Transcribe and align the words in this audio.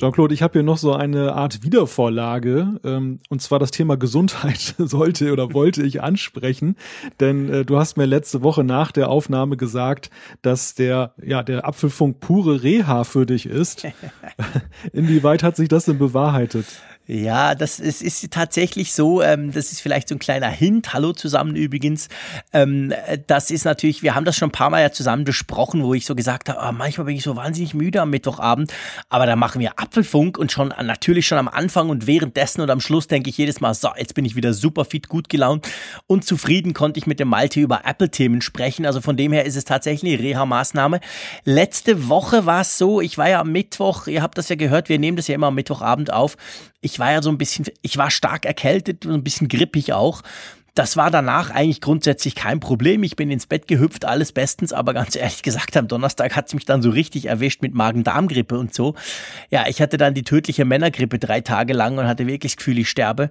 Jean-Claude, 0.00 0.32
ich 0.32 0.40
habe 0.40 0.54
hier 0.54 0.62
noch 0.62 0.78
so 0.78 0.94
eine 0.94 1.34
Art 1.34 1.62
Wiedervorlage, 1.62 2.80
ähm, 2.84 3.18
und 3.28 3.42
zwar 3.42 3.58
das 3.58 3.70
Thema 3.70 3.98
Gesundheit 3.98 4.74
sollte 4.78 5.30
oder 5.30 5.52
wollte 5.52 5.82
ich 5.82 6.02
ansprechen, 6.02 6.76
denn 7.20 7.50
äh, 7.50 7.64
du 7.66 7.78
hast 7.78 7.98
mir 7.98 8.06
letzte 8.06 8.42
Woche 8.42 8.64
nach 8.64 8.92
der 8.92 9.10
Aufnahme 9.10 9.58
gesagt, 9.58 10.08
dass 10.40 10.74
der, 10.74 11.12
ja, 11.22 11.42
der 11.42 11.68
Apfelfunk 11.68 12.18
pure 12.18 12.62
Reha 12.62 13.04
für 13.04 13.26
dich 13.26 13.44
ist. 13.44 13.86
Inwieweit 14.94 15.42
hat 15.42 15.56
sich 15.56 15.68
das 15.68 15.84
denn 15.84 15.98
bewahrheitet? 15.98 16.64
Ja, 17.12 17.56
das 17.56 17.80
ist, 17.80 18.02
ist 18.02 18.30
tatsächlich 18.30 18.92
so. 18.92 19.20
Ähm, 19.20 19.50
das 19.50 19.72
ist 19.72 19.80
vielleicht 19.80 20.08
so 20.08 20.14
ein 20.14 20.20
kleiner 20.20 20.46
Hint. 20.46 20.94
Hallo 20.94 21.12
zusammen 21.12 21.56
übrigens. 21.56 22.08
Ähm, 22.52 22.94
das 23.26 23.50
ist 23.50 23.64
natürlich, 23.64 24.04
wir 24.04 24.14
haben 24.14 24.24
das 24.24 24.36
schon 24.36 24.50
ein 24.50 24.52
paar 24.52 24.70
Mal 24.70 24.80
ja 24.80 24.92
zusammen 24.92 25.24
besprochen, 25.24 25.82
wo 25.82 25.92
ich 25.92 26.06
so 26.06 26.14
gesagt 26.14 26.48
habe, 26.48 26.60
ah, 26.60 26.70
manchmal 26.70 27.06
bin 27.06 27.16
ich 27.16 27.24
so 27.24 27.34
wahnsinnig 27.34 27.74
müde 27.74 28.00
am 28.00 28.10
Mittwochabend, 28.10 28.72
aber 29.08 29.26
da 29.26 29.34
machen 29.34 29.60
wir 29.60 29.80
Apfelfunk 29.80 30.38
und 30.38 30.52
schon 30.52 30.68
natürlich 30.68 31.26
schon 31.26 31.38
am 31.38 31.48
Anfang 31.48 31.90
und 31.90 32.06
währenddessen 32.06 32.60
und 32.60 32.70
am 32.70 32.80
Schluss 32.80 33.08
denke 33.08 33.28
ich 33.28 33.36
jedes 33.36 33.60
Mal, 33.60 33.74
so, 33.74 33.88
jetzt 33.98 34.14
bin 34.14 34.24
ich 34.24 34.36
wieder 34.36 34.54
super 34.54 34.84
fit, 34.84 35.08
gut 35.08 35.28
gelaunt 35.28 35.66
und 36.06 36.24
zufrieden 36.24 36.74
konnte 36.74 36.98
ich 36.98 37.08
mit 37.08 37.18
dem 37.18 37.26
Malte 37.26 37.58
über 37.58 37.80
Apple-Themen 37.86 38.40
sprechen. 38.40 38.86
Also 38.86 39.00
von 39.00 39.16
dem 39.16 39.32
her 39.32 39.46
ist 39.46 39.56
es 39.56 39.64
tatsächlich 39.64 40.12
eine 40.12 40.22
Reha-Maßnahme. 40.22 41.00
Letzte 41.42 42.08
Woche 42.08 42.46
war 42.46 42.60
es 42.60 42.78
so, 42.78 43.00
ich 43.00 43.18
war 43.18 43.28
ja 43.28 43.40
am 43.40 43.50
Mittwoch, 43.50 44.06
ihr 44.06 44.22
habt 44.22 44.38
das 44.38 44.48
ja 44.48 44.54
gehört, 44.54 44.88
wir 44.88 45.00
nehmen 45.00 45.16
das 45.16 45.26
ja 45.26 45.34
immer 45.34 45.48
am 45.48 45.56
Mittwochabend 45.56 46.12
auf 46.12 46.36
ich 46.80 46.98
war 46.98 47.12
ja 47.12 47.22
so 47.22 47.30
ein 47.30 47.38
bisschen, 47.38 47.66
ich 47.82 47.96
war 47.96 48.10
stark 48.10 48.46
erkältet, 48.46 49.04
so 49.04 49.12
ein 49.12 49.24
bisschen 49.24 49.48
grippig 49.48 49.92
auch. 49.92 50.22
Das 50.74 50.96
war 50.96 51.10
danach 51.10 51.50
eigentlich 51.50 51.80
grundsätzlich 51.80 52.36
kein 52.36 52.60
Problem. 52.60 53.02
Ich 53.02 53.16
bin 53.16 53.30
ins 53.30 53.46
Bett 53.46 53.66
gehüpft, 53.66 54.04
alles 54.04 54.30
bestens, 54.30 54.72
aber 54.72 54.94
ganz 54.94 55.16
ehrlich 55.16 55.42
gesagt, 55.42 55.76
am 55.76 55.88
Donnerstag 55.88 56.36
hat 56.36 56.46
es 56.46 56.54
mich 56.54 56.64
dann 56.64 56.80
so 56.80 56.90
richtig 56.90 57.26
erwischt 57.26 57.60
mit 57.60 57.74
Magen-Darm-Grippe 57.74 58.56
und 58.56 58.72
so. 58.72 58.94
Ja, 59.50 59.66
ich 59.66 59.82
hatte 59.82 59.96
dann 59.96 60.14
die 60.14 60.22
tödliche 60.22 60.64
Männergrippe 60.64 61.18
drei 61.18 61.40
Tage 61.40 61.72
lang 61.72 61.98
und 61.98 62.06
hatte 62.06 62.26
wirklich 62.26 62.52
das 62.52 62.58
Gefühl, 62.58 62.78
ich 62.78 62.88
sterbe. 62.88 63.30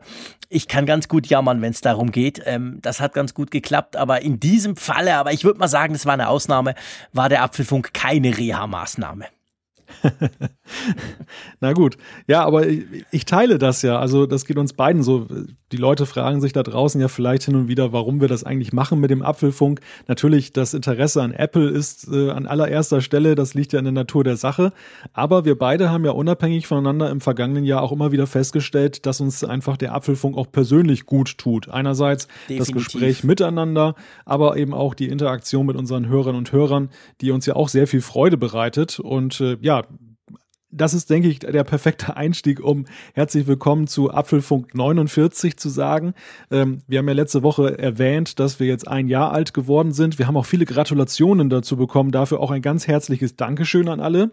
Ich 0.50 0.68
kann 0.68 0.86
ganz 0.86 1.08
gut 1.08 1.28
jammern, 1.28 1.62
wenn 1.62 1.72
es 1.72 1.82
darum 1.82 2.12
geht. 2.12 2.42
Ähm, 2.45 2.80
das 2.82 3.00
hat 3.00 3.14
ganz 3.14 3.34
gut 3.34 3.52
geklappt, 3.52 3.95
aber 3.95 4.22
in 4.22 4.40
diesem 4.40 4.76
Falle, 4.76 5.16
aber 5.16 5.32
ich 5.32 5.45
würde 5.45 5.60
mal 5.60 5.70
sagen, 5.70 5.94
das 5.94 6.06
war 6.06 6.14
eine 6.14 6.28
Ausnahme, 6.28 6.76
war 7.14 7.30
der 7.30 7.42
Apfelfunk 7.42 7.94
keine 7.94 8.38
Reha-Maßnahme. 8.38 9.26
Na 11.59 11.73
gut. 11.73 11.98
Ja, 12.28 12.45
aber 12.45 12.68
ich, 12.68 12.86
ich, 13.12 13.26
teile 13.26 13.58
das 13.58 13.82
ja. 13.82 14.00
Also 14.00 14.26
das 14.26 14.45
geht 14.45 14.58
uns 14.58 14.73
beiden 14.73 15.04
so. 15.04 15.28
Die 15.72 15.78
Leute 15.78 16.06
fragen 16.06 16.42
sich 16.42 16.54
da 16.54 16.64
draußen 16.64 17.00
ja 17.00 17.08
vielleicht 17.08 17.44
hin 17.44 17.56
und 17.56 17.68
wieder, 17.68 17.94
warum 17.94 18.22
wir 18.22 18.28
das 18.28 18.44
eigentlich 18.44 18.73
machen 18.73 19.00
mit 19.00 19.12
dem 19.12 19.22
Apfelfunk. 19.22 19.82
Natürlich, 20.08 20.52
das 20.54 20.73
Interesse 20.73 21.22
an 21.22 21.32
Apple 21.32 21.70
ist 21.70 22.08
äh, 22.12 22.32
an 22.32 22.48
allererster 22.48 23.02
Stelle, 23.02 23.36
das 23.36 23.54
liegt 23.54 23.73
ja 23.73 23.80
in 23.80 23.86
der 23.86 23.92
Natur 23.92 24.23
der 24.23 24.38
Sache. 24.38 24.73
Aber 25.14 25.45
wir 25.45 25.58
beide 25.58 25.92
haben 25.92 26.06
ja 26.06 26.12
unabhängig 26.12 26.66
voneinander 26.66 27.10
im 27.10 27.22
vergangenen 27.22 27.66
Jahr 27.66 27.84
auch 27.84 27.92
immer 27.92 28.12
wieder 28.12 28.26
festgestellt, 28.26 29.06
dass 29.06 29.22
uns 29.22 29.44
einfach 29.44 29.78
der 29.78 29.94
Apfelfunk 29.94 30.38
auch 30.38 30.52
persönlich 30.52 31.06
gut 31.06 31.38
tut. 31.38 31.70
Einerseits 31.70 32.28
Definitiv. 32.48 32.58
das 32.58 32.73
Gespräch 32.73 33.23
miteinander, 33.23 33.95
aber 34.26 34.58
eben 34.58 34.73
auch 34.73 34.94
die 34.94 35.10
Interaktion 35.10 35.66
mit 35.66 35.76
unseren 35.76 36.08
Hörern 36.08 36.36
und 36.36 36.52
Hörern, 36.52 36.90
die 37.22 37.32
uns 37.32 37.45
ja 37.45 37.56
auch 37.56 37.70
sehr 37.70 37.88
viel 37.88 38.02
Freude 38.02 38.38
bereitet. 38.38 39.00
Und 39.00 39.40
äh, 39.42 39.58
ja, 39.62 39.79
das 40.72 40.94
ist, 40.94 41.09
denke 41.09 41.28
ich, 41.28 41.39
der 41.39 41.64
perfekte 41.64 42.16
Einstieg, 42.17 42.59
um 42.59 42.86
herzlich 43.14 43.48
willkommen 43.48 43.88
zu 43.88 44.12
Apfelfunk 44.12 44.76
49 44.76 45.58
zu 45.58 45.70
sagen. 45.70 46.14
Ähm, 46.52 46.81
wir 46.88 47.00
haben 47.00 47.08
ja 47.08 47.14
letzte 47.14 47.44
Woche 47.44 47.80
erwähnt, 47.80 48.39
dass 48.39 48.59
wir 48.59 48.67
jetzt 48.67 48.88
ein 48.88 49.08
Jahr 49.08 49.31
alt 49.31 49.54
geworden 49.54 49.92
sind. 49.92 50.20
Wir 50.20 50.27
haben 50.27 50.38
auch 50.38 50.45
viele 50.45 50.66
Gratulationen 50.66 51.49
dazu 51.49 51.77
bekommen. 51.77 52.11
Dafür 52.11 52.39
auch 52.39 52.52
ein 52.52 52.61
ganz 52.61 52.88
herzliches 52.88 53.36
Dankeschön 53.36 53.89
an 53.89 53.99
alle. 53.99 54.32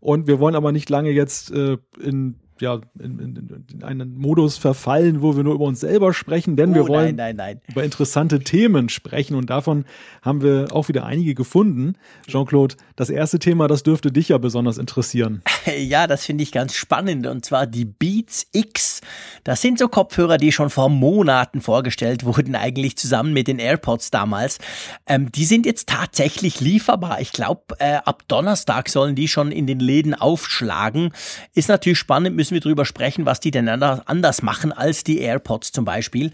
Und 0.00 0.26
wir 0.26 0.38
wollen 0.38 0.54
aber 0.54 0.72
nicht 0.72 0.90
lange 0.90 1.10
jetzt 1.10 1.50
äh, 1.50 1.78
in 2.00 2.36
ja, 2.60 2.80
in, 2.98 3.18
in, 3.18 3.64
in, 3.72 3.82
einen 3.82 4.18
Modus 4.18 4.56
verfallen, 4.56 5.22
wo 5.22 5.36
wir 5.36 5.44
nur 5.44 5.54
über 5.54 5.64
uns 5.64 5.80
selber 5.80 6.12
sprechen, 6.12 6.56
denn 6.56 6.70
oh, 6.70 6.74
wir 6.74 6.88
wollen 6.88 7.16
nein, 7.16 7.36
nein, 7.36 7.56
nein. 7.56 7.72
über 7.72 7.84
interessante 7.84 8.40
Themen 8.40 8.88
sprechen 8.88 9.34
und 9.34 9.50
davon 9.50 9.84
haben 10.22 10.42
wir 10.42 10.68
auch 10.72 10.88
wieder 10.88 11.06
einige 11.06 11.34
gefunden. 11.34 11.94
Jean-Claude, 12.26 12.76
das 12.96 13.10
erste 13.10 13.38
Thema, 13.38 13.68
das 13.68 13.82
dürfte 13.82 14.12
dich 14.12 14.28
ja 14.28 14.38
besonders 14.38 14.78
interessieren. 14.78 15.42
Ja, 15.78 16.06
das 16.06 16.24
finde 16.24 16.42
ich 16.42 16.50
ganz 16.50 16.74
spannend 16.74 17.26
und 17.26 17.44
zwar 17.44 17.66
die 17.66 17.84
Beats 17.84 18.46
X. 18.52 19.00
Das 19.44 19.60
sind 19.60 19.78
so 19.78 19.88
Kopfhörer, 19.88 20.38
die 20.38 20.50
schon 20.50 20.70
vor 20.70 20.88
Monaten 20.88 21.60
vorgestellt 21.60 22.24
wurden, 22.24 22.54
eigentlich 22.54 22.96
zusammen 22.96 23.32
mit 23.32 23.48
den 23.48 23.58
AirPods 23.58 24.10
damals. 24.10 24.58
Ähm, 25.06 25.30
die 25.30 25.44
sind 25.44 25.66
jetzt 25.66 25.88
tatsächlich 25.88 26.60
lieferbar. 26.60 27.20
Ich 27.20 27.32
glaube, 27.32 27.62
äh, 27.78 27.98
ab 28.04 28.22
Donnerstag 28.28 28.88
sollen 28.88 29.14
die 29.14 29.28
schon 29.28 29.52
in 29.52 29.66
den 29.66 29.80
Läden 29.80 30.14
aufschlagen. 30.14 31.12
Ist 31.54 31.68
natürlich 31.68 31.98
spannend, 31.98 32.36
müssen 32.36 32.47
müssen 32.50 32.54
wir 32.54 32.60
drüber 32.60 32.84
sprechen, 32.84 33.26
was 33.26 33.40
die 33.40 33.50
denn 33.50 33.68
anders 33.68 34.42
machen 34.42 34.72
als 34.72 35.04
die 35.04 35.18
AirPods 35.18 35.72
zum 35.72 35.84
Beispiel. 35.84 36.32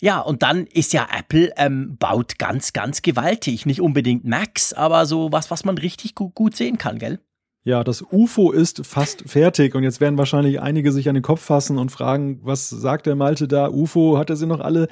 Ja, 0.00 0.20
und 0.20 0.42
dann 0.42 0.66
ist 0.66 0.92
ja 0.92 1.08
Apple 1.16 1.52
ähm, 1.56 1.96
baut 1.98 2.38
ganz, 2.38 2.72
ganz 2.72 3.02
gewaltig. 3.02 3.66
Nicht 3.66 3.80
unbedingt 3.80 4.24
Max, 4.24 4.72
aber 4.72 5.06
so 5.06 5.32
was, 5.32 5.50
was 5.50 5.64
man 5.64 5.76
richtig 5.76 6.14
gut, 6.14 6.34
gut 6.34 6.56
sehen 6.56 6.78
kann, 6.78 6.98
gell? 6.98 7.20
Ja, 7.64 7.82
das 7.84 8.02
UFO 8.12 8.52
ist 8.52 8.86
fast 8.86 9.28
fertig 9.28 9.74
und 9.74 9.82
jetzt 9.82 10.00
werden 10.00 10.16
wahrscheinlich 10.16 10.60
einige 10.60 10.92
sich 10.92 11.08
an 11.08 11.14
den 11.14 11.22
Kopf 11.22 11.42
fassen 11.42 11.76
und 11.76 11.90
fragen, 11.90 12.40
was 12.42 12.70
sagt 12.70 13.06
der 13.06 13.16
Malte 13.16 13.48
da? 13.48 13.68
UFO, 13.68 14.16
hat 14.16 14.30
er 14.30 14.36
sie 14.36 14.46
noch 14.46 14.60
alle? 14.60 14.88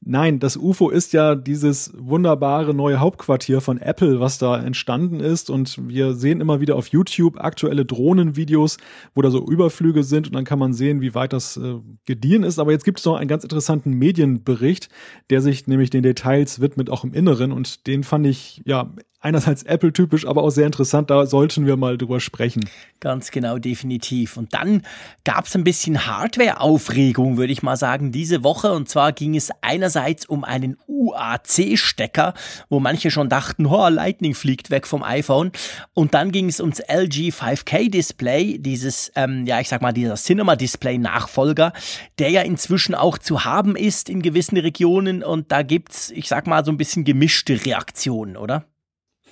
Nein, 0.00 0.38
das 0.38 0.56
UFO 0.56 0.90
ist 0.90 1.12
ja 1.12 1.34
dieses 1.34 1.92
wunderbare 1.96 2.72
neue 2.72 3.00
Hauptquartier 3.00 3.60
von 3.60 3.78
Apple, 3.78 4.20
was 4.20 4.38
da 4.38 4.56
entstanden 4.62 5.18
ist 5.18 5.50
und 5.50 5.88
wir 5.88 6.14
sehen 6.14 6.40
immer 6.40 6.60
wieder 6.60 6.76
auf 6.76 6.88
YouTube 6.88 7.38
aktuelle 7.38 7.84
Drohnenvideos, 7.84 8.76
wo 9.14 9.20
da 9.20 9.30
so 9.30 9.44
Überflüge 9.46 10.04
sind 10.04 10.28
und 10.28 10.34
dann 10.34 10.44
kann 10.44 10.58
man 10.58 10.72
sehen, 10.72 11.00
wie 11.00 11.14
weit 11.14 11.32
das 11.32 11.56
äh, 11.56 11.76
gediehen 12.06 12.44
ist. 12.44 12.58
Aber 12.58 12.70
jetzt 12.70 12.84
gibt 12.84 13.00
es 13.00 13.04
noch 13.04 13.16
einen 13.16 13.28
ganz 13.28 13.42
interessanten 13.42 13.92
Medienbericht, 13.92 14.88
der 15.30 15.40
sich 15.40 15.66
nämlich 15.66 15.90
den 15.90 16.02
Details 16.02 16.60
widmet, 16.60 16.90
auch 16.90 17.04
im 17.04 17.12
Inneren 17.12 17.50
und 17.50 17.86
den 17.86 18.04
fand 18.04 18.26
ich 18.26 18.62
ja 18.64 18.94
einerseits 19.24 19.62
Apple-typisch, 19.62 20.26
aber 20.26 20.42
auch 20.42 20.50
sehr 20.50 20.66
interessant. 20.66 21.10
Da 21.10 21.24
sollten 21.26 21.66
wir 21.66 21.76
mal 21.76 21.96
drüber 21.96 22.20
sprechen. 22.20 22.68
Ganz 23.00 23.30
genau, 23.30 23.58
definitiv. 23.58 24.36
Und 24.36 24.52
dann 24.52 24.82
gab 25.24 25.46
es 25.46 25.54
ein 25.54 25.64
bisschen 25.64 26.06
Hardware-Aufregung, 26.06 27.38
würde 27.38 27.52
ich 27.52 27.62
mal 27.62 27.76
sagen, 27.76 28.12
diese 28.12 28.44
Woche. 28.44 28.72
Und 28.72 28.88
zwar 28.88 29.12
ging 29.12 29.34
es 29.34 29.50
einerseits 29.62 30.26
um 30.26 30.44
einen 30.44 30.76
UAC-Stecker, 30.86 32.34
wo 32.68 32.80
manche 32.80 33.10
schon 33.10 33.30
dachten, 33.30 33.64
oh, 33.66 33.88
Lightning 33.88 34.34
fliegt 34.34 34.70
weg 34.70 34.86
vom 34.86 35.02
iPhone. 35.02 35.52
Und 35.94 36.12
dann 36.12 36.30
ging 36.30 36.48
es 36.48 36.60
ums 36.60 36.80
LG 36.80 37.30
5K-Display, 37.30 38.58
dieses, 38.58 39.10
ähm, 39.16 39.46
ja, 39.46 39.58
ich 39.60 39.70
sag 39.70 39.80
mal, 39.80 39.92
dieser 39.92 40.16
Cinema-Display-Nachfolger, 40.16 41.72
der 42.18 42.28
ja 42.28 42.42
inzwischen 42.42 42.94
auch 42.94 43.16
zu 43.16 43.44
haben 43.46 43.74
ist 43.74 44.10
in 44.10 44.20
gewissen 44.20 44.58
Regionen. 44.58 45.22
Und 45.22 45.50
da 45.50 45.62
gibt's, 45.62 46.10
ich 46.10 46.28
sag 46.28 46.46
mal, 46.46 46.62
so 46.64 46.70
ein 46.70 46.76
bisschen 46.76 47.04
gemischte 47.04 47.64
Reaktionen, 47.64 48.36
oder? 48.36 48.66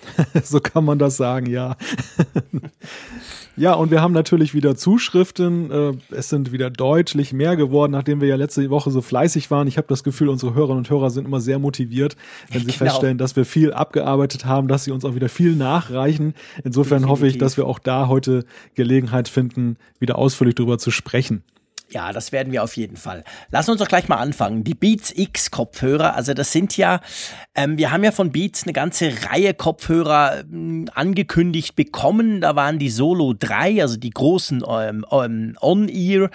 so 0.43 0.61
kann 0.61 0.85
man 0.85 0.99
das 0.99 1.17
sagen, 1.17 1.47
ja. 1.47 1.77
ja, 3.57 3.75
und 3.75 3.91
wir 3.91 4.01
haben 4.01 4.13
natürlich 4.13 4.55
wieder 4.55 4.77
Zuschriften. 4.77 5.71
Äh, 5.71 5.93
es 6.11 6.29
sind 6.29 6.53
wieder 6.53 6.71
deutlich 6.71 7.33
mehr 7.33 7.57
geworden, 7.57 7.93
nachdem 7.93 8.21
wir 8.21 8.29
ja 8.29 8.37
letzte 8.37 8.69
Woche 8.71 8.91
so 8.91 9.03
fleißig 9.03 9.51
waren. 9.51 9.69
Ich 9.69 9.77
habe 9.77 9.89
das 9.89 10.05
Gefühl, 10.05 10.29
unsere 10.29 10.55
Hörerinnen 10.55 10.79
und 10.79 10.91
Hörer 10.91 11.11
sind 11.11 11.27
immer 11.27 11.41
sehr 11.41 11.59
motiviert, 11.59 12.17
wenn 12.51 12.61
sie 12.61 12.67
genau. 12.73 12.79
feststellen, 12.79 13.19
dass 13.19 13.37
wir 13.37 13.45
viel 13.45 13.73
abgearbeitet 13.73 14.45
haben, 14.45 14.69
dass 14.69 14.85
sie 14.85 14.91
uns 14.91 15.05
auch 15.05 15.15
wieder 15.15 15.29
viel 15.29 15.57
nachreichen. 15.57 16.35
Insofern 16.65 17.03
Definitiv. 17.03 17.11
hoffe 17.11 17.27
ich, 17.27 17.39
dass 17.39 17.57
wir 17.57 17.67
auch 17.67 17.79
da 17.79 18.09
heute 18.09 18.45
Gelegenheit 18.75 19.29
finden, 19.29 19.77
wieder 19.99 20.19
ausführlich 20.19 20.55
darüber 20.55 20.79
zu 20.79 20.91
sprechen. 20.91 21.43
Ja, 21.93 22.13
das 22.13 22.33
werden 22.33 22.53
wir 22.53 22.63
auf 22.63 22.77
jeden 22.77 22.97
Fall. 22.97 23.23
Lass 23.51 23.69
uns 23.69 23.79
doch 23.79 23.89
gleich 23.89 24.09
mal 24.09 24.17
anfangen. 24.17 24.65
Die 24.65 24.75
Beats 24.75 25.13
X 25.15 25.51
Kopfhörer, 25.51 26.15
also 26.15 26.33
das 26.33 26.51
sind 26.51 26.77
ja, 26.79 27.01
ähm, 27.55 27.77
wir 27.77 27.91
haben 27.91 28.03
ja 28.03 28.13
von 28.13 28.33
Beats 28.33 28.63
eine 28.63 28.73
ganze 28.73 29.13
Reihe 29.29 29.53
Kopfhörer 29.53 30.41
ähm, 30.41 30.89
angekündigt 30.95 31.77
bekommen. 31.77 32.41
Da 32.41 32.57
waren 32.57 32.79
die 32.79 32.89
Solo 32.89 33.35
3, 33.39 33.83
also 33.83 33.99
die 33.99 34.11
großen 34.11 34.65
ähm, 34.67 35.05
ähm, 35.11 35.57
On-Ear. 35.61 36.31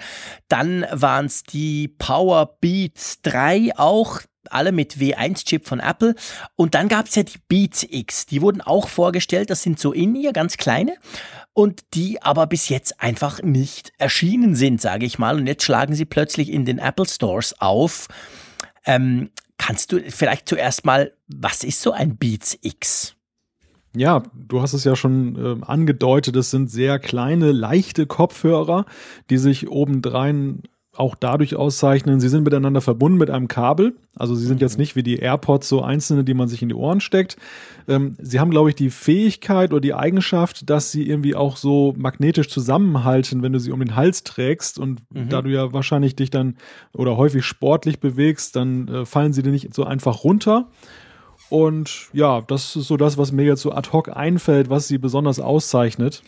Dann 0.46 0.86
waren 0.92 1.26
es 1.26 1.42
die 1.42 1.88
Power 1.88 2.56
Beats 2.60 3.20
3 3.22 3.72
auch 3.76 4.20
alle 4.50 4.72
mit 4.72 4.94
W1-Chip 4.96 5.66
von 5.66 5.80
Apple. 5.80 6.14
Und 6.56 6.74
dann 6.74 6.88
gab 6.88 7.06
es 7.06 7.16
ja 7.16 7.22
die 7.22 7.38
Beats 7.48 7.84
X. 7.88 8.26
Die 8.26 8.40
wurden 8.40 8.60
auch 8.60 8.88
vorgestellt. 8.88 9.50
Das 9.50 9.62
sind 9.62 9.78
so 9.78 9.92
in 9.92 10.14
ihr 10.14 10.32
ganz 10.32 10.56
kleine 10.56 10.94
und 11.58 11.82
die 11.94 12.22
aber 12.22 12.46
bis 12.46 12.68
jetzt 12.68 13.00
einfach 13.00 13.42
nicht 13.42 13.92
erschienen 13.98 14.54
sind, 14.54 14.80
sage 14.80 15.04
ich 15.04 15.18
mal. 15.18 15.38
Und 15.38 15.48
jetzt 15.48 15.64
schlagen 15.64 15.92
sie 15.92 16.04
plötzlich 16.04 16.52
in 16.52 16.64
den 16.64 16.78
Apple 16.78 17.08
Stores 17.08 17.60
auf. 17.60 18.06
Ähm, 18.86 19.30
kannst 19.56 19.90
du 19.90 20.00
vielleicht 20.08 20.48
zuerst 20.48 20.84
mal, 20.84 21.12
was 21.26 21.64
ist 21.64 21.82
so 21.82 21.90
ein 21.90 22.16
Beats 22.16 22.56
X? 22.62 23.16
Ja, 23.92 24.22
du 24.34 24.62
hast 24.62 24.72
es 24.72 24.84
ja 24.84 24.94
schon 24.94 25.34
äh, 25.34 25.64
angedeutet, 25.64 26.36
es 26.36 26.52
sind 26.52 26.70
sehr 26.70 27.00
kleine, 27.00 27.50
leichte 27.50 28.06
Kopfhörer, 28.06 28.84
die 29.28 29.38
sich 29.38 29.68
obendrein 29.68 30.62
auch 30.98 31.14
dadurch 31.14 31.56
auszeichnen, 31.56 32.20
sie 32.20 32.28
sind 32.28 32.44
miteinander 32.44 32.80
verbunden 32.80 33.18
mit 33.18 33.30
einem 33.30 33.48
Kabel. 33.48 33.94
Also 34.16 34.34
sie 34.34 34.46
sind 34.46 34.60
jetzt 34.60 34.78
nicht 34.78 34.96
wie 34.96 35.02
die 35.02 35.16
AirPods 35.16 35.68
so 35.68 35.82
einzelne, 35.82 36.24
die 36.24 36.34
man 36.34 36.48
sich 36.48 36.62
in 36.62 36.68
die 36.68 36.74
Ohren 36.74 37.00
steckt. 37.00 37.36
Ähm, 37.86 38.16
sie 38.20 38.40
haben, 38.40 38.50
glaube 38.50 38.70
ich, 38.70 38.74
die 38.74 38.90
Fähigkeit 38.90 39.70
oder 39.70 39.80
die 39.80 39.94
Eigenschaft, 39.94 40.68
dass 40.68 40.90
sie 40.90 41.08
irgendwie 41.08 41.34
auch 41.34 41.56
so 41.56 41.94
magnetisch 41.96 42.48
zusammenhalten, 42.48 43.42
wenn 43.42 43.52
du 43.52 43.60
sie 43.60 43.70
um 43.70 43.80
den 43.80 43.96
Hals 43.96 44.24
trägst. 44.24 44.78
Und 44.78 45.00
mhm. 45.12 45.28
da 45.28 45.42
du 45.42 45.50
ja 45.50 45.72
wahrscheinlich 45.72 46.16
dich 46.16 46.30
dann 46.30 46.56
oder 46.92 47.16
häufig 47.16 47.44
sportlich 47.44 48.00
bewegst, 48.00 48.56
dann 48.56 48.88
äh, 48.88 49.06
fallen 49.06 49.32
sie 49.32 49.42
dir 49.42 49.52
nicht 49.52 49.74
so 49.74 49.84
einfach 49.84 50.24
runter. 50.24 50.68
Und 51.50 52.08
ja, 52.12 52.42
das 52.42 52.76
ist 52.76 52.88
so 52.88 52.96
das, 52.96 53.16
was 53.16 53.32
mir 53.32 53.44
jetzt 53.44 53.62
so 53.62 53.72
ad 53.72 53.90
hoc 53.92 54.14
einfällt, 54.14 54.68
was 54.68 54.88
sie 54.88 54.98
besonders 54.98 55.40
auszeichnet. 55.40 56.22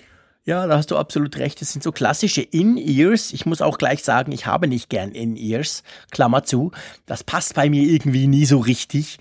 Ja, 0.50 0.66
da 0.66 0.78
hast 0.78 0.90
du 0.90 0.96
absolut 0.96 1.36
recht. 1.36 1.60
Das 1.60 1.72
sind 1.72 1.84
so 1.84 1.92
klassische 1.92 2.42
In-Ears. 2.42 3.32
Ich 3.32 3.46
muss 3.46 3.62
auch 3.62 3.78
gleich 3.78 4.02
sagen, 4.02 4.32
ich 4.32 4.46
habe 4.46 4.66
nicht 4.66 4.88
gern 4.88 5.12
In-Ears. 5.12 5.84
Klammer 6.10 6.42
zu. 6.42 6.72
Das 7.06 7.22
passt 7.22 7.54
bei 7.54 7.70
mir 7.70 7.84
irgendwie 7.84 8.26
nie 8.26 8.44
so 8.46 8.58
richtig. 8.58 9.20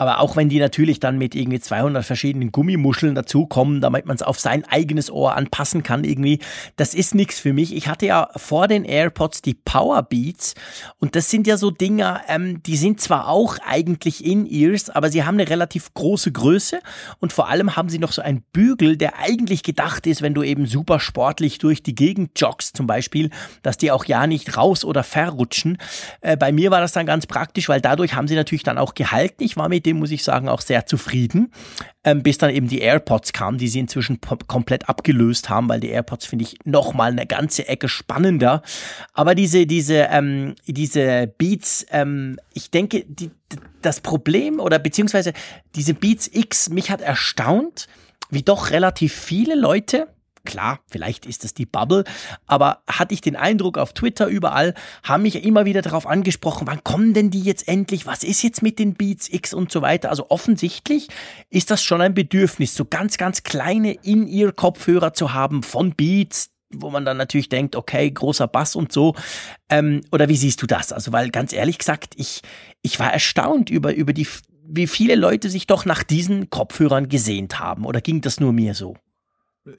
Aber 0.00 0.20
auch 0.20 0.34
wenn 0.34 0.48
die 0.48 0.60
natürlich 0.60 0.98
dann 0.98 1.18
mit 1.18 1.34
irgendwie 1.34 1.60
200 1.60 2.02
verschiedenen 2.02 2.52
Gummimuscheln 2.52 3.14
dazukommen, 3.14 3.82
damit 3.82 4.06
man 4.06 4.16
es 4.16 4.22
auf 4.22 4.40
sein 4.40 4.64
eigenes 4.64 5.10
Ohr 5.10 5.36
anpassen 5.36 5.82
kann 5.82 6.04
irgendwie, 6.04 6.38
das 6.76 6.94
ist 6.94 7.14
nichts 7.14 7.38
für 7.38 7.52
mich. 7.52 7.76
Ich 7.76 7.86
hatte 7.86 8.06
ja 8.06 8.30
vor 8.34 8.66
den 8.66 8.86
AirPods 8.86 9.42
die 9.42 9.52
Power 9.52 10.02
Beats 10.02 10.54
und 11.00 11.16
das 11.16 11.28
sind 11.28 11.46
ja 11.46 11.58
so 11.58 11.70
Dinger, 11.70 12.22
ähm, 12.28 12.62
die 12.62 12.78
sind 12.78 13.02
zwar 13.02 13.28
auch 13.28 13.58
eigentlich 13.62 14.24
In-Ears, 14.24 14.88
aber 14.88 15.10
sie 15.10 15.24
haben 15.24 15.34
eine 15.34 15.50
relativ 15.50 15.92
große 15.92 16.32
Größe 16.32 16.80
und 17.18 17.34
vor 17.34 17.50
allem 17.50 17.76
haben 17.76 17.90
sie 17.90 17.98
noch 17.98 18.12
so 18.12 18.22
einen 18.22 18.40
Bügel, 18.54 18.96
der 18.96 19.18
eigentlich 19.18 19.62
gedacht 19.62 20.06
ist, 20.06 20.22
wenn 20.22 20.32
du 20.32 20.42
eben 20.42 20.64
super 20.64 20.98
sportlich 20.98 21.58
durch 21.58 21.82
die 21.82 21.94
Gegend 21.94 22.40
joggst 22.40 22.74
zum 22.74 22.86
Beispiel, 22.86 23.28
dass 23.62 23.76
die 23.76 23.90
auch 23.90 24.06
ja 24.06 24.26
nicht 24.26 24.56
raus 24.56 24.82
oder 24.82 25.04
verrutschen. 25.04 25.76
Äh, 26.22 26.38
bei 26.38 26.52
mir 26.52 26.70
war 26.70 26.80
das 26.80 26.92
dann 26.92 27.04
ganz 27.04 27.26
praktisch, 27.26 27.68
weil 27.68 27.82
dadurch 27.82 28.14
haben 28.14 28.28
sie 28.28 28.34
natürlich 28.34 28.62
dann 28.62 28.78
auch 28.78 28.94
gehalten. 28.94 29.44
Ich 29.44 29.58
war 29.58 29.68
mit 29.68 29.89
dem 29.90 29.98
muss 29.98 30.10
ich 30.10 30.24
sagen, 30.24 30.48
auch 30.48 30.60
sehr 30.60 30.86
zufrieden, 30.86 31.52
ähm, 32.04 32.22
bis 32.22 32.38
dann 32.38 32.50
eben 32.50 32.68
die 32.68 32.80
AirPods 32.80 33.32
kamen, 33.32 33.58
die 33.58 33.68
sie 33.68 33.80
inzwischen 33.80 34.20
komplett 34.20 34.88
abgelöst 34.88 35.50
haben, 35.50 35.68
weil 35.68 35.80
die 35.80 35.90
AirPods 35.90 36.26
finde 36.26 36.44
ich 36.44 36.56
nochmal 36.64 37.12
eine 37.12 37.26
ganze 37.26 37.68
Ecke 37.68 37.88
spannender. 37.88 38.62
Aber 39.12 39.34
diese, 39.34 39.66
diese, 39.66 40.08
ähm, 40.10 40.54
diese 40.66 41.26
Beats, 41.38 41.86
ähm, 41.90 42.38
ich 42.54 42.70
denke, 42.70 43.04
die, 43.06 43.30
das 43.82 44.00
Problem 44.00 44.60
oder 44.60 44.78
beziehungsweise 44.78 45.32
diese 45.74 45.94
Beats 45.94 46.30
X, 46.32 46.70
mich 46.70 46.90
hat 46.90 47.00
erstaunt, 47.00 47.88
wie 48.30 48.42
doch 48.42 48.70
relativ 48.70 49.12
viele 49.12 49.56
Leute 49.56 50.06
Klar, 50.44 50.80
vielleicht 50.86 51.26
ist 51.26 51.44
das 51.44 51.52
die 51.52 51.66
Bubble, 51.66 52.04
aber 52.46 52.82
hatte 52.88 53.12
ich 53.12 53.20
den 53.20 53.36
Eindruck 53.36 53.76
auf 53.76 53.92
Twitter 53.92 54.26
überall, 54.26 54.74
haben 55.02 55.22
mich 55.22 55.44
immer 55.44 55.66
wieder 55.66 55.82
darauf 55.82 56.06
angesprochen, 56.06 56.66
wann 56.66 56.82
kommen 56.82 57.12
denn 57.12 57.30
die 57.30 57.42
jetzt 57.42 57.68
endlich, 57.68 58.06
was 58.06 58.24
ist 58.24 58.42
jetzt 58.42 58.62
mit 58.62 58.78
den 58.78 58.94
Beats 58.94 59.28
X 59.28 59.52
und 59.52 59.70
so 59.70 59.82
weiter. 59.82 60.08
Also 60.08 60.30
offensichtlich 60.30 61.08
ist 61.50 61.70
das 61.70 61.82
schon 61.82 62.00
ein 62.00 62.14
Bedürfnis, 62.14 62.74
so 62.74 62.86
ganz, 62.86 63.18
ganz 63.18 63.42
kleine 63.42 63.92
In-Ear-Kopfhörer 63.92 65.12
zu 65.12 65.34
haben 65.34 65.62
von 65.62 65.94
Beats, 65.94 66.50
wo 66.72 66.90
man 66.90 67.04
dann 67.04 67.16
natürlich 67.16 67.48
denkt, 67.48 67.76
okay, 67.76 68.10
großer 68.10 68.48
Bass 68.48 68.76
und 68.76 68.92
so. 68.92 69.14
Ähm, 69.68 70.02
oder 70.12 70.28
wie 70.28 70.36
siehst 70.36 70.62
du 70.62 70.66
das? 70.66 70.92
Also, 70.92 71.12
weil 71.12 71.30
ganz 71.30 71.52
ehrlich 71.52 71.78
gesagt, 71.78 72.14
ich, 72.16 72.42
ich 72.82 72.98
war 72.98 73.12
erstaunt 73.12 73.70
über, 73.70 73.94
über 73.94 74.12
die, 74.12 74.26
wie 74.66 74.86
viele 74.86 75.16
Leute 75.16 75.50
sich 75.50 75.66
doch 75.66 75.84
nach 75.84 76.02
diesen 76.02 76.48
Kopfhörern 76.48 77.08
gesehnt 77.08 77.58
haben. 77.58 77.84
Oder 77.84 78.00
ging 78.00 78.20
das 78.20 78.40
nur 78.40 78.52
mir 78.52 78.74
so? 78.74 78.96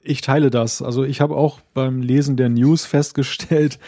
Ich 0.04 0.20
teile 0.20 0.50
das. 0.50 0.80
Also 0.80 1.02
ich 1.02 1.20
habe 1.20 1.36
auch 1.36 1.58
beim 1.74 2.02
Lesen 2.02 2.36
der 2.36 2.48
News 2.48 2.86
festgestellt, 2.86 3.80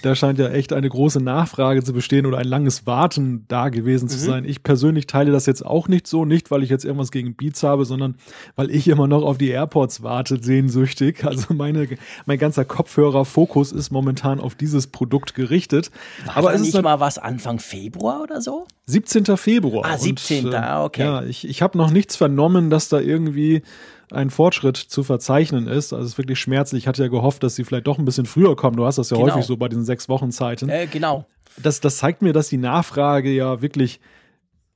da 0.00 0.14
scheint 0.14 0.38
ja 0.38 0.48
echt 0.48 0.72
eine 0.72 0.88
große 0.88 1.20
Nachfrage 1.20 1.82
zu 1.84 1.92
bestehen 1.92 2.24
oder 2.24 2.38
ein 2.38 2.46
langes 2.46 2.86
Warten 2.86 3.44
da 3.48 3.68
gewesen 3.68 4.08
zu 4.08 4.16
mhm. 4.16 4.20
sein. 4.20 4.44
Ich 4.46 4.62
persönlich 4.62 5.06
teile 5.06 5.30
das 5.30 5.44
jetzt 5.44 5.64
auch 5.64 5.88
nicht 5.88 6.06
so, 6.06 6.24
nicht 6.24 6.50
weil 6.50 6.62
ich 6.62 6.70
jetzt 6.70 6.86
irgendwas 6.86 7.10
gegen 7.10 7.34
Beats 7.34 7.62
habe, 7.62 7.84
sondern 7.84 8.14
weil 8.56 8.70
ich 8.70 8.88
immer 8.88 9.06
noch 9.06 9.22
auf 9.24 9.36
die 9.36 9.50
AirPods 9.50 10.02
warte, 10.02 10.42
sehnsüchtig. 10.42 11.22
Also 11.32 11.54
meine, 11.54 11.88
mein 12.26 12.38
ganzer 12.38 12.64
Kopfhörerfokus 12.64 13.72
ist 13.72 13.90
momentan 13.90 14.38
auf 14.40 14.54
dieses 14.54 14.86
Produkt 14.86 15.34
gerichtet. 15.34 15.90
War 16.26 16.36
Aber 16.38 16.54
es 16.54 16.62
nicht 16.62 16.74
ist 16.74 16.82
mal 16.82 17.00
was 17.00 17.18
Anfang 17.18 17.58
Februar 17.58 18.22
oder 18.22 18.40
so? 18.40 18.66
17. 18.86 19.36
Februar. 19.36 19.84
Ah, 19.86 19.98
17. 19.98 20.46
Und, 20.46 20.52
äh, 20.52 20.74
okay. 20.80 21.02
Ja, 21.02 21.22
ich, 21.22 21.48
ich 21.48 21.62
habe 21.62 21.78
noch 21.78 21.90
nichts 21.90 22.16
vernommen, 22.16 22.68
dass 22.68 22.88
da 22.88 23.00
irgendwie 23.00 23.62
ein 24.12 24.30
Fortschritt 24.30 24.76
zu 24.76 25.02
verzeichnen 25.02 25.66
ist. 25.66 25.92
Also 25.92 26.04
es 26.04 26.12
ist 26.12 26.18
wirklich 26.18 26.38
schmerzlich. 26.38 26.84
Ich 26.84 26.88
hatte 26.88 27.02
ja 27.02 27.08
gehofft, 27.08 27.42
dass 27.42 27.54
sie 27.54 27.64
vielleicht 27.64 27.86
doch 27.86 27.98
ein 27.98 28.04
bisschen 28.04 28.26
früher 28.26 28.56
kommen. 28.56 28.76
Du 28.76 28.84
hast 28.84 28.98
das 28.98 29.10
ja 29.10 29.16
genau. 29.16 29.32
häufig 29.32 29.46
so 29.46 29.56
bei 29.56 29.68
diesen 29.68 29.84
sechs 29.84 30.08
Wochen 30.08 30.30
Zeiten. 30.30 30.68
Äh, 30.68 30.86
genau. 30.86 31.26
Das, 31.62 31.80
das 31.80 31.98
zeigt 31.98 32.22
mir, 32.22 32.32
dass 32.32 32.48
die 32.48 32.56
Nachfrage 32.56 33.30
ja 33.30 33.60
wirklich 33.60 34.00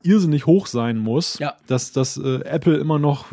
irrsinnig 0.02 0.46
hoch 0.46 0.66
sein 0.66 0.98
muss, 0.98 1.38
ja. 1.38 1.54
dass, 1.66 1.92
dass 1.92 2.16
äh, 2.16 2.40
Apple 2.44 2.76
immer 2.76 2.98
noch 2.98 3.26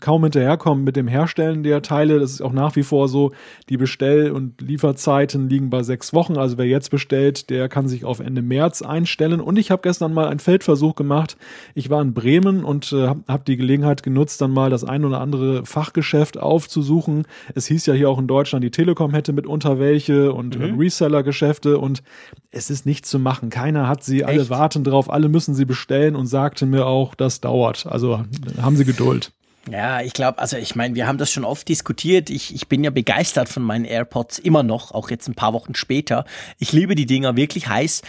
kaum 0.00 0.22
hinterherkommt 0.22 0.84
mit 0.84 0.96
dem 0.96 1.08
Herstellen 1.08 1.62
der 1.62 1.82
Teile. 1.82 2.18
Das 2.18 2.30
ist 2.30 2.40
auch 2.40 2.52
nach 2.52 2.76
wie 2.76 2.82
vor 2.82 3.08
so, 3.08 3.32
die 3.68 3.76
Bestell- 3.76 4.30
und 4.30 4.60
Lieferzeiten 4.60 5.48
liegen 5.48 5.70
bei 5.70 5.82
sechs 5.82 6.12
Wochen. 6.12 6.36
Also 6.38 6.56
wer 6.56 6.66
jetzt 6.66 6.90
bestellt, 6.90 7.50
der 7.50 7.68
kann 7.68 7.88
sich 7.88 8.04
auf 8.04 8.20
Ende 8.20 8.42
März 8.42 8.82
einstellen. 8.82 9.40
Und 9.40 9.58
ich 9.58 9.70
habe 9.70 9.82
gestern 9.82 10.14
mal 10.14 10.28
einen 10.28 10.40
Feldversuch 10.40 10.94
gemacht. 10.94 11.36
Ich 11.74 11.90
war 11.90 12.00
in 12.00 12.14
Bremen 12.14 12.64
und 12.64 12.92
äh, 12.92 13.08
habe 13.08 13.22
hab 13.28 13.44
die 13.44 13.56
Gelegenheit 13.56 14.02
genutzt, 14.02 14.40
dann 14.40 14.52
mal 14.52 14.70
das 14.70 14.84
ein 14.84 15.04
oder 15.04 15.20
andere 15.20 15.66
Fachgeschäft 15.66 16.38
aufzusuchen. 16.38 17.26
Es 17.54 17.66
hieß 17.66 17.86
ja 17.86 17.94
hier 17.94 18.08
auch 18.08 18.18
in 18.18 18.26
Deutschland, 18.26 18.64
die 18.64 18.70
Telekom 18.70 19.12
hätte 19.12 19.32
mitunter 19.32 19.78
welche 19.78 20.32
und 20.32 20.58
mhm. 20.58 20.78
Reseller-Geschäfte 20.78 21.78
und 21.78 22.02
es 22.50 22.70
ist 22.70 22.86
nichts 22.86 23.10
zu 23.10 23.18
machen. 23.18 23.50
Keiner 23.50 23.88
hat 23.88 24.02
sie, 24.02 24.20
Echt? 24.20 24.28
alle 24.28 24.50
warten 24.50 24.84
drauf, 24.84 25.12
alle 25.12 25.28
müssen 25.28 25.54
sie 25.54 25.64
bestellen 25.64 25.87
stellen 25.88 26.16
und 26.16 26.26
sagte 26.26 26.66
mir 26.66 26.84
auch, 26.84 27.14
das 27.14 27.40
dauert. 27.40 27.86
Also 27.86 28.22
haben 28.60 28.76
Sie 28.76 28.84
Geduld. 28.84 29.32
Ja, 29.70 30.02
ich 30.02 30.12
glaube, 30.12 30.38
also 30.38 30.58
ich 30.58 30.76
meine, 30.76 30.94
wir 30.94 31.06
haben 31.06 31.16
das 31.16 31.30
schon 31.30 31.44
oft 31.44 31.66
diskutiert. 31.66 32.28
Ich, 32.28 32.54
ich 32.54 32.68
bin 32.68 32.84
ja 32.84 32.90
begeistert 32.90 33.48
von 33.48 33.62
meinen 33.62 33.86
AirPods 33.86 34.38
immer 34.38 34.62
noch, 34.62 34.92
auch 34.92 35.10
jetzt 35.10 35.28
ein 35.28 35.34
paar 35.34 35.54
Wochen 35.54 35.74
später. 35.74 36.26
Ich 36.58 36.72
liebe 36.72 36.94
die 36.94 37.06
Dinger 37.06 37.36
wirklich 37.36 37.68
heiß 37.68 38.02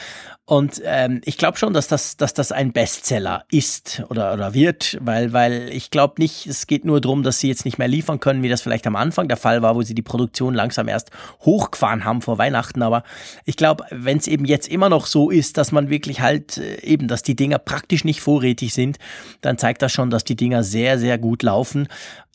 und 0.49 0.81
ähm, 0.83 1.21
ich 1.25 1.37
glaube 1.37 1.59
schon, 1.59 1.73
dass 1.73 1.87
das, 1.87 2.17
dass 2.17 2.33
das 2.33 2.51
ein 2.51 2.73
Bestseller 2.73 3.45
ist 3.51 4.01
oder, 4.09 4.33
oder 4.33 4.55
wird, 4.55 4.97
weil, 4.99 5.31
weil 5.31 5.69
ich 5.69 5.91
glaube 5.91 6.15
nicht, 6.17 6.47
es 6.47 6.65
geht 6.65 6.85
nur 6.85 6.99
darum, 6.99 7.21
dass 7.21 7.37
sie 7.37 7.49
jetzt 7.49 7.65
nicht 7.65 7.77
mehr 7.77 7.87
liefern 7.87 8.19
können, 8.19 8.41
wie 8.41 8.49
das 8.49 8.63
vielleicht 8.63 8.87
am 8.87 8.95
Anfang 8.95 9.27
der 9.27 9.37
Fall 9.37 9.61
war, 9.61 9.75
wo 9.75 9.83
sie 9.83 9.93
die 9.93 10.01
Produktion 10.01 10.55
langsam 10.55 10.87
erst 10.87 11.11
hochgefahren 11.41 12.03
haben 12.03 12.23
vor 12.23 12.39
Weihnachten. 12.39 12.81
Aber 12.81 13.03
ich 13.45 13.57
glaube, 13.57 13.85
wenn 13.91 14.17
es 14.17 14.25
eben 14.25 14.43
jetzt 14.43 14.67
immer 14.69 14.89
noch 14.89 15.05
so 15.05 15.29
ist, 15.29 15.55
dass 15.59 15.71
man 15.71 15.91
wirklich 15.91 16.21
halt 16.21 16.57
äh, 16.57 16.81
eben, 16.81 17.07
dass 17.07 17.21
die 17.21 17.35
Dinger 17.35 17.59
praktisch 17.59 18.03
nicht 18.03 18.21
vorrätig 18.21 18.73
sind, 18.73 18.97
dann 19.41 19.59
zeigt 19.59 19.83
das 19.83 19.91
schon, 19.91 20.09
dass 20.09 20.23
die 20.23 20.35
Dinger 20.35 20.63
sehr, 20.63 20.97
sehr 20.97 21.19
gut 21.19 21.43
laufen. 21.43 21.87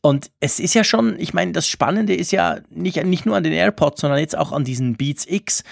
Und 0.03 0.31
es 0.39 0.61
ist 0.61 0.75
ja 0.75 0.85
schon, 0.85 1.19
ich 1.19 1.35
meine, 1.35 1.51
das 1.51 1.67
Spannende 1.67 2.15
ist 2.15 2.31
ja 2.31 2.59
nicht, 2.71 3.03
nicht 3.05 3.27
nur 3.27 3.35
an 3.35 3.43
den 3.43 3.55
AirPods, 3.55 4.03
sondern 4.03 4.21
jetzt 4.21 4.39
auch 4.39 4.53
an 4.53 4.63
diesen 4.63 4.95
Beats 4.97 5.27
X 5.27 5.65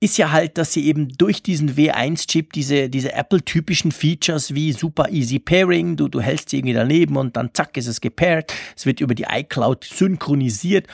ist 0.00 0.18
ja 0.18 0.30
halt, 0.30 0.58
dass 0.58 0.72
sie 0.72 0.86
eben 0.86 1.08
durch 1.08 1.42
diesen 1.42 1.76
W1-Chip 1.76 2.52
diese, 2.52 2.90
diese 2.90 3.12
Apple-typischen 3.12 3.92
Features 3.92 4.54
wie 4.54 4.72
super 4.72 5.08
easy 5.10 5.38
pairing, 5.38 5.96
du, 5.96 6.08
du 6.08 6.20
hältst 6.20 6.50
sie 6.50 6.58
irgendwie 6.58 6.74
daneben 6.74 7.16
und 7.16 7.36
dann 7.36 7.50
zack 7.54 7.76
ist 7.76 7.86
es 7.86 8.00
gepairt, 8.00 8.52
es 8.76 8.84
wird 8.84 9.00
über 9.00 9.14
die 9.14 9.26
iCloud 9.30 9.84
synchronisiert 9.84 10.86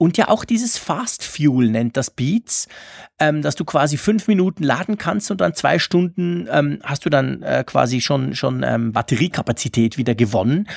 und 0.00 0.16
ja 0.16 0.28
auch 0.28 0.46
dieses 0.46 0.78
Fast 0.78 1.24
Fuel 1.24 1.68
nennt 1.70 1.96
das 1.96 2.10
Beats, 2.10 2.68
ähm, 3.18 3.42
dass 3.42 3.54
du 3.54 3.66
quasi 3.66 3.98
fünf 3.98 4.28
Minuten 4.28 4.64
laden 4.64 4.96
kannst 4.96 5.30
und 5.30 5.42
dann 5.42 5.54
zwei 5.54 5.78
Stunden 5.78 6.48
ähm, 6.50 6.78
hast 6.82 7.04
du 7.04 7.10
dann 7.10 7.42
äh, 7.42 7.64
quasi 7.66 8.00
schon, 8.00 8.34
schon 8.34 8.62
ähm, 8.62 8.92
Batteriekapazität 8.92 9.98
wieder 9.98 10.14
gewonnen. 10.14 10.68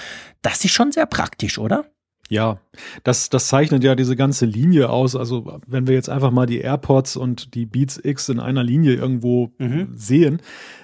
Das 0.41 0.65
ist 0.65 0.73
schon 0.73 0.91
sehr 0.91 1.05
praktisch, 1.05 1.57
oder? 1.57 1.85
Ja, 2.33 2.57
das, 3.03 3.29
das 3.29 3.47
zeichnet 3.47 3.83
ja 3.83 3.93
diese 3.93 4.15
ganze 4.15 4.47
Linie 4.47 4.89
aus. 4.89 5.15
Also 5.15 5.59
wenn 5.67 5.85
wir 5.85 5.93
jetzt 5.93 6.09
einfach 6.09 6.31
mal 6.31 6.47
die 6.47 6.61
AirPods 6.61 7.15
und 7.15 7.53
die 7.53 7.67
Beats 7.67 7.99
X 8.03 8.27
in 8.29 8.39
einer 8.39 8.63
Linie 8.63 8.95
irgendwo 8.95 9.51
mhm. 9.59 9.89
sehen, 9.93 10.41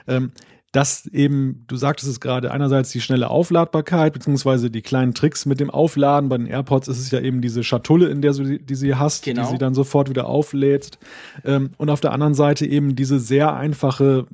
ähm, 0.07 0.31
dass 0.71 1.07
eben, 1.07 1.65
du 1.67 1.77
sagtest 1.77 2.09
es 2.09 2.19
gerade, 2.19 2.51
einerseits 2.51 2.91
die 2.91 3.01
schnelle 3.01 3.31
Aufladbarkeit, 3.31 4.13
beziehungsweise 4.13 4.69
die 4.69 4.83
kleinen 4.83 5.15
Tricks 5.15 5.47
mit 5.47 5.59
dem 5.59 5.71
Aufladen. 5.71 6.29
Bei 6.29 6.37
den 6.37 6.45
AirPods 6.45 6.87
ist 6.87 6.99
es 6.99 7.09
ja 7.09 7.19
eben 7.19 7.41
diese 7.41 7.63
Schatulle, 7.63 8.07
in 8.09 8.21
der 8.21 8.33
du 8.33 8.59
die 8.59 8.75
sie 8.75 8.93
hast, 8.93 9.25
genau. 9.25 9.41
die 9.41 9.47
sie 9.49 9.57
dann 9.57 9.73
sofort 9.73 10.09
wieder 10.09 10.27
auflädst. 10.27 10.99
Ähm, 11.43 11.71
und 11.77 11.89
auf 11.89 12.01
der 12.01 12.11
anderen 12.11 12.35
Seite 12.35 12.67
eben 12.67 12.95
diese 12.95 13.19
sehr 13.19 13.55
einfache, 13.55 14.27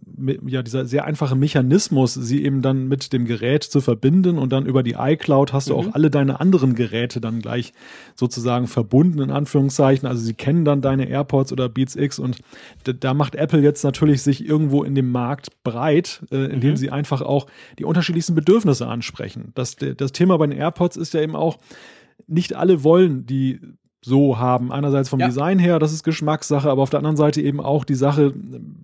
ja, 0.46 0.62
dieser 0.62 0.86
sehr 0.86 1.06
einfache 1.06 1.38
Mechanismus, 1.38 2.16
sie 2.16 2.44
eben 2.44 2.62
dann 2.62 2.90
mit 2.90 3.14
dem 3.14 3.24
Gerät 3.26 3.64
zu 3.64 3.80
verbinden 3.80 4.38
und 4.38 4.52
dann 4.52 4.66
über 4.66 4.84
die 4.84 4.96
iCloud 5.00 5.54
hast 5.54 5.70
du 5.70 5.74
mhm. 5.74 5.80
auch 5.80 5.96
alle 5.96 6.10
deine 6.10 6.42
anderen 6.42 6.76
Geräte 6.76 7.22
dann 7.22 7.40
gleich 7.40 7.72
sozusagen 8.16 8.68
verbunden, 8.68 9.22
in 9.22 9.32
Anführungszeichen. 9.32 10.06
Also 10.06 10.22
sie 10.22 10.34
kennen 10.34 10.66
dann 10.66 10.82
deine 10.82 11.08
AirPods 11.08 11.54
oder 11.54 11.70
Beats 11.70 11.96
X 11.96 12.20
und 12.20 12.40
da 12.84 13.14
macht 13.14 13.36
Apple 13.36 13.62
jetzt 13.62 13.86
natürlich 13.86 14.22
sich 14.22 14.46
irgendwo 14.46 14.84
in 14.84 14.96
dem 14.96 15.12
Markt 15.12 15.64
breit 15.64 16.25
äh, 16.32 16.46
indem 16.46 16.72
mhm. 16.72 16.78
sie 16.78 16.90
einfach 16.90 17.22
auch 17.22 17.48
die 17.80 17.86
unterschiedlichsten 17.86 18.36
Bedürfnisse 18.36 18.88
ansprechen. 18.88 19.52
Das, 19.56 19.76
das 19.76 20.12
Thema 20.12 20.38
bei 20.38 20.48
den 20.48 20.58
AirPods 20.58 20.98
ist 20.98 21.14
ja 21.14 21.22
eben 21.22 21.36
auch, 21.36 21.58
nicht 22.28 22.56
alle 22.56 22.84
wollen 22.84 23.26
die 23.26 23.60
so 24.06 24.38
haben. 24.38 24.72
Einerseits 24.72 25.10
vom 25.10 25.20
ja. 25.20 25.26
Design 25.26 25.58
her, 25.58 25.80
das 25.80 25.92
ist 25.92 26.04
Geschmackssache, 26.04 26.70
aber 26.70 26.84
auf 26.84 26.92
der 26.92 27.00
anderen 27.00 27.18
Seite 27.18 27.42
eben 27.42 27.60
auch 27.60 27.84
die 27.84 27.96
Sache, 27.96 28.34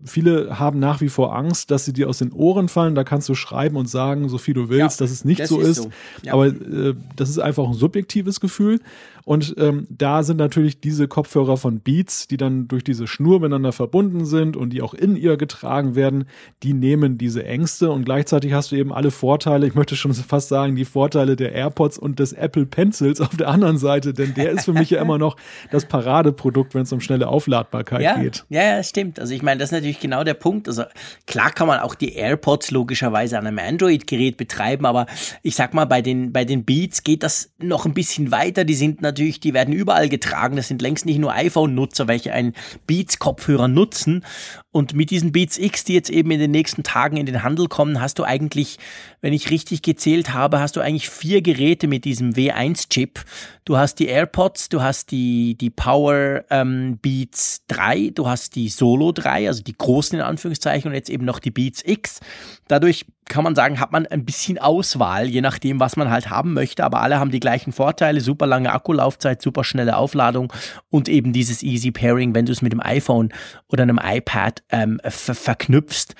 viele 0.03 0.59
haben 0.59 0.79
nach 0.79 0.99
wie 0.99 1.09
vor 1.09 1.35
Angst, 1.35 1.69
dass 1.69 1.85
sie 1.85 1.93
dir 1.93 2.09
aus 2.09 2.17
den 2.17 2.31
Ohren 2.31 2.67
fallen. 2.67 2.95
Da 2.95 3.03
kannst 3.03 3.29
du 3.29 3.35
schreiben 3.35 3.77
und 3.77 3.87
sagen, 3.87 4.29
so 4.29 4.39
viel 4.39 4.55
du 4.55 4.69
willst, 4.69 4.99
ja, 4.99 5.05
dass 5.05 5.11
es 5.11 5.23
nicht 5.23 5.41
das 5.41 5.49
so 5.49 5.59
ist. 5.59 5.67
ist. 5.67 5.83
So. 5.83 5.89
Ja. 6.23 6.33
Aber 6.33 6.47
äh, 6.47 6.95
das 7.15 7.29
ist 7.29 7.37
einfach 7.37 7.67
ein 7.67 7.73
subjektives 7.73 8.39
Gefühl. 8.39 8.79
Und 9.23 9.55
ähm, 9.57 9.85
da 9.89 10.23
sind 10.23 10.37
natürlich 10.37 10.79
diese 10.79 11.07
Kopfhörer 11.07 11.57
von 11.57 11.79
Beats, 11.79 12.27
die 12.27 12.37
dann 12.37 12.67
durch 12.67 12.83
diese 12.83 13.07
Schnur 13.07 13.39
miteinander 13.39 13.71
verbunden 13.71 14.25
sind 14.25 14.57
und 14.57 14.71
die 14.71 14.81
auch 14.81 14.93
in 14.93 15.15
ihr 15.15 15.37
getragen 15.37 15.95
werden, 15.95 16.25
die 16.63 16.73
nehmen 16.73 17.17
diese 17.17 17.45
Ängste 17.45 17.91
und 17.91 18.05
gleichzeitig 18.05 18.53
hast 18.53 18.71
du 18.71 18.75
eben 18.75 18.91
alle 18.91 19.11
Vorteile, 19.11 19.67
ich 19.67 19.75
möchte 19.75 19.95
schon 19.95 20.13
fast 20.13 20.49
sagen, 20.49 20.75
die 20.75 20.85
Vorteile 20.85 21.35
der 21.35 21.53
AirPods 21.53 21.97
und 21.97 22.19
des 22.19 22.33
Apple 22.33 22.65
Pencils 22.65 23.21
auf 23.21 23.35
der 23.35 23.47
anderen 23.47 23.77
Seite, 23.77 24.13
denn 24.13 24.33
der 24.33 24.51
ist 24.51 24.65
für 24.65 24.73
mich 24.73 24.89
ja 24.89 25.01
immer 25.01 25.10
noch 25.17 25.37
das 25.71 25.85
Paradeprodukt, 25.85 26.75
wenn 26.75 26.83
es 26.83 26.91
um 26.91 27.01
schnelle 27.01 27.27
Aufladbarkeit 27.27 28.01
ja, 28.01 28.17
geht. 28.17 28.45
Ja, 28.49 28.63
ja, 28.63 28.83
stimmt. 28.83 29.19
Also 29.19 29.33
ich 29.33 29.41
meine, 29.41 29.59
das 29.59 29.69
ist 29.69 29.73
natürlich 29.73 29.99
genau 29.99 30.23
der 30.23 30.33
Punkt. 30.33 30.67
Also 30.67 30.83
klar 31.27 31.51
kann 31.51 31.67
man 31.67 31.79
auch 31.79 31.95
die 31.95 32.13
AirPods 32.13 32.71
logischerweise 32.71 33.37
an 33.37 33.47
einem 33.47 33.59
Android-Gerät 33.59 34.37
betreiben, 34.37 34.85
aber 34.85 35.05
ich 35.43 35.55
sag 35.55 35.73
mal, 35.73 35.85
bei 35.85 36.01
den, 36.01 36.31
bei 36.31 36.45
den 36.45 36.65
Beats 36.65 37.03
geht 37.03 37.23
das 37.23 37.51
noch 37.59 37.85
ein 37.85 37.93
bisschen 37.93 38.31
weiter. 38.31 38.63
Die 38.63 38.73
sind 38.73 39.01
natürlich, 39.01 39.39
die 39.39 39.53
werden 39.53 39.73
überall 39.73 40.09
getragen. 40.09 40.55
Das 40.55 40.67
sind 40.67 40.81
längst 40.81 41.05
nicht 41.05 41.19
nur 41.19 41.33
iPhone-Nutzer, 41.33 42.07
welche 42.07 42.33
einen 42.33 42.53
Beats-Kopfhörer 42.87 43.67
nutzen. 43.67 44.25
Und 44.71 44.93
mit 44.93 45.09
diesen 45.09 45.31
Beats 45.31 45.57
X, 45.57 45.83
die 45.83 45.93
jetzt 45.93 46.09
eben 46.09 46.31
in 46.31 46.39
den 46.39 46.51
nächsten 46.51 46.83
Tagen 46.83 47.17
in 47.17 47.25
den 47.25 47.43
Handel 47.43 47.67
kommen, 47.67 48.01
hast 48.01 48.19
du 48.19 48.23
eigentlich, 48.23 48.79
wenn 49.21 49.33
ich 49.33 49.51
richtig 49.51 49.83
gezählt 49.83 50.33
habe, 50.33 50.59
hast 50.59 50.75
du 50.75 50.81
eigentlich 50.81 51.09
vier 51.09 51.41
Geräte 51.41 51.87
mit 51.87 52.05
diesem 52.05 52.31
W1-Chip. 52.31 53.23
Du 53.65 53.77
hast 53.77 53.99
die 53.99 54.07
AirPods, 54.07 54.69
du 54.69 54.81
hast 54.81 55.11
die, 55.11 55.55
die 55.55 55.69
Power 55.69 56.43
ähm, 56.49 56.97
Beats 57.01 57.63
3, 57.67 58.11
du 58.15 58.27
hast 58.27 58.55
die 58.55 58.69
Solo 58.69 59.11
3, 59.11 59.47
also 59.47 59.61
die 59.61 59.77
großen 59.77 60.17
in 60.17 60.25
Anführungszeichen, 60.25 60.89
und 60.89 60.95
jetzt 60.95 61.09
eben 61.09 61.25
noch 61.25 61.39
die 61.39 61.51
Beats 61.51 61.83
X. 61.85 62.19
Dadurch 62.67 63.05
kann 63.25 63.43
man 63.43 63.55
sagen, 63.55 63.79
hat 63.79 63.91
man 63.91 64.07
ein 64.07 64.25
bisschen 64.25 64.57
Auswahl, 64.57 65.27
je 65.27 65.41
nachdem, 65.41 65.79
was 65.79 65.95
man 65.95 66.09
halt 66.09 66.29
haben 66.29 66.53
möchte, 66.53 66.83
aber 66.83 67.01
alle 67.01 67.19
haben 67.19 67.31
die 67.31 67.39
gleichen 67.39 67.71
Vorteile, 67.71 68.21
super 68.21 68.47
lange 68.47 68.73
Akkulaufzeit, 68.73 69.41
super 69.41 69.63
schnelle 69.63 69.97
Aufladung 69.97 70.51
und 70.89 71.07
eben 71.07 71.31
dieses 71.31 71.63
Easy 71.63 71.91
Pairing, 71.91 72.33
wenn 72.33 72.47
du 72.47 72.51
es 72.51 72.61
mit 72.61 72.73
dem 72.73 72.81
iPhone 72.81 73.31
oder 73.67 73.83
einem 73.83 74.01
iPad 74.03 74.63
ähm, 74.69 74.99
ver 75.03 75.35
verknüpfst. 75.35 76.15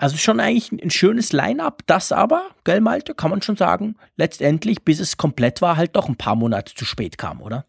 Also 0.00 0.16
schon 0.16 0.40
eigentlich 0.40 0.72
ein 0.72 0.88
schönes 0.88 1.30
Line-up, 1.34 1.82
das 1.84 2.10
aber, 2.10 2.44
gell 2.64 2.80
Malte, 2.80 3.14
kann 3.14 3.30
man 3.30 3.42
schon 3.42 3.56
sagen, 3.56 3.96
letztendlich, 4.16 4.82
bis 4.82 4.98
es 4.98 5.18
komplett 5.18 5.60
war, 5.60 5.76
halt 5.76 5.94
doch 5.94 6.08
ein 6.08 6.16
paar 6.16 6.36
Monate 6.36 6.74
zu 6.74 6.86
spät 6.86 7.18
kam, 7.18 7.42
oder? 7.42 7.66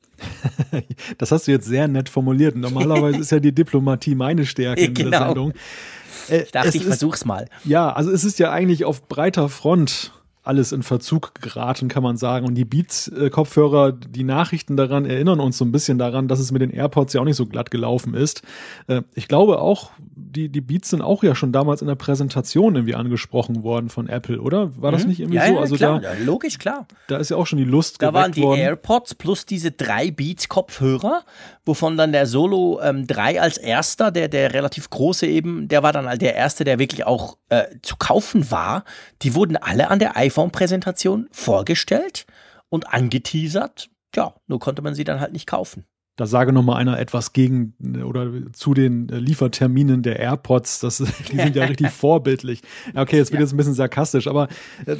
das 1.18 1.34
hast 1.34 1.48
du 1.48 1.52
jetzt 1.52 1.66
sehr 1.66 1.90
nett 1.90 2.08
formuliert. 2.08 2.56
Normalerweise 2.56 3.18
ist 3.20 3.34
ja 3.34 3.42
die 3.42 3.52
Diplomatie 3.52 4.16
meine 4.16 4.46
Stärke 4.46 4.82
in 4.82 4.94
genau. 4.94 5.10
der 5.10 5.20
Sendung. 5.26 5.54
Äh, 6.30 6.44
ich 6.44 6.52
dachte, 6.52 6.78
ich 6.78 6.86
versuch's 6.86 7.26
mal. 7.26 7.50
Ja, 7.66 7.92
also 7.92 8.12
es 8.12 8.24
ist 8.24 8.40
ja 8.40 8.50
eigentlich 8.50 8.86
auf 8.86 9.10
breiter 9.10 9.50
Front 9.50 10.14
alles 10.44 10.72
in 10.72 10.82
Verzug 10.82 11.36
geraten, 11.36 11.88
kann 11.88 12.02
man 12.02 12.18
sagen. 12.18 12.48
Und 12.48 12.56
die 12.56 12.66
Beats-Kopfhörer, 12.66 13.92
die 13.92 14.24
Nachrichten 14.24 14.76
daran 14.76 15.06
erinnern 15.06 15.40
uns 15.40 15.58
so 15.58 15.66
ein 15.66 15.72
bisschen 15.72 16.00
daran, 16.00 16.28
dass 16.28 16.40
es 16.40 16.52
mit 16.52 16.64
den 16.64 16.72
AirPods 16.72 17.14
ja 17.14 17.22
auch 17.22 17.26
nicht 17.26 17.36
so 17.36 17.46
glatt 17.46 17.70
gelaufen 17.70 18.16
ist. 18.16 18.42
Äh, 18.88 19.04
ich 19.14 19.28
glaube 19.28 19.60
auch, 19.60 19.92
die, 20.00 20.50
die 20.50 20.62
Beats 20.62 20.90
sind 20.90 21.02
auch 21.02 21.24
ja 21.24 21.36
schon 21.36 21.52
damals 21.52 21.82
in 21.82 21.88
der 21.88 21.96
Präsentation 21.96 22.76
irgendwie 22.76 22.96
angesprochen 22.96 23.62
worden 23.62 23.90
von 23.90 24.10
Apple, 24.10 24.42
oder? 24.42 24.72
War 24.82 24.92
das 24.92 25.04
mhm. 25.04 25.10
nicht 25.10 25.20
irgendwie 25.20 25.38
ja, 25.38 25.48
so? 25.48 25.54
Ja, 25.54 25.60
also 25.60 25.76
klar, 25.76 26.00
da, 26.00 26.14
ja, 26.14 26.24
logisch, 26.24 26.58
klar. 26.58 26.88
Da 27.08 27.18
ist 27.18 27.30
ja 27.30 27.38
auch 27.38 27.46
schon 27.46 27.60
die 27.60 27.66
Lust 27.66 28.02
Da 28.02 28.14
waren 28.14 28.32
die 28.32 28.42
worden. 28.42 28.62
AirPods 28.62 29.16
plus 29.16 29.46
diese 29.46 29.72
drei 29.72 30.10
Beats-Kopfhörer, 30.10 31.24
wovon 31.66 31.98
dann 31.98 32.12
der 32.12 32.26
Solo 32.26 32.80
ähm, 32.82 33.06
3 33.06 33.42
als 33.42 33.58
erster, 33.58 34.10
der, 34.12 34.28
der 34.28 34.54
relativ 34.54 34.90
große 34.90 35.28
eben, 35.28 35.68
der 35.68 35.84
war 35.84 35.94
dann 35.94 36.08
halt 36.08 36.22
der 36.22 36.36
erste, 36.36 36.64
der 36.64 36.80
wirklich 36.80 37.06
auch 37.06 37.38
äh, 37.50 37.66
zu 37.82 37.96
kaufen 37.98 38.50
war. 38.50 38.86
Die 39.22 39.36
wurden 39.36 39.58
alle 39.58 39.90
an 39.92 40.00
der 40.00 40.18
iPhone-Präsentation 40.32 41.28
vorgestellt 41.32 42.26
und 42.70 42.94
angeteasert. 42.94 43.90
Ja, 44.16 44.34
nur 44.48 44.60
konnte 44.60 44.82
man 44.82 44.96
sie 44.96 45.04
dann 45.04 45.20
halt 45.20 45.34
nicht 45.34 45.48
kaufen. 45.48 45.86
Da 46.18 46.28
sage 46.28 46.52
noch 46.52 46.62
mal 46.62 46.76
einer 46.76 47.00
etwas 47.00 47.34
gegen 47.34 47.74
oder 48.06 48.30
zu 48.54 48.74
den 48.74 49.08
Lieferterminen 49.08 50.04
der 50.04 50.20
AirPods. 50.20 50.80
Das, 50.80 50.98
die 51.32 51.38
sind 51.38 51.56
ja 51.56 51.66
richtig 51.66 51.90
vorbildlich. 51.92 52.62
Okay, 52.94 53.18
jetzt 53.18 53.32
wird 53.32 53.40
ja. 53.40 53.46
jetzt 53.46 53.54
ein 53.54 53.58
bisschen 53.58 53.74
sarkastisch, 53.74 54.28
aber 54.28 54.48
äh, 54.86 54.98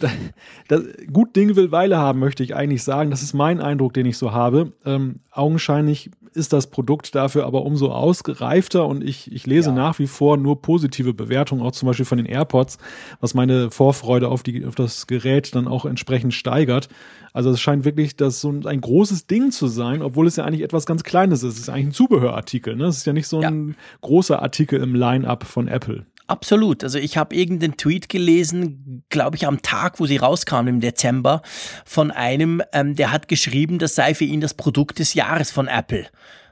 das, 0.68 0.82
gut 1.12 1.36
Ding 1.36 1.56
will 1.56 1.72
Weile 1.72 1.98
haben, 1.98 2.20
möchte 2.20 2.44
ich 2.44 2.56
eigentlich 2.56 2.84
sagen. 2.84 3.12
Das 3.12 3.22
ist 3.22 3.34
mein 3.34 3.60
Eindruck, 3.60 3.94
den 3.94 4.06
ich 4.06 4.18
so 4.18 4.32
habe. 4.32 4.74
Ähm, 4.86 5.20
augenscheinlich 5.32 6.12
ist 6.34 6.54
das 6.54 6.68
Produkt 6.68 7.14
dafür 7.16 7.46
aber 7.46 7.64
umso 7.64 7.92
ausgereifter 7.92 8.86
und 8.86 9.04
ich, 9.04 9.32
ich 9.32 9.46
lese 9.46 9.70
ja. 9.70 9.76
nach 9.76 10.00
wie 10.00 10.08
vor 10.08 10.38
nur 10.38 10.62
positive 10.62 11.14
Bewertungen, 11.14 11.62
auch 11.62 11.72
zum 11.72 11.88
Beispiel 11.88 12.06
von 12.06 12.18
den 12.18 12.26
AirPods, 12.26 12.78
was 13.20 13.34
meine 13.34 13.72
Vorfreude 13.72 14.30
auf, 14.30 14.44
die, 14.44 14.66
auf 14.66 14.76
das 14.76 15.08
Gerät 15.08 15.54
dann 15.56 15.68
auch 15.68 15.86
entsprechend 15.86 16.34
steigert. 16.34 16.90
Also 17.34 17.50
es 17.50 17.62
scheint 17.62 17.86
wirklich 17.86 18.16
das 18.16 18.42
so 18.42 18.50
ein 18.50 18.82
großes 18.82 19.28
Ding 19.28 19.52
zu 19.52 19.68
sein, 19.68 20.02
obwohl 20.02 20.28
es 20.28 20.36
ja 20.36 20.46
eigentlich 20.46 20.64
etwas 20.64 20.86
ganz 20.86 21.04
Kleines 21.04 21.44
ist. 21.44 21.54
Es 21.54 21.60
ist 21.60 21.70
eigentlich 21.70 21.88
ein 21.88 21.94
Zubehörartikel. 21.94 22.76
Ne? 22.76 22.86
Es 22.86 22.98
ist 22.98 23.06
ja 23.06 23.14
nicht 23.14 23.28
so 23.28 23.40
ein 23.40 23.70
ja. 23.70 23.76
großer 24.02 24.42
Artikel 24.42 24.82
im 24.82 24.96
Line-up 24.96 25.46
von 25.46 25.68
Apple. 25.68 26.06
Absolut. 26.32 26.82
Also 26.86 26.98
ich 26.98 27.18
habe 27.18 27.36
irgendeinen 27.36 27.76
Tweet 27.76 28.08
gelesen, 28.08 29.04
glaube 29.10 29.36
ich, 29.36 29.46
am 29.46 29.62
Tag, 29.62 30.00
wo 30.00 30.06
sie 30.06 30.16
rauskam 30.16 30.66
im 30.68 30.80
Dezember, 30.80 31.42
von 31.84 32.10
einem, 32.10 32.62
ähm, 32.72 32.96
der 32.96 33.12
hat 33.12 33.28
geschrieben, 33.28 33.80
das 33.80 33.96
sei 33.96 34.16
für 34.16 34.24
ihn 34.24 34.40
das 34.40 34.54
Produkt 34.54 35.00
des 35.00 35.14
Jahres 35.14 35.52
von 35.52 35.68
Apple. 35.68 36.08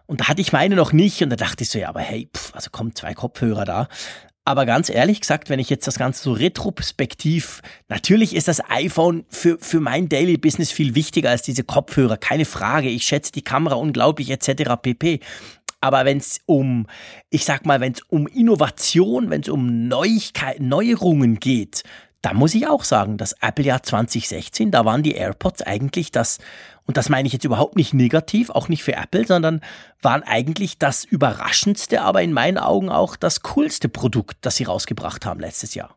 Und 0.06 0.20
da 0.20 0.28
hatte 0.28 0.42
ich 0.42 0.52
meine 0.52 0.76
noch 0.76 0.92
nicht 0.92 1.24
und 1.24 1.30
da 1.30 1.38
dachte 1.38 1.64
ich 1.64 1.70
so, 1.70 1.80
ja, 1.80 1.88
aber 1.88 2.02
hey, 2.02 2.30
pff, 2.36 2.54
also 2.54 2.72
kommen 2.72 2.94
zwei 2.94 3.14
Kopfhörer 3.14 3.64
da. 3.64 3.88
Aber 4.44 4.66
ganz 4.66 4.90
ehrlich 4.90 5.22
gesagt, 5.22 5.50
wenn 5.50 5.60
ich 5.60 5.70
jetzt 5.70 5.88
das 5.88 5.98
Ganze 5.98 6.24
so 6.24 6.34
retrospektiv, 6.34 7.62
natürlich 7.88 8.36
ist 8.36 8.48
das 8.48 8.62
iPhone 8.70 9.24
für, 9.30 9.60
für 9.60 9.80
mein 9.80 10.10
Daily 10.10 10.38
Business 10.38 10.72
viel 10.72 10.96
wichtiger 10.96 11.30
als 11.30 11.44
diese 11.44 11.64
Kopfhörer, 11.64 12.18
keine 12.18 12.46
Frage. 12.46 12.90
Ich 12.90 13.04
schätze 13.04 13.32
die 13.32 13.44
Kamera 13.44 13.76
unglaublich 13.76 14.32
etc. 14.32 14.74
pp. 14.82 15.20
Aber 15.82 16.06
wenn 16.06 16.18
es 16.18 16.42
um, 16.46 16.88
ich 17.30 17.46
sag 17.46 17.66
mal, 17.66 17.80
wenn 17.80 17.94
es 17.94 18.02
um 18.02 18.28
Innovation, 18.28 19.30
wenn 19.30 19.42
es 19.42 19.50
um 19.50 19.88
Neuigkeiten, 19.88 20.68
Neuerungen 20.68 21.40
geht, 21.40 21.84
da 22.22 22.34
muss 22.34 22.54
ich 22.54 22.68
auch 22.68 22.84
sagen, 22.84 23.18
das 23.18 23.34
Apple-Jahr 23.42 23.82
2016, 23.82 24.72
da 24.72 24.84
waren 24.84 25.04
die 25.04 25.14
AirPods 25.14 25.62
eigentlich 25.62 26.12
das, 26.12 26.40
und 26.86 26.98
das 26.98 27.08
meine 27.08 27.28
ich 27.28 27.34
jetzt 27.34 27.46
überhaupt 27.46 27.78
nicht 27.78 27.94
negativ, 27.94 28.50
auch 28.50 28.68
nicht 28.68 28.84
für 28.84 28.94
Apple, 28.94 29.26
sondern 29.26 29.62
waren 30.02 30.24
eigentlich 30.24 30.78
das 30.78 31.06
überraschendste, 31.06 32.02
aber 32.02 32.22
in 32.22 32.34
meinen 32.34 32.58
Augen 32.58 32.90
auch 32.90 33.16
das 33.16 33.42
coolste 33.42 33.88
Produkt, 33.88 34.38
das 34.42 34.58
sie 34.58 34.66
rausgebracht 34.66 35.26
haben 35.26 35.40
letztes 35.40 35.76
Jahr. 35.76 35.96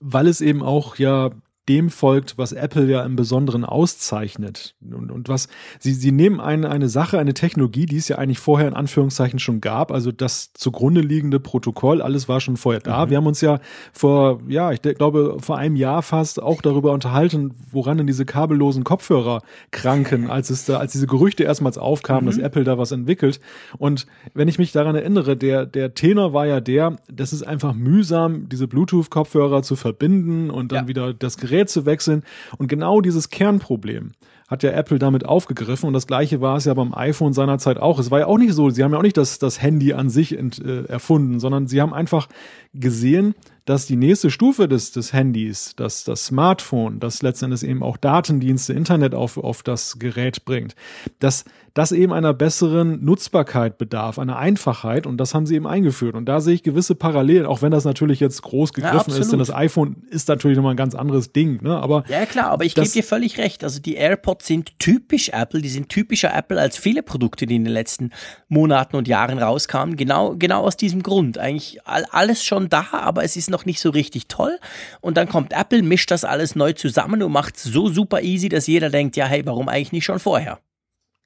Weil 0.00 0.26
es 0.26 0.40
eben 0.40 0.62
auch 0.62 0.96
ja 0.96 1.30
dem 1.68 1.88
folgt, 1.88 2.36
was 2.36 2.52
Apple 2.52 2.90
ja 2.90 3.02
im 3.04 3.16
Besonderen 3.16 3.64
auszeichnet. 3.64 4.74
Und, 4.82 5.10
und 5.10 5.28
was, 5.28 5.48
sie, 5.78 5.94
sie 5.94 6.12
nehmen 6.12 6.40
eine, 6.40 6.68
eine 6.70 6.88
Sache, 6.88 7.18
eine 7.18 7.32
Technologie, 7.32 7.86
die 7.86 7.96
es 7.96 8.08
ja 8.08 8.18
eigentlich 8.18 8.38
vorher 8.38 8.68
in 8.68 8.74
Anführungszeichen 8.74 9.38
schon 9.38 9.60
gab, 9.60 9.90
also 9.90 10.12
das 10.12 10.52
zugrunde 10.52 11.00
liegende 11.00 11.40
Protokoll, 11.40 12.02
alles 12.02 12.28
war 12.28 12.40
schon 12.40 12.58
vorher 12.58 12.80
da. 12.80 13.06
Mhm. 13.06 13.10
Wir 13.10 13.16
haben 13.16 13.26
uns 13.26 13.40
ja 13.40 13.60
vor, 13.92 14.40
ja, 14.46 14.72
ich 14.72 14.82
glaube, 14.82 15.36
vor 15.40 15.56
einem 15.56 15.76
Jahr 15.76 16.02
fast 16.02 16.42
auch 16.42 16.60
darüber 16.60 16.92
unterhalten, 16.92 17.54
woran 17.70 17.96
denn 17.96 18.06
diese 18.06 18.26
kabellosen 18.26 18.84
Kopfhörer 18.84 19.40
kranken, 19.70 20.28
als 20.28 20.50
es 20.50 20.66
da, 20.66 20.78
als 20.78 20.92
diese 20.92 21.06
Gerüchte 21.06 21.44
erstmals 21.44 21.78
aufkamen, 21.78 22.24
mhm. 22.24 22.28
dass 22.28 22.38
Apple 22.38 22.64
da 22.64 22.76
was 22.76 22.92
entwickelt. 22.92 23.40
Und 23.78 24.06
wenn 24.34 24.48
ich 24.48 24.58
mich 24.58 24.72
daran 24.72 24.96
erinnere, 24.96 25.36
der, 25.36 25.64
der 25.64 25.94
Tenor 25.94 26.34
war 26.34 26.46
ja 26.46 26.60
der, 26.60 26.96
das 27.10 27.32
ist 27.32 27.42
einfach 27.42 27.72
mühsam, 27.72 28.50
diese 28.50 28.68
Bluetooth-Kopfhörer 28.68 29.62
zu 29.62 29.76
verbinden 29.76 30.50
und 30.50 30.72
dann 30.72 30.84
ja. 30.84 30.88
wieder 30.88 31.14
das 31.14 31.38
Gerät 31.38 31.53
Gerät 31.54 31.70
zu 31.70 31.86
wechseln. 31.86 32.24
Und 32.58 32.68
genau 32.68 33.00
dieses 33.00 33.30
Kernproblem 33.30 34.12
hat 34.48 34.62
ja 34.62 34.72
Apple 34.72 34.98
damit 34.98 35.24
aufgegriffen. 35.24 35.86
Und 35.86 35.92
das 35.92 36.06
gleiche 36.06 36.40
war 36.40 36.56
es 36.56 36.64
ja 36.64 36.74
beim 36.74 36.92
iPhone 36.94 37.32
seinerzeit 37.32 37.78
auch. 37.78 37.98
Es 37.98 38.10
war 38.10 38.20
ja 38.20 38.26
auch 38.26 38.38
nicht 38.38 38.52
so, 38.52 38.70
sie 38.70 38.82
haben 38.82 38.92
ja 38.92 38.98
auch 38.98 39.02
nicht 39.02 39.16
das, 39.16 39.38
das 39.38 39.62
Handy 39.62 39.92
an 39.92 40.10
sich 40.10 40.36
ent, 40.36 40.58
äh, 40.58 40.84
erfunden, 40.84 41.38
sondern 41.38 41.66
sie 41.66 41.80
haben 41.80 41.94
einfach 41.94 42.28
gesehen, 42.74 43.34
dass 43.64 43.86
die 43.86 43.96
nächste 43.96 44.30
Stufe 44.30 44.68
des, 44.68 44.92
des 44.92 45.12
Handys, 45.12 45.74
das, 45.76 46.04
das 46.04 46.26
Smartphone, 46.26 47.00
das 47.00 47.22
letztendlich 47.22 47.62
eben 47.62 47.82
auch 47.82 47.96
Datendienste, 47.96 48.72
Internet 48.72 49.14
auf, 49.14 49.38
auf 49.38 49.62
das 49.62 49.98
Gerät 49.98 50.44
bringt, 50.44 50.74
dass 51.18 51.44
das 51.74 51.90
eben 51.90 52.12
einer 52.12 52.32
besseren 52.32 53.04
Nutzbarkeit 53.04 53.78
bedarf, 53.78 54.20
einer 54.20 54.38
Einfachheit 54.38 55.08
und 55.08 55.16
das 55.16 55.34
haben 55.34 55.44
sie 55.44 55.56
eben 55.56 55.66
eingeführt. 55.66 56.14
Und 56.14 56.26
da 56.26 56.40
sehe 56.40 56.54
ich 56.54 56.62
gewisse 56.62 56.94
Parallelen, 56.94 57.46
auch 57.46 57.62
wenn 57.62 57.72
das 57.72 57.84
natürlich 57.84 58.20
jetzt 58.20 58.42
groß 58.42 58.72
gegriffen 58.72 59.12
ja, 59.12 59.18
ist, 59.18 59.32
denn 59.32 59.40
das 59.40 59.52
iPhone 59.52 59.96
ist 60.08 60.28
natürlich 60.28 60.56
nochmal 60.56 60.74
ein 60.74 60.76
ganz 60.76 60.94
anderes 60.94 61.32
Ding. 61.32 61.60
Ne? 61.62 61.76
Aber 61.76 62.04
ja, 62.08 62.26
klar, 62.26 62.50
aber 62.50 62.64
ich 62.64 62.76
gebe 62.76 62.88
dir 62.88 63.02
völlig 63.02 63.38
recht. 63.38 63.64
Also 63.64 63.80
die 63.80 63.96
AirPods 63.96 64.46
sind 64.46 64.78
typisch 64.78 65.30
Apple, 65.30 65.62
die 65.62 65.68
sind 65.68 65.88
typischer 65.88 66.32
Apple 66.32 66.60
als 66.60 66.78
viele 66.78 67.02
Produkte, 67.02 67.44
die 67.46 67.56
in 67.56 67.64
den 67.64 67.72
letzten 67.72 68.10
Monaten 68.48 68.94
und 68.94 69.08
Jahren 69.08 69.38
rauskamen. 69.38 69.96
Genau, 69.96 70.36
genau 70.36 70.62
aus 70.62 70.76
diesem 70.76 71.02
Grund. 71.02 71.38
Eigentlich 71.38 71.80
alles 71.84 72.44
schon 72.44 72.68
da, 72.68 72.86
aber 72.92 73.24
es 73.24 73.34
ist 73.34 73.50
noch 73.54 73.64
nicht 73.64 73.80
so 73.80 73.90
richtig 73.90 74.26
toll. 74.26 74.58
Und 75.00 75.16
dann 75.16 75.28
kommt 75.28 75.52
Apple, 75.52 75.82
mischt 75.82 76.10
das 76.10 76.24
alles 76.24 76.54
neu 76.56 76.72
zusammen 76.72 77.22
und 77.22 77.32
macht 77.32 77.56
es 77.56 77.62
so 77.62 77.88
super 77.88 78.20
easy, 78.22 78.48
dass 78.48 78.66
jeder 78.66 78.90
denkt, 78.90 79.16
ja, 79.16 79.26
hey, 79.26 79.46
warum 79.46 79.68
eigentlich 79.68 79.92
nicht 79.92 80.04
schon 80.04 80.18
vorher? 80.18 80.58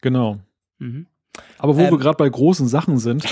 Genau. 0.00 0.38
Mhm. 0.78 1.06
Aber 1.58 1.76
wo 1.76 1.80
ähm, 1.80 1.90
wir 1.90 1.98
gerade 1.98 2.16
bei 2.16 2.28
großen 2.28 2.68
Sachen 2.68 2.98
sind. 2.98 3.24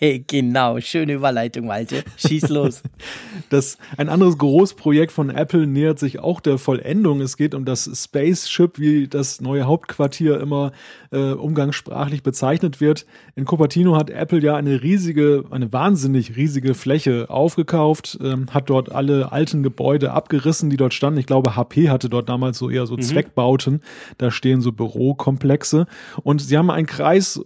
genau, 0.26 0.80
schöne 0.80 1.14
Überleitung, 1.14 1.66
Malte. 1.66 2.02
Schieß 2.16 2.48
los. 2.48 2.82
das, 3.50 3.78
ein 3.96 4.08
anderes 4.08 4.38
Großprojekt 4.38 5.12
von 5.12 5.30
Apple 5.30 5.66
nähert 5.66 5.98
sich 5.98 6.20
auch 6.20 6.40
der 6.40 6.58
Vollendung. 6.58 7.20
Es 7.20 7.36
geht 7.36 7.54
um 7.54 7.64
das 7.64 7.90
Spaceship, 7.94 8.78
wie 8.78 9.08
das 9.08 9.40
neue 9.40 9.64
Hauptquartier 9.64 10.40
immer 10.40 10.72
äh, 11.12 11.32
umgangssprachlich 11.32 12.22
bezeichnet 12.22 12.80
wird. 12.80 13.06
In 13.36 13.44
Cupertino 13.44 13.96
hat 13.96 14.10
Apple 14.10 14.40
ja 14.40 14.56
eine 14.56 14.82
riesige, 14.82 15.44
eine 15.50 15.72
wahnsinnig 15.72 16.36
riesige 16.36 16.74
Fläche 16.74 17.28
aufgekauft, 17.28 18.18
ähm, 18.22 18.46
hat 18.50 18.70
dort 18.70 18.92
alle 18.92 19.32
alten 19.32 19.62
Gebäude 19.62 20.12
abgerissen, 20.12 20.70
die 20.70 20.76
dort 20.76 20.94
standen. 20.94 21.20
Ich 21.20 21.26
glaube, 21.26 21.56
HP 21.56 21.90
hatte 21.90 22.08
dort 22.08 22.28
damals 22.28 22.58
so 22.58 22.70
eher 22.70 22.86
so 22.86 22.96
mhm. 22.96 23.02
Zweckbauten. 23.02 23.82
Da 24.18 24.30
stehen 24.30 24.60
so 24.60 24.72
Bürokomplexe. 24.72 25.86
Und 26.22 26.40
sie 26.40 26.56
haben 26.56 26.70
einen 26.70 26.86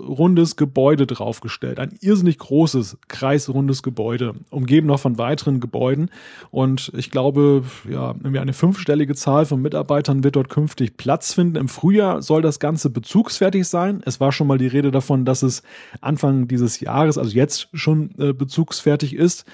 kreisrundes 0.04 0.56
Gebäude 0.56 1.06
draufgestellt. 1.06 1.78
Ein 1.78 1.96
irrsinnig 2.00 2.38
großes, 2.38 2.98
kreisrundes 3.08 3.82
Gebäude, 3.82 4.34
umgeben 4.50 4.86
noch 4.86 5.00
von 5.00 5.18
weiteren 5.18 5.60
Gebäuden. 5.60 6.10
Und 6.50 6.92
ich 6.96 7.10
glaube, 7.10 7.64
ja, 7.90 8.10
irgendwie 8.10 8.38
eine 8.38 8.52
fünfstellige 8.52 9.14
Zahl 9.14 9.46
von 9.46 9.60
Mitarbeitern 9.60 10.24
wird 10.24 10.36
dort 10.36 10.48
künftig 10.48 10.96
Platz 10.96 11.32
finden. 11.32 11.56
Im 11.56 11.68
Frühjahr 11.68 12.22
soll 12.22 12.42
das 12.42 12.58
Ganze 12.58 12.90
bezugsfertig 12.90 13.44
fertig 13.44 13.66
sein. 13.66 14.02
Es 14.04 14.20
war 14.20 14.32
schon 14.32 14.46
mal 14.46 14.58
die 14.58 14.66
Rede 14.66 14.90
davon, 14.90 15.24
dass 15.24 15.42
es 15.42 15.62
Anfang 16.00 16.48
dieses 16.48 16.80
Jahres, 16.80 17.18
also 17.18 17.34
jetzt 17.34 17.68
schon 17.72 18.10
äh, 18.18 18.32
bezugsfertig 18.32 19.14
ist. 19.14 19.44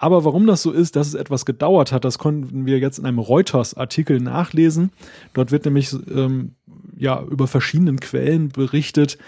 Aber 0.00 0.24
warum 0.24 0.46
das 0.46 0.62
so 0.62 0.70
ist, 0.70 0.94
dass 0.94 1.08
es 1.08 1.14
etwas 1.14 1.44
gedauert 1.44 1.90
hat, 1.90 2.04
das 2.04 2.18
konnten 2.18 2.66
wir 2.66 2.78
jetzt 2.78 3.00
in 3.00 3.06
einem 3.06 3.18
Reuters-Artikel 3.18 4.20
nachlesen. 4.20 4.92
Dort 5.34 5.50
wird 5.50 5.64
nämlich 5.64 5.92
ähm, 6.14 6.52
ja 6.96 7.20
über 7.22 7.48
verschiedenen 7.48 7.98
Quellen 7.98 8.50
berichtet, 8.50 9.18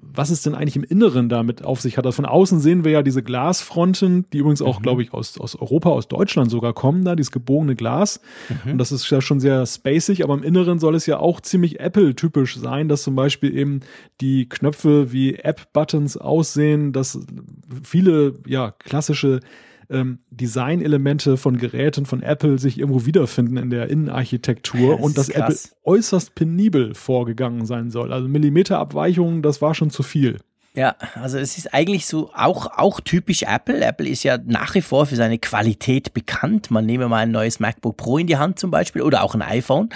was 0.00 0.30
es 0.30 0.42
denn 0.42 0.54
eigentlich 0.54 0.76
im 0.76 0.84
Inneren 0.84 1.28
damit 1.28 1.64
auf 1.64 1.80
sich 1.80 1.96
hat. 1.96 2.06
Also 2.06 2.16
von 2.16 2.26
außen 2.26 2.60
sehen 2.60 2.84
wir 2.84 2.92
ja 2.92 3.02
diese 3.02 3.22
Glasfronten, 3.22 4.26
die 4.32 4.38
übrigens 4.38 4.62
auch, 4.62 4.78
mhm. 4.78 4.82
glaube 4.82 5.02
ich, 5.02 5.12
aus, 5.12 5.38
aus 5.38 5.56
Europa, 5.56 5.90
aus 5.90 6.08
Deutschland 6.08 6.50
sogar 6.50 6.72
kommen, 6.72 7.04
da, 7.04 7.16
dieses 7.16 7.32
gebogene 7.32 7.74
Glas. 7.76 8.20
Mhm. 8.64 8.72
Und 8.72 8.78
das 8.78 8.92
ist 8.92 9.08
ja 9.10 9.20
schon 9.20 9.40
sehr 9.40 9.64
spacig, 9.66 10.24
aber 10.24 10.34
im 10.34 10.42
Inneren 10.42 10.78
soll 10.78 10.94
es 10.94 11.06
ja 11.06 11.18
auch 11.18 11.40
ziemlich 11.40 11.80
Apple-typisch 11.80 12.56
sein, 12.56 12.88
dass 12.88 13.02
zum 13.02 13.14
Beispiel 13.14 13.56
eben 13.56 13.80
die 14.20 14.48
Knöpfe 14.48 15.12
wie 15.12 15.34
App-Buttons 15.34 16.16
aussehen, 16.16 16.92
dass 16.92 17.20
viele, 17.82 18.34
ja, 18.46 18.72
klassische 18.72 19.40
ähm, 19.90 20.18
Designelemente 20.30 21.36
von 21.36 21.56
Geräten 21.56 22.06
von 22.06 22.22
Apple 22.22 22.58
sich 22.58 22.78
irgendwo 22.78 23.06
wiederfinden 23.06 23.56
in 23.56 23.70
der 23.70 23.88
Innenarchitektur 23.88 24.96
das 24.96 25.04
und 25.04 25.18
dass 25.18 25.28
Apple 25.28 25.56
äußerst 25.84 26.34
penibel 26.34 26.94
vorgegangen 26.94 27.66
sein 27.66 27.90
soll. 27.90 28.12
Also 28.12 28.28
Millimeterabweichungen, 28.28 29.42
das 29.42 29.62
war 29.62 29.74
schon 29.74 29.90
zu 29.90 30.02
viel. 30.02 30.38
Ja, 30.74 30.94
also 31.14 31.38
es 31.38 31.58
ist 31.58 31.74
eigentlich 31.74 32.06
so 32.06 32.30
auch, 32.34 32.66
auch 32.78 33.00
typisch 33.00 33.42
Apple. 33.42 33.84
Apple 33.84 34.06
ist 34.06 34.22
ja 34.22 34.38
nach 34.44 34.74
wie 34.74 34.80
vor 34.80 35.06
für 35.06 35.16
seine 35.16 35.38
Qualität 35.38 36.14
bekannt. 36.14 36.70
Man 36.70 36.86
nehme 36.86 37.08
mal 37.08 37.18
ein 37.18 37.32
neues 37.32 37.58
MacBook 37.58 37.96
Pro 37.96 38.18
in 38.18 38.28
die 38.28 38.36
Hand 38.36 38.60
zum 38.60 38.70
Beispiel 38.70 39.02
oder 39.02 39.24
auch 39.24 39.34
ein 39.34 39.42
iPhone. 39.42 39.88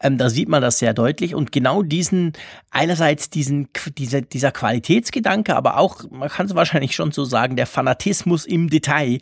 Ähm, 0.00 0.18
da 0.18 0.30
sieht 0.30 0.48
man 0.48 0.62
das 0.62 0.78
sehr 0.78 0.94
deutlich. 0.94 1.34
Und 1.34 1.50
genau 1.50 1.82
diesen, 1.82 2.34
einerseits 2.70 3.30
diesen, 3.30 3.70
dieser, 3.98 4.20
dieser 4.20 4.52
Qualitätsgedanke, 4.52 5.56
aber 5.56 5.78
auch, 5.78 6.04
man 6.10 6.28
kann 6.28 6.46
es 6.46 6.54
wahrscheinlich 6.54 6.94
schon 6.94 7.10
so 7.10 7.24
sagen, 7.24 7.56
der 7.56 7.66
Fanatismus 7.66 8.44
im 8.46 8.70
Detail, 8.70 9.18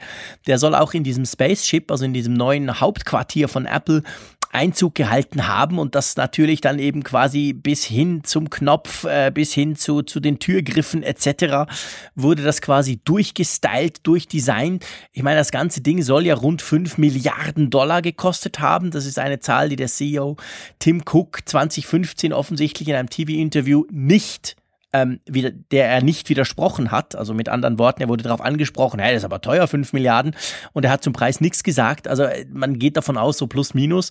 der 0.47 0.59
soll 0.59 0.75
auch 0.75 0.93
in 0.93 1.05
diesem 1.05 1.25
Spaceship, 1.25 1.91
also 1.91 2.05
in 2.05 2.13
diesem 2.13 2.35
neuen 2.35 2.81
Hauptquartier 2.81 3.49
von 3.49 3.65
Apple, 3.65 4.03
Einzug 4.51 4.95
gehalten 4.95 5.47
haben 5.47 5.79
und 5.79 5.95
das 5.95 6.17
natürlich 6.17 6.61
dann 6.61 6.79
eben 6.79 7.03
quasi 7.03 7.53
bis 7.53 7.85
hin 7.85 8.23
zum 8.25 8.51
Knopf, 8.51 9.05
äh, 9.05 9.31
bis 9.33 9.53
hin 9.53 9.77
zu, 9.77 10.03
zu 10.03 10.21
den 10.21 10.39
Türgriffen 10.39 11.03
etc. 11.03 11.71
wurde 12.15 12.43
das 12.43 12.61
quasi 12.61 12.99
durchgestylt, 13.05 14.07
durchdesignt. 14.07 14.85
Ich 15.13 15.23
meine, 15.23 15.39
das 15.39 15.51
ganze 15.51 15.81
Ding 15.81 16.03
soll 16.03 16.27
ja 16.27 16.35
rund 16.35 16.63
5 16.63 16.99
Milliarden 16.99 17.71
Dollar 17.71 18.03
gekostet 18.03 18.61
haben. 18.61 18.91
Das 18.91 19.07
ist 19.07 19.19
eine 19.19 19.41
Zahl, 19.41 19.69
die 19.69 19.77
der 19.77 19.89
CEO 19.89 20.37
Tim 20.79 21.03
Cook 21.05 21.41
2015 21.45 22.33
offensichtlich 22.33 22.89
in 22.89 22.95
einem 22.95 23.11
TV-Interview 23.11 23.85
nicht 23.91 24.57
ähm, 24.93 25.21
wieder, 25.27 25.51
der 25.51 25.89
er 25.89 26.03
nicht 26.03 26.29
widersprochen 26.29 26.91
hat. 26.91 27.15
Also 27.15 27.35
mit 27.35 27.49
anderen 27.49 27.79
Worten, 27.79 28.01
er 28.01 28.09
wurde 28.09 28.25
darauf 28.25 28.41
angesprochen, 28.41 29.01
hey, 29.01 29.13
das 29.13 29.23
ist 29.23 29.25
aber 29.25 29.41
teuer, 29.41 29.67
5 29.67 29.93
Milliarden. 29.93 30.35
Und 30.73 30.85
er 30.85 30.91
hat 30.91 31.03
zum 31.03 31.13
Preis 31.13 31.41
nichts 31.41 31.63
gesagt. 31.63 32.09
Also 32.09 32.25
äh, 32.25 32.47
man 32.51 32.79
geht 32.79 32.97
davon 32.97 33.17
aus, 33.17 33.39
so 33.39 33.47
plus 33.47 33.75
minus 33.75 34.11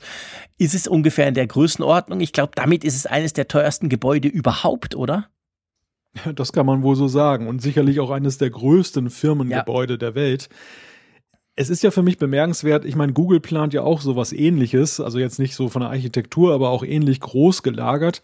ist 0.57 0.75
es 0.75 0.87
ungefähr 0.87 1.27
in 1.27 1.33
der 1.33 1.47
Größenordnung. 1.47 2.21
Ich 2.21 2.33
glaube, 2.33 2.51
damit 2.55 2.83
ist 2.83 2.95
es 2.95 3.05
eines 3.05 3.33
der 3.33 3.47
teuersten 3.47 3.89
Gebäude 3.89 4.27
überhaupt, 4.27 4.95
oder? 4.95 5.27
Das 6.35 6.51
kann 6.51 6.65
man 6.65 6.83
wohl 6.83 6.95
so 6.95 7.07
sagen. 7.07 7.47
Und 7.47 7.61
sicherlich 7.61 7.99
auch 7.99 8.09
eines 8.09 8.37
der 8.37 8.49
größten 8.49 9.09
Firmengebäude 9.09 9.93
ja. 9.93 9.97
der 9.97 10.15
Welt. 10.15 10.49
Es 11.55 11.69
ist 11.69 11.81
ja 11.81 11.89
für 11.89 12.03
mich 12.03 12.19
bemerkenswert, 12.19 12.85
ich 12.85 12.95
meine, 12.95 13.13
Google 13.13 13.39
plant 13.39 13.73
ja 13.73 13.81
auch 13.81 14.01
sowas 14.01 14.31
ähnliches, 14.31 14.99
also 14.99 15.17
jetzt 15.17 15.39
nicht 15.39 15.55
so 15.55 15.69
von 15.69 15.81
der 15.81 15.89
Architektur, 15.89 16.53
aber 16.53 16.69
auch 16.69 16.83
ähnlich 16.83 17.19
groß 17.19 17.63
gelagert 17.63 18.21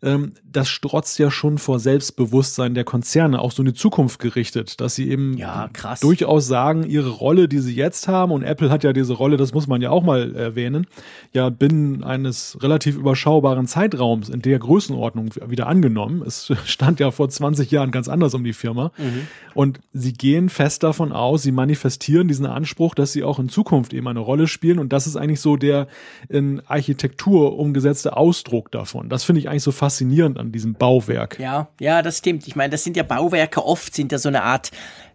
das 0.00 0.68
strotzt 0.68 1.18
ja 1.18 1.30
schon 1.30 1.58
vor 1.58 1.78
Selbstbewusstsein 1.78 2.74
der 2.74 2.84
Konzerne, 2.84 3.40
auch 3.40 3.52
so 3.52 3.62
in 3.62 3.66
die 3.66 3.74
Zukunft 3.74 4.20
gerichtet, 4.20 4.80
dass 4.80 4.94
sie 4.94 5.10
eben 5.10 5.36
ja, 5.36 5.70
durchaus 6.00 6.46
sagen, 6.46 6.84
ihre 6.84 7.10
Rolle, 7.10 7.48
die 7.48 7.58
sie 7.58 7.74
jetzt 7.74 8.08
haben, 8.08 8.32
und 8.32 8.42
Apple 8.42 8.70
hat 8.70 8.84
ja 8.84 8.92
diese 8.92 9.14
Rolle, 9.14 9.36
das 9.36 9.54
muss 9.54 9.66
man 9.66 9.80
ja 9.80 9.90
auch 9.90 10.02
mal 10.02 10.34
erwähnen, 10.34 10.86
ja 11.32 11.48
binnen 11.48 12.04
eines 12.04 12.58
relativ 12.62 12.96
überschaubaren 12.96 13.66
Zeitraums 13.66 14.28
in 14.28 14.42
der 14.42 14.58
Größenordnung 14.58 15.30
wieder 15.46 15.66
angenommen. 15.66 16.22
Es 16.26 16.52
stand 16.64 17.00
ja 17.00 17.10
vor 17.10 17.28
20 17.28 17.70
Jahren 17.70 17.90
ganz 17.90 18.08
anders 18.08 18.34
um 18.34 18.44
die 18.44 18.52
Firma. 18.52 18.92
Mhm. 18.98 19.26
Und 19.54 19.80
sie 19.92 20.12
gehen 20.12 20.48
fest 20.48 20.82
davon 20.82 21.12
aus, 21.12 21.42
sie 21.42 21.52
manifestieren 21.52 22.28
diesen 22.28 22.46
Anspruch, 22.46 22.94
dass 22.94 23.12
sie 23.12 23.24
auch 23.24 23.38
in 23.38 23.48
Zukunft 23.48 23.92
eben 23.94 24.06
eine 24.08 24.20
Rolle 24.20 24.46
spielen. 24.46 24.78
Und 24.78 24.92
das 24.92 25.06
ist 25.06 25.16
eigentlich 25.16 25.40
so 25.40 25.56
der 25.56 25.88
in 26.28 26.60
Architektur 26.66 27.58
umgesetzte 27.58 28.16
Ausdruck 28.16 28.70
davon. 28.70 29.08
Das 29.08 29.24
finde 29.24 29.40
ich 29.40 29.48
eigentlich 29.48 29.62
so 29.62 29.72
fast 29.72 29.95
faszinierend 29.96 30.38
an 30.38 30.52
diesem 30.52 30.74
Bauwerk. 30.74 31.38
Ja, 31.38 31.68
ja, 31.80 32.02
das 32.02 32.18
stimmt. 32.18 32.46
Ich 32.46 32.56
meine, 32.56 32.70
das 32.70 32.84
sind 32.84 32.96
ja 32.96 33.02
Bauwerke 33.02 33.64
oft, 33.64 33.94
sind 33.94 34.12
ja 34.12 34.18
so 34.18 34.28
eine 34.28 34.42
Art 34.42 34.70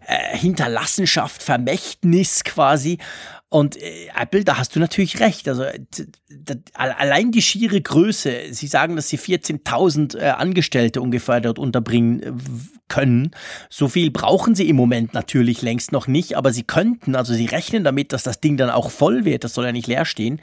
äh, 0.06 0.36
Hinterlassenschaft, 0.36 1.42
Vermächtnis 1.42 2.44
quasi. 2.44 2.98
Und 3.48 3.76
äh, 3.76 4.08
Apple, 4.18 4.44
da 4.44 4.58
hast 4.58 4.74
du 4.74 4.80
natürlich 4.80 5.20
recht. 5.20 5.48
Also 5.48 5.64
allein 6.74 7.32
die 7.32 7.42
schiere 7.42 7.80
Größe, 7.80 8.46
sie 8.50 8.66
sagen, 8.66 8.96
dass 8.96 9.08
sie 9.08 9.18
14.000 9.18 10.18
äh, 10.18 10.30
Angestellte 10.30 11.00
ungefähr 11.00 11.40
dort 11.40 11.58
unterbringen 11.58 12.22
äh, 12.22 12.32
können. 12.88 13.30
So 13.68 13.88
viel 13.88 14.10
brauchen 14.10 14.54
sie 14.54 14.68
im 14.68 14.76
Moment 14.76 15.14
natürlich 15.14 15.62
längst 15.62 15.92
noch 15.92 16.08
nicht, 16.08 16.36
aber 16.36 16.52
sie 16.52 16.62
könnten, 16.62 17.14
also 17.14 17.34
sie 17.34 17.46
rechnen 17.46 17.84
damit, 17.84 18.12
dass 18.12 18.22
das 18.22 18.40
Ding 18.40 18.56
dann 18.56 18.70
auch 18.70 18.90
voll 18.90 19.24
wird. 19.24 19.44
Das 19.44 19.54
soll 19.54 19.66
ja 19.66 19.72
nicht 19.72 19.86
leer 19.86 20.04
stehen. 20.04 20.40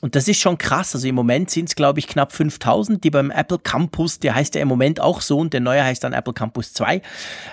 Und 0.00 0.14
das 0.14 0.28
ist 0.28 0.40
schon 0.40 0.58
krass. 0.58 0.94
Also 0.94 1.08
im 1.08 1.14
Moment 1.14 1.50
sind 1.50 1.68
es, 1.68 1.74
glaube 1.74 1.98
ich, 1.98 2.06
knapp 2.06 2.32
5000, 2.32 3.02
die 3.02 3.10
beim 3.10 3.30
Apple 3.30 3.58
Campus, 3.58 4.20
der 4.20 4.34
heißt 4.34 4.54
ja 4.54 4.62
im 4.62 4.68
Moment 4.68 5.00
auch 5.00 5.20
so 5.20 5.38
und 5.38 5.52
der 5.52 5.60
neue 5.60 5.82
heißt 5.82 6.04
dann 6.04 6.12
Apple 6.12 6.34
Campus 6.34 6.72
2. 6.72 7.02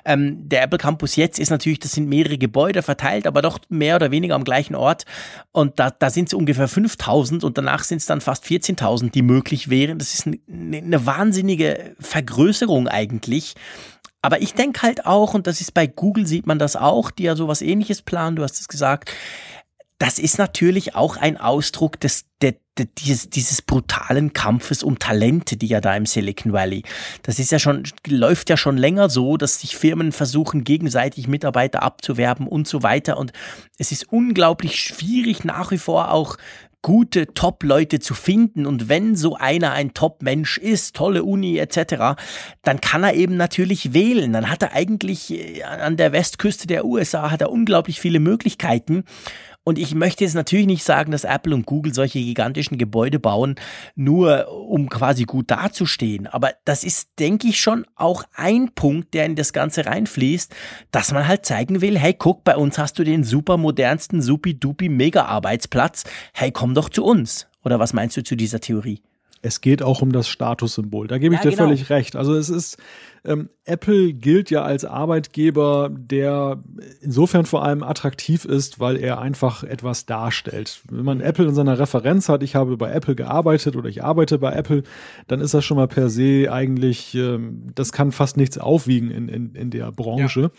Ähm, 0.06 0.48
der 0.48 0.64
Apple 0.64 0.78
Campus 0.78 1.16
jetzt 1.16 1.40
ist 1.40 1.50
natürlich, 1.50 1.80
das 1.80 1.94
sind 1.94 2.08
mehrere 2.08 2.38
Gebäude 2.38 2.84
verteilt, 2.84 3.26
aber 3.26 3.42
doch 3.42 3.60
mehr 3.70 3.96
oder 3.96 4.12
weniger 4.12 4.36
am 4.36 4.44
gleichen 4.44 4.76
Ort. 4.76 5.06
Und 5.52 5.80
da, 5.80 5.90
da 5.90 6.10
sind 6.10 6.28
es 6.30 6.34
ungefähr 6.34 6.68
5000 6.68 7.44
und 7.44 7.58
danach 7.58 7.84
sind 7.84 7.98
es 7.98 8.06
dann 8.06 8.22
fast 8.22 8.46
14.000, 8.46 9.12
die 9.12 9.24
möglich 9.24 9.70
wären. 9.70 9.98
Das 9.98 10.14
ist 10.14 10.28
eine, 10.28 10.78
eine 10.78 11.06
wahnsinnige 11.06 11.96
Vergrößerung 12.00 12.88
eigentlich. 12.88 13.56
Aber 14.26 14.42
ich 14.42 14.56
denke 14.56 14.82
halt 14.82 15.06
auch, 15.06 15.36
und 15.36 15.46
das 15.46 15.62
ist 15.62 15.76
bei 15.76 15.86
Google 15.86 16.26
sieht 16.26 16.48
man 16.48 16.58
das 16.58 16.76
auch, 16.76 17.12
die 17.12 17.24
ja 17.24 17.36
sowas 17.36 17.62
ähnliches 17.62 18.02
planen, 18.02 18.36
du 18.36 18.42
hast 18.42 18.60
es 18.60 18.68
gesagt, 18.68 19.12
das 19.98 20.20
ist 20.20 20.38
natürlich 20.38 20.96
auch 20.96 21.16
ein 21.16 21.38
Ausdruck 21.38 22.00
des, 22.02 22.26
der, 22.42 22.56
der, 22.78 22.88
dieses, 22.98 23.30
dieses 23.30 23.62
brutalen 23.62 24.34
Kampfes 24.34 24.84
um 24.84 25.00
Talente, 25.00 25.56
die 25.56 25.68
ja 25.68 25.80
da 25.80 25.96
im 25.96 26.06
Silicon 26.06 26.52
Valley. 26.52 26.84
Das 27.24 27.40
ist 27.40 27.52
ja 27.52 27.60
schon, 27.60 27.84
läuft 28.06 28.50
ja 28.50 28.58
schon 28.58 28.78
länger 28.78 29.10
so, 29.10 29.38
dass 29.38 29.62
sich 29.62 29.78
Firmen 29.78 30.12
versuchen, 30.12 30.66
gegenseitig 30.66 31.30
Mitarbeiter 31.30 31.82
abzuwerben 31.82 32.48
und 32.48 32.68
so 32.68 32.84
weiter. 32.84 33.18
Und 33.18 33.32
es 33.78 33.94
ist 33.94 34.12
unglaublich 34.12 34.82
schwierig, 34.82 35.46
nach 35.46 35.72
wie 35.72 35.78
vor 35.78 36.12
auch 36.12 36.36
gute 36.82 37.34
Top-Leute 37.34 38.00
zu 38.00 38.14
finden. 38.14 38.68
Und 38.68 38.90
wenn 38.90 39.16
so 39.16 39.36
einer 39.36 39.72
ein 39.72 39.96
Top-Mensch 39.96 40.60
ist, 40.60 40.96
tolle 40.96 41.24
Uni 41.24 41.58
etc., 41.58 42.22
dann 42.62 42.80
kann 42.80 43.04
er 43.04 43.16
eben 43.16 43.38
natürlich 43.38 43.94
wählen. 43.94 44.34
Dann 44.34 44.52
hat 44.52 44.62
er 44.62 44.74
eigentlich 44.74 45.32
äh, 45.32 45.64
an 45.64 45.98
der 45.98 46.12
Westküste 46.12 46.68
der 46.68 46.86
USA 46.86 47.32
hat 47.32 47.42
er 47.42 47.50
unglaublich 47.50 48.00
viele 48.00 48.20
Möglichkeiten. 48.20 49.04
Und 49.68 49.80
ich 49.80 49.96
möchte 49.96 50.24
jetzt 50.24 50.36
natürlich 50.36 50.68
nicht 50.68 50.84
sagen, 50.84 51.12
dass 51.12 51.24
Apple 51.24 51.56
und 51.56 51.66
Google 51.66 51.92
solche 51.92 52.20
gigantischen 52.20 52.78
Gebäude 52.78 53.18
bauen, 53.18 53.56
nur 53.96 54.48
um 54.52 54.90
quasi 54.90 55.24
gut 55.24 55.50
dazustehen. 55.50 56.28
Aber 56.28 56.52
das 56.66 56.84
ist, 56.84 57.10
denke 57.18 57.48
ich, 57.48 57.60
schon 57.60 57.84
auch 57.96 58.24
ein 58.36 58.70
Punkt, 58.76 59.16
der 59.16 59.26
in 59.26 59.36
das 59.36 59.54
Ganze 59.54 59.88
reinfließt, 59.88 60.54
dass 60.92 61.12
man 61.12 61.28
halt 61.28 61.48
zeigen 61.48 61.82
will, 61.82 61.98
hey, 61.98 62.14
guck, 62.14 62.44
bei 62.44 62.56
uns 62.56 62.78
hast 62.78 63.00
du 63.00 63.04
den 63.04 63.24
super 63.24 63.58
modernsten, 63.58 64.22
supi-dupi 64.22 64.88
Mega-Arbeitsplatz. 64.88 66.04
Hey, 66.32 66.52
komm 66.52 66.76
doch 66.76 66.90
zu 66.90 67.04
uns. 67.04 67.48
Oder 67.64 67.80
was 67.80 67.92
meinst 67.92 68.16
du 68.18 68.24
zu 68.24 68.36
dieser 68.36 68.60
Theorie? 68.60 69.02
Es 69.42 69.62
geht 69.62 69.82
auch 69.82 70.04
um 70.04 70.12
das 70.12 70.28
Statussymbol. 70.28 71.08
Da 71.08 71.18
gebe 71.18 71.34
ich 71.34 71.40
ja, 71.40 71.50
dir 71.50 71.56
genau. 71.56 71.66
völlig 71.66 71.90
recht. 71.90 72.16
Also 72.16 72.36
es 72.36 72.50
ist, 72.50 72.78
ähm, 73.26 73.50
Apple 73.66 74.14
gilt 74.14 74.52
ja 74.52 74.62
als 74.62 74.86
Arbeitgeber, 74.86 75.90
der 75.92 76.64
insofern 77.02 77.46
vor 77.46 77.64
allem 77.64 77.82
attraktiv 77.82 78.46
ist, 78.46 78.80
weil 78.80 78.96
er 78.98 79.20
einfach 79.20 79.64
etwas 79.64 80.06
darstellt. 80.06 80.82
Wenn 80.90 81.04
man 81.04 81.20
Apple 81.20 81.46
in 81.46 81.56
seiner 81.56 81.80
Referenz 81.80 82.30
hat, 82.30 82.44
ich 82.44 82.56
habe 82.56 82.78
bei 82.78 82.92
Apple 82.92 83.16
gearbeitet 83.16 83.76
oder 83.76 83.90
ich 83.90 84.04
arbeite 84.04 84.38
bei 84.38 84.54
Apple, 84.54 84.84
dann 85.28 85.42
ist 85.42 85.56
das 85.56 85.66
schon 85.66 85.78
mal 85.78 85.88
per 85.88 86.10
se 86.10 86.48
eigentlich, 86.52 87.16
ähm, 87.16 87.72
das 87.74 87.92
kann 87.92 88.12
fast 88.12 88.38
nichts 88.38 88.60
aufwiegen 88.60 89.10
in, 89.10 89.28
in, 89.28 89.56
in 89.56 89.72
der 89.72 89.92
Branche. 89.92 90.42
Ja. 90.42 90.50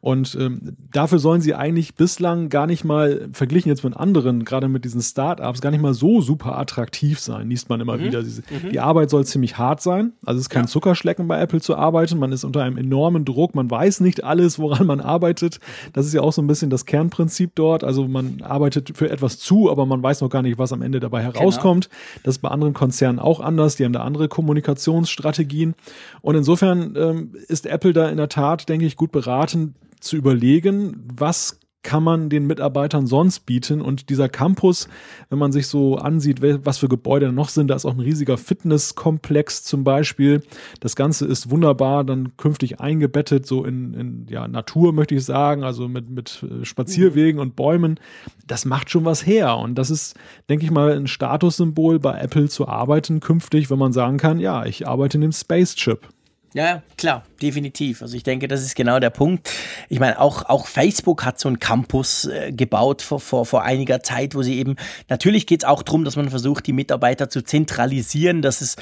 Und 0.00 0.36
ähm, 0.40 0.76
dafür 0.90 1.18
sollen 1.18 1.42
sie 1.42 1.54
eigentlich 1.54 1.94
bislang 1.94 2.48
gar 2.48 2.66
nicht 2.66 2.84
mal, 2.84 3.28
verglichen 3.32 3.68
jetzt 3.68 3.84
mit 3.84 3.94
anderen, 3.94 4.44
gerade 4.44 4.68
mit 4.68 4.86
diesen 4.86 5.02
Startups, 5.02 5.60
gar 5.60 5.70
nicht 5.70 5.82
mal 5.82 5.94
so 5.94 6.22
super 6.22 6.58
attraktiv 6.58 7.20
sein, 7.20 7.50
liest 7.50 7.68
man 7.68 7.82
immer 7.82 7.98
mhm. 7.98 8.04
wieder. 8.04 8.22
Mhm. 8.22 8.70
Die 8.72 8.80
Arbeit 8.80 9.10
soll 9.10 9.26
ziemlich 9.26 9.58
hart 9.58 9.82
sein. 9.82 10.12
Also 10.24 10.38
es 10.38 10.46
ist 10.46 10.50
kein 10.50 10.64
ja. 10.64 10.68
Zuckerschlecken 10.68 11.28
bei 11.28 11.38
Apple 11.38 11.60
zu 11.60 11.76
arbeiten 11.76 12.13
arbeiten, 12.14 12.20
man 12.20 12.32
ist 12.32 12.44
unter 12.44 12.62
einem 12.62 12.76
enormen 12.76 13.24
Druck, 13.24 13.54
man 13.54 13.70
weiß 13.70 14.00
nicht 14.00 14.24
alles, 14.24 14.58
woran 14.58 14.86
man 14.86 15.00
arbeitet. 15.00 15.58
Das 15.92 16.06
ist 16.06 16.14
ja 16.14 16.22
auch 16.22 16.32
so 16.32 16.42
ein 16.42 16.46
bisschen 16.46 16.70
das 16.70 16.86
Kernprinzip 16.86 17.52
dort. 17.54 17.84
Also 17.84 18.08
man 18.08 18.42
arbeitet 18.42 18.96
für 18.96 19.10
etwas 19.10 19.38
zu, 19.38 19.70
aber 19.70 19.86
man 19.86 20.02
weiß 20.02 20.20
noch 20.20 20.30
gar 20.30 20.42
nicht, 20.42 20.58
was 20.58 20.72
am 20.72 20.82
Ende 20.82 21.00
dabei 21.00 21.22
genau. 21.22 21.34
herauskommt. 21.34 21.88
Genau. 21.90 22.20
Das 22.24 22.36
ist 22.36 22.42
bei 22.42 22.48
anderen 22.48 22.74
Konzernen 22.74 23.18
auch 23.18 23.40
anders. 23.40 23.76
Die 23.76 23.84
haben 23.84 23.92
da 23.92 24.02
andere 24.02 24.28
Kommunikationsstrategien. 24.28 25.74
Und 26.22 26.34
insofern 26.34 26.94
ähm, 26.96 27.32
ist 27.48 27.66
Apple 27.66 27.92
da 27.92 28.08
in 28.08 28.16
der 28.16 28.28
Tat, 28.28 28.68
denke 28.68 28.86
ich, 28.86 28.96
gut 28.96 29.12
beraten 29.12 29.74
zu 30.00 30.16
überlegen, 30.16 31.06
was 31.14 31.58
kann 31.84 32.02
man 32.02 32.30
den 32.30 32.46
Mitarbeitern 32.48 33.06
sonst 33.06 33.46
bieten? 33.46 33.80
Und 33.80 34.10
dieser 34.10 34.28
Campus, 34.28 34.88
wenn 35.30 35.38
man 35.38 35.52
sich 35.52 35.68
so 35.68 35.96
ansieht, 35.96 36.42
was 36.64 36.78
für 36.78 36.88
Gebäude 36.88 37.30
noch 37.30 37.48
sind, 37.48 37.68
da 37.68 37.76
ist 37.76 37.84
auch 37.84 37.92
ein 37.92 38.00
riesiger 38.00 38.36
Fitnesskomplex 38.36 39.62
zum 39.62 39.84
Beispiel. 39.84 40.42
Das 40.80 40.96
Ganze 40.96 41.26
ist 41.26 41.50
wunderbar 41.50 42.02
dann 42.02 42.36
künftig 42.36 42.80
eingebettet, 42.80 43.46
so 43.46 43.64
in, 43.64 43.94
in 43.94 44.26
ja, 44.28 44.48
Natur, 44.48 44.92
möchte 44.92 45.14
ich 45.14 45.24
sagen, 45.24 45.62
also 45.62 45.86
mit, 45.86 46.10
mit 46.10 46.42
äh, 46.42 46.64
Spazierwegen 46.64 47.38
und 47.38 47.54
Bäumen. 47.54 48.00
Das 48.46 48.64
macht 48.64 48.90
schon 48.90 49.04
was 49.04 49.24
her. 49.24 49.56
Und 49.58 49.76
das 49.76 49.90
ist, 49.90 50.16
denke 50.48 50.64
ich 50.64 50.70
mal, 50.70 50.96
ein 50.96 51.06
Statussymbol 51.06 52.00
bei 52.00 52.18
Apple 52.18 52.48
zu 52.48 52.66
arbeiten 52.66 53.20
künftig, 53.20 53.70
wenn 53.70 53.78
man 53.78 53.92
sagen 53.92 54.16
kann, 54.16 54.40
ja, 54.40 54.64
ich 54.64 54.88
arbeite 54.88 55.18
in 55.18 55.22
dem 55.22 55.32
Space 55.32 55.74
Chip. 55.74 56.08
Ja, 56.54 56.84
klar, 56.96 57.24
definitiv. 57.42 58.00
Also 58.00 58.16
ich 58.16 58.22
denke, 58.22 58.46
das 58.46 58.62
ist 58.62 58.76
genau 58.76 59.00
der 59.00 59.10
Punkt. 59.10 59.50
Ich 59.88 59.98
meine, 59.98 60.20
auch, 60.20 60.48
auch 60.48 60.68
Facebook 60.68 61.24
hat 61.24 61.40
so 61.40 61.48
einen 61.48 61.58
Campus 61.58 62.26
äh, 62.26 62.52
gebaut 62.52 63.02
vor, 63.02 63.18
vor, 63.18 63.44
vor 63.44 63.64
einiger 63.64 64.04
Zeit, 64.04 64.36
wo 64.36 64.42
sie 64.42 64.58
eben, 64.58 64.76
natürlich 65.08 65.48
geht 65.48 65.64
es 65.64 65.68
auch 65.68 65.82
darum, 65.82 66.04
dass 66.04 66.14
man 66.14 66.30
versucht, 66.30 66.68
die 66.68 66.72
Mitarbeiter 66.72 67.28
zu 67.28 67.42
zentralisieren, 67.42 68.40
dass 68.40 68.60
es 68.60 68.76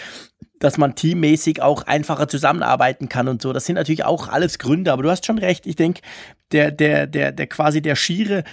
dass 0.58 0.78
man 0.78 0.94
teammäßig 0.94 1.60
auch 1.60 1.82
einfacher 1.88 2.28
zusammenarbeiten 2.28 3.08
kann 3.08 3.26
und 3.26 3.42
so. 3.42 3.52
Das 3.52 3.64
sind 3.64 3.74
natürlich 3.74 4.04
auch 4.04 4.28
alles 4.28 4.60
Gründe, 4.60 4.92
aber 4.92 5.02
du 5.02 5.10
hast 5.10 5.26
schon 5.26 5.38
recht. 5.38 5.66
Ich 5.66 5.74
denke, 5.74 6.02
der, 6.52 6.70
der, 6.70 7.08
der, 7.08 7.32
der 7.32 7.46
quasi 7.48 7.82
der 7.82 7.96
schiere 7.96 8.44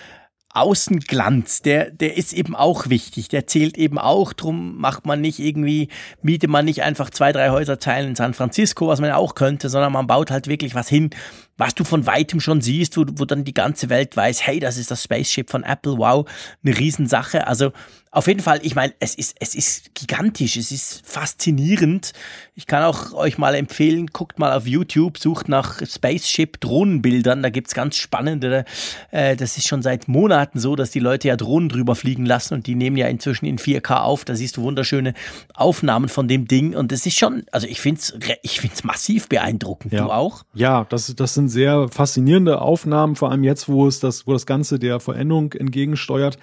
Außenglanz, 0.53 1.62
der, 1.62 1.91
der 1.91 2.17
ist 2.17 2.33
eben 2.33 2.55
auch 2.55 2.89
wichtig. 2.89 3.29
Der 3.29 3.45
zählt 3.45 3.77
eben 3.77 3.99
auch. 3.99 4.33
Drum 4.33 4.77
macht 4.77 5.05
man 5.05 5.21
nicht 5.21 5.39
irgendwie, 5.39 5.89
mietet 6.21 6.49
man 6.49 6.65
nicht 6.65 6.83
einfach 6.83 7.09
zwei, 7.12 7.31
drei 7.31 7.49
Häuserzeilen 7.49 8.09
in 8.09 8.15
San 8.15 8.33
Francisco, 8.33 8.88
was 8.88 8.99
man 8.99 9.09
ja 9.09 9.17
auch 9.17 9.35
könnte, 9.35 9.69
sondern 9.69 9.93
man 9.93 10.07
baut 10.07 10.31
halt 10.31 10.47
wirklich 10.47 10.73
was 10.73 10.89
hin, 10.89 11.12
was 11.60 11.76
du 11.76 11.84
von 11.84 12.08
weitem 12.08 12.39
schon 12.39 12.62
siehst, 12.62 12.98
wo, 12.98 13.06
wo 13.15 13.26
dann 13.26 13.43
die 13.43 13.54
ganze 13.54 13.89
Welt 13.89 14.15
weiß, 14.15 14.48
hey, 14.48 14.60
das 14.60 14.78
ist 14.78 14.89
das 14.89 15.04
Spaceship 15.04 15.52
von 15.52 15.63
Apple, 15.63 15.98
wow, 15.98 16.28
eine 16.63 16.78
Riesensache. 16.78 17.45
Also 17.45 17.72
auf 18.12 18.26
jeden 18.26 18.39
Fall, 18.39 18.60
ich 18.63 18.74
meine, 18.74 18.93
es 19.00 19.13
ist, 19.13 19.36
es 19.39 19.54
ist 19.54 19.93
gigantisch, 19.93 20.58
es 20.58 20.72
ist 20.72 21.06
faszinierend. 21.06 22.13
Ich 22.56 22.65
kann 22.65 22.82
auch 22.82 23.13
euch 23.13 23.38
mal 23.38 23.54
empfehlen, 23.54 24.08
guckt 24.08 24.39
mal 24.39 24.52
auf 24.52 24.65
YouTube, 24.65 25.19
sucht 25.19 25.48
nach 25.48 25.80
Spaceship 25.86 26.60
Drohnenbildern, 26.60 27.43
da 27.43 27.52
gibt's 27.52 27.76
ganz 27.76 27.98
spannende, 27.98 28.65
äh, 29.12 29.36
das 29.36 29.58
ist 29.58 29.67
schon 29.67 29.84
seit 29.84 30.08
Monaten 30.08 30.60
so, 30.60 30.76
dass 30.76 30.89
die 30.89 31.00
Leute 31.00 31.28
ja 31.28 31.36
Drohnen 31.36 31.69
drüber 31.69 31.93
fliegen 31.93 32.26
lassen 32.26 32.56
und 32.56 32.65
die 32.65 32.74
nehmen 32.74 32.98
ja 32.98 33.08
inzwischen 33.08 33.45
in 33.45 33.60
4K 33.60 34.02
auf, 34.02 34.26
da 34.26 34.34
siehst 34.34 34.58
du 34.58 34.63
wunderschöne 34.63 35.13
Aufnahmen 35.54 36.10
von 36.10 36.28
dem 36.28 36.48
Ding 36.48 36.76
und 36.76 36.91
das 36.91 37.06
ist 37.06 37.17
schon, 37.17 37.43
also 37.52 37.67
ich 37.67 37.80
find's, 37.80 38.15
ich 38.41 38.60
find's 38.60 38.84
massiv 38.84 39.30
beeindruckend, 39.30 39.93
ja. 39.93 40.06
du 40.06 40.12
auch? 40.12 40.45
Ja, 40.56 40.88
das, 40.89 41.13
das 41.15 41.36
sind 41.36 41.48
sehr 41.49 41.88
faszinierende 41.89 42.62
Aufnahmen, 42.62 43.15
vor 43.15 43.31
allem 43.31 43.43
jetzt, 43.43 43.67
wo 43.69 43.88
es 43.88 43.99
das, 43.99 44.27
wo 44.27 44.33
das 44.33 44.45
Ganze 44.45 44.79
der 44.79 44.99
Veränderung 44.99 45.53
entgegensteuert. 45.53 46.38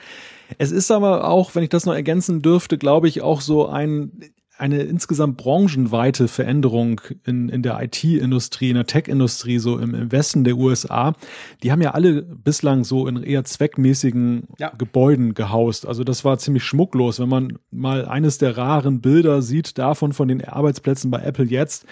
Es 0.59 0.71
ist 0.71 0.91
aber 0.91 1.29
auch, 1.29 1.55
wenn 1.55 1.63
ich 1.63 1.69
das 1.69 1.87
noch 1.87 1.95
ergänzen 1.95 2.43
dürfte, 2.43 2.79
glaube 2.79 3.09
ich, 3.09 3.23
auch 3.23 3.41
so 3.41 3.67
ein 3.67 4.13
eine 4.59 4.83
insgesamt 4.83 5.37
branchenweite 5.37 6.29
Veränderung 6.29 7.01
in, 7.25 7.49
in 7.49 7.63
der 7.63 7.83
IT-Industrie, 7.83 8.71
in 8.71 8.77
der 8.77 8.87
Tech-Industrie, 8.87 9.59
so 9.59 9.79
im, 9.79 9.95
im, 9.95 10.13
Westen 10.13 10.45
der 10.45 10.57
USA. 10.57 11.15
Die 11.63 11.73
haben 11.73 11.83
ja 11.83 11.91
alle 11.91 12.23
bislang 12.23 12.85
so 12.85 13.07
in 13.07 13.23
eher 13.23 13.45
zweckmäßigen 13.45 14.45
ja. 14.59 14.73
Gebäuden 14.77 15.35
gehaust. 15.35 15.87
Also 15.87 16.05
das 16.05 16.25
war 16.25 16.39
ziemlich 16.39 16.65
schmucklos. 16.65 17.21
Wenn 17.21 17.29
man 17.29 17.59
mal 17.71 18.07
eines 18.07 18.39
der 18.39 18.57
raren 18.57 19.01
Bilder 19.01 19.43
sieht 19.43 19.77
davon 19.79 20.13
von 20.13 20.29
den 20.29 20.43
Arbeitsplätzen 20.43 21.11
bei 21.11 21.21
Apple 21.23 21.45
jetzt, 21.47 21.85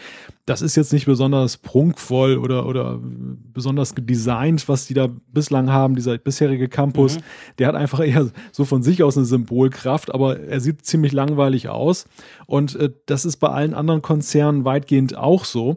das 0.47 0.61
ist 0.61 0.77
jetzt 0.77 0.93
nicht 0.93 1.07
besonders 1.07 1.57
prunkvoll 1.57 2.37
oder, 2.37 2.67
oder 2.67 3.01
besonders 3.01 3.95
designt, 3.97 4.69
was 4.69 4.87
die 4.87 4.93
da 4.93 5.09
bislang 5.33 5.71
haben, 5.71 5.97
dieser 5.97 6.19
bisherige 6.19 6.69
Campus. 6.69 7.17
Mhm. 7.17 7.23
Der 7.59 7.69
hat 7.69 7.75
einfach 7.75 8.01
eher 8.01 8.31
so 8.53 8.65
von 8.67 8.83
sich 8.83 9.03
aus 9.03 9.17
eine 9.17 9.25
Symbolkraft, 9.25 10.15
aber 10.15 10.41
er 10.41 10.61
sieht 10.61 10.85
ziemlich 10.85 11.13
langweilig 11.13 11.69
aus. 11.69 12.07
Und 12.47 12.54
äh, 12.77 12.91
das 13.07 13.25
ist 13.25 13.37
bei 13.39 13.49
allen 13.49 13.75
anderen 13.75 14.03
Konzernen 14.03 14.65
weitgehend 14.65 15.17
auch 15.17 15.45
so. 15.45 15.77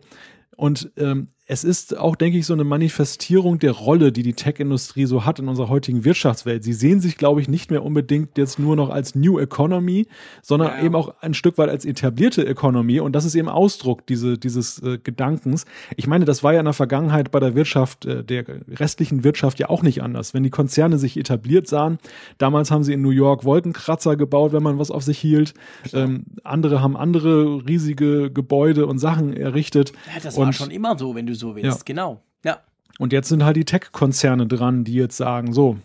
Und 0.55 0.91
ähm, 0.97 1.29
es 1.49 1.63
ist 1.63 1.97
auch, 1.97 2.17
denke 2.17 2.37
ich, 2.37 2.45
so 2.45 2.51
eine 2.51 2.65
Manifestierung 2.65 3.57
der 3.57 3.71
Rolle, 3.71 4.11
die 4.11 4.21
die 4.21 4.33
Tech-Industrie 4.33 5.05
so 5.05 5.25
hat 5.25 5.39
in 5.39 5.47
unserer 5.47 5.69
heutigen 5.69 6.03
Wirtschaftswelt. 6.03 6.61
Sie 6.65 6.73
sehen 6.73 6.99
sich, 6.99 7.15
glaube 7.15 7.39
ich, 7.39 7.47
nicht 7.47 7.71
mehr 7.71 7.85
unbedingt 7.85 8.37
jetzt 8.37 8.59
nur 8.59 8.75
noch 8.75 8.89
als 8.89 9.15
New 9.15 9.39
Economy, 9.39 10.07
sondern 10.41 10.69
ja, 10.71 10.77
ja. 10.79 10.83
eben 10.83 10.95
auch 10.95 11.13
ein 11.21 11.33
Stück 11.33 11.57
weit 11.57 11.69
als 11.69 11.85
etablierte 11.85 12.45
Economy. 12.45 12.99
Und 12.99 13.13
das 13.13 13.23
ist 13.23 13.33
eben 13.33 13.47
Ausdruck 13.47 14.05
diese, 14.07 14.37
dieses 14.37 14.83
äh, 14.83 14.97
Gedankens. 15.01 15.63
Ich 15.95 16.05
meine, 16.05 16.25
das 16.25 16.43
war 16.43 16.51
ja 16.51 16.59
in 16.59 16.65
der 16.65 16.73
Vergangenheit 16.73 17.31
bei 17.31 17.39
der 17.39 17.55
Wirtschaft, 17.55 18.05
äh, 18.05 18.25
der 18.25 18.43
restlichen 18.69 19.23
Wirtschaft 19.23 19.57
ja 19.57 19.69
auch 19.69 19.83
nicht 19.83 20.03
anders. 20.03 20.33
Wenn 20.33 20.43
die 20.43 20.49
Konzerne 20.49 20.97
sich 20.97 21.15
etabliert 21.15 21.67
sahen, 21.67 21.97
damals 22.39 22.71
haben 22.71 22.83
sie 22.83 22.91
in 22.91 23.01
New 23.01 23.11
York 23.11 23.45
Wolkenkratzer 23.45 24.17
gebaut, 24.17 24.51
wenn 24.51 24.63
man 24.63 24.79
was 24.79 24.91
auf 24.91 25.03
sich 25.03 25.17
hielt. 25.17 25.53
Ähm, 25.93 26.25
andere 26.43 26.81
haben 26.81 26.97
andere 26.97 27.65
riesige 27.65 28.31
Gebäude 28.31 28.85
und 28.85 28.99
Sachen 28.99 29.31
errichtet. 29.31 29.93
Ja, 30.13 30.19
das 30.21 30.37
war 30.37 30.51
schon 30.51 30.71
immer 30.71 30.97
so, 30.97 31.15
wenn 31.15 31.25
du 31.25 31.36
so 31.37 31.55
willst. 31.55 31.79
Ja. 31.79 31.83
Genau. 31.85 32.21
Ja. 32.43 32.59
Und 32.99 33.13
jetzt 33.13 33.29
sind 33.29 33.43
halt 33.43 33.57
die 33.57 33.65
Tech-Konzerne 33.65 34.47
dran, 34.47 34.83
die 34.83 34.93
jetzt 34.93 35.17
sagen, 35.17 35.53
so, 35.53 35.77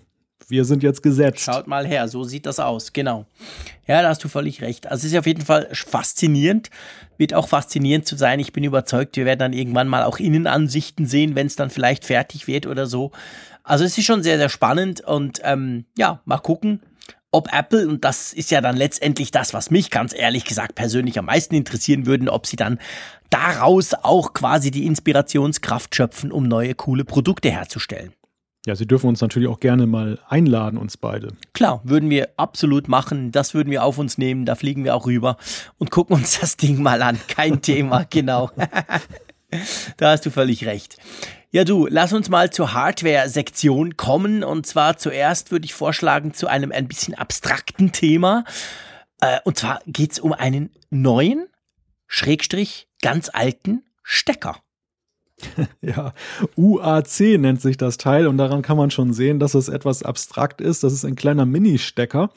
wir 0.48 0.64
sind 0.64 0.82
jetzt 0.82 1.02
gesetzt. 1.02 1.40
Schaut 1.40 1.66
mal 1.66 1.86
her, 1.86 2.08
so 2.08 2.24
sieht 2.24 2.46
das 2.46 2.60
aus, 2.60 2.92
genau. 2.92 3.26
Ja, 3.86 4.02
da 4.02 4.08
hast 4.08 4.22
du 4.22 4.28
völlig 4.28 4.60
recht. 4.60 4.86
Also 4.86 5.06
es 5.06 5.12
ist 5.12 5.18
auf 5.18 5.26
jeden 5.26 5.44
Fall 5.44 5.68
faszinierend, 5.72 6.70
wird 7.16 7.34
auch 7.34 7.48
faszinierend 7.48 8.06
zu 8.06 8.16
sein. 8.16 8.40
Ich 8.40 8.52
bin 8.52 8.64
überzeugt, 8.64 9.16
wir 9.16 9.24
werden 9.24 9.38
dann 9.38 9.52
irgendwann 9.52 9.88
mal 9.88 10.02
auch 10.02 10.18
Innenansichten 10.18 11.06
sehen, 11.06 11.34
wenn 11.34 11.46
es 11.46 11.56
dann 11.56 11.70
vielleicht 11.70 12.04
fertig 12.04 12.46
wird 12.46 12.66
oder 12.66 12.86
so. 12.86 13.12
Also 13.64 13.84
es 13.84 13.96
ist 13.96 14.04
schon 14.04 14.22
sehr, 14.22 14.38
sehr 14.38 14.48
spannend 14.48 15.00
und 15.00 15.40
ähm, 15.44 15.84
ja, 15.96 16.20
mal 16.24 16.38
gucken, 16.38 16.80
ob 17.32 17.52
Apple, 17.52 17.88
und 17.88 18.04
das 18.04 18.32
ist 18.32 18.50
ja 18.50 18.60
dann 18.60 18.76
letztendlich 18.76 19.30
das, 19.30 19.54
was 19.54 19.70
mich 19.70 19.90
ganz 19.90 20.14
ehrlich 20.14 20.44
gesagt 20.44 20.74
persönlich 20.74 21.18
am 21.18 21.24
meisten 21.24 21.54
interessieren 21.54 22.06
würden, 22.06 22.28
ob 22.28 22.46
sie 22.46 22.56
dann 22.56 22.78
daraus 23.30 23.94
auch 23.94 24.34
quasi 24.34 24.70
die 24.70 24.86
Inspirationskraft 24.86 25.96
schöpfen, 25.96 26.30
um 26.30 26.44
neue 26.44 26.74
coole 26.74 27.04
Produkte 27.04 27.50
herzustellen. 27.50 28.12
Ja, 28.64 28.76
Sie 28.76 28.86
dürfen 28.86 29.08
uns 29.08 29.20
natürlich 29.20 29.48
auch 29.48 29.58
gerne 29.58 29.88
mal 29.88 30.20
einladen, 30.28 30.78
uns 30.78 30.96
beide. 30.96 31.28
Klar, 31.52 31.80
würden 31.82 32.10
wir 32.10 32.28
absolut 32.36 32.86
machen. 32.86 33.32
Das 33.32 33.54
würden 33.54 33.72
wir 33.72 33.82
auf 33.82 33.98
uns 33.98 34.18
nehmen. 34.18 34.44
Da 34.44 34.54
fliegen 34.54 34.84
wir 34.84 34.94
auch 34.94 35.06
rüber 35.06 35.36
und 35.78 35.90
gucken 35.90 36.14
uns 36.14 36.38
das 36.38 36.56
Ding 36.56 36.80
mal 36.80 37.02
an. 37.02 37.18
Kein 37.26 37.60
Thema, 37.60 38.04
genau. 38.10 38.50
da 39.96 40.10
hast 40.12 40.26
du 40.26 40.30
völlig 40.30 40.64
recht. 40.64 40.96
Ja, 41.54 41.64
du, 41.64 41.86
lass 41.86 42.14
uns 42.14 42.30
mal 42.30 42.50
zur 42.50 42.72
Hardware-Sektion 42.72 43.98
kommen. 43.98 44.42
Und 44.42 44.66
zwar 44.66 44.96
zuerst 44.96 45.50
würde 45.50 45.66
ich 45.66 45.74
vorschlagen 45.74 46.32
zu 46.32 46.46
einem 46.46 46.72
ein 46.72 46.88
bisschen 46.88 47.14
abstrakten 47.14 47.92
Thema. 47.92 48.44
Äh, 49.20 49.38
und 49.44 49.58
zwar 49.58 49.82
geht 49.86 50.12
es 50.12 50.18
um 50.18 50.32
einen 50.32 50.70
neuen, 50.88 51.46
Schrägstrich, 52.06 52.88
ganz 53.02 53.28
alten 53.30 53.84
Stecker. 54.02 54.62
Ja, 55.81 56.12
UAC 56.57 57.38
nennt 57.38 57.61
sich 57.61 57.76
das 57.76 57.96
Teil 57.96 58.26
und 58.26 58.38
daran 58.38 58.62
kann 58.62 58.76
man 58.76 58.90
schon 58.90 59.12
sehen, 59.12 59.38
dass 59.38 59.55
es 59.55 59.68
etwas 59.68 60.02
abstrakt 60.02 60.61
ist. 60.61 60.85
Das 60.85 60.92
ist 60.92 61.05
ein 61.05 61.16
kleiner 61.16 61.46
Mini-Stecker 61.46 62.31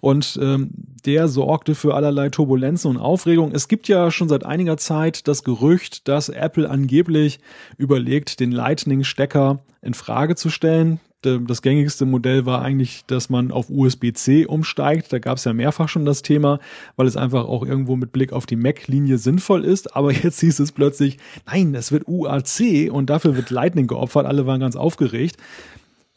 und 0.00 0.38
ähm, 0.42 0.70
der 1.06 1.28
sorgte 1.28 1.74
für 1.74 1.94
allerlei 1.94 2.28
Turbulenzen 2.28 2.90
und 2.90 2.96
Aufregung. 2.96 3.52
Es 3.52 3.68
gibt 3.68 3.88
ja 3.88 4.10
schon 4.10 4.28
seit 4.28 4.44
einiger 4.44 4.76
Zeit 4.76 5.28
das 5.28 5.44
Gerücht, 5.44 6.08
dass 6.08 6.28
Apple 6.28 6.68
angeblich 6.68 7.40
überlegt, 7.76 8.40
den 8.40 8.52
Lightning-Stecker 8.52 9.60
in 9.82 9.94
Frage 9.94 10.34
zu 10.34 10.50
stellen. 10.50 11.00
Das 11.22 11.62
gängigste 11.62 12.06
Modell 12.06 12.46
war 12.46 12.62
eigentlich, 12.62 13.04
dass 13.06 13.28
man 13.28 13.50
auf 13.50 13.70
USB-C 13.70 14.46
umsteigt. 14.46 15.12
Da 15.12 15.18
gab 15.18 15.38
es 15.38 15.44
ja 15.44 15.52
mehrfach 15.52 15.88
schon 15.88 16.04
das 16.04 16.22
Thema, 16.22 16.60
weil 16.94 17.08
es 17.08 17.16
einfach 17.16 17.46
auch 17.46 17.64
irgendwo 17.66 17.96
mit 17.96 18.12
Blick 18.12 18.32
auf 18.32 18.46
die 18.46 18.54
Mac-Linie 18.54 19.18
sinnvoll 19.18 19.64
ist. 19.64 19.96
Aber 19.96 20.12
jetzt 20.12 20.38
hieß 20.38 20.60
es 20.60 20.70
plötzlich, 20.70 21.18
nein, 21.44 21.74
es 21.74 21.90
wird 21.90 22.06
UAC 22.06 22.92
und 22.92 23.10
dafür 23.10 23.34
wird 23.34 23.50
Lightning 23.50 23.88
geopfert. 23.88 24.26
Alle 24.26 24.46
waren 24.46 24.60
ganz 24.60 24.76
aufgeregt 24.76 25.36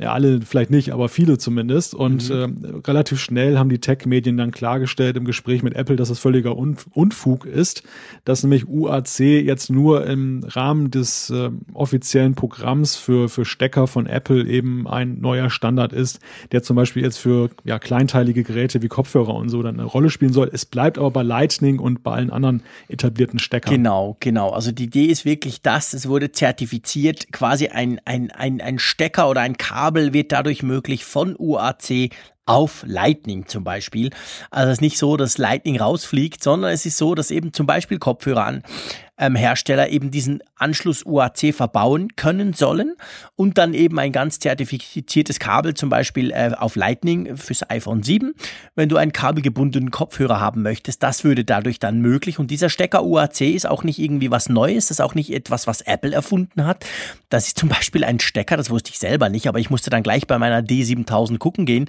ja, 0.01 0.13
alle 0.13 0.41
vielleicht 0.41 0.71
nicht, 0.71 0.91
aber 0.93 1.09
viele 1.09 1.37
zumindest. 1.37 1.93
Und 1.93 2.29
mhm. 2.29 2.57
äh, 2.63 2.87
relativ 2.87 3.19
schnell 3.19 3.59
haben 3.59 3.69
die 3.69 3.79
Tech-Medien 3.79 4.35
dann 4.35 4.49
klargestellt 4.49 5.15
im 5.15 5.25
Gespräch 5.25 5.61
mit 5.61 5.75
Apple, 5.75 5.95
dass 5.95 6.09
das 6.09 6.17
völliger 6.17 6.57
Unfug 6.57 7.45
ist, 7.45 7.83
dass 8.25 8.41
nämlich 8.41 8.67
UAC 8.67 9.19
jetzt 9.19 9.69
nur 9.69 10.07
im 10.07 10.43
Rahmen 10.47 10.89
des 10.89 11.29
äh, 11.29 11.51
offiziellen 11.73 12.33
Programms 12.33 12.95
für, 12.95 13.29
für 13.29 13.45
Stecker 13.45 13.85
von 13.85 14.07
Apple 14.07 14.47
eben 14.47 14.87
ein 14.87 15.21
neuer 15.21 15.51
Standard 15.51 15.93
ist, 15.93 16.19
der 16.51 16.63
zum 16.63 16.75
Beispiel 16.75 17.03
jetzt 17.03 17.17
für 17.17 17.51
ja, 17.63 17.77
kleinteilige 17.77 18.43
Geräte 18.43 18.81
wie 18.81 18.87
Kopfhörer 18.87 19.35
und 19.35 19.49
so 19.49 19.61
dann 19.61 19.79
eine 19.79 19.87
Rolle 19.87 20.09
spielen 20.09 20.33
soll. 20.33 20.49
Es 20.51 20.65
bleibt 20.65 20.97
aber 20.97 21.11
bei 21.11 21.23
Lightning 21.23 21.77
und 21.77 22.01
bei 22.01 22.13
allen 22.13 22.31
anderen 22.31 22.63
etablierten 22.87 23.37
Steckern. 23.37 23.71
Genau, 23.71 24.17
genau. 24.19 24.49
Also 24.49 24.71
die 24.71 24.85
Idee 24.85 25.05
ist 25.05 25.25
wirklich 25.25 25.61
das, 25.61 25.93
es 25.93 26.07
wurde 26.07 26.31
zertifiziert, 26.31 27.31
quasi 27.31 27.67
ein, 27.67 28.01
ein, 28.05 28.31
ein, 28.31 28.61
ein 28.61 28.79
Stecker 28.79 29.29
oder 29.29 29.41
ein 29.41 29.57
Kabel 29.57 29.90
Kabel 29.91 30.13
wird 30.13 30.31
dadurch 30.31 30.63
möglich 30.63 31.03
von 31.03 31.35
UAC 31.37 32.11
auf 32.45 32.85
Lightning 32.87 33.45
zum 33.47 33.65
Beispiel. 33.65 34.09
Also 34.49 34.69
es 34.69 34.77
ist 34.77 34.81
nicht 34.81 34.97
so, 34.97 35.17
dass 35.17 35.37
Lightning 35.37 35.79
rausfliegt, 35.79 36.41
sondern 36.41 36.71
es 36.71 36.85
ist 36.85 36.95
so, 36.95 37.13
dass 37.13 37.29
eben 37.29 37.51
zum 37.51 37.65
Beispiel 37.65 37.99
Kopfhörer 37.99 38.45
an 38.45 38.63
ähm, 39.21 39.35
Hersteller 39.35 39.89
eben 39.89 40.11
diesen 40.11 40.43
Anschluss 40.55 41.05
UAC 41.05 41.53
verbauen 41.53 42.15
können 42.15 42.53
sollen 42.53 42.95
und 43.35 43.57
dann 43.57 43.73
eben 43.73 43.97
ein 43.99 44.11
ganz 44.11 44.39
zertifiziertes 44.39 45.39
Kabel, 45.39 45.75
zum 45.75 45.89
Beispiel 45.89 46.31
äh, 46.31 46.51
auf 46.57 46.75
Lightning 46.75 47.37
fürs 47.37 47.69
iPhone 47.69 48.03
7. 48.03 48.33
Wenn 48.75 48.89
du 48.89 48.97
einen 48.97 49.13
kabelgebundenen 49.13 49.91
Kopfhörer 49.91 50.39
haben 50.39 50.63
möchtest, 50.63 51.03
das 51.03 51.23
würde 51.23 51.45
dadurch 51.45 51.79
dann 51.79 52.01
möglich. 52.01 52.39
Und 52.39 52.51
dieser 52.51 52.69
Stecker 52.69 53.05
UAC 53.05 53.41
ist 53.41 53.67
auch 53.67 53.83
nicht 53.83 53.99
irgendwie 53.99 54.31
was 54.31 54.49
Neues, 54.49 54.87
das 54.87 54.97
ist 54.97 55.01
auch 55.01 55.15
nicht 55.15 55.31
etwas, 55.31 55.67
was 55.67 55.81
Apple 55.81 56.13
erfunden 56.13 56.65
hat. 56.65 56.83
Das 57.29 57.47
ist 57.47 57.59
zum 57.59 57.69
Beispiel 57.69 58.03
ein 58.03 58.19
Stecker, 58.19 58.57
das 58.57 58.71
wusste 58.71 58.89
ich 58.89 58.99
selber 58.99 59.29
nicht, 59.29 59.47
aber 59.47 59.59
ich 59.59 59.69
musste 59.69 59.91
dann 59.91 60.03
gleich 60.03 60.25
bei 60.27 60.39
meiner 60.39 60.61
D7000 60.61 61.37
gucken 61.37 61.65
gehen 61.65 61.87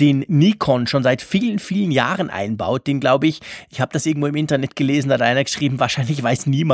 den 0.00 0.24
Nikon 0.26 0.86
schon 0.86 1.02
seit 1.02 1.22
vielen, 1.22 1.58
vielen 1.58 1.90
Jahren 1.90 2.30
einbaut. 2.30 2.86
Den 2.86 2.98
glaube 2.98 3.26
ich, 3.26 3.40
ich 3.70 3.80
habe 3.80 3.92
das 3.92 4.06
irgendwo 4.06 4.26
im 4.26 4.34
Internet 4.34 4.74
gelesen, 4.74 5.08
da 5.08 5.14
hat 5.14 5.22
einer 5.22 5.44
geschrieben, 5.44 5.78
wahrscheinlich 5.80 6.22
weiß 6.22 6.46
niemand 6.46 6.71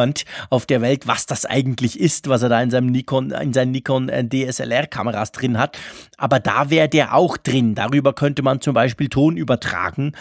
auf 0.51 0.67
der 0.67 0.81
Welt, 0.81 1.07
was 1.07 1.27
das 1.27 1.45
eigentlich 1.45 1.99
ist, 1.99 2.29
was 2.29 2.43
er 2.43 2.49
da 2.49 2.63
in 2.63 2.71
seinem 2.71 2.91
Nikon, 2.91 3.31
in 3.31 3.53
seinen 3.53 3.73
Nikon 3.73 4.09
äh, 4.09 4.25
DSLR-Kameras 4.27 5.33
drin 5.33 5.59
hat. 5.59 5.79
Aber 6.17 6.41
da 6.41 6.71
wäre 6.71 6.89
der 6.89 7.15
auch 7.15 7.37
drin. 7.37 7.75
Darüber 7.75 8.13
könnte 8.13 8.43
man 8.43 8.61
zum 8.61 8.75
Beispiel 8.75 9.09
Ton 9.09 9.37
übertragen. 9.37 10.13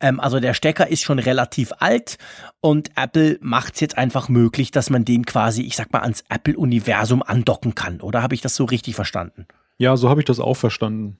Ähm, 0.00 0.20
also 0.20 0.40
der 0.40 0.54
Stecker 0.54 0.88
ist 0.88 1.02
schon 1.02 1.18
relativ 1.18 1.72
alt 1.78 2.18
und 2.60 2.90
Apple 2.96 3.38
macht 3.40 3.74
es 3.74 3.80
jetzt 3.80 3.98
einfach 3.98 4.28
möglich, 4.28 4.70
dass 4.70 4.90
man 4.90 5.04
den 5.04 5.26
quasi, 5.26 5.62
ich 5.62 5.76
sag 5.76 5.92
mal, 5.92 6.00
ans 6.00 6.24
Apple-Universum 6.28 7.22
andocken 7.22 7.74
kann. 7.74 8.00
Oder 8.00 8.22
habe 8.22 8.34
ich 8.34 8.40
das 8.40 8.54
so 8.54 8.64
richtig 8.64 8.94
verstanden? 8.94 9.46
Ja, 9.78 9.96
so 9.96 10.08
habe 10.08 10.20
ich 10.20 10.26
das 10.26 10.40
auch 10.40 10.56
verstanden. 10.56 11.18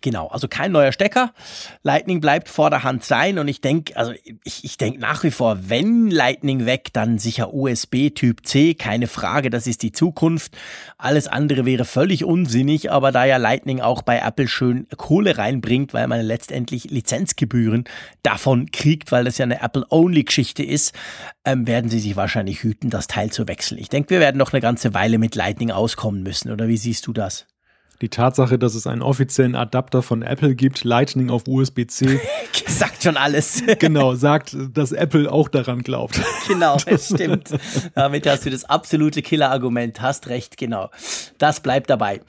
Genau, 0.00 0.28
also 0.28 0.48
kein 0.48 0.72
neuer 0.72 0.92
Stecker. 0.92 1.32
Lightning 1.82 2.20
bleibt 2.20 2.48
vorderhand 2.48 3.04
sein 3.04 3.38
und 3.38 3.48
ich 3.48 3.60
denke, 3.60 3.96
also 3.96 4.12
ich, 4.44 4.64
ich 4.64 4.76
denke 4.78 5.00
nach 5.00 5.24
wie 5.24 5.30
vor, 5.30 5.58
wenn 5.68 6.10
Lightning 6.10 6.66
weg, 6.66 6.90
dann 6.92 7.18
sicher 7.18 7.52
USB 7.52 8.10
Typ 8.14 8.46
C, 8.46 8.74
keine 8.74 9.06
Frage, 9.06 9.50
das 9.50 9.66
ist 9.66 9.82
die 9.82 9.92
Zukunft. 9.92 10.56
Alles 10.98 11.26
andere 11.26 11.66
wäre 11.66 11.84
völlig 11.84 12.24
unsinnig, 12.24 12.92
aber 12.92 13.12
da 13.12 13.24
ja 13.24 13.36
Lightning 13.36 13.80
auch 13.80 14.02
bei 14.02 14.18
Apple 14.18 14.48
schön 14.48 14.86
Kohle 14.96 15.38
reinbringt, 15.38 15.94
weil 15.94 16.06
man 16.06 16.20
letztendlich 16.20 16.84
Lizenzgebühren 16.84 17.84
davon 18.22 18.70
kriegt, 18.70 19.10
weil 19.12 19.24
das 19.24 19.38
ja 19.38 19.44
eine 19.44 19.60
Apple-Only-Geschichte 19.62 20.62
ist, 20.62 20.94
ähm, 21.44 21.66
werden 21.66 21.90
sie 21.90 22.00
sich 22.00 22.16
wahrscheinlich 22.16 22.62
hüten, 22.62 22.90
das 22.90 23.06
Teil 23.06 23.30
zu 23.30 23.48
wechseln. 23.48 23.78
Ich 23.78 23.88
denke, 23.88 24.10
wir 24.10 24.20
werden 24.20 24.38
noch 24.38 24.52
eine 24.52 24.60
ganze 24.60 24.94
Weile 24.94 25.18
mit 25.18 25.34
Lightning 25.34 25.70
auskommen 25.70 26.22
müssen, 26.22 26.52
oder 26.52 26.68
wie 26.68 26.76
siehst 26.76 27.06
du 27.06 27.12
das? 27.12 27.46
Die 28.00 28.08
Tatsache, 28.08 28.58
dass 28.58 28.76
es 28.76 28.86
einen 28.86 29.02
offiziellen 29.02 29.56
Adapter 29.56 30.02
von 30.02 30.22
Apple 30.22 30.54
gibt, 30.54 30.84
Lightning 30.84 31.30
auf 31.30 31.48
USB-C. 31.48 32.20
sagt 32.66 33.02
schon 33.02 33.16
alles. 33.16 33.62
genau, 33.78 34.14
sagt, 34.14 34.56
dass 34.72 34.92
Apple 34.92 35.30
auch 35.30 35.48
daran 35.48 35.82
glaubt. 35.82 36.20
Genau, 36.46 36.76
das 36.86 37.06
stimmt. 37.06 37.50
Damit 37.94 38.26
hast 38.26 38.46
du 38.46 38.50
das 38.50 38.64
absolute 38.64 39.20
Killer-Argument. 39.20 40.00
Hast 40.00 40.28
recht, 40.28 40.56
genau. 40.56 40.90
Das 41.38 41.60
bleibt 41.60 41.90
dabei. 41.90 42.20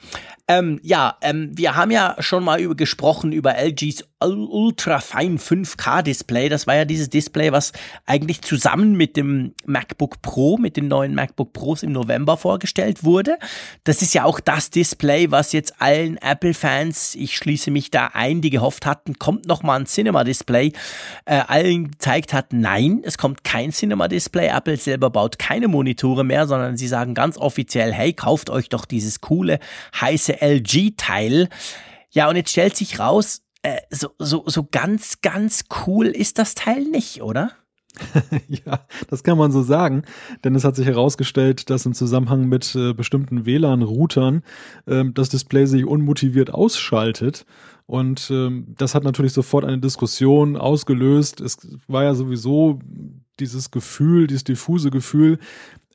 Ähm, 0.50 0.80
ja, 0.82 1.16
ähm, 1.22 1.52
wir 1.54 1.76
haben 1.76 1.92
ja 1.92 2.16
schon 2.18 2.42
mal 2.42 2.60
über 2.60 2.74
gesprochen 2.74 3.30
über 3.30 3.54
LGs 3.56 4.02
Ultrafine 4.22 5.38
5K 5.38 6.02
Display. 6.02 6.48
Das 6.48 6.66
war 6.66 6.74
ja 6.74 6.84
dieses 6.84 7.08
Display, 7.08 7.52
was 7.52 7.72
eigentlich 8.04 8.42
zusammen 8.42 8.96
mit 8.96 9.16
dem 9.16 9.54
MacBook 9.64 10.20
Pro, 10.20 10.58
mit 10.58 10.76
den 10.76 10.88
neuen 10.88 11.14
MacBook 11.14 11.52
Pros 11.52 11.82
im 11.82 11.92
November 11.92 12.36
vorgestellt 12.36 13.02
wurde. 13.02 13.38
Das 13.84 14.02
ist 14.02 14.12
ja 14.12 14.24
auch 14.24 14.40
das 14.40 14.70
Display, 14.70 15.30
was 15.30 15.52
jetzt 15.52 15.80
allen 15.80 16.18
Apple-Fans, 16.18 17.14
ich 17.14 17.36
schließe 17.36 17.70
mich 17.70 17.90
da 17.90 18.10
ein, 18.12 18.42
die 18.42 18.50
gehofft 18.50 18.84
hatten, 18.84 19.18
kommt 19.18 19.46
noch 19.46 19.62
mal 19.62 19.80
ein 19.80 19.86
Cinema-Display, 19.86 20.72
äh, 21.24 21.42
allen 21.46 21.92
gezeigt 21.92 22.34
hat, 22.34 22.52
nein, 22.52 23.00
es 23.04 23.16
kommt 23.16 23.42
kein 23.42 23.70
Cinema-Display. 23.70 24.48
Apple 24.48 24.76
selber 24.76 25.08
baut 25.10 25.38
keine 25.38 25.68
Monitore 25.68 26.24
mehr, 26.24 26.46
sondern 26.46 26.76
sie 26.76 26.88
sagen 26.88 27.14
ganz 27.14 27.38
offiziell, 27.38 27.92
hey, 27.92 28.12
kauft 28.12 28.50
euch 28.50 28.68
doch 28.68 28.84
dieses 28.84 29.22
coole, 29.22 29.60
heiße 29.98 30.39
LG-Teil. 30.40 31.48
Ja, 32.10 32.28
und 32.28 32.36
jetzt 32.36 32.50
stellt 32.50 32.76
sich 32.76 32.98
raus, 32.98 33.42
äh, 33.62 33.80
so, 33.90 34.10
so, 34.18 34.44
so 34.46 34.66
ganz, 34.70 35.20
ganz 35.20 35.64
cool 35.86 36.06
ist 36.06 36.38
das 36.38 36.54
Teil 36.54 36.84
nicht, 36.84 37.22
oder? 37.22 37.52
ja, 38.48 38.86
das 39.08 39.22
kann 39.22 39.36
man 39.36 39.52
so 39.52 39.62
sagen, 39.62 40.04
denn 40.44 40.54
es 40.54 40.64
hat 40.64 40.76
sich 40.76 40.86
herausgestellt, 40.86 41.70
dass 41.70 41.86
im 41.86 41.94
Zusammenhang 41.94 42.48
mit 42.48 42.74
äh, 42.74 42.94
bestimmten 42.94 43.46
WLAN-Routern 43.46 44.42
äh, 44.86 45.04
das 45.12 45.28
Display 45.28 45.66
sich 45.66 45.84
unmotiviert 45.84 46.52
ausschaltet. 46.52 47.46
Und 47.86 48.30
ähm, 48.30 48.74
das 48.78 48.94
hat 48.94 49.02
natürlich 49.02 49.32
sofort 49.32 49.64
eine 49.64 49.78
Diskussion 49.78 50.56
ausgelöst. 50.56 51.40
Es 51.40 51.58
war 51.88 52.04
ja 52.04 52.14
sowieso 52.14 52.78
dieses 53.40 53.72
Gefühl, 53.72 54.28
dieses 54.28 54.44
diffuse 54.44 54.90
Gefühl, 54.90 55.38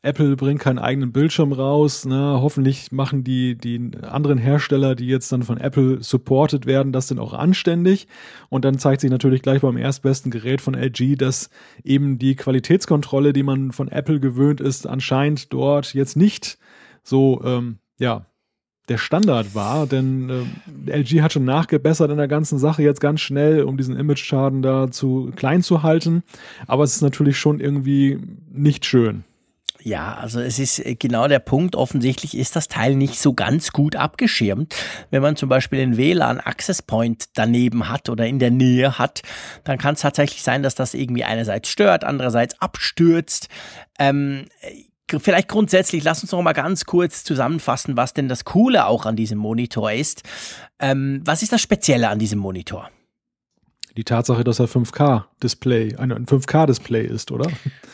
Apple 0.06 0.36
bringt 0.36 0.62
keinen 0.62 0.80
eigenen 0.80 1.12
Bildschirm 1.12 1.52
raus. 1.52 2.06
Ne? 2.06 2.39
Hoffentlich 2.41 2.91
machen 2.91 3.24
die, 3.24 3.56
die 3.56 3.91
anderen 4.02 4.38
Hersteller, 4.38 4.96
die 4.96 5.08
jetzt 5.08 5.32
dann 5.32 5.44
von 5.44 5.58
Apple 5.58 6.02
supported 6.02 6.65
werden, 6.65 6.91
das 6.94 7.08
denn 7.08 7.20
auch 7.20 7.34
anständig. 7.34 8.08
Und 8.50 8.65
dann 8.65 8.78
zeigt 8.78 9.02
sich 9.02 9.12
natürlich 9.12 9.41
gleich 9.41 9.62
beim 9.62 9.78
erstbesten 9.78 10.32
Gerät 10.32 10.62
von 10.62 10.76
LG, 10.76 11.18
dass 11.18 11.50
eben 11.84 12.20
die 12.20 12.36
Qualitätskontrolle, 12.36 13.34
die 13.34 13.44
man 13.44 13.72
von 13.72 13.89
Apple 13.89 14.20
gewöhnt 14.20 14.62
ist, 14.62 14.88
anscheinend 14.88 15.52
dort 15.52 15.94
jetzt 15.94 16.15
nicht 16.15 16.58
so, 17.04 17.41
ähm, 17.44 17.80
ja, 17.98 18.26
der 18.88 18.98
Standard 18.98 19.56
war, 19.56 19.88
denn 19.88 20.30
äh, 20.88 21.00
LG 21.00 21.22
hat 21.22 21.34
schon 21.34 21.46
nachgebessert 21.46 22.12
in 22.12 22.18
der 22.18 22.28
ganzen 22.28 22.60
Sache 22.60 22.84
jetzt 22.84 23.02
ganz 23.02 23.22
schnell, 23.22 23.63
um 23.63 23.78
diesen 23.78 23.98
Image-Schaden 23.98 24.62
da 24.62 24.91
zu 24.91 25.32
klein 25.36 25.63
zu 25.63 25.82
halten. 25.82 26.24
Aber 26.68 26.84
es 26.84 26.96
ist 26.96 27.02
natürlich 27.02 27.38
schon 27.39 27.60
irgendwie 27.60 28.20
nicht 28.52 28.86
schön. 28.86 29.24
Ja, 29.86 30.15
also 30.15 30.39
es 30.39 30.58
ist 30.58 30.80
äh, 30.80 30.95
genau 30.95 31.28
der 31.28 31.38
Punkt. 31.38 31.76
Offensichtlich 31.76 32.36
ist 32.36 32.56
das 32.56 32.67
Teil 32.67 32.95
nicht 32.95 33.19
so 33.19 33.36
ganz 33.36 33.71
gut 33.71 33.95
abgeschirmt. 33.95 34.76
Wenn 35.12 35.21
man 35.21 35.36
zum 35.36 35.48
Beispiel 35.48 35.78
den 35.78 35.95
WLAN 35.95 36.39
Access 36.39 36.82
Point 36.82 37.26
daneben 37.36 37.88
hat 37.88 38.10
oder 38.10 38.26
in 38.26 38.39
der 38.39 38.50
Nähe 38.50 38.98
hat, 38.98 39.21
dann 39.63 39.78
kann 39.78 39.93
es 39.93 40.02
tatsächlich 40.02 40.41
sein, 40.41 40.63
dass 40.63 40.74
das 40.74 40.95
irgendwie 40.95 41.24
einerseits 41.24 41.69
stört, 41.69 42.04
andererseits 42.04 42.60
abstürzt. 42.60 43.48
Ähm, 44.00 44.48
äh, 44.62 45.19
vielleicht 45.19 45.50
grundsätzlich, 45.50 46.04
lass 46.04 46.24
uns 46.24 46.32
noch 46.32 46.41
mal 46.41 46.54
ganz 46.54 46.86
kurz 46.86 47.24
zusammenfassen, 47.24 47.95
was 47.95 48.15
denn 48.15 48.28
das 48.28 48.43
Coole 48.43 48.88
auch 48.88 49.06
an 49.06 49.15
diesem 49.15 49.38
Monitor 49.38 49.91
ist. 49.91 50.24
Ähm, 50.80 51.21
was 51.24 51.43
ist 51.43 51.52
das 51.52 51.62
Spezielle 51.62 52.10
an 52.10 52.17
diesem 52.17 52.39
Monitor? 52.39 52.89
Die 53.98 54.04
Tatsache, 54.04 54.44
dass 54.44 54.60
er 54.60 54.68
5K-Display, 54.68 55.96
ein 55.96 56.26
5K-Display 56.26 57.06
ist, 57.06 57.32
oder? 57.32 57.50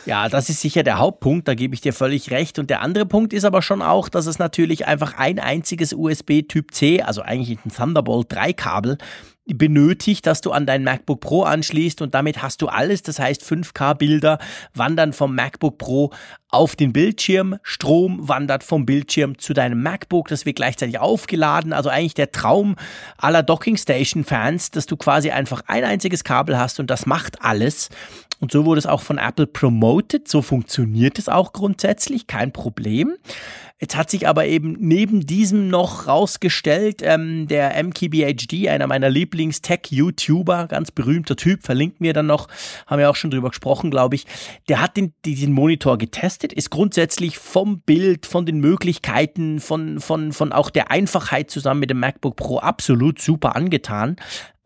Ja, 0.06 0.30
das 0.30 0.50
ist 0.50 0.62
sicher 0.62 0.82
der 0.82 0.98
Hauptpunkt, 0.98 1.48
da 1.48 1.54
gebe 1.54 1.76
ich 1.76 1.82
dir 1.82 1.94
völlig 1.94 2.32
recht. 2.32 2.58
Und 2.58 2.72
der 2.72 2.82
andere 2.82 3.06
Punkt 3.06 3.34
ist 3.34 3.46
aber 3.46 3.62
schon 3.62 3.84
auch, 3.84 4.10
dass 4.10 4.26
es 4.26 4.40
natürlich 4.40 4.88
einfach 4.88 5.18
ein 5.18 5.38
einziges 5.38 5.94
USB 5.94 6.42
Typ 6.48 6.74
C, 6.74 7.02
also 7.02 7.22
eigentlich 7.22 7.64
ein 7.66 7.72
Thunderbolt 7.72 8.28
3 8.30 8.54
Kabel, 8.54 8.98
benötigt, 9.46 10.28
dass 10.28 10.42
du 10.42 10.52
an 10.52 10.66
dein 10.66 10.84
MacBook 10.84 11.20
Pro 11.20 11.44
anschließt 11.44 12.02
und 12.02 12.14
damit 12.14 12.42
hast 12.42 12.62
du 12.62 12.68
alles. 12.68 13.02
Das 13.02 13.20
heißt, 13.20 13.44
5K-Bilder 13.44 14.40
wandern 14.74 15.14
vom 15.14 15.36
MacBook 15.36 15.78
Pro 15.78 16.12
auf 16.50 16.76
den 16.76 16.94
Bildschirm, 16.94 17.58
Strom 17.64 18.28
wandert 18.28 18.64
vom 18.64 18.86
Bildschirm 18.86 19.38
zu 19.38 19.54
deinem 19.54 19.82
MacBook, 19.82 20.28
das 20.28 20.46
wird 20.46 20.58
gleichzeitig 20.58 21.00
aufgeladen. 21.00 21.74
Also 21.74 21.90
eigentlich 21.90 22.14
der 22.14 22.32
Traum 22.32 22.76
aller 23.18 23.42
Docking 23.42 23.78
Station 23.78 24.24
Fans, 24.24 24.72
dass 24.72 24.86
du 24.86 24.98
quasi 24.98 25.32
einfach 25.32 25.64
ein 25.68 25.84
einziges 25.84 26.24
Kabel 26.24 26.58
hast 26.58 26.80
und 26.80 26.92
das 26.92 27.06
macht 27.06 27.42
alles. 27.42 27.90
Und 28.40 28.52
so 28.52 28.66
wurde 28.66 28.80
es 28.80 28.88
auch 28.88 29.02
von 29.02 29.18
Apple 29.20 29.48
promoted. 29.48 30.28
So 30.28 30.42
funktioniert 30.42 31.20
es 31.20 31.30
auch 31.30 31.54
grundsätzlich, 31.54 32.26
kein 32.28 32.52
Problem. 32.52 33.16
Jetzt 33.82 33.98
hat 33.98 34.12
sich 34.12 34.28
aber 34.28 34.46
eben 34.46 34.78
neben 34.80 35.26
diesem 35.26 35.68
noch 35.68 36.06
rausgestellt, 36.06 37.02
ähm, 37.04 37.48
der 37.48 37.84
MKBHD, 37.84 38.68
einer 38.70 38.86
meiner 38.86 39.10
Lieblings-Tech-YouTuber, 39.10 40.68
ganz 40.68 40.92
berühmter 40.92 41.36
Typ, 41.36 41.64
verlinkt 41.64 42.00
mir 42.00 42.14
dann 42.14 42.28
noch, 42.28 42.48
haben 42.86 43.00
wir 43.00 43.10
auch 43.10 43.16
schon 43.16 43.32
drüber 43.32 43.50
gesprochen, 43.50 43.90
glaube 43.90 44.14
ich, 44.14 44.28
der 44.70 44.82
hat 44.82 44.98
den, 44.98 45.16
diesen 45.26 45.52
Monitor 45.52 45.98
getestet, 45.98 46.54
ist 46.54 46.70
grundsätzlich 46.70 47.40
vom 47.40 47.82
Bild, 47.82 48.28
von 48.28 48.46
den 48.46 48.60
Möglichkeiten, 48.60 49.60
von, 49.60 50.00
von, 50.00 50.32
von 50.32 50.52
auch 50.52 50.70
der 50.70 50.92
Einfachheit 50.92 51.50
zusammen 51.50 51.80
mit 51.80 51.90
dem 51.90 52.00
MacBook 52.00 52.36
Pro 52.36 52.60
absolut 52.60 53.20
super 53.20 53.56
angetan. 53.56 54.16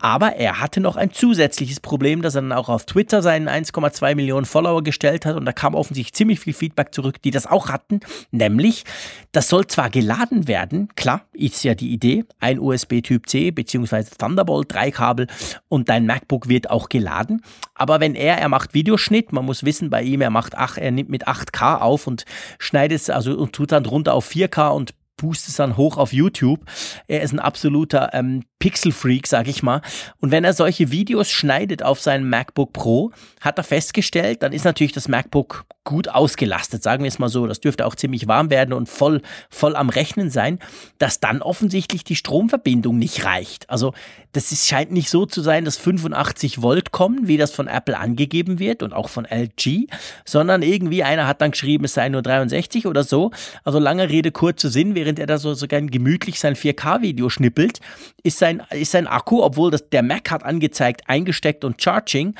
Aber 0.05 0.35
er 0.35 0.61
hatte 0.61 0.81
noch 0.81 0.97
ein 0.97 1.09
zusätzliches 1.09 1.79
Problem, 1.79 2.21
das 2.21 2.35
er 2.35 2.43
dann 2.43 2.51
auch 2.51 2.69
auf 2.69 2.85
Twitter 2.85 3.23
seinen 3.23 3.49
1,2 3.49 4.13
Millionen 4.13 4.45
Follower 4.45 4.83
gestellt 4.83 5.25
hat. 5.25 5.35
Und 5.35 5.45
da 5.45 5.51
kam 5.51 5.73
offensichtlich 5.73 6.13
ziemlich 6.13 6.39
viel 6.39 6.53
Feedback 6.53 6.93
zurück, 6.93 7.19
die 7.23 7.31
das 7.31 7.47
auch 7.47 7.69
hatten. 7.69 8.01
Nämlich, 8.29 8.83
das 9.31 9.47
soll 9.47 9.65
zwar 9.65 9.89
geladen 9.89 10.47
werden, 10.47 10.89
klar, 10.95 11.25
ist 11.33 11.63
ja 11.63 11.73
die 11.73 11.91
Idee, 11.91 12.23
ein 12.39 12.59
USB-Typ 12.59 13.27
C 13.27 13.49
bzw. 13.49 14.03
Thunderbolt 14.15 14.71
3 14.71 14.91
Kabel 14.91 15.25
und 15.69 15.89
dein 15.89 16.05
MacBook 16.05 16.49
wird 16.49 16.69
auch 16.69 16.89
geladen. 16.89 17.41
Aber 17.73 17.99
wenn 17.99 18.13
er, 18.13 18.37
er 18.37 18.49
macht 18.49 18.75
Videoschnitt, 18.75 19.33
man 19.33 19.43
muss 19.43 19.65
wissen, 19.65 19.89
bei 19.89 20.03
ihm, 20.03 20.21
er 20.21 20.29
macht, 20.29 20.53
ach, 20.55 20.77
er 20.77 20.91
nimmt 20.91 21.09
mit 21.09 21.27
8K 21.27 21.79
auf 21.79 22.05
und 22.05 22.25
schneidet 22.59 23.01
es, 23.01 23.09
also 23.09 23.35
und 23.35 23.53
tut 23.53 23.71
dann 23.71 23.83
drunter 23.83 24.13
auf 24.13 24.29
4K 24.29 24.69
und 24.69 24.93
boost 25.17 25.47
es 25.47 25.55
dann 25.55 25.77
hoch 25.77 25.97
auf 25.97 26.13
YouTube. 26.13 26.61
Er 27.07 27.21
ist 27.21 27.33
ein 27.33 27.39
absoluter 27.39 28.09
ähm, 28.13 28.43
Pixel-Freak, 28.59 29.27
sag 29.27 29.47
ich 29.47 29.63
mal. 29.63 29.81
Und 30.19 30.31
wenn 30.31 30.43
er 30.43 30.53
solche 30.53 30.91
Videos 30.91 31.29
schneidet 31.29 31.83
auf 31.83 31.99
seinem 31.99 32.29
MacBook 32.29 32.73
Pro, 32.73 33.11
hat 33.41 33.57
er 33.57 33.63
festgestellt, 33.63 34.43
dann 34.43 34.53
ist 34.53 34.65
natürlich 34.65 34.93
das 34.93 35.07
MacBook 35.07 35.65
gut 35.85 36.09
ausgelastet, 36.09 36.83
sagen 36.83 37.03
wir 37.03 37.07
es 37.07 37.19
mal 37.19 37.29
so. 37.29 37.47
Das 37.47 37.61
dürfte 37.61 37.85
auch 37.85 37.95
ziemlich 37.95 38.27
warm 38.27 38.49
werden 38.49 38.73
und 38.73 38.89
voll, 38.89 39.21
voll 39.49 39.75
am 39.75 39.89
Rechnen 39.89 40.29
sein, 40.29 40.59
dass 40.97 41.21
dann 41.21 41.41
offensichtlich 41.41 42.03
die 42.03 42.15
Stromverbindung 42.15 42.97
nicht 42.97 43.23
reicht. 43.23 43.69
Also 43.69 43.93
das 44.33 44.51
ist, 44.51 44.67
scheint 44.67 44.91
nicht 44.91 45.09
so 45.09 45.25
zu 45.25 45.41
sein, 45.41 45.63
dass 45.63 45.77
85 45.77 46.61
Volt 46.61 46.91
kommen, 46.91 47.27
wie 47.27 47.37
das 47.37 47.51
von 47.51 47.67
Apple 47.67 47.97
angegeben 47.97 48.59
wird 48.59 48.83
und 48.83 48.91
auch 48.91 49.07
von 49.07 49.25
LG, 49.25 49.87
sondern 50.25 50.61
irgendwie 50.61 51.03
einer 51.03 51.27
hat 51.27 51.39
dann 51.41 51.51
geschrieben, 51.51 51.85
es 51.85 51.93
sei 51.93 52.09
nur 52.09 52.21
63 52.21 52.87
oder 52.87 53.03
so. 53.03 53.31
Also 53.63 53.79
lange 53.79 54.09
Rede, 54.09 54.31
kurzer 54.31 54.69
Sinn, 54.69 54.95
während 54.95 55.19
er 55.19 55.27
da 55.27 55.37
so, 55.37 55.53
so 55.53 55.67
gern 55.67 55.89
gemütlich 55.89 56.39
sein 56.39 56.55
4K-Video 56.55 57.29
schnippelt, 57.29 57.79
ist 58.23 58.39
sein, 58.39 58.63
ist 58.71 58.91
sein 58.91 59.07
Akku, 59.07 59.41
obwohl 59.41 59.71
das, 59.71 59.87
der 59.89 60.03
Mac 60.03 60.31
hat 60.31 60.43
angezeigt, 60.43 61.03
eingesteckt 61.07 61.63
und 61.63 61.81
Charging, 61.81 62.35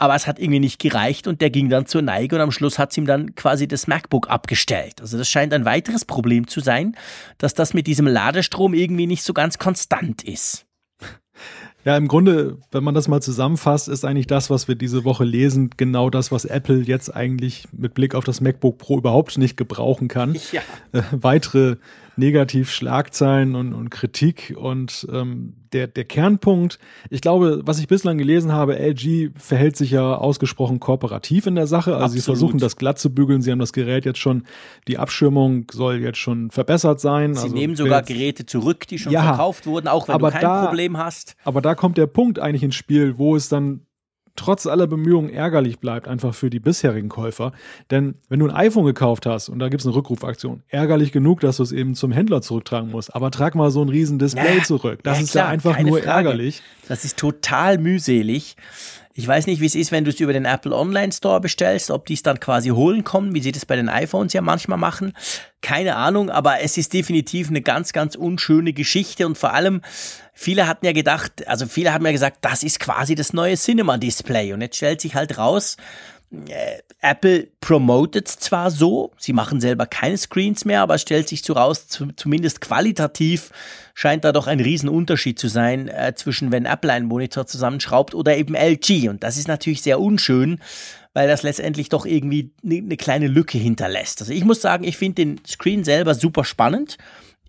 aber 0.00 0.14
es 0.14 0.26
hat 0.26 0.38
irgendwie 0.38 0.60
nicht 0.60 0.78
gereicht 0.78 1.26
und 1.26 1.40
der 1.40 1.50
ging 1.50 1.68
dann 1.68 1.86
zur 1.86 2.02
Neige 2.02 2.36
und 2.36 2.42
am 2.42 2.50
Schluss 2.50 2.78
hat 2.78 2.90
es 2.90 2.96
ihm 2.96 3.06
dann 3.06 3.34
quasi 3.34 3.68
das 3.68 3.86
MacBook 3.86 4.30
abgestellt. 4.30 5.00
Also 5.00 5.18
das 5.18 5.28
scheint 5.28 5.52
ein 5.52 5.64
weiteres 5.64 6.04
Problem 6.04 6.46
zu 6.46 6.60
sein, 6.60 6.96
dass 7.38 7.54
das 7.54 7.74
mit 7.74 7.86
diesem 7.86 8.06
Ladestrom 8.06 8.72
irgendwie 8.72 9.06
nicht 9.06 9.22
so 9.22 9.34
ganz 9.34 9.58
konstant 9.58 10.22
ist. 10.22 10.66
Ja, 11.84 11.96
im 11.96 12.08
Grunde, 12.08 12.58
wenn 12.72 12.84
man 12.84 12.94
das 12.94 13.08
mal 13.08 13.22
zusammenfasst, 13.22 13.88
ist 13.88 14.04
eigentlich 14.04 14.26
das, 14.26 14.50
was 14.50 14.68
wir 14.68 14.74
diese 14.74 15.04
Woche 15.04 15.24
lesen, 15.24 15.70
genau 15.76 16.10
das, 16.10 16.30
was 16.30 16.44
Apple 16.44 16.82
jetzt 16.82 17.14
eigentlich 17.14 17.68
mit 17.72 17.94
Blick 17.94 18.14
auf 18.14 18.24
das 18.24 18.42
MacBook 18.42 18.76
Pro 18.76 18.98
überhaupt 18.98 19.38
nicht 19.38 19.56
gebrauchen 19.56 20.08
kann. 20.08 20.36
Ja. 20.52 20.60
Äh, 20.92 21.02
weitere 21.12 21.76
Negativ-Schlagzeilen 22.16 23.54
und, 23.54 23.72
und 23.72 23.90
Kritik. 23.90 24.54
Und 24.56 25.06
ähm, 25.12 25.54
der, 25.72 25.86
der 25.86 26.04
Kernpunkt, 26.04 26.78
ich 27.10 27.20
glaube, 27.20 27.62
was 27.64 27.78
ich 27.78 27.88
bislang 27.88 28.18
gelesen 28.18 28.52
habe, 28.52 28.78
LG 28.78 29.30
verhält 29.36 29.76
sich 29.76 29.90
ja 29.92 30.14
ausgesprochen 30.14 30.80
kooperativ 30.80 31.46
in 31.46 31.54
der 31.54 31.66
Sache. 31.66 31.92
Also 31.92 32.04
Absolut. 32.04 32.20
sie 32.20 32.24
versuchen 32.24 32.58
das 32.58 32.76
glatt 32.76 32.98
zu 32.98 33.14
bügeln. 33.14 33.42
Sie 33.42 33.50
haben 33.50 33.58
das 33.58 33.72
Gerät 33.72 34.04
jetzt 34.04 34.18
schon, 34.18 34.44
die 34.88 34.98
Abschirmung 34.98 35.66
soll 35.70 36.00
jetzt 36.00 36.18
schon 36.18 36.50
verbessert 36.50 37.00
sein. 37.00 37.34
Sie 37.34 37.42
also 37.42 37.54
nehmen 37.54 37.76
sogar 37.76 38.02
Geräte 38.02 38.46
zurück, 38.46 38.86
die 38.88 38.98
schon 38.98 39.12
ja, 39.12 39.22
verkauft 39.22 39.66
wurden, 39.66 39.88
auch 39.88 40.08
wenn 40.08 40.18
du 40.18 40.30
kein 40.30 40.42
da, 40.42 40.66
Problem 40.66 40.98
hast. 40.98 41.36
Aber 41.44 41.60
da 41.60 41.74
kommt 41.74 41.98
der 41.98 42.06
Punkt 42.06 42.38
eigentlich 42.38 42.62
ins 42.62 42.74
Spiel, 42.74 43.18
wo 43.18 43.36
es 43.36 43.48
dann 43.48 43.86
trotz 44.40 44.66
aller 44.66 44.86
Bemühungen 44.86 45.28
ärgerlich 45.28 45.80
bleibt, 45.80 46.08
einfach 46.08 46.34
für 46.34 46.48
die 46.48 46.60
bisherigen 46.60 47.10
Käufer. 47.10 47.52
Denn 47.90 48.14
wenn 48.30 48.40
du 48.40 48.48
ein 48.48 48.54
iPhone 48.54 48.86
gekauft 48.86 49.26
hast 49.26 49.50
und 49.50 49.58
da 49.58 49.68
gibt 49.68 49.82
es 49.82 49.86
eine 49.86 49.94
Rückrufaktion, 49.94 50.62
ärgerlich 50.68 51.12
genug, 51.12 51.40
dass 51.40 51.58
du 51.58 51.62
es 51.62 51.72
eben 51.72 51.94
zum 51.94 52.10
Händler 52.10 52.40
zurücktragen 52.40 52.90
musst. 52.90 53.14
Aber 53.14 53.30
trag 53.30 53.54
mal 53.54 53.70
so 53.70 53.82
ein 53.82 53.90
riesen 53.90 54.18
Display 54.18 54.58
ja, 54.58 54.64
zurück. 54.64 55.00
Das 55.02 55.18
ja, 55.18 55.24
ist 55.24 55.30
klar, 55.32 55.44
ja 55.44 55.50
einfach 55.50 55.78
nur 55.80 55.98
Frage. 55.98 56.10
ärgerlich. 56.10 56.62
Das 56.88 57.04
ist 57.04 57.18
total 57.18 57.76
mühselig. 57.76 58.56
Ich 59.12 59.26
weiß 59.26 59.46
nicht, 59.46 59.60
wie 59.60 59.66
es 59.66 59.74
ist, 59.74 59.90
wenn 59.90 60.04
du 60.04 60.10
es 60.10 60.20
über 60.20 60.32
den 60.32 60.44
Apple 60.44 60.74
Online 60.74 61.10
Store 61.10 61.40
bestellst, 61.40 61.90
ob 61.90 62.06
die 62.06 62.14
es 62.14 62.22
dann 62.22 62.38
quasi 62.38 62.68
holen 62.68 63.02
kommen, 63.02 63.34
wie 63.34 63.40
sie 63.40 63.50
das 63.50 63.66
bei 63.66 63.74
den 63.74 63.88
iPhones 63.88 64.32
ja 64.32 64.40
manchmal 64.40 64.78
machen. 64.78 65.14
Keine 65.62 65.96
Ahnung, 65.96 66.30
aber 66.30 66.60
es 66.60 66.78
ist 66.78 66.92
definitiv 66.92 67.48
eine 67.48 67.60
ganz, 67.60 67.92
ganz 67.92 68.14
unschöne 68.14 68.72
Geschichte. 68.72 69.26
Und 69.26 69.36
vor 69.36 69.52
allem, 69.52 69.82
viele 70.32 70.68
hatten 70.68 70.86
ja 70.86 70.92
gedacht, 70.92 71.46
also 71.48 71.66
viele 71.66 71.92
haben 71.92 72.06
ja 72.06 72.12
gesagt, 72.12 72.38
das 72.42 72.62
ist 72.62 72.78
quasi 72.78 73.16
das 73.16 73.32
neue 73.32 73.56
Cinema 73.56 73.98
Display 73.98 74.52
und 74.52 74.60
jetzt 74.60 74.76
stellt 74.76 75.00
sich 75.00 75.16
halt 75.16 75.38
raus, 75.38 75.76
Apple 77.00 77.48
promotet 77.60 78.28
zwar 78.28 78.70
so, 78.70 79.10
sie 79.18 79.32
machen 79.32 79.60
selber 79.60 79.86
keine 79.86 80.16
Screens 80.16 80.64
mehr, 80.64 80.80
aber 80.82 80.94
es 80.94 81.02
stellt 81.02 81.28
sich 81.28 81.42
so 81.42 81.54
raus, 81.54 81.88
zumindest 81.88 82.60
qualitativ 82.60 83.50
scheint 83.94 84.24
da 84.24 84.30
doch 84.30 84.46
ein 84.46 84.60
Riesenunterschied 84.60 85.38
zu 85.38 85.48
sein 85.48 85.88
äh, 85.88 86.14
zwischen, 86.14 86.52
wenn 86.52 86.66
Apple 86.66 86.92
einen 86.92 87.06
Monitor 87.06 87.46
zusammenschraubt 87.46 88.14
oder 88.14 88.36
eben 88.36 88.54
LG. 88.54 89.08
Und 89.08 89.24
das 89.24 89.36
ist 89.36 89.48
natürlich 89.48 89.82
sehr 89.82 90.00
unschön, 90.00 90.60
weil 91.14 91.26
das 91.26 91.42
letztendlich 91.42 91.88
doch 91.88 92.06
irgendwie 92.06 92.52
eine 92.64 92.82
ne 92.82 92.96
kleine 92.96 93.26
Lücke 93.26 93.58
hinterlässt. 93.58 94.20
Also 94.20 94.32
ich 94.32 94.44
muss 94.44 94.60
sagen, 94.60 94.84
ich 94.84 94.96
finde 94.96 95.16
den 95.16 95.40
Screen 95.46 95.82
selber 95.82 96.14
super 96.14 96.44
spannend. 96.44 96.96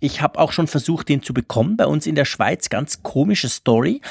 Ich 0.03 0.19
habe 0.19 0.39
auch 0.39 0.51
schon 0.51 0.65
versucht, 0.65 1.09
den 1.09 1.21
zu 1.21 1.31
bekommen. 1.31 1.77
Bei 1.77 1.85
uns 1.85 2.07
in 2.07 2.15
der 2.15 2.25
Schweiz 2.25 2.69
ganz 2.69 3.03
komische 3.03 3.49
Story. 3.49 4.01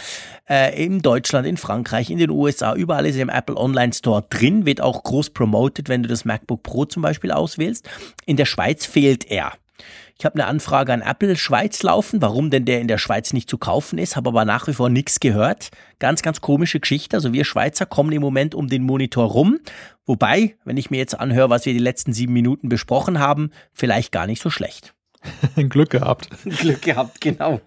Äh, 0.48 0.84
in 0.84 1.02
Deutschland, 1.02 1.48
in 1.48 1.56
Frankreich, 1.56 2.10
in 2.10 2.18
den 2.18 2.30
USA, 2.30 2.76
überall 2.76 3.06
ist 3.06 3.16
er 3.16 3.22
im 3.22 3.28
Apple 3.28 3.56
Online 3.56 3.92
Store 3.92 4.24
drin, 4.30 4.66
wird 4.66 4.80
auch 4.80 5.02
groß 5.02 5.30
promoted, 5.30 5.88
wenn 5.88 6.04
du 6.04 6.08
das 6.08 6.24
MacBook 6.24 6.62
Pro 6.62 6.84
zum 6.84 7.02
Beispiel 7.02 7.32
auswählst. 7.32 7.90
In 8.24 8.36
der 8.36 8.44
Schweiz 8.44 8.86
fehlt 8.86 9.28
er. 9.32 9.52
Ich 10.16 10.24
habe 10.24 10.36
eine 10.36 10.46
Anfrage 10.46 10.92
an 10.92 11.02
Apple 11.02 11.34
Schweiz 11.34 11.82
laufen, 11.82 12.22
warum 12.22 12.50
denn 12.50 12.66
der 12.66 12.80
in 12.80 12.86
der 12.86 12.98
Schweiz 12.98 13.32
nicht 13.32 13.50
zu 13.50 13.58
kaufen 13.58 13.98
ist, 13.98 14.14
habe 14.14 14.28
aber 14.28 14.44
nach 14.44 14.68
wie 14.68 14.74
vor 14.74 14.90
nichts 14.90 15.18
gehört. 15.18 15.70
Ganz, 15.98 16.22
ganz 16.22 16.40
komische 16.40 16.78
Geschichte. 16.78 17.16
Also 17.16 17.32
wir 17.32 17.44
Schweizer 17.44 17.84
kommen 17.84 18.12
im 18.12 18.20
Moment 18.20 18.54
um 18.54 18.68
den 18.68 18.84
Monitor 18.84 19.26
rum. 19.26 19.58
Wobei, 20.06 20.54
wenn 20.64 20.76
ich 20.76 20.90
mir 20.90 20.98
jetzt 20.98 21.18
anhöre, 21.18 21.50
was 21.50 21.66
wir 21.66 21.72
die 21.72 21.80
letzten 21.80 22.12
sieben 22.12 22.32
Minuten 22.32 22.68
besprochen 22.68 23.18
haben, 23.18 23.50
vielleicht 23.72 24.12
gar 24.12 24.28
nicht 24.28 24.40
so 24.40 24.50
schlecht. 24.50 24.94
Glück 25.68 25.90
gehabt. 25.90 26.28
Glück 26.44 26.82
gehabt, 26.82 27.20
genau. 27.20 27.60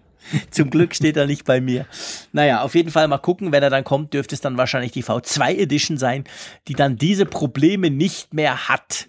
Zum 0.50 0.70
Glück 0.70 0.94
steht 0.94 1.16
er 1.16 1.26
nicht 1.26 1.44
bei 1.44 1.60
mir. 1.60 1.86
Naja, 2.32 2.62
auf 2.62 2.74
jeden 2.74 2.90
Fall 2.90 3.08
mal 3.08 3.18
gucken, 3.18 3.52
wenn 3.52 3.62
er 3.62 3.70
dann 3.70 3.84
kommt, 3.84 4.14
dürfte 4.14 4.34
es 4.34 4.40
dann 4.40 4.56
wahrscheinlich 4.56 4.92
die 4.92 5.04
V2 5.04 5.56
Edition 5.56 5.98
sein, 5.98 6.24
die 6.66 6.72
dann 6.72 6.96
diese 6.96 7.26
Probleme 7.26 7.90
nicht 7.90 8.32
mehr 8.32 8.68
hat. 8.68 9.06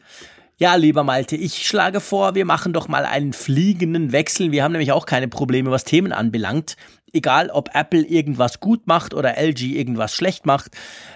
Ja, 0.58 0.76
lieber 0.76 1.04
Malte, 1.04 1.36
ich 1.36 1.68
schlage 1.68 2.00
vor, 2.00 2.36
wir 2.36 2.46
machen 2.46 2.72
doch 2.72 2.88
mal 2.88 3.06
einen 3.06 3.34
fliegenden 3.34 4.12
Wechsel. 4.14 4.52
Wir 4.52 4.64
haben 4.64 4.72
nämlich 4.72 4.94
auch 4.94 5.06
keine 5.06 5.28
Probleme, 5.28 5.72
was 5.72 5.84
Themen 5.84 6.14
anbelangt. 6.14 6.78
Egal, 7.12 7.50
ob 7.50 7.70
Apple 7.74 8.06
irgendwas 8.06 8.60
gut 8.62 8.88
macht 8.88 9.14
oder 9.14 9.38
LG 9.38 9.76
irgendwas 9.76 10.14
schlecht 10.14 10.46
macht. 10.46 10.72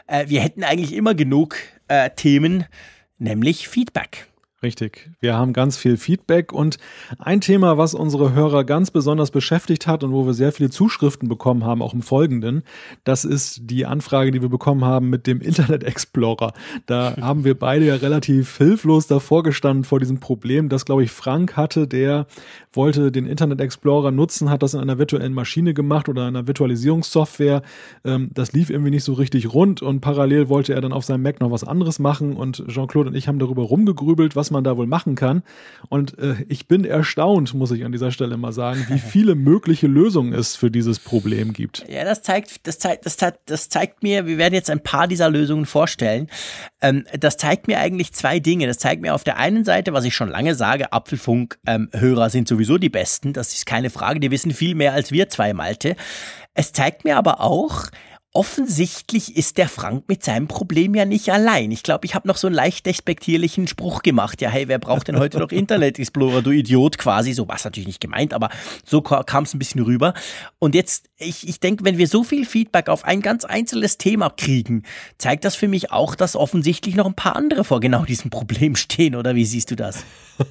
Äh, 0.08 0.28
wir 0.28 0.42
hätten 0.42 0.64
eigentlich 0.64 0.94
immer 0.94 1.14
genug 1.14 1.56
äh, 1.88 2.10
Themen, 2.10 2.66
nämlich 3.18 3.68
Feedback. 3.70 4.28
Richtig. 4.62 5.10
Wir 5.22 5.38
haben 5.38 5.54
ganz 5.54 5.78
viel 5.78 5.96
Feedback 5.96 6.52
und 6.52 6.80
ein 7.18 7.40
Thema, 7.40 7.78
was 7.78 7.94
unsere 7.94 8.34
Hörer 8.34 8.66
ganz 8.66 8.92
besonders 8.92 9.32
beschäftigt 9.32 9.88
hat 9.88 10.04
und 10.04 10.12
wo 10.12 10.26
wir 10.26 10.34
sehr 10.34 10.52
viele 10.52 10.70
Zuschriften 10.70 11.30
bekommen 11.30 11.64
haben, 11.64 11.82
auch 11.82 11.94
im 11.94 12.02
Folgenden, 12.02 12.64
das 13.06 13.24
ist 13.24 13.62
die 13.64 13.86
Anfrage, 13.86 14.32
die 14.32 14.42
wir 14.42 14.50
bekommen 14.50 14.84
haben 14.84 15.10
mit 15.10 15.28
dem 15.28 15.40
Internet 15.40 15.86
Explorer. 15.86 16.52
Da 16.88 17.16
haben 17.22 17.46
wir 17.46 17.58
beide 17.58 17.86
ja 17.86 17.96
relativ 17.96 18.58
hilflos 18.58 19.08
davor 19.08 19.44
gestanden 19.44 19.86
vor 19.86 20.02
diesem 20.02 20.20
Problem, 20.20 20.68
das, 20.68 20.84
glaube 20.84 21.04
ich, 21.04 21.12
Frank 21.12 21.56
hatte, 21.56 21.88
der 21.88 22.28
wollte 22.74 23.14
den 23.14 23.26
Internet 23.26 23.62
Explorer 23.62 24.12
nutzen, 24.12 24.50
hat 24.50 24.62
das 24.62 24.74
in 24.74 24.82
einer 24.82 24.98
virtuellen 24.98 25.34
Maschine 25.34 25.74
gemacht 25.74 26.10
oder 26.10 26.26
einer 26.26 26.48
Virtualisierungssoftware. 26.48 27.62
Ähm, 28.04 28.30
das 28.34 28.52
lief 28.52 28.70
irgendwie 28.70 28.92
nicht 28.92 29.04
so 29.06 29.14
richtig 29.14 29.54
rund 29.54 29.82
und 29.82 30.02
parallel 30.02 30.50
wollte 30.50 30.74
er 30.74 30.82
dann 30.82 30.94
auf 30.94 31.06
seinem 31.06 31.24
Mac 31.24 31.40
noch 31.40 31.52
was 31.52 31.64
anderes 31.64 31.98
machen 32.00 32.36
und 32.36 32.68
Jean-Claude 32.68 33.10
und 33.10 33.16
ich 33.16 33.28
haben 33.28 33.40
darüber 33.40 33.64
rumgegrübelt, 33.64 34.36
was 34.36 34.49
was 34.50 34.52
man 34.52 34.64
da 34.64 34.78
wohl 34.78 34.88
machen 34.88 35.16
kann. 35.16 35.44
Und 35.90 36.18
äh, 36.18 36.36
ich 36.48 36.68
bin 36.68 36.84
erstaunt, 36.84 37.54
muss 37.54 37.72
ich 37.72 37.86
an 37.86 37.92
dieser 37.92 38.12
Stelle 38.12 38.36
mal 38.38 38.52
sagen, 38.52 38.86
wie 38.90 39.00
viele 39.00 39.36
mögliche 39.36 39.88
Lösungen 39.88 40.34
es 40.34 40.56
für 40.56 40.72
dieses 40.72 41.00
Problem 41.00 41.54
gibt. 41.54 41.86
Ja, 41.88 42.04
das 42.04 42.24
zeigt, 42.24 42.68
das 42.68 42.80
zeigt, 42.80 43.06
das 43.06 43.18
zeigt, 43.18 43.40
das 43.46 43.70
zeigt 43.70 44.02
mir, 44.02 44.26
wir 44.26 44.38
werden 44.38 44.54
jetzt 44.54 44.70
ein 44.70 44.82
paar 44.82 45.08
dieser 45.08 45.30
Lösungen 45.30 45.66
vorstellen. 45.66 46.28
Ähm, 46.82 47.06
das 47.20 47.38
zeigt 47.38 47.68
mir 47.68 47.80
eigentlich 47.80 48.14
zwei 48.14 48.40
Dinge. 48.40 48.66
Das 48.66 48.80
zeigt 48.80 49.02
mir 49.02 49.14
auf 49.14 49.24
der 49.24 49.38
einen 49.38 49.64
Seite, 49.64 49.94
was 49.94 50.04
ich 50.04 50.16
schon 50.16 50.30
lange 50.30 50.56
sage, 50.56 50.92
Apfelfunk-Hörer 50.92 52.26
ähm, 52.26 52.30
sind 52.30 52.48
sowieso 52.48 52.78
die 52.78 52.90
Besten. 52.90 53.34
Das 53.34 53.54
ist 53.54 53.66
keine 53.66 53.90
Frage. 53.90 54.20
Die 54.20 54.32
wissen 54.32 54.52
viel 54.52 54.76
mehr 54.76 54.94
als 54.94 55.12
wir 55.12 55.30
zwei, 55.30 55.54
Malte. 55.54 55.96
Es 56.54 56.74
zeigt 56.74 57.06
mir 57.06 57.18
aber 57.18 57.42
auch, 57.42 57.86
offensichtlich 58.34 59.36
ist 59.36 59.58
der 59.58 59.68
Frank 59.68 60.04
mit 60.08 60.24
seinem 60.24 60.48
Problem 60.48 60.94
ja 60.94 61.06
nicht 61.06 61.32
allein. 61.32 61.72
Ich 61.72 61.82
glaube, 61.82 62.06
ich 62.06 62.14
habe 62.14 62.28
noch 62.28 62.38
so 62.38 62.46
einen 62.46 62.56
leicht 62.56 62.86
despektierlichen 62.86 63.68
Spruch 63.68 64.04
gemacht. 64.04 64.40
Ja, 64.42 64.50
hey, 64.50 64.68
wer 64.68 64.78
braucht 64.78 65.08
denn 65.08 65.18
heute 65.18 65.40
noch 65.40 65.50
Internet 65.52 65.98
Explorer, 65.98 66.44
du 66.44 66.52
Idiot 66.52 67.00
quasi. 67.00 67.34
So 67.34 67.48
war 67.48 67.56
es 67.56 67.64
natürlich 67.64 67.88
nicht 67.88 68.02
gemeint, 68.02 68.34
aber 68.36 68.50
so 68.86 69.02
kam 69.02 69.46
es 69.46 69.54
ein 69.56 69.60
bisschen 69.60 69.82
rüber. 69.82 70.14
Und 70.60 70.76
jetzt, 70.76 71.10
ich, 71.18 71.48
ich 71.48 71.60
denke, 71.60 71.84
wenn 71.86 71.98
wir 71.98 72.08
so 72.08 72.24
viel 72.24 72.46
Feedback 72.46 72.88
auf 72.88 73.04
ein 73.04 73.22
ganz 73.22 73.46
einzelnes 73.46 73.98
Thema 73.98 74.30
kriegen, 74.30 74.84
zeigt 75.18 75.44
das 75.44 75.56
für 75.56 75.68
mich 75.68 75.92
auch, 75.92 76.14
dass 76.14 76.36
offensichtlich 76.36 76.96
noch 76.96 77.08
ein 77.08 77.16
paar 77.16 77.36
andere 77.36 77.64
vor 77.64 77.80
genau 77.80 78.06
diesem 78.06 78.30
Problem 78.30 78.76
stehen. 78.76 79.16
Oder 79.16 79.34
wie 79.34 79.46
siehst 79.46 79.72
du 79.72 79.76
das? 79.76 80.06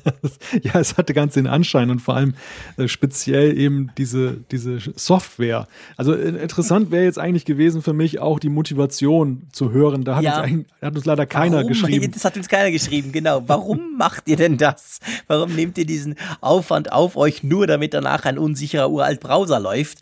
ja, 0.62 0.80
es 0.80 0.96
hatte 0.96 1.14
ganz 1.14 1.34
den 1.34 1.46
Anschein 1.46 1.90
und 1.90 2.00
vor 2.00 2.16
allem 2.16 2.34
äh, 2.76 2.88
speziell 2.88 3.56
eben 3.56 3.90
diese, 3.96 4.38
diese 4.50 4.78
Software. 4.96 5.68
Also 5.96 6.12
äh, 6.12 6.30
interessant 6.42 6.90
wäre 6.90 7.04
jetzt 7.04 7.18
eigentlich 7.18 7.44
gewesen 7.44 7.67
für 7.82 7.92
mich 7.92 8.18
auch 8.18 8.38
die 8.38 8.48
Motivation 8.48 9.48
zu 9.52 9.70
hören. 9.70 10.04
Da 10.04 10.16
hat, 10.16 10.24
ja. 10.24 10.42
uns, 10.42 10.66
hat 10.80 10.96
uns 10.96 11.04
leider 11.04 11.26
keiner 11.26 11.58
Warum? 11.58 11.68
geschrieben. 11.68 12.12
Das 12.18 12.24
hat 12.24 12.36
uns 12.36 12.48
keiner 12.48 12.70
geschrieben, 12.70 13.12
genau. 13.12 13.42
Warum 13.46 13.94
macht 13.98 14.28
ihr 14.28 14.36
denn 14.36 14.56
das? 14.56 15.00
Warum 15.26 15.54
nehmt 15.54 15.78
ihr 15.78 15.86
diesen 15.86 16.16
Aufwand 16.40 16.92
auf 16.92 17.16
euch 17.16 17.42
nur, 17.42 17.66
damit 17.66 17.94
danach 17.94 18.24
ein 18.24 18.38
unsicherer 18.38 18.90
uralt 18.90 19.20
Browser 19.20 19.60
läuft? 19.60 19.98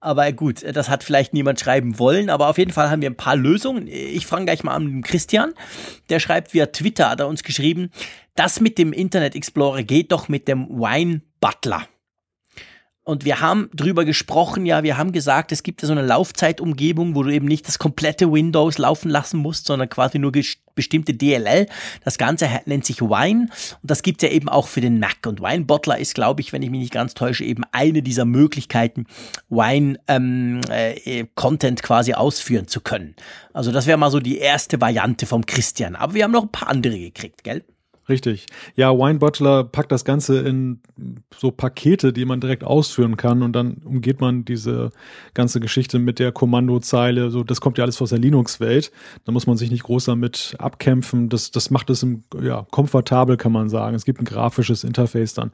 Aber 0.00 0.30
gut, 0.32 0.62
das 0.62 0.88
hat 0.88 1.02
vielleicht 1.02 1.32
niemand 1.32 1.58
schreiben 1.58 1.98
wollen, 1.98 2.30
aber 2.30 2.48
auf 2.48 2.58
jeden 2.58 2.70
Fall 2.70 2.90
haben 2.90 3.02
wir 3.02 3.10
ein 3.10 3.16
paar 3.16 3.34
Lösungen. 3.34 3.88
Ich 3.88 4.26
fange 4.26 4.44
gleich 4.44 4.62
mal 4.62 4.74
an 4.74 4.86
mit 4.86 5.04
Christian. 5.04 5.52
Der 6.10 6.20
schreibt 6.20 6.54
via 6.54 6.66
Twitter, 6.66 7.10
hat 7.10 7.20
er 7.20 7.26
uns 7.26 7.42
geschrieben, 7.42 7.90
das 8.36 8.60
mit 8.60 8.78
dem 8.78 8.92
Internet 8.92 9.34
Explorer 9.34 9.82
geht 9.82 10.12
doch 10.12 10.28
mit 10.28 10.46
dem 10.46 10.68
Wine 10.68 11.22
Butler. 11.40 11.88
Und 13.06 13.24
wir 13.24 13.40
haben 13.40 13.70
drüber 13.72 14.04
gesprochen, 14.04 14.66
ja, 14.66 14.82
wir 14.82 14.98
haben 14.98 15.12
gesagt, 15.12 15.52
es 15.52 15.62
gibt 15.62 15.80
ja 15.80 15.86
so 15.86 15.92
eine 15.92 16.02
Laufzeitumgebung, 16.02 17.14
wo 17.14 17.22
du 17.22 17.30
eben 17.30 17.46
nicht 17.46 17.68
das 17.68 17.78
komplette 17.78 18.32
Windows 18.32 18.78
laufen 18.78 19.10
lassen 19.10 19.38
musst, 19.38 19.68
sondern 19.68 19.88
quasi 19.88 20.18
nur 20.18 20.32
bestimmte 20.74 21.14
DLL. 21.14 21.68
Das 22.02 22.18
Ganze 22.18 22.48
nennt 22.64 22.84
sich 22.84 23.00
Wine 23.00 23.42
und 23.80 23.90
das 23.90 24.02
gibt's 24.02 24.24
ja 24.24 24.30
eben 24.30 24.48
auch 24.48 24.66
für 24.66 24.80
den 24.80 24.98
Mac. 24.98 25.18
Und 25.24 25.40
Wine 25.40 25.66
Bottler 25.66 25.98
ist, 25.98 26.16
glaube 26.16 26.40
ich, 26.40 26.52
wenn 26.52 26.62
ich 26.62 26.70
mich 26.70 26.80
nicht 26.80 26.92
ganz 26.92 27.14
täusche, 27.14 27.44
eben 27.44 27.62
eine 27.70 28.02
dieser 28.02 28.24
Möglichkeiten, 28.24 29.06
Wine 29.50 30.00
ähm, 30.08 30.60
äh, 30.68 31.26
Content 31.36 31.84
quasi 31.84 32.12
ausführen 32.12 32.66
zu 32.66 32.80
können. 32.80 33.14
Also 33.52 33.70
das 33.70 33.86
wäre 33.86 33.98
mal 33.98 34.10
so 34.10 34.18
die 34.18 34.38
erste 34.38 34.80
Variante 34.80 35.26
vom 35.26 35.46
Christian. 35.46 35.94
Aber 35.94 36.14
wir 36.14 36.24
haben 36.24 36.32
noch 36.32 36.42
ein 36.42 36.50
paar 36.50 36.70
andere 36.70 36.98
gekriegt, 36.98 37.44
gell? 37.44 37.62
Richtig. 38.08 38.46
Ja, 38.76 38.96
Wine 38.96 39.18
Butler 39.18 39.64
packt 39.64 39.90
das 39.90 40.04
Ganze 40.04 40.38
in 40.38 40.78
so 41.36 41.50
Pakete, 41.50 42.12
die 42.12 42.24
man 42.24 42.40
direkt 42.40 42.62
ausführen 42.62 43.16
kann 43.16 43.42
und 43.42 43.52
dann 43.52 43.78
umgeht 43.84 44.20
man 44.20 44.44
diese 44.44 44.92
ganze 45.34 45.58
Geschichte 45.58 45.98
mit 45.98 46.20
der 46.20 46.30
Kommandozeile. 46.30 47.30
So, 47.30 47.42
das 47.42 47.60
kommt 47.60 47.78
ja 47.78 47.84
alles 47.84 48.00
aus 48.00 48.10
der 48.10 48.20
Linux-Welt. 48.20 48.92
Da 49.24 49.32
muss 49.32 49.48
man 49.48 49.56
sich 49.56 49.72
nicht 49.72 49.82
groß 49.82 50.04
damit 50.04 50.54
abkämpfen. 50.58 51.28
Das, 51.28 51.50
das 51.50 51.70
macht 51.70 51.90
es 51.90 52.04
im, 52.04 52.22
ja, 52.40 52.64
komfortabel, 52.70 53.36
kann 53.36 53.50
man 53.50 53.68
sagen. 53.68 53.96
Es 53.96 54.04
gibt 54.04 54.20
ein 54.20 54.24
grafisches 54.24 54.84
Interface 54.84 55.34
dann. 55.34 55.50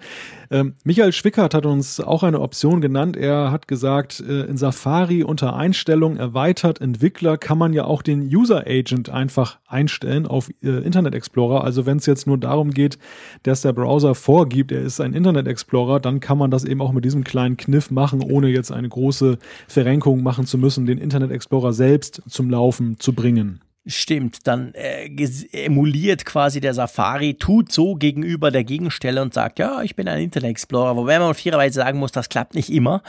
Ähm, 0.50 0.74
Michael 0.84 1.12
Schwickert 1.12 1.54
hat 1.54 1.64
uns 1.64 2.00
auch 2.00 2.22
eine 2.22 2.40
Option 2.40 2.82
genannt. 2.82 3.16
Er 3.16 3.50
hat 3.50 3.66
gesagt, 3.66 4.20
äh, 4.20 4.42
in 4.42 4.58
Safari 4.58 5.22
unter 5.22 5.56
Einstellung 5.56 6.18
erweitert 6.18 6.82
Entwickler 6.82 7.38
kann 7.38 7.56
man 7.56 7.72
ja 7.72 7.84
auch 7.84 8.02
den 8.02 8.22
User 8.22 8.64
Agent 8.66 9.08
einfach 9.08 9.58
einstellen 9.66 10.26
auf 10.26 10.50
äh, 10.62 10.68
Internet 10.68 11.14
Explorer. 11.14 11.64
Also 11.64 11.86
wenn 11.86 11.96
es 11.96 12.04
jetzt 12.04 12.26
nur 12.26 12.41
darum 12.42 12.70
geht, 12.70 12.98
dass 13.42 13.62
der 13.62 13.72
Browser 13.72 14.14
vorgibt, 14.14 14.72
er 14.72 14.82
ist 14.82 15.00
ein 15.00 15.14
Internet 15.14 15.46
Explorer, 15.46 16.00
dann 16.00 16.20
kann 16.20 16.38
man 16.38 16.50
das 16.50 16.64
eben 16.64 16.80
auch 16.80 16.92
mit 16.92 17.04
diesem 17.04 17.24
kleinen 17.24 17.56
Kniff 17.56 17.90
machen, 17.90 18.22
ohne 18.22 18.48
jetzt 18.48 18.72
eine 18.72 18.88
große 18.88 19.38
Verrenkung 19.68 20.22
machen 20.22 20.46
zu 20.46 20.58
müssen, 20.58 20.86
den 20.86 20.98
Internet 20.98 21.30
Explorer 21.30 21.72
selbst 21.72 22.22
zum 22.28 22.50
Laufen 22.50 22.98
zu 22.98 23.12
bringen. 23.12 23.60
Stimmt, 23.84 24.46
dann 24.46 24.74
äh, 24.74 25.10
emuliert 25.50 26.24
quasi 26.24 26.60
der 26.60 26.72
Safari, 26.72 27.34
tut 27.34 27.72
so 27.72 27.96
gegenüber 27.96 28.52
der 28.52 28.62
Gegenstelle 28.62 29.20
und 29.20 29.34
sagt, 29.34 29.58
ja, 29.58 29.82
ich 29.82 29.96
bin 29.96 30.06
ein 30.06 30.22
Internet 30.22 30.50
Explorer. 30.50 30.96
Wobei 30.96 31.18
man 31.18 31.34
fairerweise 31.34 31.80
sagen 31.80 31.98
muss, 31.98 32.12
das 32.12 32.28
klappt 32.28 32.54
nicht 32.54 32.70
immer. 32.70 33.02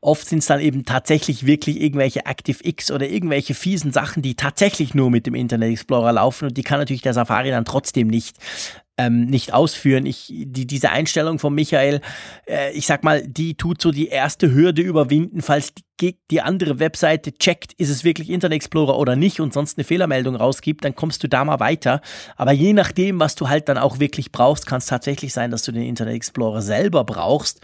Oft 0.00 0.28
sind 0.28 0.38
es 0.38 0.46
dann 0.46 0.60
eben 0.60 0.84
tatsächlich 0.84 1.46
wirklich 1.46 1.80
irgendwelche 1.80 2.26
ActiveX 2.26 2.92
oder 2.92 3.08
irgendwelche 3.08 3.54
fiesen 3.54 3.90
Sachen, 3.90 4.22
die 4.22 4.36
tatsächlich 4.36 4.94
nur 4.94 5.10
mit 5.10 5.26
dem 5.26 5.34
Internet 5.34 5.72
Explorer 5.72 6.12
laufen 6.12 6.46
und 6.46 6.56
die 6.56 6.62
kann 6.62 6.78
natürlich 6.78 7.02
der 7.02 7.14
Safari 7.14 7.50
dann 7.50 7.64
trotzdem 7.64 8.06
nicht 8.06 8.36
ähm, 8.96 9.26
nicht 9.26 9.54
ausführen. 9.54 10.04
Ich, 10.06 10.26
die, 10.28 10.66
diese 10.66 10.90
Einstellung 10.90 11.38
von 11.38 11.54
Michael, 11.54 12.00
äh, 12.46 12.72
ich 12.72 12.86
sag 12.86 13.02
mal, 13.02 13.26
die 13.26 13.54
tut 13.54 13.80
so 13.80 13.90
die 13.90 14.08
erste 14.08 14.52
Hürde 14.52 14.82
überwinden, 14.82 15.40
falls 15.40 15.72
die, 16.00 16.18
die 16.30 16.40
andere 16.40 16.78
Webseite 16.78 17.32
checkt, 17.32 17.72
ist 17.74 17.88
es 17.88 18.04
wirklich 18.04 18.30
Internet 18.30 18.56
Explorer 18.56 18.98
oder 18.98 19.16
nicht 19.16 19.40
und 19.40 19.52
sonst 19.52 19.78
eine 19.78 19.84
Fehlermeldung 19.84 20.36
rausgibt, 20.36 20.84
dann 20.84 20.94
kommst 20.94 21.22
du 21.22 21.28
da 21.28 21.44
mal 21.44 21.60
weiter. 21.60 22.00
Aber 22.36 22.52
je 22.52 22.72
nachdem, 22.72 23.20
was 23.20 23.34
du 23.34 23.48
halt 23.48 23.68
dann 23.68 23.78
auch 23.78 24.00
wirklich 24.00 24.32
brauchst, 24.32 24.66
kann 24.66 24.78
es 24.78 24.86
tatsächlich 24.86 25.32
sein, 25.32 25.50
dass 25.50 25.62
du 25.62 25.72
den 25.72 25.82
Internet 25.82 26.14
Explorer 26.14 26.62
selber 26.62 27.04
brauchst. 27.04 27.60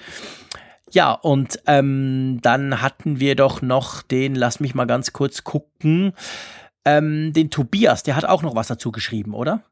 Ja, 0.90 1.12
und 1.12 1.60
ähm, 1.66 2.38
dann 2.42 2.80
hatten 2.80 3.18
wir 3.18 3.34
doch 3.34 3.60
noch 3.60 4.02
den, 4.02 4.34
lass 4.34 4.60
mich 4.60 4.74
mal 4.74 4.86
ganz 4.86 5.12
kurz 5.12 5.44
gucken, 5.44 6.12
ähm, 6.84 7.32
den 7.32 7.50
Tobias, 7.50 8.04
der 8.04 8.16
hat 8.16 8.24
auch 8.24 8.42
noch 8.42 8.54
was 8.54 8.68
dazu 8.68 8.92
geschrieben, 8.92 9.34
oder? 9.34 9.62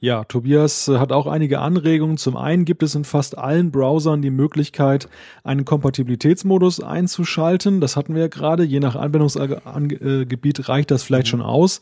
Ja, 0.00 0.22
Tobias 0.24 0.86
äh, 0.86 0.98
hat 0.98 1.10
auch 1.10 1.26
einige 1.26 1.58
Anregungen. 1.58 2.18
Zum 2.18 2.36
einen 2.36 2.64
gibt 2.64 2.84
es 2.84 2.94
in 2.94 3.04
fast 3.04 3.36
allen 3.36 3.72
Browsern 3.72 4.22
die 4.22 4.30
Möglichkeit, 4.30 5.08
einen 5.42 5.64
Kompatibilitätsmodus 5.64 6.80
einzuschalten. 6.80 7.80
Das 7.80 7.96
hatten 7.96 8.14
wir 8.14 8.22
ja 8.22 8.28
gerade. 8.28 8.62
Je 8.62 8.78
nach 8.78 8.94
Anwendungsgebiet 8.94 10.68
reicht 10.68 10.92
das 10.92 11.02
vielleicht 11.02 11.26
mhm. 11.26 11.30
schon 11.30 11.42
aus. 11.42 11.80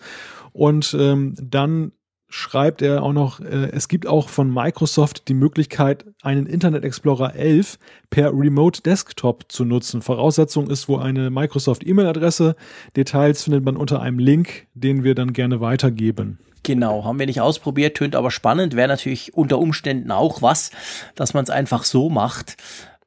Und 0.52 0.96
ähm, 0.98 1.34
dann 1.38 1.92
schreibt 2.28 2.80
er 2.80 3.02
auch 3.02 3.12
noch, 3.12 3.40
äh, 3.40 3.70
es 3.72 3.86
gibt 3.88 4.06
auch 4.06 4.30
von 4.30 4.52
Microsoft 4.52 5.28
die 5.28 5.34
Möglichkeit, 5.34 6.06
einen 6.22 6.46
Internet 6.46 6.84
Explorer 6.84 7.34
11 7.34 7.78
per 8.08 8.32
Remote 8.32 8.80
Desktop 8.80 9.44
zu 9.52 9.66
nutzen. 9.66 10.00
Voraussetzung 10.00 10.70
ist 10.70 10.88
wohl 10.88 11.00
eine 11.00 11.28
Microsoft 11.28 11.86
E-Mail-Adresse. 11.86 12.56
Details 12.96 13.42
findet 13.42 13.62
man 13.62 13.76
unter 13.76 14.00
einem 14.00 14.18
Link, 14.18 14.66
den 14.72 15.04
wir 15.04 15.14
dann 15.14 15.34
gerne 15.34 15.60
weitergeben. 15.60 16.38
Genau, 16.66 17.04
haben 17.04 17.20
wir 17.20 17.26
nicht 17.26 17.40
ausprobiert, 17.40 17.96
tönt 17.96 18.16
aber 18.16 18.32
spannend, 18.32 18.74
wäre 18.74 18.88
natürlich 18.88 19.34
unter 19.34 19.60
Umständen 19.60 20.10
auch 20.10 20.42
was, 20.42 20.72
dass 21.14 21.32
man 21.32 21.44
es 21.44 21.50
einfach 21.50 21.84
so 21.84 22.10
macht. 22.10 22.56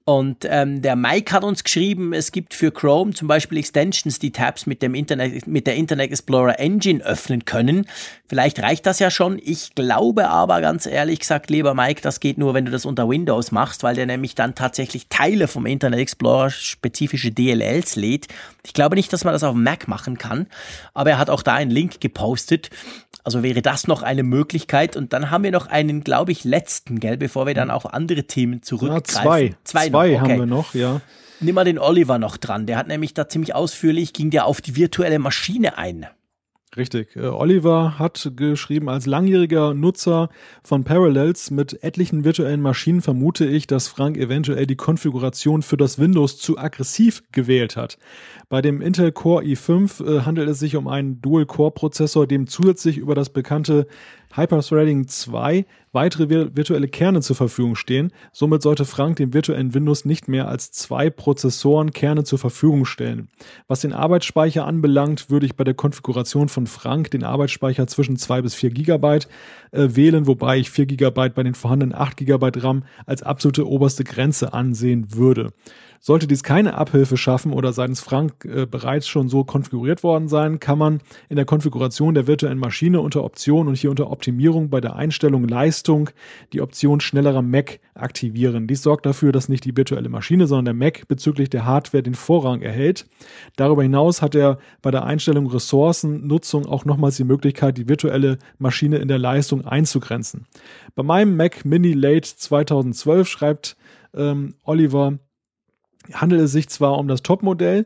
Und 0.10 0.44
ähm, 0.50 0.82
der 0.82 0.96
Mike 0.96 1.32
hat 1.32 1.44
uns 1.44 1.64
geschrieben, 1.64 2.14
es 2.14 2.32
gibt 2.32 2.56
für 2.56 2.72
Chrome 2.72 3.14
zum 3.14 3.28
Beispiel 3.28 3.60
Extensions, 3.60 4.18
die 4.18 4.32
Tabs 4.32 4.66
mit 4.66 4.82
dem 4.82 4.96
Internet, 4.96 5.46
mit 5.46 5.68
der 5.68 5.76
Internet 5.76 6.10
Explorer 6.10 6.60
Engine 6.60 7.06
öffnen 7.06 7.46
können. 7.46 7.86
Vielleicht 8.28 8.60
reicht 8.60 8.88
das 8.88 8.98
ja 8.98 9.12
schon. 9.12 9.40
Ich 9.44 9.76
glaube 9.76 10.28
aber 10.28 10.62
ganz 10.62 10.88
ehrlich 10.88 11.20
gesagt, 11.20 11.52
lieber 11.52 11.76
Mike, 11.76 12.02
das 12.02 12.20
geht 12.20 12.40
nur, 12.40 12.56
wenn 12.56 12.66
du 12.66 12.72
das 12.72 12.88
unter 12.88 13.08
Windows 13.08 13.52
machst, 13.52 13.84
weil 13.84 13.94
der 13.94 14.08
nämlich 14.08 14.34
dann 14.34 14.56
tatsächlich 14.56 15.10
Teile 15.10 15.48
vom 15.48 15.68
Internet 15.68 16.00
Explorer, 16.00 16.50
spezifische 16.50 17.30
DLLs 17.30 17.96
lädt. 17.96 18.30
Ich 18.66 18.74
glaube 18.74 18.96
nicht, 18.96 19.14
dass 19.14 19.26
man 19.26 19.34
das 19.34 19.44
auf 19.44 19.54
Mac 19.54 19.88
machen 19.88 20.18
kann, 20.18 20.48
aber 20.96 21.12
er 21.12 21.18
hat 21.20 21.30
auch 21.30 21.44
da 21.44 21.54
einen 21.54 21.70
Link 21.70 22.02
gepostet. 22.02 22.72
Also 23.24 23.44
wäre 23.44 23.62
das 23.62 23.88
noch 23.88 24.02
eine 24.02 24.24
Möglichkeit. 24.24 24.96
Und 24.96 25.14
dann 25.14 25.30
haben 25.30 25.44
wir 25.44 25.52
noch 25.52 25.68
einen, 25.68 26.04
glaube 26.04 26.32
ich, 26.32 26.46
letzten, 26.46 27.00
gell, 27.00 27.18
bevor 27.18 27.46
wir 27.46 27.54
dann 27.54 27.70
auf 27.70 27.94
andere 27.94 28.24
Themen 28.24 28.64
zurückgreifen. 28.64 29.04
Ja, 29.06 29.22
zwei. 29.22 29.56
Zwei, 29.64 29.90
zwei 29.90 29.99
okay. 30.08 30.20
haben 30.20 30.40
wir 30.40 30.46
noch, 30.46 30.74
ja. 30.74 31.02
Nimm 31.42 31.56
mal 31.56 31.64
den 31.64 31.80
Oliver 31.80 32.20
noch 32.20 32.38
dran. 32.38 32.66
Der 32.66 32.78
hat 32.78 32.88
nämlich 32.88 33.14
da 33.14 33.30
ziemlich 33.30 33.56
ausführlich, 33.56 34.12
ging 34.12 34.30
der 34.30 34.46
auf 34.46 34.60
die 34.60 34.76
virtuelle 34.76 35.20
Maschine 35.20 35.78
ein. 35.78 36.06
Richtig. 36.78 37.16
Äh, 37.16 37.28
Oliver 37.28 37.98
hat 37.98 38.32
geschrieben, 38.36 38.90
als 38.90 39.06
langjähriger 39.06 39.74
Nutzer 39.74 40.30
von 40.64 40.84
Parallels 40.84 41.50
mit 41.50 41.84
etlichen 41.84 42.24
virtuellen 42.24 42.62
Maschinen 42.62 43.02
vermute 43.02 43.46
ich, 43.46 43.66
dass 43.66 43.88
Frank 43.88 44.18
eventuell 44.18 44.68
die 44.68 44.76
Konfiguration 44.76 45.64
für 45.64 45.78
das 45.78 45.98
Windows 45.98 46.38
zu 46.38 46.58
aggressiv 46.60 47.24
gewählt 47.32 47.76
hat. 47.76 47.98
Bei 48.50 48.64
dem 48.64 48.82
Intel 48.82 49.12
Core 49.12 49.44
i5 49.44 50.04
äh, 50.04 50.22
handelt 50.22 50.50
es 50.50 50.58
sich 50.58 50.76
um 50.76 50.88
einen 50.88 51.22
Dual-Core-Prozessor, 51.22 52.26
dem 52.26 52.48
zusätzlich 52.48 52.98
über 52.98 53.14
das 53.14 53.30
bekannte 53.30 53.86
Hyperthreading 54.34 55.08
2 55.08 55.68
weitere 55.92 56.56
virtuelle 56.56 56.88
Kerne 56.88 57.22
zur 57.22 57.36
Verfügung 57.36 57.76
stehen. 57.76 58.12
Somit 58.32 58.62
sollte 58.62 58.86
Frank 58.86 59.18
dem 59.18 59.34
virtuellen 59.34 59.74
Windows 59.74 60.06
nicht 60.06 60.28
mehr 60.28 60.48
als 60.48 60.72
zwei 60.72 61.10
Prozessoren 61.10 61.92
Kerne 61.92 62.24
zur 62.24 62.40
Verfügung 62.40 62.86
stellen. 62.86 63.30
Was 63.68 63.82
den 63.82 63.94
Arbeitsspeicher 63.94 64.66
anbelangt, 64.66 65.30
würde 65.30 65.46
ich 65.46 65.56
bei 65.56 65.64
der 65.64 65.74
Konfiguration 65.74 66.50
von 66.50 66.68
Frank 66.68 67.12
den 67.12 67.24
Arbeitsspeicher 67.24 67.88
zwischen 67.88 68.18
2 68.18 68.42
bis 68.42 68.56
4 68.56 68.72
GB 68.72 69.20
äh, 69.72 69.90
wählen, 69.96 70.28
wobei 70.28 70.58
ich 70.58 70.70
4 70.72 70.88
GB 70.88 71.30
bei 71.30 71.44
den 71.44 71.56
vorhandenen 71.56 71.96
8 71.96 72.18
GB 72.18 72.52
RAM 72.58 72.84
als 73.06 73.24
absolute 73.24 73.68
oberste 73.68 74.04
Grenze 74.04 74.54
ansehen 74.54 75.14
würde. 75.16 75.54
Sollte 76.02 76.28
dies 76.28 76.44
keine 76.44 76.76
Abhilfe 76.76 77.18
schaffen 77.18 77.52
oder 77.52 77.74
seitens 77.74 78.00
Frank 78.00 78.46
äh, 78.46 78.66
bereits 78.66 79.08
schon 79.08 79.28
so 79.28 79.44
konfiguriert 79.44 80.02
worden 80.02 80.28
sein, 80.30 80.60
kann 80.60 80.78
man 80.78 81.02
in 81.28 81.36
der 81.36 81.46
Konfiguration 81.46 82.14
der 82.14 82.26
virtuellen 82.26 82.58
Maschine 82.58 83.02
unter 83.02 83.24
Option 83.24 83.68
und 83.68 83.76
hier 83.76 83.90
unter 83.90 84.10
Optimierung 84.10 84.70
bei 84.70 84.80
der 84.80 84.96
Einstellung 84.96 85.48
Leistung 85.48 86.10
die 86.54 86.62
Option 86.62 87.02
schnellerer 87.02 87.42
Mac 87.42 87.80
aktivieren. 87.96 88.68
Dies 88.68 88.82
sorgt 88.82 89.06
dafür, 89.06 89.32
dass 89.32 89.50
nicht 89.50 89.66
die 89.66 89.76
virtuelle 89.76 90.10
Maschine, 90.10 90.48
sondern 90.48 90.66
der 90.66 90.74
Mac 90.74 91.08
bezüglich 91.08 91.50
der 91.50 91.66
Hardware 91.66 92.04
den 92.04 92.16
Vorrang 92.16 92.62
erhält. 92.62 93.06
Darüber 93.58 93.84
hinaus 93.84 94.22
hat 94.22 94.36
er 94.36 94.58
bei 94.82 94.92
der 94.92 95.04
Einstellung 95.04 95.48
Ressourcennutzung 95.48 96.66
auch 96.66 96.86
nochmals 96.86 97.18
die 97.18 97.26
Möglichkeit, 97.26 97.78
die 97.78 97.90
virtuelle 97.90 98.40
Maschine 98.58 98.98
in 98.98 99.10
der 99.10 99.20
Leistung 99.20 99.66
einzugrenzen. 99.66 100.46
Bei 100.96 101.04
meinem 101.04 101.36
Mac 101.36 101.66
Mini 101.66 101.92
Late 101.92 102.36
2012 102.38 103.28
schreibt 103.28 103.78
ähm, 104.14 104.56
Oliver, 104.64 105.20
handelt 106.14 106.42
es 106.42 106.52
sich 106.52 106.70
zwar 106.70 106.98
um 106.98 107.08
das 107.08 107.22
Topmodell, 107.22 107.86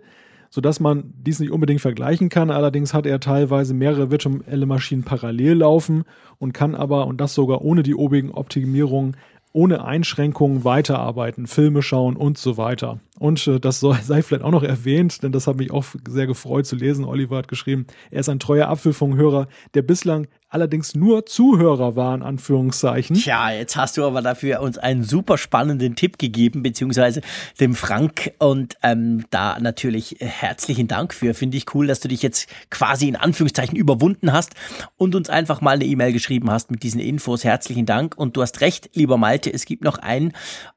sodass 0.49 0.80
man 0.80 1.13
dies 1.17 1.39
nicht 1.39 1.51
unbedingt 1.51 1.82
vergleichen 1.82 2.30
kann. 2.30 2.51
Allerdings 2.51 2.93
hat 2.93 3.05
er 3.05 3.19
teilweise 3.19 3.74
mehrere 3.74 4.11
virtuelle 4.11 4.65
Maschinen 4.65 5.03
parallel 5.03 5.53
laufen 5.57 6.03
und 6.38 6.53
kann 6.53 6.76
aber, 6.76 7.07
und 7.07 7.19
das 7.19 7.34
sogar 7.34 7.63
ohne 7.63 7.82
die 7.82 7.95
obigen 7.95 8.32
Optimierungen, 8.32 9.17
ohne 9.53 9.86
Einschränkungen 9.86 10.63
weiterarbeiten, 10.63 11.47
Filme 11.47 11.84
schauen 11.84 12.15
und 12.15 12.38
so 12.38 12.57
weiter. 12.57 12.99
Und 13.19 13.47
äh, 13.47 13.59
das 13.59 13.80
soll, 13.80 13.97
sei 14.03 14.21
vielleicht 14.21 14.43
auch 14.43 14.51
noch 14.51 14.63
erwähnt, 14.63 15.24
denn 15.24 15.32
das 15.32 15.47
hat 15.47 15.57
mich 15.57 15.71
auch 15.71 15.86
sehr 16.07 16.28
gefreut 16.28 16.65
zu 16.65 16.76
lesen. 16.76 17.05
Oliver 17.05 17.38
hat 17.38 17.47
geschrieben, 17.47 17.86
er 18.11 18.21
ist 18.21 18.30
ein 18.30 18.39
treuer 18.39 18.67
Apfelfunkhörer, 18.67 19.47
der 19.76 19.84
bislang 19.84 20.28
allerdings 20.53 20.93
nur 20.93 21.25
Zuhörer 21.25 21.95
war, 21.95 22.13
in 22.13 22.21
Anführungszeichen. 22.21 23.15
Tja, 23.15 23.51
jetzt 23.51 23.75
hast 23.75 23.97
du 23.97 24.05
aber 24.05 24.21
dafür 24.21 24.61
uns 24.61 24.77
einen 24.77 25.03
super 25.03 25.37
spannenden 25.37 25.95
Tipp 25.95 26.19
gegeben, 26.19 26.61
beziehungsweise 26.61 27.21
dem 27.59 27.73
Frank. 27.73 28.31
Und 28.37 28.75
ähm, 28.83 29.25
da 29.31 29.59
natürlich 29.59 30.17
herzlichen 30.19 30.87
Dank 30.87 31.13
für. 31.13 31.33
Finde 31.33 31.57
ich 31.57 31.73
cool, 31.73 31.87
dass 31.87 31.99
du 32.01 32.07
dich 32.07 32.21
jetzt 32.21 32.47
quasi 32.69 33.07
in 33.07 33.15
Anführungszeichen 33.15 33.75
überwunden 33.75 34.31
hast 34.31 34.53
und 34.95 35.15
uns 35.15 35.29
einfach 35.29 35.61
mal 35.61 35.75
eine 35.75 35.85
E-Mail 35.85 36.13
geschrieben 36.13 36.51
hast 36.51 36.69
mit 36.69 36.83
diesen 36.83 37.01
Infos. 37.01 37.43
Herzlichen 37.43 37.87
Dank. 37.87 38.15
Und 38.15 38.37
du 38.37 38.41
hast 38.43 38.61
recht, 38.61 38.91
lieber 38.93 39.17
Malte, 39.17 39.51
es 39.51 39.65
gibt 39.65 39.83
noch 39.83 39.97
einen 39.97 40.33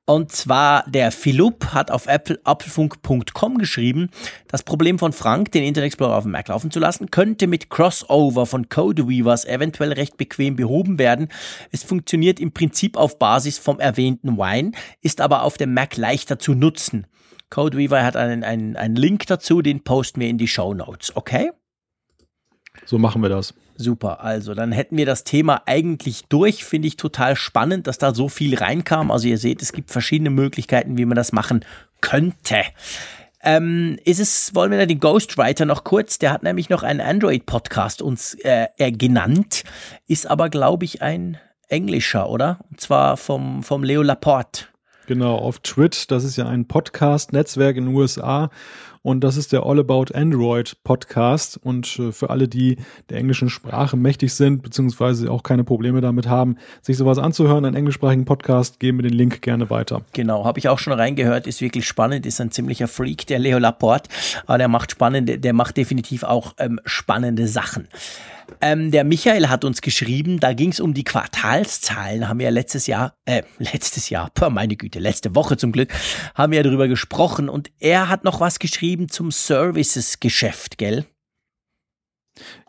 und 0.07 0.30
zwar 0.30 0.84
der 0.88 1.11
Philipp 1.11 1.66
hat 1.72 1.90
auf 1.90 2.07
Apple, 2.07 2.38
geschrieben, 3.59 4.11
das 4.48 4.62
Problem 4.62 5.00
von 5.00 5.12
Frank, 5.12 5.50
den 5.50 5.64
Internet 5.64 5.88
Explorer 5.88 6.16
auf 6.16 6.22
dem 6.22 6.32
Mac 6.32 6.46
laufen 6.48 6.70
zu 6.70 6.78
lassen, 6.78 7.11
könnte 7.11 7.48
mit 7.48 7.70
Crossover 7.70 8.46
von 8.46 8.68
Codeweavers 8.68 9.44
eventuell 9.44 9.92
recht 9.92 10.16
bequem 10.16 10.54
behoben 10.54 10.98
werden. 10.98 11.28
Es 11.72 11.82
funktioniert 11.82 12.38
im 12.38 12.52
Prinzip 12.52 12.96
auf 12.96 13.18
Basis 13.18 13.59
vom 13.59 13.80
erwähnten 13.80 14.38
Wine, 14.38 14.72
ist 15.02 15.20
aber 15.20 15.42
auf 15.42 15.59
dem 15.59 15.74
Mac 15.74 15.96
leichter 15.96 16.38
zu 16.38 16.54
nutzen. 16.54 17.09
Codeweaver 17.50 18.04
hat 18.04 18.16
einen, 18.16 18.44
einen, 18.44 18.76
einen 18.76 18.96
Link 18.96 19.26
dazu, 19.26 19.61
den 19.61 19.82
posten 19.82 20.20
wir 20.20 20.28
in 20.28 20.38
die 20.38 20.48
Show 20.48 20.72
Notes, 20.72 21.14
okay? 21.16 21.50
So 22.84 22.98
machen 22.98 23.22
wir 23.22 23.28
das. 23.28 23.54
Super, 23.78 24.20
also 24.20 24.54
dann 24.54 24.72
hätten 24.72 24.96
wir 24.96 25.06
das 25.06 25.24
Thema 25.24 25.62
eigentlich 25.66 26.24
durch. 26.28 26.64
Finde 26.64 26.88
ich 26.88 26.96
total 26.96 27.36
spannend, 27.36 27.86
dass 27.86 27.98
da 27.98 28.14
so 28.14 28.28
viel 28.28 28.56
reinkam. 28.56 29.10
Also 29.10 29.28
ihr 29.28 29.38
seht, 29.38 29.60
es 29.60 29.72
gibt 29.72 29.90
verschiedene 29.90 30.30
Möglichkeiten, 30.30 30.96
wie 30.96 31.04
man 31.04 31.16
das 31.16 31.32
machen 31.32 31.64
könnte. 32.00 32.62
Ähm, 33.42 33.98
ist 34.04 34.18
es, 34.18 34.54
wollen 34.54 34.70
wir 34.70 34.78
da 34.78 34.86
den 34.86 34.98
Ghostwriter 34.98 35.66
noch 35.66 35.84
kurz, 35.84 36.18
der 36.18 36.32
hat 36.32 36.42
nämlich 36.42 36.68
noch 36.68 36.82
einen 36.82 37.00
Android-Podcast 37.00 38.02
uns 38.02 38.34
äh, 38.42 38.66
äh, 38.78 38.90
genannt, 38.90 39.62
ist 40.08 40.26
aber, 40.26 40.48
glaube 40.48 40.84
ich, 40.84 41.02
ein 41.02 41.38
englischer, 41.68 42.28
oder? 42.28 42.58
Und 42.70 42.80
zwar 42.80 43.16
vom, 43.16 43.62
vom 43.62 43.84
Leo 43.84 44.02
Laporte. 44.02 44.64
Genau, 45.06 45.36
auf 45.36 45.60
Twit, 45.60 46.10
das 46.10 46.24
ist 46.24 46.36
ja 46.36 46.48
ein 46.48 46.66
Podcast-Netzwerk 46.66 47.76
in 47.76 47.86
den 47.86 47.94
USA 47.94 48.50
und 49.07 49.20
das 49.20 49.36
ist 49.36 49.52
der 49.52 49.62
All 49.64 49.78
About 49.78 50.07
Android 50.14 50.78
Podcast. 50.82 51.61
Und 51.62 51.96
äh, 52.00 52.11
für 52.11 52.28
alle, 52.28 52.48
die 52.48 52.76
der 53.09 53.18
englischen 53.18 53.48
Sprache 53.48 53.96
mächtig 53.96 54.34
sind, 54.34 54.64
beziehungsweise 54.64 55.30
auch 55.30 55.44
keine 55.44 55.62
Probleme 55.62 56.00
damit 56.00 56.26
haben, 56.26 56.57
sich 56.82 56.96
sowas 56.96 57.18
anzuhören, 57.18 57.64
einen 57.64 57.76
englischsprachigen 57.76 58.24
Podcast, 58.24 58.80
geben 58.80 58.98
wir 58.98 59.09
den 59.09 59.16
Link 59.16 59.42
gerne 59.42 59.70
weiter. 59.70 60.02
Genau, 60.12 60.44
habe 60.44 60.59
ich 60.59 60.68
auch 60.68 60.80
schon 60.80 60.92
reingehört, 60.92 61.46
ist 61.46 61.61
wirklich 61.61 61.86
spannend, 61.86 62.26
ist 62.26 62.40
ein 62.40 62.50
ziemlicher 62.50 62.88
Freak, 62.88 63.28
der 63.28 63.38
Leo 63.38 63.59
Laporte, 63.59 64.11
aber 64.44 64.59
der 64.59 64.66
macht 64.66 64.90
spannende, 64.90 65.38
der 65.38 65.52
macht 65.52 65.76
definitiv 65.76 66.24
auch 66.24 66.54
ähm, 66.59 66.80
spannende 66.84 67.46
Sachen. 67.46 67.86
Ähm, 68.61 68.90
der 68.90 69.05
Michael 69.05 69.49
hat 69.49 69.64
uns 69.64 69.80
geschrieben, 69.80 70.40
da 70.40 70.53
ging 70.53 70.70
es 70.70 70.80
um 70.80 70.94
die 70.94 71.05
Quartalszahlen, 71.05 72.28
haben 72.28 72.38
wir 72.38 72.44
ja 72.44 72.51
letztes 72.51 72.86
Jahr, 72.86 73.14
äh, 73.24 73.42
letztes 73.59 74.09
Jahr, 74.11 74.30
meine 74.51 74.76
Güte, 74.76 74.99
letzte 74.99 75.34
Woche 75.34 75.57
zum 75.57 75.72
Glück, 75.72 75.92
haben 76.34 76.53
wir 76.53 76.59
ja 76.59 76.62
darüber 76.62 76.88
gesprochen 76.88 77.49
und 77.49 77.70
er 77.78 78.09
hat 78.09 78.24
noch 78.24 78.40
was 78.40 78.59
geschrieben 78.59 79.09
zum 79.09 79.30
Services-Geschäft, 79.30 80.78
gell? 80.78 81.07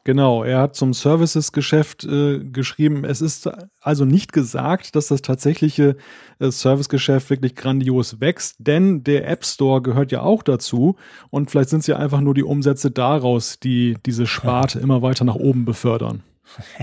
Genau, 0.07 0.45
er 0.45 0.59
hat 0.59 0.73
zum 0.77 0.93
Services-Geschäft 0.93 2.05
äh, 2.05 2.39
geschrieben. 2.39 3.03
Es 3.03 3.19
ist 3.19 3.49
also 3.81 4.05
nicht 4.05 4.31
gesagt, 4.31 4.95
dass 4.95 5.07
das 5.07 5.21
tatsächliche 5.21 5.97
äh, 6.39 6.49
Servicegeschäft 6.49 7.29
wirklich 7.29 7.55
grandios 7.55 8.21
wächst, 8.21 8.55
denn 8.57 9.03
der 9.03 9.27
App 9.27 9.43
Store 9.43 9.81
gehört 9.81 10.13
ja 10.13 10.21
auch 10.21 10.43
dazu 10.43 10.95
und 11.29 11.51
vielleicht 11.51 11.71
sind 11.71 11.81
es 11.81 11.87
ja 11.87 11.97
einfach 11.97 12.21
nur 12.21 12.33
die 12.33 12.43
Umsätze 12.43 12.89
daraus, 12.89 13.59
die 13.59 13.97
diese 14.05 14.27
Sparte 14.27 14.79
immer 14.79 15.01
weiter 15.01 15.25
nach 15.25 15.35
oben 15.35 15.65
befördern. 15.65 16.23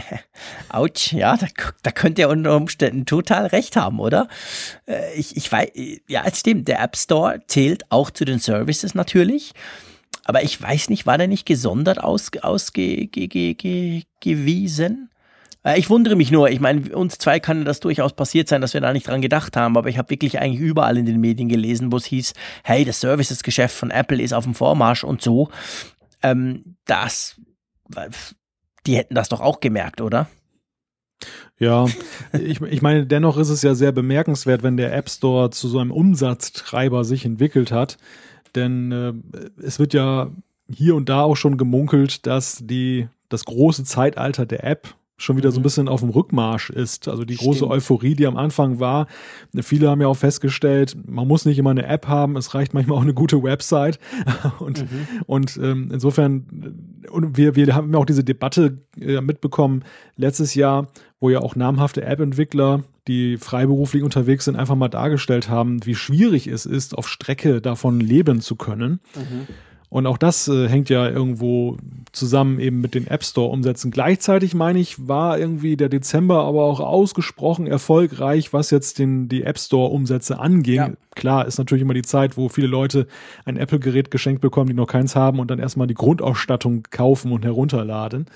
Autsch, 0.68 1.14
ja, 1.14 1.38
da, 1.38 1.46
da 1.82 1.92
könnt 1.92 2.18
ihr 2.18 2.28
unter 2.28 2.54
Umständen 2.54 3.06
total 3.06 3.46
recht 3.46 3.74
haben, 3.74 4.00
oder? 4.00 4.28
Äh, 4.84 5.14
ich, 5.18 5.34
ich 5.34 5.50
weiß, 5.50 5.70
ja, 6.08 6.24
es 6.26 6.40
stimmt, 6.40 6.68
der 6.68 6.82
App 6.82 6.94
Store 6.94 7.40
zählt 7.46 7.84
auch 7.88 8.10
zu 8.10 8.26
den 8.26 8.38
Services 8.38 8.94
natürlich. 8.94 9.54
Aber 10.24 10.42
ich 10.42 10.60
weiß 10.60 10.88
nicht, 10.90 11.06
war 11.06 11.18
der 11.18 11.28
nicht 11.28 11.46
gesondert 11.46 12.02
ausgewiesen? 12.02 12.44
Ausge, 12.44 13.06
ge, 13.06 13.26
ge, 13.28 13.54
ge, 13.54 14.02
äh, 15.64 15.78
ich 15.78 15.90
wundere 15.90 16.14
mich 16.14 16.30
nur, 16.30 16.50
ich 16.50 16.60
meine, 16.60 16.94
uns 16.96 17.18
zwei 17.18 17.40
kann 17.40 17.64
das 17.64 17.80
durchaus 17.80 18.12
passiert 18.12 18.48
sein, 18.48 18.60
dass 18.60 18.74
wir 18.74 18.80
da 18.80 18.92
nicht 18.92 19.08
dran 19.08 19.22
gedacht 19.22 19.56
haben, 19.56 19.76
aber 19.76 19.88
ich 19.88 19.98
habe 19.98 20.10
wirklich 20.10 20.38
eigentlich 20.38 20.60
überall 20.60 20.98
in 20.98 21.06
den 21.06 21.20
Medien 21.20 21.48
gelesen, 21.48 21.90
wo 21.90 21.96
es 21.96 22.04
hieß, 22.04 22.34
hey, 22.62 22.84
das 22.84 23.00
Services-Geschäft 23.00 23.74
von 23.74 23.90
Apple 23.90 24.22
ist 24.22 24.34
auf 24.34 24.44
dem 24.44 24.54
Vormarsch 24.54 25.04
und 25.04 25.22
so. 25.22 25.48
Ähm, 26.22 26.76
das, 26.84 27.40
die 28.86 28.96
hätten 28.96 29.14
das 29.14 29.28
doch 29.28 29.40
auch 29.40 29.60
gemerkt, 29.60 30.00
oder? 30.00 30.28
Ja, 31.58 31.86
ich, 32.32 32.60
ich 32.60 32.82
meine, 32.82 33.06
dennoch 33.06 33.38
ist 33.38 33.48
es 33.48 33.62
ja 33.62 33.74
sehr 33.74 33.92
bemerkenswert, 33.92 34.62
wenn 34.62 34.76
der 34.76 34.94
App 34.94 35.08
Store 35.08 35.50
zu 35.50 35.68
so 35.68 35.78
einem 35.78 35.92
Umsatztreiber 35.92 37.04
sich 37.04 37.24
entwickelt 37.24 37.72
hat. 37.72 37.96
Denn 38.55 38.92
äh, 38.92 39.12
es 39.62 39.78
wird 39.78 39.94
ja 39.94 40.30
hier 40.70 40.94
und 40.94 41.09
da 41.09 41.22
auch 41.22 41.36
schon 41.36 41.57
gemunkelt, 41.57 42.26
dass 42.26 42.61
die, 42.62 43.09
das 43.28 43.44
große 43.44 43.84
Zeitalter 43.84 44.46
der 44.46 44.64
App 44.64 44.94
schon 45.16 45.36
wieder 45.36 45.52
so 45.52 45.59
ein 45.59 45.61
mhm. 45.61 45.64
bisschen 45.64 45.88
auf 45.88 46.00
dem 46.00 46.11
Rückmarsch 46.11 46.70
ist. 46.70 47.09
Also 47.09 47.24
die 47.24 47.36
große 47.36 47.59
Stimmt. 47.59 47.72
Euphorie, 47.72 48.14
die 48.14 48.26
am 48.26 48.36
Anfang 48.36 48.80
war. 48.80 49.07
Viele 49.61 49.88
haben 49.88 50.00
ja 50.00 50.09
auch 50.09 50.16
festgestellt, 50.16 50.96
man 51.07 51.28
muss 51.28 51.44
nicht 51.44 51.59
immer 51.59 51.70
eine 51.70 51.86
App 51.86 52.09
haben, 52.09 52.36
es 52.36 52.55
reicht 52.55 52.74
manchmal 52.74 52.98
auch 52.98 53.02
eine 53.02 53.14
gute 53.14 53.42
Website. 53.42 53.98
Und, 54.59 54.82
mhm. 54.82 55.07
und 55.26 55.57
ähm, 55.62 55.90
insofern, 55.92 56.46
und 57.11 57.36
wir, 57.36 57.55
wir 57.55 57.74
haben 57.74 57.92
ja 57.92 57.98
auch 57.98 58.05
diese 58.05 58.24
Debatte 58.24 58.78
äh, 59.00 59.20
mitbekommen 59.20 59.84
letztes 60.16 60.55
Jahr, 60.55 60.88
wo 61.20 61.30
ja 61.30 61.40
auch 61.40 61.57
namhafte 61.57 62.02
App-Entwickler, 62.02 62.82
die 63.09 63.36
freiberuflich 63.36 64.02
unterwegs 64.02 64.46
sind, 64.46 64.57
einfach 64.57 64.76
mal 64.76 64.88
dargestellt 64.88 65.48
haben, 65.48 65.84
wie 65.84 65.94
schwierig 65.94 66.46
es 66.46 66.66
ist, 66.66 66.96
auf 66.96 67.09
Strecke 67.09 67.61
davon 67.61 68.00
leben 68.00 68.40
zu 68.40 68.57
können. 68.57 69.00
Mhm. 69.14 69.46
Und 69.94 70.09
auch 70.09 70.18
das 70.18 70.48
äh, 70.48 70.68
hängt 70.68 70.88
ja 70.88 71.09
irgendwo 71.09 71.76
zusammen 72.11 72.59
eben 72.59 72.80
mit 72.80 72.96
den 72.96 73.07
App 73.07 73.22
Store 73.22 73.50
Umsätzen. 73.50 73.92
Gleichzeitig 73.92 74.52
meine 74.52 74.80
ich, 74.80 75.07
war 75.07 75.38
irgendwie 75.38 75.76
der 75.76 75.88
Dezember 75.88 76.42
aber 76.44 76.64
auch 76.64 76.80
ausgesprochen 76.80 77.68
erfolgreich, 77.68 78.52
was 78.52 78.72
jetzt 78.72 78.98
den, 78.98 79.28
die 79.28 79.44
App 79.44 79.57
Store 79.57 79.92
Umsätze 79.92 80.40
anging. 80.40 80.74
Ja. 80.74 80.90
Klar, 81.14 81.46
ist 81.46 81.59
natürlich 81.59 81.82
immer 81.82 81.94
die 81.94 82.02
Zeit, 82.02 82.36
wo 82.36 82.48
viele 82.48 82.66
Leute 82.66 83.07
ein 83.44 83.57
Apple 83.57 83.78
Gerät 83.78 84.11
geschenkt 84.11 84.40
bekommen, 84.40 84.66
die 84.66 84.74
noch 84.74 84.88
keins 84.88 85.14
haben 85.14 85.38
und 85.38 85.48
dann 85.48 85.61
erstmal 85.61 85.86
die 85.86 85.94
Grundausstattung 85.94 86.82
kaufen 86.90 87.30
und 87.30 87.44
herunterladen. 87.44 88.26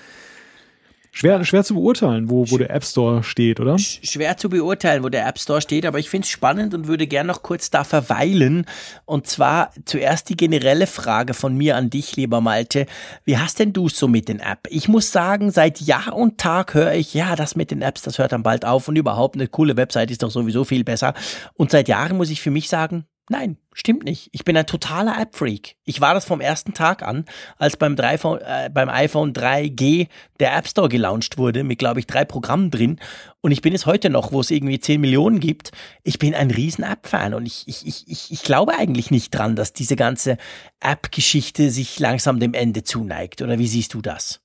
Schwer, 1.19 1.43
schwer 1.43 1.65
zu 1.65 1.73
beurteilen, 1.73 2.29
wo, 2.29 2.49
wo 2.49 2.57
der 2.57 2.69
App 2.69 2.85
Store 2.85 3.23
steht, 3.23 3.59
oder? 3.59 3.77
Schwer 3.77 4.37
zu 4.37 4.47
beurteilen, 4.47 5.03
wo 5.03 5.09
der 5.09 5.27
App 5.27 5.37
Store 5.37 5.59
steht, 5.59 5.85
aber 5.85 5.99
ich 5.99 6.09
finde 6.09 6.23
es 6.23 6.29
spannend 6.29 6.73
und 6.73 6.87
würde 6.87 7.07
gerne 7.07 7.27
noch 7.27 7.43
kurz 7.43 7.69
da 7.69 7.83
verweilen. 7.83 8.65
Und 9.03 9.27
zwar 9.27 9.71
zuerst 9.83 10.29
die 10.29 10.37
generelle 10.37 10.87
Frage 10.87 11.33
von 11.33 11.57
mir 11.57 11.75
an 11.75 11.89
dich, 11.89 12.15
lieber 12.15 12.39
Malte. 12.39 12.85
Wie 13.25 13.37
hast 13.37 13.59
denn 13.59 13.73
du 13.73 13.87
es 13.87 13.99
so 13.99 14.07
mit 14.07 14.29
den 14.29 14.39
App? 14.39 14.59
Ich 14.69 14.87
muss 14.87 15.11
sagen, 15.11 15.51
seit 15.51 15.81
Jahr 15.81 16.13
und 16.13 16.37
Tag 16.37 16.73
höre 16.73 16.93
ich, 16.93 17.13
ja, 17.13 17.35
das 17.35 17.57
mit 17.57 17.71
den 17.71 17.81
Apps, 17.81 18.01
das 18.01 18.17
hört 18.17 18.31
dann 18.31 18.43
bald 18.43 18.63
auf 18.63 18.87
und 18.87 18.95
überhaupt 18.95 19.35
eine 19.35 19.49
coole 19.49 19.75
Website 19.75 20.11
ist 20.11 20.23
doch 20.23 20.31
sowieso 20.31 20.63
viel 20.63 20.85
besser. 20.85 21.13
Und 21.55 21.69
seit 21.69 21.89
Jahren 21.89 22.15
muss 22.15 22.29
ich 22.29 22.39
für 22.39 22.51
mich 22.51 22.69
sagen, 22.69 23.03
Nein, 23.31 23.57
stimmt 23.73 24.05
nicht. 24.05 24.29
Ich 24.31 24.43
bin 24.43 24.57
ein 24.57 24.65
totaler 24.65 25.21
App-Freak. 25.21 25.75
Ich 25.85 26.01
war 26.01 26.15
das 26.15 26.25
vom 26.25 26.41
ersten 26.41 26.73
Tag 26.73 27.03
an, 27.03 27.25
als 27.57 27.77
beim, 27.77 27.95
3, 27.95 28.13
äh, 28.15 28.69
beim 28.71 28.89
iPhone 28.89 29.33
3G 29.33 30.07
der 30.39 30.57
App 30.57 30.67
Store 30.67 30.89
gelauncht 30.89 31.37
wurde, 31.37 31.63
mit, 31.63 31.77
glaube 31.77 31.99
ich, 31.99 32.07
drei 32.07 32.25
Programmen 32.25 32.71
drin. 32.71 32.99
Und 33.41 33.51
ich 33.51 33.61
bin 33.61 33.75
es 33.75 33.85
heute 33.85 34.09
noch, 34.09 34.31
wo 34.31 34.41
es 34.41 34.49
irgendwie 34.49 34.79
10 34.79 34.99
Millionen 34.99 35.39
gibt. 35.39 35.71
Ich 36.03 36.17
bin 36.17 36.33
ein 36.33 36.49
riesen 36.49 36.83
App-Fan 36.83 37.35
und 37.35 37.45
ich, 37.45 37.67
ich, 37.67 37.85
ich, 37.85 38.31
ich 38.31 38.41
glaube 38.41 38.75
eigentlich 38.75 39.11
nicht 39.11 39.29
dran, 39.29 39.55
dass 39.55 39.73
diese 39.73 39.95
ganze 39.95 40.37
App-Geschichte 40.79 41.69
sich 41.69 41.99
langsam 41.99 42.39
dem 42.39 42.55
Ende 42.55 42.83
zuneigt. 42.83 43.43
Oder 43.43 43.59
wie 43.59 43.67
siehst 43.67 43.93
du 43.93 44.01
das? 44.01 44.41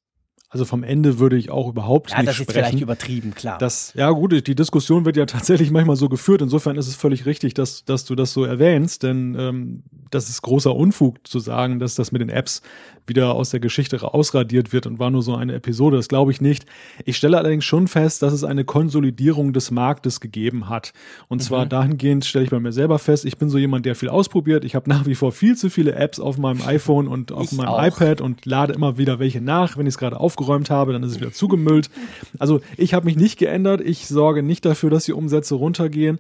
Also 0.55 0.65
vom 0.65 0.85
Ende 0.85 1.19
würde 1.19 1.37
ich 1.37 1.51
auch 1.51 1.69
überhaupt 1.69 2.13
ja, 2.13 2.23
nicht 2.23 2.33
sprechen. 2.33 2.49
Ja, 2.49 2.55
das 2.55 2.55
ist 2.55 2.71
vielleicht 2.71 2.81
übertrieben, 2.81 3.35
klar. 3.35 3.59
Das, 3.59 3.93
ja 3.97 4.09
gut, 4.11 4.47
die 4.47 4.55
Diskussion 4.55 5.05
wird 5.05 5.17
ja 5.17 5.27
tatsächlich 5.27 5.73
manchmal 5.73 5.97
so 5.97 6.09
geführt. 6.09 6.43
Insofern 6.43 6.77
ist 6.77 6.87
es 6.87 6.95
völlig 6.95 7.27
richtig, 7.27 7.55
dass, 7.55 7.85
dass 7.85 8.05
du 8.05 8.15
das 8.15 8.33
so 8.33 8.45
erwähnst, 8.45 9.03
denn 9.03 9.37
ähm, 9.37 9.83
das 10.11 10.29
ist 10.29 10.43
großer 10.43 10.73
Unfug 10.73 11.27
zu 11.27 11.41
sagen, 11.41 11.81
dass 11.81 11.97
das 11.97 12.13
mit 12.13 12.21
den 12.21 12.29
Apps 12.29 12.63
wieder 13.07 13.35
aus 13.35 13.51
der 13.51 13.61
Geschichte 13.61 14.03
ausradiert 14.03 14.73
wird 14.73 14.87
und 14.87 14.99
war 14.99 15.11
nur 15.11 15.23
so 15.23 15.35
eine 15.35 15.55
Episode. 15.55 15.97
Das 15.97 16.09
glaube 16.09 16.31
ich 16.31 16.41
nicht. 16.41 16.67
Ich 17.05 17.17
stelle 17.17 17.37
allerdings 17.37 17.65
schon 17.65 17.89
fest, 17.89 18.23
dass 18.23 18.33
es 18.33 18.45
eine 18.45 18.65
Konsolidierung 18.65 19.53
des 19.53 19.71
Marktes 19.71 20.21
gegeben 20.21 20.69
hat. 20.69 20.93
Und 21.29 21.39
mhm. 21.39 21.43
zwar 21.43 21.67
dahingehend 21.67 22.25
stelle 22.25 22.45
ich 22.45 22.51
bei 22.51 22.61
mir 22.61 22.73
selber 22.73 22.99
fest, 22.99 23.25
ich 23.25 23.37
bin 23.37 23.51
so 23.51 23.59
jemand, 23.59 23.87
der 23.87 23.95
viel 23.95 24.09
ausprobiert. 24.09 24.65
Ich 24.65 24.75
habe 24.75 24.89
nach 24.89 25.07
wie 25.07 25.15
vor 25.15 25.33
viel 25.33 25.57
zu 25.57 25.69
viele 25.69 25.95
Apps 25.95 26.21
auf 26.21 26.39
meinem 26.39 26.63
iPhone 26.63 27.09
und 27.09 27.33
auf 27.33 27.45
ich 27.45 27.53
meinem 27.53 27.69
auch. 27.69 27.87
iPad 27.87 28.21
und 28.21 28.47
lade 28.47 28.73
immer 28.73 28.97
wieder 28.99 29.19
welche 29.19 29.41
nach. 29.41 29.77
Wenn 29.77 29.87
ich 29.87 29.95
es 29.95 29.99
gerade 29.99 30.19
aufgeräumt 30.45 30.71
habe, 30.71 30.93
dann 30.93 31.03
ist 31.03 31.13
es 31.13 31.21
wieder 31.21 31.33
zugemüllt. 31.33 31.91
Also 32.39 32.61
ich 32.77 32.95
habe 32.95 33.07
mich 33.07 33.17
nicht 33.17 33.39
geändert. 33.39 33.81
Ich 33.81 34.07
sorge 34.07 34.43
nicht 34.43 34.65
dafür, 34.65 34.91
dass 34.91 35.05
die 35.05 35.13
Umsätze 35.13 35.55
runtergehen. 35.55 36.19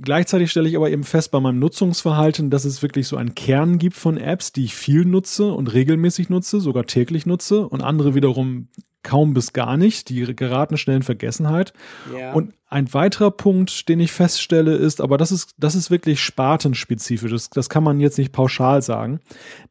Gleichzeitig 0.00 0.50
stelle 0.50 0.68
ich 0.68 0.76
aber 0.76 0.90
eben 0.90 1.02
fest 1.02 1.32
bei 1.32 1.40
meinem 1.40 1.58
Nutzungsverhalten, 1.58 2.50
dass 2.50 2.64
es 2.64 2.82
wirklich 2.82 3.08
so 3.08 3.16
einen 3.16 3.34
Kern 3.34 3.78
gibt 3.78 3.96
von 3.96 4.16
Apps, 4.16 4.52
die 4.52 4.64
ich 4.64 4.74
viel 4.74 5.04
nutze 5.04 5.52
und 5.52 5.72
regelmäßig 5.72 6.28
nutze, 6.28 6.60
sogar 6.60 6.86
täglich 6.86 7.26
nutze 7.26 7.66
und 7.66 7.82
andere 7.82 8.14
wiederum 8.14 8.68
kaum 9.02 9.34
bis 9.34 9.52
gar 9.52 9.76
nicht. 9.76 10.08
Die 10.08 10.36
geraten 10.36 10.76
schnell 10.76 10.96
in 10.96 11.02
Vergessenheit. 11.02 11.72
Ja. 12.16 12.32
Und 12.32 12.54
ein 12.68 12.92
weiterer 12.94 13.32
Punkt, 13.32 13.88
den 13.88 13.98
ich 13.98 14.12
feststelle, 14.12 14.76
ist, 14.76 15.00
aber 15.00 15.18
das 15.18 15.32
ist, 15.32 15.54
das 15.58 15.74
ist 15.74 15.90
wirklich 15.90 16.20
spartenspezifisch. 16.20 17.32
Das, 17.32 17.50
das 17.50 17.68
kann 17.68 17.82
man 17.82 17.98
jetzt 17.98 18.18
nicht 18.18 18.32
pauschal 18.32 18.82
sagen, 18.82 19.18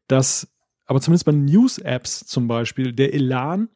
dass 0.08 0.48
aber 0.88 1.00
zumindest 1.00 1.26
bei 1.26 1.32
News-Apps 1.32 2.26
zum 2.26 2.48
Beispiel 2.48 2.92
der 2.92 3.14
Elan 3.14 3.68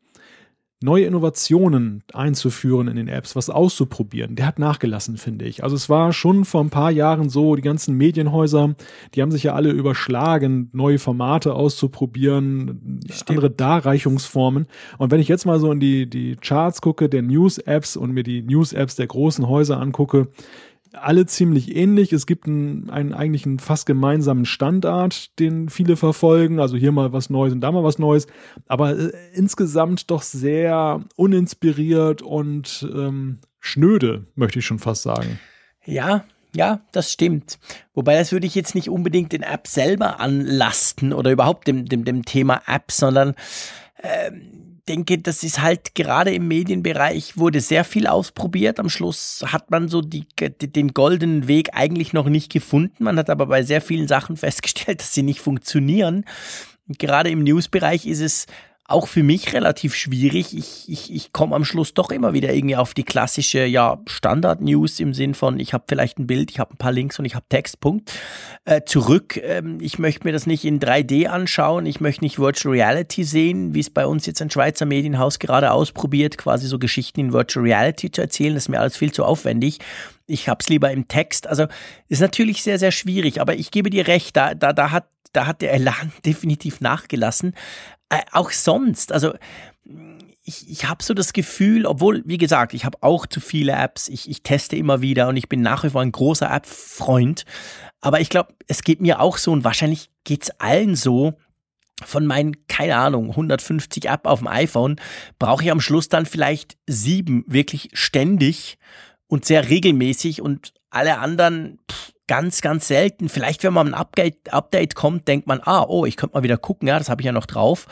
neue 0.83 1.05
Innovationen 1.05 2.03
einzuführen 2.13 2.89
in 2.89 2.97
den 2.97 3.09
Apps, 3.09 3.37
was 3.37 3.51
auszuprobieren, 3.51 4.35
der 4.35 4.47
hat 4.47 4.59
nachgelassen, 4.59 5.17
finde 5.17 5.45
ich. 5.45 5.63
Also 5.63 5.77
es 5.77 5.89
war 5.89 6.13
schon 6.13 6.45
vor 6.45 6.61
ein 6.63 6.71
paar 6.71 6.91
Jahren 6.91 7.29
so, 7.29 7.55
die 7.55 7.63
ganzen 7.63 7.97
Medienhäuser, 7.97 8.75
die 9.15 9.23
haben 9.23 9.31
sich 9.31 9.45
ja 9.45 9.55
alle 9.55 9.71
überschlagen, 9.71 10.71
neue 10.73 10.99
Formate 10.99 11.55
auszuprobieren, 11.55 13.01
Stimmt. 13.11 13.31
andere 13.31 13.51
Darreichungsformen. 13.51 14.67
Und 14.99 15.11
wenn 15.11 15.21
ich 15.21 15.29
jetzt 15.29 15.47
mal 15.47 15.61
so 15.61 15.71
in 15.71 15.81
die, 15.81 16.09
die 16.09 16.37
Charts 16.37 16.81
gucke, 16.81 17.09
der 17.09 17.23
News-Apps 17.23 17.97
und 17.97 18.13
mir 18.13 18.25
die 18.25 18.43
News-Apps 18.43 18.97
der 18.97 19.07
großen 19.07 19.49
Häuser 19.49 19.81
angucke, 19.81 20.29
alle 20.93 21.27
ziemlich 21.27 21.75
ähnlich. 21.75 22.13
Es 22.13 22.27
gibt 22.27 22.47
einen, 22.47 22.91
einen 22.91 23.15
eigentlich 23.15 23.47
einen 23.47 23.59
fast 23.59 23.87
gemeinsamen 23.87 24.45
Standard, 24.45 25.39
den 25.39 25.69
viele 25.69 25.97
verfolgen. 25.97 26.61
Also 26.61 26.77
hier 26.77 26.93
mal 26.93 27.13
was 27.13 27.31
Neues 27.31 27.53
und 27.53 27.61
da 27.61 27.73
mal 27.73 27.85
was 27.85 27.99
Neues. 27.99 28.27
Aber 28.67 28.99
äh, 28.99 29.13
insgesamt 29.35 30.11
doch 30.11 30.23
sehr 30.23 31.05
uninspiriert 31.17 32.23
und 32.23 32.89
ähm, 32.95 33.39
schnöde, 33.61 34.27
möchte 34.35 34.59
ich 34.59 34.67
schon 34.67 34.79
fast 34.79 35.03
sagen. 35.03 35.39
Ja, 35.85 36.25
ja, 36.55 36.81
das 36.93 37.11
stimmt. 37.11 37.59
Wobei 37.95 38.17
das 38.17 38.33
würde 38.33 38.47
ich 38.47 38.55
jetzt 38.55 38.75
nicht 38.75 38.91
unbedingt 38.91 39.33
den 39.33 39.43
App 39.43 39.67
selber 39.67 40.21
anlasten 40.21 41.13
oder 41.13 41.31
überhaupt 41.31 41.67
dem, 41.67 41.87
dem, 41.87 42.05
dem 42.05 42.25
Thema 42.25 42.61
App, 42.67 42.93
sondern 42.93 43.35
ähm, 44.03 44.72
denke, 44.89 45.19
das 45.19 45.43
ist 45.43 45.61
halt 45.61 45.95
gerade 45.95 46.33
im 46.35 46.49
Medienbereich 46.49 47.37
wurde 47.37 47.61
sehr 47.61 47.85
viel 47.85 48.07
ausprobiert. 48.07 48.81
Am 48.81 48.89
Schluss 48.89 49.45
hat 49.47 49.71
man 49.71 49.89
so 49.89 50.01
die, 50.01 50.27
den 50.39 50.89
goldenen 50.89 51.49
Weg 51.49 51.71
eigentlich 51.73 52.13
noch 52.13 52.29
nicht 52.29 52.53
gefunden. 52.53 53.05
Man 53.05 53.19
hat 53.19 53.31
aber 53.31 53.47
bei 53.47 53.63
sehr 53.63 53.81
vielen 53.81 54.09
Sachen 54.09 54.37
festgestellt, 54.39 55.01
dass 55.01 55.15
sie 55.15 55.23
nicht 55.23 55.41
funktionieren. 55.41 56.25
Und 56.89 56.99
gerade 56.99 57.31
im 57.31 57.45
Newsbereich 57.45 58.07
ist 58.07 58.21
es 58.21 58.47
auch 58.85 59.07
für 59.07 59.23
mich 59.23 59.53
relativ 59.53 59.95
schwierig. 59.95 60.57
Ich, 60.57 60.89
ich, 60.89 61.15
ich 61.15 61.33
komme 61.33 61.55
am 61.55 61.65
Schluss 61.65 61.95
doch 61.95 62.11
immer 62.11 62.33
wieder 62.33 62.53
irgendwie 62.53 62.77
auf 62.77 62.95
die 62.95 63.05
klassische 63.05 63.65
ja, 63.65 64.01
Standard-News 64.07 65.01
im 65.01 65.15
Sinn 65.15 65.35
von, 65.35 65.59
ich 65.61 65.73
habe 65.73 65.85
vielleicht 65.89 66.19
ein 66.19 66.27
Bild, 66.27 66.51
ich 66.51 66.59
habe 66.59 66.75
ein 66.75 66.79
paar 66.79 66.93
Links 66.93 67.19
und 67.19 67.25
ich 67.25 67.35
habe 67.35 67.47
Textpunkt. 67.49 68.13
Äh, 68.65 68.83
zurück, 68.85 69.41
ähm, 69.43 69.79
ich 69.81 69.99
möchte 69.99 70.27
mir 70.27 70.33
das 70.33 70.47
nicht 70.47 70.65
in 70.65 70.81
3D 70.81 71.27
anschauen, 71.27 71.87
ich 71.87 72.01
möchte 72.01 72.25
nicht 72.25 72.39
Virtual 72.39 72.75
Reality 72.75 73.25
sehen, 73.25 73.75
wie 73.75 73.81
es 73.81 73.91
bei 73.91 74.07
uns 74.07 74.27
jetzt 74.27 74.43
ein 74.43 74.51
Schweizer 74.51 74.85
Medienhaus 74.85 75.39
gerade 75.39 75.71
ausprobiert, 75.71 76.37
quasi 76.37 76.67
so 76.67 76.79
Geschichten 76.79 77.21
in 77.21 77.33
Virtual 77.33 77.65
Reality 77.65 78.11
zu 78.11 78.21
erzählen. 78.21 78.55
Das 78.55 78.65
ist 78.65 78.69
mir 78.69 78.81
alles 78.81 78.97
viel 78.97 79.13
zu 79.13 79.25
aufwendig 79.25 79.79
ich 80.27 80.49
hab's 80.49 80.69
lieber 80.69 80.91
im 80.91 81.09
Text. 81.09 81.47
Also 81.47 81.67
ist 82.09 82.21
natürlich 82.21 82.63
sehr, 82.63 82.79
sehr 82.79 82.93
schwierig, 82.93 83.41
aber 83.41 83.55
ich 83.55 83.71
gebe 83.71 83.91
dir 83.91 84.07
recht, 84.07 84.37
da, 84.37 84.55
da, 84.55 84.73
da, 84.73 84.91
hat, 84.91 85.07
da 85.33 85.47
hat 85.47 85.63
der 85.63 85.73
Elan 85.73 86.13
definitiv 86.25 86.81
nachgelassen. 86.81 87.55
Äh, 88.13 88.25
auch 88.33 88.51
sonst, 88.51 89.11
also 89.11 89.33
ich, 90.45 90.69
ich 90.69 90.87
habe 90.87 91.03
so 91.03 91.15
das 91.15 91.33
Gefühl, 91.33 91.87
obwohl, 91.87 92.23
wie 92.27 92.37
gesagt, 92.37 92.75
ich 92.75 92.85
habe 92.85 92.99
auch 93.01 93.27
zu 93.27 93.41
viele 93.41 93.73
Apps, 93.73 94.09
ich, 94.09 94.29
ich 94.29 94.43
teste 94.43 94.77
immer 94.77 95.01
wieder 95.01 95.29
und 95.29 95.39
ich 95.39 95.49
bin 95.49 95.63
nach 95.63 95.83
wie 95.83 95.89
vor 95.89 96.03
ein 96.03 96.13
großer 96.13 96.51
App-Freund. 96.51 97.47
Aber 98.03 98.21
ich 98.21 98.29
glaube, 98.29 98.55
es 98.67 98.83
geht 98.83 99.01
mir 99.01 99.21
auch 99.21 99.39
so 99.39 99.51
und 99.51 99.65
wahrscheinlich 99.65 100.11
geht's 100.25 100.51
allen 100.59 100.95
so, 100.95 101.33
von 102.05 102.27
meinen, 102.27 102.67
keine 102.67 102.97
Ahnung, 102.97 103.31
150 103.31 104.11
App 104.11 104.27
auf 104.27 104.41
dem 104.41 104.49
iPhone, 104.49 104.97
brauche 105.39 105.65
ich 105.65 105.71
am 105.71 105.81
Schluss 105.81 106.11
dann 106.11 106.27
vielleicht 106.27 106.77
sieben 106.87 107.45
wirklich 107.47 107.91
ständig 107.95 108.77
und 109.27 109.47
sehr 109.47 109.71
regelmäßig 109.71 110.43
und 110.43 110.75
alle 110.91 111.19
anderen 111.19 111.79
pff, 111.91 112.12
ganz, 112.33 112.63
ganz 112.63 112.89
selten. 112.89 113.29
Vielleicht, 113.29 113.63
wenn 113.63 113.75
man 113.75 113.93
ein 113.93 114.07
Update, 114.51 114.95
kommt, 114.95 115.29
denkt 115.29 115.47
man, 115.47 115.61
ah, 115.63 115.85
oh, 115.87 116.07
ich 116.07 116.17
könnte 116.17 116.35
mal 116.35 116.43
wieder 116.43 116.57
gucken, 116.57 116.89
ja, 116.89 116.97
das 116.99 117.11
habe 117.11 117.21
ich 117.21 117.27
ja 117.27 117.33
noch 117.33 117.45
drauf. 117.45 117.87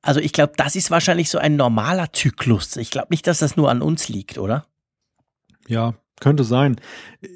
Also 0.00 0.20
ich 0.20 0.32
glaube, 0.32 0.52
das 0.56 0.76
ist 0.76 0.92
wahrscheinlich 0.92 1.28
so 1.28 1.38
ein 1.38 1.56
normaler 1.56 2.12
Zyklus. 2.12 2.76
Ich 2.76 2.92
glaube 2.92 3.08
nicht, 3.10 3.26
dass 3.26 3.40
das 3.40 3.56
nur 3.56 3.68
an 3.68 3.82
uns 3.82 4.08
liegt, 4.08 4.38
oder? 4.38 4.64
Ja, 5.66 5.94
könnte 6.20 6.44
sein. 6.44 6.80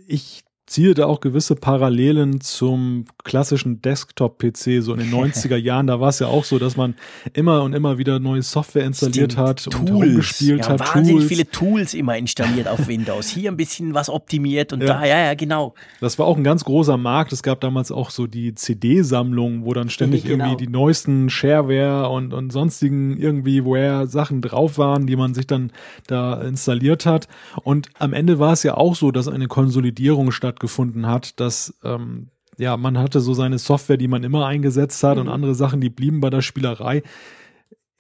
Ich 0.07 0.44
ziehe 0.75 0.93
da 0.95 1.07
auch 1.07 1.21
gewisse 1.21 1.55
Parallelen 1.55 2.41
zum 2.41 3.05
klassischen 3.23 3.81
Desktop-PC, 3.81 4.83
so 4.83 4.93
in 4.93 4.99
den 4.99 5.11
90er 5.15 5.55
Jahren. 5.57 5.87
Da 5.87 6.01
war 6.01 6.09
es 6.09 6.19
ja 6.19 6.27
auch 6.27 6.43
so, 6.43 6.59
dass 6.59 6.77
man 6.77 6.95
immer 7.33 7.63
und 7.63 7.75
immer 7.75 7.97
wieder 7.97 8.19
neue 8.19 8.43
Software 8.43 8.85
installiert 8.85 9.33
Stimmt. 9.33 9.49
hat 9.49 9.63
Tools. 9.63 9.77
und 9.77 9.91
rumgespielt 9.91 10.61
ja, 10.63 10.71
hat. 10.71 10.81
Wahnsinnig 10.81 11.13
Tools. 11.13 11.29
viele 11.29 11.49
Tools 11.49 11.95
immer 11.95 12.19
installiert 12.19 12.67
auf 12.67 12.89
Windows. 12.89 13.29
Hier 13.29 13.53
ein 13.53 13.57
bisschen 13.57 13.95
was 13.95 14.11
optimiert 14.11 14.73
und 14.73 14.81
ja. 14.81 14.87
da, 14.89 15.05
ja, 15.05 15.19
ja, 15.27 15.35
genau. 15.35 15.75
Das 16.01 16.19
war 16.19 16.27
auch 16.27 16.37
ein 16.37 16.43
ganz 16.43 16.65
großer 16.65 16.97
Markt. 16.97 17.33
Es 17.33 17.45
gab 17.45 17.61
damals 17.61 17.93
auch 17.93 18.11
so 18.11 18.27
die 18.27 18.57
CD-Sammlung, 18.57 19.65
wo 19.65 19.75
dann 19.75 19.91
ständig 19.91 20.25
genau. 20.25 20.45
irgendwie 20.45 20.67
die 20.67 20.73
neuesten 20.73 21.31
Shareware 21.31 22.09
und, 22.09 22.35
und 22.35 22.51
sonstigen 22.51 23.17
irgendwie 23.17 23.65
Ware 23.65 24.09
Sachen 24.09 24.43
drauf 24.43 24.77
waren, 24.77 25.07
die 25.07 25.15
man 25.15 25.35
sich 25.35 25.47
dann 25.47 25.71
da 26.09 26.43
installiert 26.43 27.07
hat. 27.07 27.29
Und 27.63 27.91
am 28.01 28.13
Ende 28.13 28.41
war 28.41 28.55
es 28.55 28.65
ja 28.65 28.77
auch 28.77 28.97
so, 28.97 29.13
dass 29.13 29.29
eine 29.29 29.47
Konsolidierung 29.47 30.33
statt 30.33 30.59
stattgefunden 30.65 31.07
hat, 31.07 31.39
dass 31.41 31.75
ähm, 31.85 32.29
ja, 32.57 32.77
man 32.77 32.99
hatte 32.99 33.21
so 33.21 33.35
seine 33.35 33.59
Software, 33.59 33.97
die 33.97 34.09
man 34.09 34.23
immer 34.23 34.47
eingesetzt 34.47 35.03
hat 35.03 35.17
mhm. 35.17 35.23
und 35.23 35.29
andere 35.29 35.55
Sachen, 35.55 35.81
die 35.81 35.91
blieben 35.91 36.21
bei 36.21 36.31
der 36.31 36.43
Spielerei. 36.43 37.03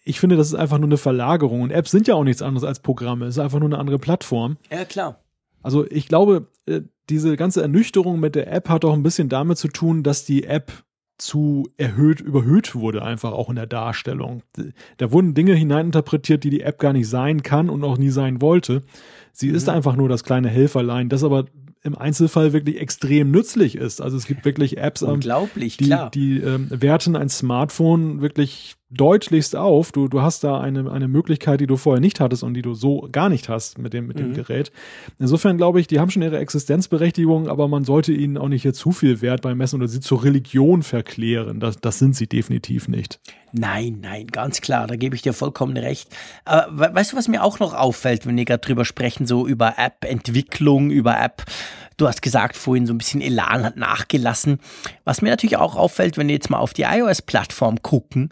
Ich 0.05 0.21
finde, 0.21 0.37
das 0.37 0.49
ist 0.49 0.55
einfach 0.55 0.79
nur 0.79 0.89
eine 0.89 0.97
Verlagerung 0.97 1.63
und 1.63 1.71
Apps 1.71 1.91
sind 1.91 2.07
ja 2.07 2.15
auch 2.15 2.25
nichts 2.25 2.43
anderes 2.43 2.67
als 2.67 2.81
Programme. 2.81 3.27
Es 3.27 3.37
ist 3.37 3.43
einfach 3.43 3.59
nur 3.59 3.69
eine 3.69 3.79
andere 3.79 3.99
Plattform. 3.99 4.59
Ja, 4.71 4.85
klar. 4.85 5.21
Also 5.63 5.87
ich 5.91 6.09
glaube, 6.09 6.49
äh, 6.67 6.83
diese 7.09 7.37
ganze 7.37 7.63
Ernüchterung 7.63 8.21
mit 8.21 8.35
der 8.35 8.53
App 8.53 8.69
hat 8.69 8.85
auch 8.85 8.93
ein 8.93 9.03
bisschen 9.03 9.29
damit 9.29 9.59
zu 9.59 9.69
tun, 9.69 10.03
dass 10.03 10.25
die 10.25 10.45
App 10.45 10.85
zu 11.17 11.69
erhöht, 11.77 12.21
überhöht 12.21 12.75
wurde, 12.75 13.03
einfach 13.03 13.33
auch 13.33 13.49
in 13.49 13.57
der 13.57 13.67
Darstellung. 13.67 14.43
Da 14.97 15.13
wurden 15.13 15.35
Dinge 15.35 15.55
hineininterpretiert, 15.55 16.43
die 16.45 16.51
die 16.51 16.63
App 16.63 16.79
gar 16.79 16.93
nicht 16.93 17.09
sein 17.09 17.43
kann 17.43 17.71
und 17.71 17.85
auch 17.85 17.99
nie 17.99 18.11
sein 18.11 18.43
wollte. 18.43 18.83
Sie 19.33 19.49
mhm. 19.49 19.55
ist 19.55 19.69
einfach 19.69 19.97
nur 19.97 20.09
das 20.09 20.25
kleine 20.25 20.49
Helferlein, 20.49 21.09
das 21.09 21.25
aber 21.25 21.47
im 21.85 21.97
Einzelfall 21.97 22.53
wirklich 22.53 22.81
extrem 22.81 23.31
nützlich 23.31 23.77
ist. 23.77 24.01
Also 24.01 24.17
es 24.17 24.27
gibt 24.27 24.45
wirklich 24.45 24.79
Apps, 24.79 25.03
ähm, 25.03 25.11
Unglaublich, 25.11 25.77
die, 25.77 25.85
klar. 25.85 26.11
die 26.11 26.39
ähm, 26.39 26.69
werten 26.71 27.15
ein 27.15 27.29
Smartphone 27.29 28.23
wirklich 28.23 28.75
deutlichst 28.95 29.57
auf. 29.57 29.93
Du, 29.93 30.09
du 30.09 30.23
hast 30.23 30.45
da 30.45 30.61
eine, 30.61 30.91
eine 30.91 31.09
Möglichkeit, 31.09 31.61
die 31.61 31.67
du 31.67 31.77
vorher 31.77 32.01
nicht 32.01 32.21
hattest 32.21 32.43
und 32.43 32.55
die 32.55 32.63
du 32.63 32.75
so 32.75 33.09
gar 33.11 33.29
nicht 33.29 33.49
hast 33.49 33.79
mit 33.79 33.93
dem, 33.93 34.07
mit 34.07 34.19
dem 34.19 34.31
mhm. 34.31 34.35
Gerät. 34.35 34.73
Insofern 35.19 35.57
glaube 35.57 35.81
ich, 35.81 35.87
die 35.87 36.01
haben 36.01 36.11
schon 36.11 36.23
ihre 36.23 36.39
Existenzberechtigung, 36.39 37.49
aber 37.49 37.69
man 37.69 37.85
sollte 37.85 38.13
ihnen 38.13 38.39
auch 38.39 38.49
nicht 38.49 38.63
hier 38.63 38.75
zu 38.75 38.93
viel 38.93 39.21
Wert 39.21 39.43
beimessen 39.43 39.81
oder 39.81 39.89
sie 39.89 40.01
zur 40.01 40.25
Religion 40.25 40.83
verklären. 40.83 41.61
Das, 41.61 41.81
das 41.81 41.99
sind 41.99 42.17
sie 42.17 42.27
definitiv 42.27 42.89
nicht. 42.89 43.21
Nein, 43.57 43.99
nein, 44.03 44.27
ganz 44.27 44.61
klar, 44.61 44.89
da 44.89 44.97
gebe 44.97 45.15
ich 45.15 45.23
dir 45.23 45.33
vollkommen 45.33 45.77
recht. 45.77 46.09
Aber 46.45 46.93
weißt 46.93 47.13
du, 47.13 47.17
was 47.17 47.29
mir 47.29 47.45
auch 47.45 47.61
noch 47.61 47.73
auffällt, 47.73 48.27
wenn 48.27 48.37
wir 48.37 48.45
gerade 48.45 48.67
drüber 48.67 48.85
sprechen, 48.85 49.27
so 49.27 49.47
über 49.47 49.75
App-Entwicklung, 49.79 50.91
über 50.91 51.21
App, 51.21 51.45
du 51.97 52.09
hast 52.09 52.23
gesagt 52.23 52.57
vorhin, 52.57 52.87
so 52.87 52.95
ein 52.95 52.99
bisschen 52.99 53.21
Elan 53.21 53.65
hat 53.65 53.77
nachgelassen. 53.77 54.59
Was 55.05 55.23
mir 55.23 55.31
natürlich 55.31 55.57
auch 55.57 55.77
auffällt, 55.77 56.17
wenn 56.17 56.29
wir 56.29 56.35
jetzt 56.35 56.51
mal 56.51 56.59
auf 56.59 56.73
die 56.73 56.83
iOS-Plattform 56.83 57.83
gucken, 57.83 58.31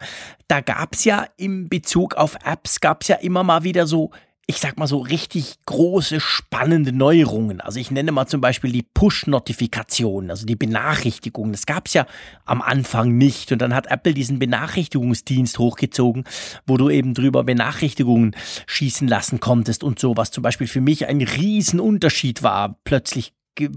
da 0.48 0.60
gab 0.60 0.94
es 0.94 1.04
ja 1.04 1.26
im 1.36 1.68
Bezug 1.68 2.14
auf 2.14 2.36
Apps, 2.44 2.80
gab 2.80 3.02
es 3.02 3.08
ja 3.08 3.16
immer 3.16 3.42
mal 3.42 3.64
wieder 3.64 3.86
so 3.86 4.10
ich 4.46 4.58
sag 4.58 4.76
mal 4.76 4.86
so 4.86 4.98
richtig 4.98 5.54
große, 5.66 6.20
spannende 6.20 6.92
Neuerungen. 6.92 7.60
Also 7.60 7.78
ich 7.78 7.90
nenne 7.90 8.12
mal 8.12 8.26
zum 8.26 8.40
Beispiel 8.40 8.72
die 8.72 8.82
Push-Notifikationen, 8.82 10.30
also 10.30 10.46
die 10.46 10.56
Benachrichtigungen. 10.56 11.52
Das 11.52 11.64
gab 11.64 11.86
es 11.86 11.94
ja 11.94 12.06
am 12.44 12.60
Anfang 12.60 13.16
nicht. 13.16 13.52
Und 13.52 13.62
dann 13.62 13.74
hat 13.74 13.86
Apple 13.86 14.14
diesen 14.14 14.38
Benachrichtigungsdienst 14.38 15.58
hochgezogen, 15.58 16.24
wo 16.66 16.76
du 16.76 16.90
eben 16.90 17.14
drüber 17.14 17.44
Benachrichtigungen 17.44 18.34
schießen 18.66 19.06
lassen 19.06 19.38
konntest 19.38 19.84
und 19.84 19.98
so, 19.98 20.16
was 20.16 20.32
zum 20.32 20.42
Beispiel 20.42 20.66
für 20.66 20.80
mich 20.80 21.06
ein 21.06 21.22
Riesenunterschied 21.22 22.42
war, 22.42 22.80
plötzlich, 22.84 23.32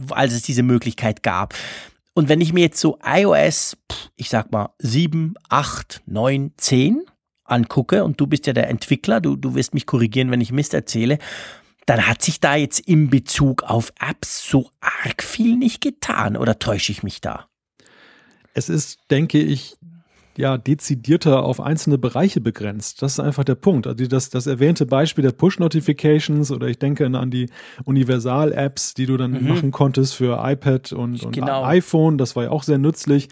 als 0.09 0.33
es 0.33 0.41
diese 0.41 0.63
Möglichkeit 0.63 1.23
gab. 1.23 1.53
Und 2.13 2.29
wenn 2.29 2.41
ich 2.41 2.53
mir 2.53 2.61
jetzt 2.61 2.79
so 2.79 2.97
iOS, 3.05 3.77
ich 4.15 4.29
sag 4.29 4.51
mal 4.51 4.69
7, 4.79 5.35
8, 5.49 6.01
9, 6.05 6.53
10 6.57 7.03
angucke, 7.43 8.03
und 8.03 8.19
du 8.19 8.27
bist 8.27 8.47
ja 8.47 8.53
der 8.53 8.69
Entwickler, 8.69 9.21
du, 9.21 9.35
du 9.35 9.53
wirst 9.53 9.73
mich 9.73 9.85
korrigieren, 9.85 10.31
wenn 10.31 10.41
ich 10.41 10.51
Mist 10.51 10.73
erzähle, 10.73 11.19
dann 11.85 12.07
hat 12.07 12.21
sich 12.21 12.39
da 12.39 12.55
jetzt 12.55 12.79
im 12.79 13.09
Bezug 13.09 13.63
auf 13.63 13.93
Apps 13.99 14.47
so 14.49 14.71
arg 14.79 15.21
viel 15.21 15.55
nicht 15.55 15.81
getan, 15.81 16.37
oder 16.37 16.57
täusche 16.57 16.91
ich 16.91 17.03
mich 17.03 17.21
da? 17.21 17.47
Es 18.53 18.69
ist, 18.69 18.99
denke 19.11 19.39
ich, 19.39 19.75
ja, 20.37 20.57
dezidierter 20.57 21.43
auf 21.43 21.59
einzelne 21.59 21.97
Bereiche 21.97 22.41
begrenzt. 22.41 23.01
Das 23.01 23.13
ist 23.13 23.19
einfach 23.19 23.43
der 23.43 23.55
Punkt. 23.55 23.87
Also 23.87 24.05
das, 24.07 24.29
das 24.29 24.47
erwähnte 24.47 24.85
Beispiel 24.85 25.23
der 25.23 25.31
Push-Notifications 25.31 26.51
oder 26.51 26.67
ich 26.67 26.79
denke 26.79 27.05
an 27.05 27.31
die 27.31 27.49
Universal-Apps, 27.85 28.93
die 28.93 29.05
du 29.05 29.17
dann 29.17 29.31
mhm. 29.31 29.47
machen 29.47 29.71
konntest 29.71 30.15
für 30.15 30.39
iPad 30.41 30.93
und, 30.93 31.23
und 31.23 31.31
genau. 31.31 31.63
iPhone, 31.63 32.17
das 32.17 32.35
war 32.35 32.43
ja 32.43 32.49
auch 32.51 32.63
sehr 32.63 32.77
nützlich. 32.77 33.29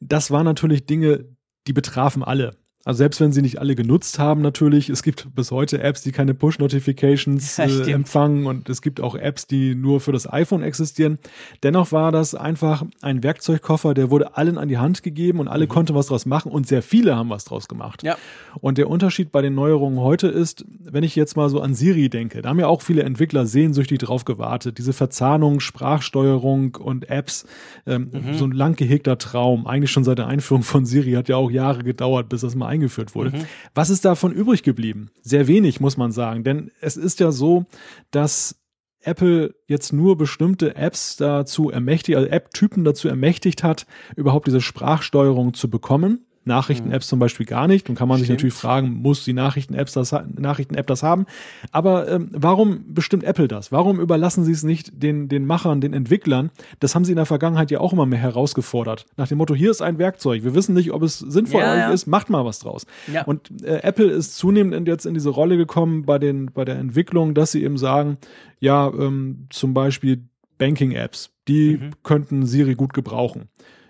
Das 0.00 0.30
waren 0.30 0.44
natürlich 0.44 0.86
Dinge, 0.86 1.24
die 1.66 1.72
betrafen 1.72 2.22
alle. 2.22 2.56
Also 2.84 2.98
selbst 2.98 3.20
wenn 3.20 3.32
sie 3.32 3.40
nicht 3.40 3.58
alle 3.58 3.74
genutzt 3.74 4.18
haben, 4.18 4.42
natürlich, 4.42 4.90
es 4.90 5.02
gibt 5.02 5.34
bis 5.34 5.50
heute 5.50 5.82
Apps, 5.82 6.02
die 6.02 6.12
keine 6.12 6.34
Push-Notifications 6.34 7.58
äh, 7.58 7.90
empfangen 7.90 8.46
und 8.46 8.68
es 8.68 8.82
gibt 8.82 9.00
auch 9.00 9.14
Apps, 9.14 9.46
die 9.46 9.74
nur 9.74 10.00
für 10.00 10.12
das 10.12 10.30
iPhone 10.30 10.62
existieren. 10.62 11.18
Dennoch 11.62 11.92
war 11.92 12.12
das 12.12 12.34
einfach 12.34 12.84
ein 13.00 13.22
Werkzeugkoffer, 13.22 13.94
der 13.94 14.10
wurde 14.10 14.36
allen 14.36 14.58
an 14.58 14.68
die 14.68 14.76
Hand 14.76 15.02
gegeben 15.02 15.40
und 15.40 15.48
alle 15.48 15.64
mhm. 15.64 15.70
konnten 15.70 15.94
was 15.94 16.08
draus 16.08 16.26
machen 16.26 16.52
und 16.52 16.66
sehr 16.66 16.82
viele 16.82 17.16
haben 17.16 17.30
was 17.30 17.44
draus 17.44 17.68
gemacht. 17.68 18.02
Ja. 18.02 18.16
Und 18.60 18.76
der 18.76 18.90
Unterschied 18.90 19.32
bei 19.32 19.40
den 19.40 19.54
Neuerungen 19.54 20.00
heute 20.00 20.28
ist, 20.28 20.66
wenn 20.68 21.04
ich 21.04 21.16
jetzt 21.16 21.36
mal 21.36 21.48
so 21.48 21.60
an 21.60 21.74
Siri 21.74 22.10
denke, 22.10 22.42
da 22.42 22.50
haben 22.50 22.60
ja 22.60 22.66
auch 22.66 22.82
viele 22.82 23.02
Entwickler 23.02 23.46
sehnsüchtig 23.46 23.98
drauf 24.00 24.26
gewartet. 24.26 24.76
Diese 24.76 24.92
Verzahnung, 24.92 25.60
Sprachsteuerung 25.60 26.74
und 26.74 27.08
Apps, 27.08 27.46
ähm, 27.86 28.10
mhm. 28.12 28.34
so 28.34 28.44
ein 28.44 28.52
lang 28.52 28.76
gehegter 28.76 29.16
Traum, 29.16 29.66
eigentlich 29.66 29.90
schon 29.90 30.04
seit 30.04 30.18
der 30.18 30.26
Einführung 30.26 30.62
von 30.62 30.84
Siri 30.84 31.12
hat 31.12 31.30
ja 31.30 31.36
auch 31.36 31.50
Jahre 31.50 31.82
gedauert, 31.82 32.28
bis 32.28 32.42
das 32.42 32.54
mal 32.54 32.73
eingeführt 32.74 33.14
wurde. 33.14 33.30
Mhm. 33.30 33.44
Was 33.74 33.90
ist 33.90 34.04
davon 34.04 34.32
übrig 34.32 34.62
geblieben? 34.62 35.10
Sehr 35.22 35.46
wenig, 35.46 35.80
muss 35.80 35.96
man 35.96 36.12
sagen. 36.12 36.44
Denn 36.44 36.70
es 36.80 36.96
ist 36.96 37.20
ja 37.20 37.32
so, 37.32 37.66
dass 38.10 38.60
Apple 39.00 39.54
jetzt 39.66 39.92
nur 39.92 40.16
bestimmte 40.16 40.76
Apps 40.76 41.16
dazu 41.16 41.70
ermächtigt, 41.70 42.16
also 42.16 42.28
App-Typen 42.28 42.84
dazu 42.84 43.08
ermächtigt 43.08 43.62
hat, 43.62 43.86
überhaupt 44.16 44.46
diese 44.46 44.60
Sprachsteuerung 44.60 45.54
zu 45.54 45.68
bekommen. 45.68 46.26
Nachrichten-Apps 46.44 47.08
zum 47.08 47.18
Beispiel 47.18 47.46
gar 47.46 47.66
nicht. 47.66 47.88
Und 47.88 47.96
kann 47.96 48.08
man 48.08 48.18
Stimmt. 48.18 48.26
sich 48.26 48.34
natürlich 48.34 48.54
fragen, 48.54 48.90
muss 48.90 49.24
die 49.24 49.32
Nachrichten-Apps 49.32 49.92
das, 49.92 50.12
Nachrichten-App 50.12 50.86
das 50.86 51.02
haben? 51.02 51.26
Aber 51.72 52.08
ähm, 52.08 52.28
warum 52.32 52.94
bestimmt 52.94 53.24
Apple 53.24 53.48
das? 53.48 53.72
Warum 53.72 54.00
überlassen 54.00 54.44
sie 54.44 54.52
es 54.52 54.62
nicht 54.62 55.02
den, 55.02 55.28
den 55.28 55.46
Machern, 55.46 55.80
den 55.80 55.92
Entwicklern? 55.92 56.50
Das 56.80 56.94
haben 56.94 57.04
sie 57.04 57.12
in 57.12 57.16
der 57.16 57.26
Vergangenheit 57.26 57.70
ja 57.70 57.80
auch 57.80 57.92
immer 57.92 58.06
mehr 58.06 58.18
herausgefordert. 58.18 59.06
Nach 59.16 59.28
dem 59.28 59.38
Motto, 59.38 59.54
hier 59.54 59.70
ist 59.70 59.82
ein 59.82 59.98
Werkzeug. 59.98 60.44
Wir 60.44 60.54
wissen 60.54 60.74
nicht, 60.74 60.92
ob 60.92 61.02
es 61.02 61.18
sinnvoll 61.18 61.60
ja, 61.60 61.76
ja. 61.76 61.90
ist. 61.90 62.06
Macht 62.06 62.30
mal 62.30 62.44
was 62.44 62.58
draus. 62.58 62.86
Ja. 63.12 63.24
Und 63.24 63.62
äh, 63.62 63.80
Apple 63.82 64.10
ist 64.10 64.36
zunehmend 64.36 64.74
in, 64.74 64.86
jetzt 64.86 65.06
in 65.06 65.14
diese 65.14 65.30
Rolle 65.30 65.56
gekommen 65.56 66.04
bei, 66.04 66.18
den, 66.18 66.50
bei 66.52 66.64
der 66.64 66.78
Entwicklung, 66.78 67.34
dass 67.34 67.52
sie 67.52 67.62
eben 67.62 67.78
sagen, 67.78 68.18
ja, 68.60 68.88
ähm, 68.88 69.46
zum 69.50 69.74
Beispiel 69.74 70.24
Banking-Apps, 70.58 71.30
die 71.48 71.78
mhm. 71.78 71.90
könnten 72.02 72.46
Siri 72.46 72.74
gut 72.74 72.94
gebrauchen. 72.94 73.48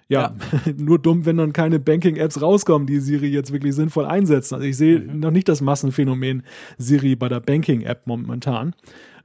Ja, 0.08 0.34
ja. 0.66 0.72
nur 0.76 0.98
dumm, 0.98 1.24
wenn 1.26 1.36
dann 1.38 1.52
keine 1.52 1.78
Banking-Apps 1.78 2.42
rauskommen, 2.42 2.86
die 2.86 3.00
Siri 3.00 3.28
jetzt 3.28 3.52
wirklich 3.52 3.74
sinnvoll 3.74 4.04
einsetzen. 4.06 4.54
Also 4.54 4.66
ich 4.66 4.76
sehe 4.76 4.98
mhm. 4.98 5.20
noch 5.20 5.30
nicht 5.30 5.48
das 5.48 5.60
Massenphänomen 5.60 6.42
Siri 6.78 7.16
bei 7.16 7.28
der 7.28 7.40
Banking-App 7.40 8.06
momentan. 8.06 8.74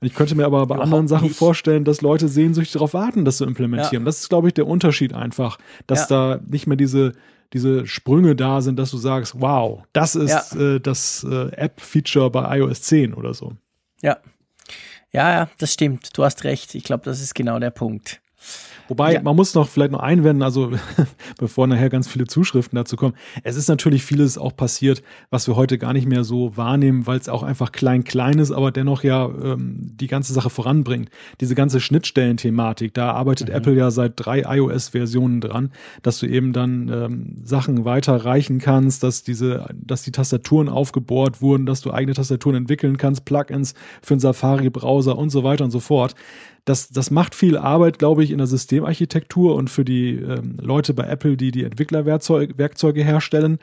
Ich 0.02 0.14
könnte 0.14 0.36
mir 0.36 0.46
aber 0.46 0.60
bei 0.60 0.76
Überhaupt 0.76 0.84
anderen 0.84 1.08
Sachen 1.10 1.28
nicht. 1.28 1.38
vorstellen, 1.38 1.84
dass 1.84 2.02
Leute 2.02 2.30
sehnsüchtig 2.30 2.74
darauf 2.74 2.94
warten, 2.94 3.26
das 3.26 3.38
zu 3.38 3.46
implementieren. 3.46 4.04
Ja. 4.04 4.06
Das 4.06 4.22
ist, 4.22 4.30
glaube 4.30 4.48
ich, 4.48 4.54
der 4.54 4.66
Unterschied 4.66 5.14
einfach, 5.14 5.58
dass 5.88 6.10
ja. 6.10 6.38
da 6.38 6.42
nicht 6.48 6.68
mehr 6.68 6.78
diese 6.78 7.14
diese 7.54 7.88
Sprünge 7.88 8.36
da 8.36 8.62
sind, 8.62 8.78
dass 8.78 8.92
du 8.92 8.98
sagst, 8.98 9.42
wow, 9.42 9.84
das 9.94 10.16
ist 10.16 10.56
äh, 10.56 10.80
das 10.80 11.26
äh, 11.30 11.50
App-Feature 11.56 12.30
bei 12.30 12.60
iOS 12.60 12.84
10 12.84 13.14
oder 13.14 13.34
so. 13.34 13.54
Ja. 14.02 14.18
Ja, 15.12 15.32
ja, 15.32 15.50
das 15.58 15.74
stimmt. 15.74 16.16
Du 16.16 16.24
hast 16.24 16.44
recht. 16.44 16.76
Ich 16.76 16.84
glaube, 16.84 17.04
das 17.06 17.20
ist 17.20 17.34
genau 17.34 17.58
der 17.58 17.72
Punkt. 17.72 18.22
Wobei, 18.90 19.14
ja. 19.14 19.22
man 19.22 19.36
muss 19.36 19.54
noch 19.54 19.70
vielleicht 19.70 19.92
noch 19.92 20.00
einwenden, 20.00 20.42
also 20.42 20.72
bevor 21.38 21.68
nachher 21.68 21.90
ganz 21.90 22.08
viele 22.08 22.26
Zuschriften 22.26 22.76
dazu 22.76 22.96
kommen, 22.96 23.14
es 23.44 23.56
ist 23.56 23.70
natürlich 23.70 24.04
vieles 24.04 24.38
auch 24.40 24.56
passiert, 24.56 25.04
was 25.30 25.48
wir 25.48 25.56
heute 25.56 25.78
gar 25.78 25.94
nicht 25.94 26.08
mehr 26.08 26.24
so 26.24 26.58
wahrnehmen, 26.58 27.06
weil 27.06 27.20
es 27.20 27.30
auch 27.30 27.44
einfach 27.44 27.72
klein 27.72 28.04
klein 28.04 28.40
ist, 28.40 28.52
aber 28.52 28.72
dennoch 28.72 29.04
ja 29.04 29.28
ähm, 29.28 29.78
die 29.78 30.08
ganze 30.08 30.34
Sache 30.34 30.50
voranbringt. 30.50 31.10
Diese 31.40 31.54
ganze 31.54 31.80
Schnittstellenthematik, 31.80 32.96
da 32.96 33.12
arbeitet 33.12 33.50
mhm. 33.50 33.56
Apple 33.56 33.76
ja 33.76 33.92
seit 33.92 34.14
drei 34.16 34.40
iOS-Versionen 34.58 35.40
dran, 35.40 35.72
dass 36.02 36.18
du 36.18 36.26
eben 36.26 36.52
dann 36.52 36.90
ähm, 36.90 37.42
Sachen 37.44 37.86
weiterreichen 37.86 38.58
kannst, 38.58 39.04
dass 39.04 39.22
diese, 39.22 39.68
dass 39.74 40.02
die 40.02 40.12
Tastaturen 40.12 40.68
aufgebohrt 40.68 41.44
wurden, 41.44 41.68
dass 41.68 41.82
du 41.82 41.92
eigene 41.92 42.16
Tastaturen 42.16 42.56
entwickeln 42.56 42.98
kannst, 42.98 43.24
Plugins 43.24 43.76
für 44.02 44.16
den 44.16 44.20
Safari-Browser 44.20 45.16
und 45.16 45.30
so 45.30 45.44
weiter 45.44 45.64
und 45.64 45.72
so 45.72 45.80
fort 45.80 46.16
das, 46.70 46.90
das 46.90 47.10
macht 47.10 47.34
viel 47.34 47.58
Arbeit, 47.58 47.98
glaube 47.98 48.24
ich, 48.24 48.30
in 48.30 48.38
der 48.38 48.46
Systemarchitektur 48.46 49.56
und 49.56 49.72
für 49.72 49.84
die 49.84 50.12
ähm, 50.12 50.58
Leute 50.62 50.94
bei 50.94 51.04
Apple, 51.08 51.36
die 51.36 51.50
die 51.50 51.64
Entwicklerwerkzeuge 51.64 53.04
herstellen. 53.04 53.58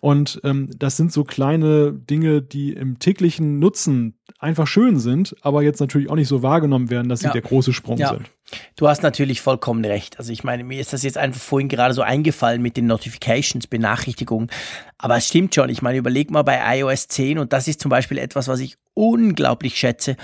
Und 0.00 0.40
ähm, 0.44 0.70
das 0.76 0.96
sind 0.96 1.12
so 1.12 1.24
kleine 1.24 1.92
Dinge, 1.92 2.40
die 2.40 2.72
im 2.72 2.98
täglichen 2.98 3.58
Nutzen 3.58 4.14
einfach 4.38 4.66
schön 4.66 4.98
sind, 4.98 5.36
aber 5.42 5.62
jetzt 5.62 5.80
natürlich 5.80 6.08
auch 6.08 6.14
nicht 6.14 6.28
so 6.28 6.42
wahrgenommen 6.42 6.88
werden, 6.88 7.10
dass 7.10 7.20
sie 7.20 7.26
ja. 7.26 7.32
der 7.32 7.42
große 7.42 7.74
Sprung 7.74 7.98
ja. 7.98 8.08
sind. 8.08 8.30
Du 8.76 8.88
hast 8.88 9.02
natürlich 9.02 9.40
vollkommen 9.40 9.84
recht. 9.84 10.18
Also 10.18 10.32
ich 10.32 10.42
meine, 10.42 10.64
mir 10.64 10.80
ist 10.80 10.92
das 10.92 11.02
jetzt 11.02 11.18
einfach 11.18 11.40
vorhin 11.40 11.68
gerade 11.68 11.94
so 11.94 12.02
eingefallen 12.02 12.62
mit 12.62 12.76
den 12.76 12.86
Notifications, 12.86 13.66
Benachrichtigungen. 13.66 14.50
Aber 14.98 15.16
es 15.16 15.28
stimmt 15.28 15.54
schon. 15.54 15.68
Ich 15.68 15.82
meine, 15.82 15.98
überleg 15.98 16.30
mal 16.30 16.42
bei 16.42 16.78
iOS 16.78 17.08
10 17.08 17.38
und 17.38 17.52
das 17.52 17.68
ist 17.68 17.80
zum 17.80 17.90
Beispiel 17.90 18.18
etwas, 18.18 18.48
was 18.48 18.60
ich 18.60 18.76
unglaublich 18.94 19.76
schätze, 19.76 20.16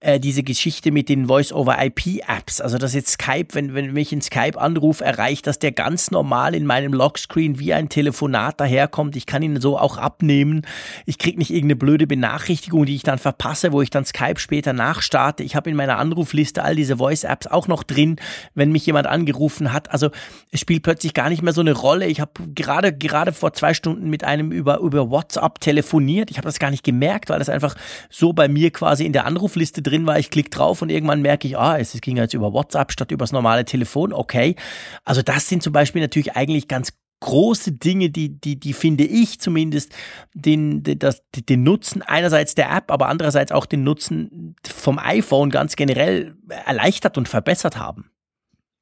äh, 0.00 0.18
diese 0.18 0.42
Geschichte 0.42 0.90
mit 0.90 1.08
den 1.08 1.26
Voice-over-IP-Apps. 1.26 2.60
Also 2.60 2.78
dass 2.78 2.94
jetzt 2.94 3.10
Skype, 3.10 3.48
wenn, 3.52 3.74
wenn 3.74 3.92
mich 3.92 4.12
ein 4.12 4.22
Skype-Anruf 4.22 5.00
erreicht, 5.00 5.46
dass 5.46 5.58
der 5.58 5.72
ganz 5.72 6.10
normal 6.10 6.54
in 6.54 6.66
meinem 6.66 6.92
Lockscreen 6.92 7.58
wie 7.58 7.74
ein 7.74 7.88
Telefonat 7.88 8.60
daherkommt. 8.60 9.14
Ich 9.14 9.23
kann 9.26 9.42
ihn 9.42 9.60
so 9.60 9.78
auch 9.78 9.96
abnehmen. 9.96 10.62
Ich 11.06 11.18
kriege 11.18 11.38
nicht 11.38 11.50
irgendeine 11.50 11.76
blöde 11.76 12.06
Benachrichtigung, 12.06 12.84
die 12.84 12.96
ich 12.96 13.02
dann 13.02 13.18
verpasse, 13.18 13.72
wo 13.72 13.82
ich 13.82 13.90
dann 13.90 14.04
Skype 14.04 14.38
später 14.38 14.72
nachstarte. 14.72 15.42
Ich 15.42 15.56
habe 15.56 15.70
in 15.70 15.76
meiner 15.76 15.98
Anrufliste 15.98 16.62
all 16.62 16.76
diese 16.76 16.96
Voice-Apps 16.98 17.46
auch 17.46 17.68
noch 17.68 17.82
drin, 17.82 18.16
wenn 18.54 18.72
mich 18.72 18.86
jemand 18.86 19.06
angerufen 19.06 19.72
hat. 19.72 19.90
Also 19.90 20.10
es 20.50 20.60
spielt 20.60 20.82
plötzlich 20.82 21.14
gar 21.14 21.28
nicht 21.28 21.42
mehr 21.42 21.52
so 21.52 21.60
eine 21.60 21.72
Rolle. 21.72 22.06
Ich 22.06 22.20
habe 22.20 22.32
gerade 22.54 22.92
gerade 22.92 23.32
vor 23.32 23.52
zwei 23.52 23.74
Stunden 23.74 24.10
mit 24.10 24.24
einem 24.24 24.52
über, 24.52 24.78
über 24.78 25.10
WhatsApp 25.10 25.60
telefoniert. 25.60 26.30
Ich 26.30 26.36
habe 26.36 26.46
das 26.46 26.58
gar 26.58 26.70
nicht 26.70 26.84
gemerkt, 26.84 27.30
weil 27.30 27.38
das 27.38 27.48
einfach 27.48 27.74
so 28.10 28.32
bei 28.32 28.48
mir 28.48 28.70
quasi 28.70 29.04
in 29.04 29.12
der 29.12 29.26
Anrufliste 29.26 29.82
drin 29.82 30.06
war. 30.06 30.18
Ich 30.18 30.30
klicke 30.30 30.50
drauf 30.50 30.82
und 30.82 30.90
irgendwann 30.90 31.22
merke 31.22 31.48
ich, 31.48 31.58
ah, 31.58 31.78
es 31.78 32.00
ging 32.00 32.16
jetzt 32.16 32.34
über 32.34 32.52
WhatsApp 32.52 32.92
statt 32.92 33.10
übers 33.10 33.32
normale 33.32 33.64
Telefon. 33.64 34.12
Okay. 34.12 34.56
Also 35.04 35.22
das 35.22 35.48
sind 35.48 35.62
zum 35.62 35.72
Beispiel 35.72 36.02
natürlich 36.02 36.36
eigentlich 36.36 36.68
ganz 36.68 36.92
große 37.20 37.72
Dinge, 37.72 38.10
die, 38.10 38.38
die, 38.38 38.58
die 38.60 38.72
finde 38.72 39.04
ich 39.04 39.40
zumindest 39.40 39.92
den, 40.34 40.82
den, 40.82 40.98
das, 40.98 41.22
den 41.34 41.62
Nutzen 41.62 42.02
einerseits 42.02 42.54
der 42.54 42.70
App, 42.70 42.90
aber 42.90 43.08
andererseits 43.08 43.52
auch 43.52 43.66
den 43.66 43.82
Nutzen 43.82 44.56
vom 44.62 44.98
iPhone 44.98 45.50
ganz 45.50 45.76
generell 45.76 46.36
erleichtert 46.66 47.16
und 47.16 47.28
verbessert 47.28 47.78
haben. 47.78 48.10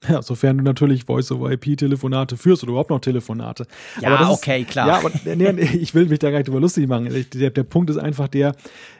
Ja, 0.08 0.20
sofern 0.20 0.58
du 0.58 0.64
natürlich 0.64 1.04
Voice-over-IP-Telefonate 1.04 2.36
führst 2.36 2.64
oder 2.64 2.70
überhaupt 2.70 2.90
noch 2.90 2.98
Telefonate. 3.00 3.66
Ja, 4.00 4.30
okay, 4.30 4.62
ist, 4.62 4.70
klar. 4.70 4.88
Ja, 4.88 4.98
aber 4.98 5.12
nee, 5.24 5.52
nee, 5.52 5.62
ich 5.80 5.94
will 5.94 6.06
mich 6.06 6.18
da 6.18 6.30
gar 6.30 6.38
nicht 6.38 6.48
drüber 6.48 6.60
lustig 6.60 6.88
machen. 6.88 7.08
Der, 7.34 7.50
der 7.50 7.62
Punkt 7.62 7.90
ist 7.90 7.98
einfach 7.98 8.28
der, 8.28 8.56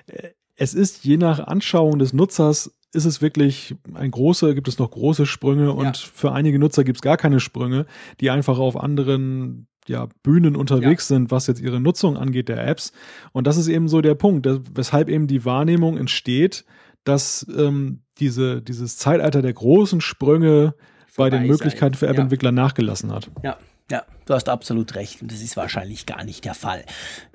äh, 0.07 0.29
es 0.55 0.75
ist 0.75 1.05
je 1.05 1.17
nach 1.17 1.41
Anschauung 1.41 1.99
des 1.99 2.13
Nutzers 2.13 2.73
ist 2.93 3.05
es 3.05 3.23
wirklich 3.23 3.75
ein 3.95 4.11
großer, 4.11 4.55
gibt 4.55 4.69
es 4.69 4.79
noch 4.79 4.91
große 4.91 5.27
Sprünge 5.27 5.73
und 5.73 5.97
ja. 5.97 6.11
für 6.15 6.33
einige 6.33 6.59
Nutzer 6.59 6.85
gibt 6.85 6.99
es 6.99 7.03
gar 7.03 7.17
keine 7.17 7.41
Sprünge, 7.41 7.87
die 8.21 8.31
einfach 8.31 8.59
auf 8.59 8.77
anderen 8.77 9.67
ja, 9.87 10.09
Bühnen 10.23 10.57
unterwegs 10.57 11.09
ja. 11.09 11.17
sind, 11.17 11.31
was 11.31 11.47
jetzt 11.47 11.61
ihre 11.61 11.81
Nutzung 11.81 12.17
angeht 12.17 12.49
der 12.49 12.67
Apps. 12.67 12.93
Und 13.33 13.47
das 13.47 13.57
ist 13.57 13.69
eben 13.69 13.89
so 13.89 14.01
der 14.01 14.15
Punkt, 14.15 14.47
weshalb 14.75 15.09
eben 15.09 15.27
die 15.27 15.45
Wahrnehmung 15.45 15.97
entsteht, 15.97 16.65
dass 17.05 17.47
ähm, 17.57 18.03
diese, 18.19 18.63
dieses 18.63 18.97
Zeitalter 18.97 19.43
der 19.43 19.53
großen 19.53 20.01
Sprünge 20.01 20.75
bei 21.17 21.31
den 21.31 21.47
Möglichkeiten 21.47 21.95
für 21.95 22.07
App-Entwickler 22.07 22.51
ja. 22.51 22.53
nachgelassen 22.53 23.13
hat. 23.13 23.31
Ja. 23.43 23.57
Ja, 23.91 24.05
du 24.25 24.33
hast 24.33 24.49
absolut 24.49 24.95
recht 24.95 25.21
und 25.21 25.31
das 25.31 25.43
ist 25.43 25.55
wahrscheinlich 25.57 26.07
gar 26.07 26.25
nicht 26.25 26.47
der 26.47 26.55
Fall. 26.55 26.85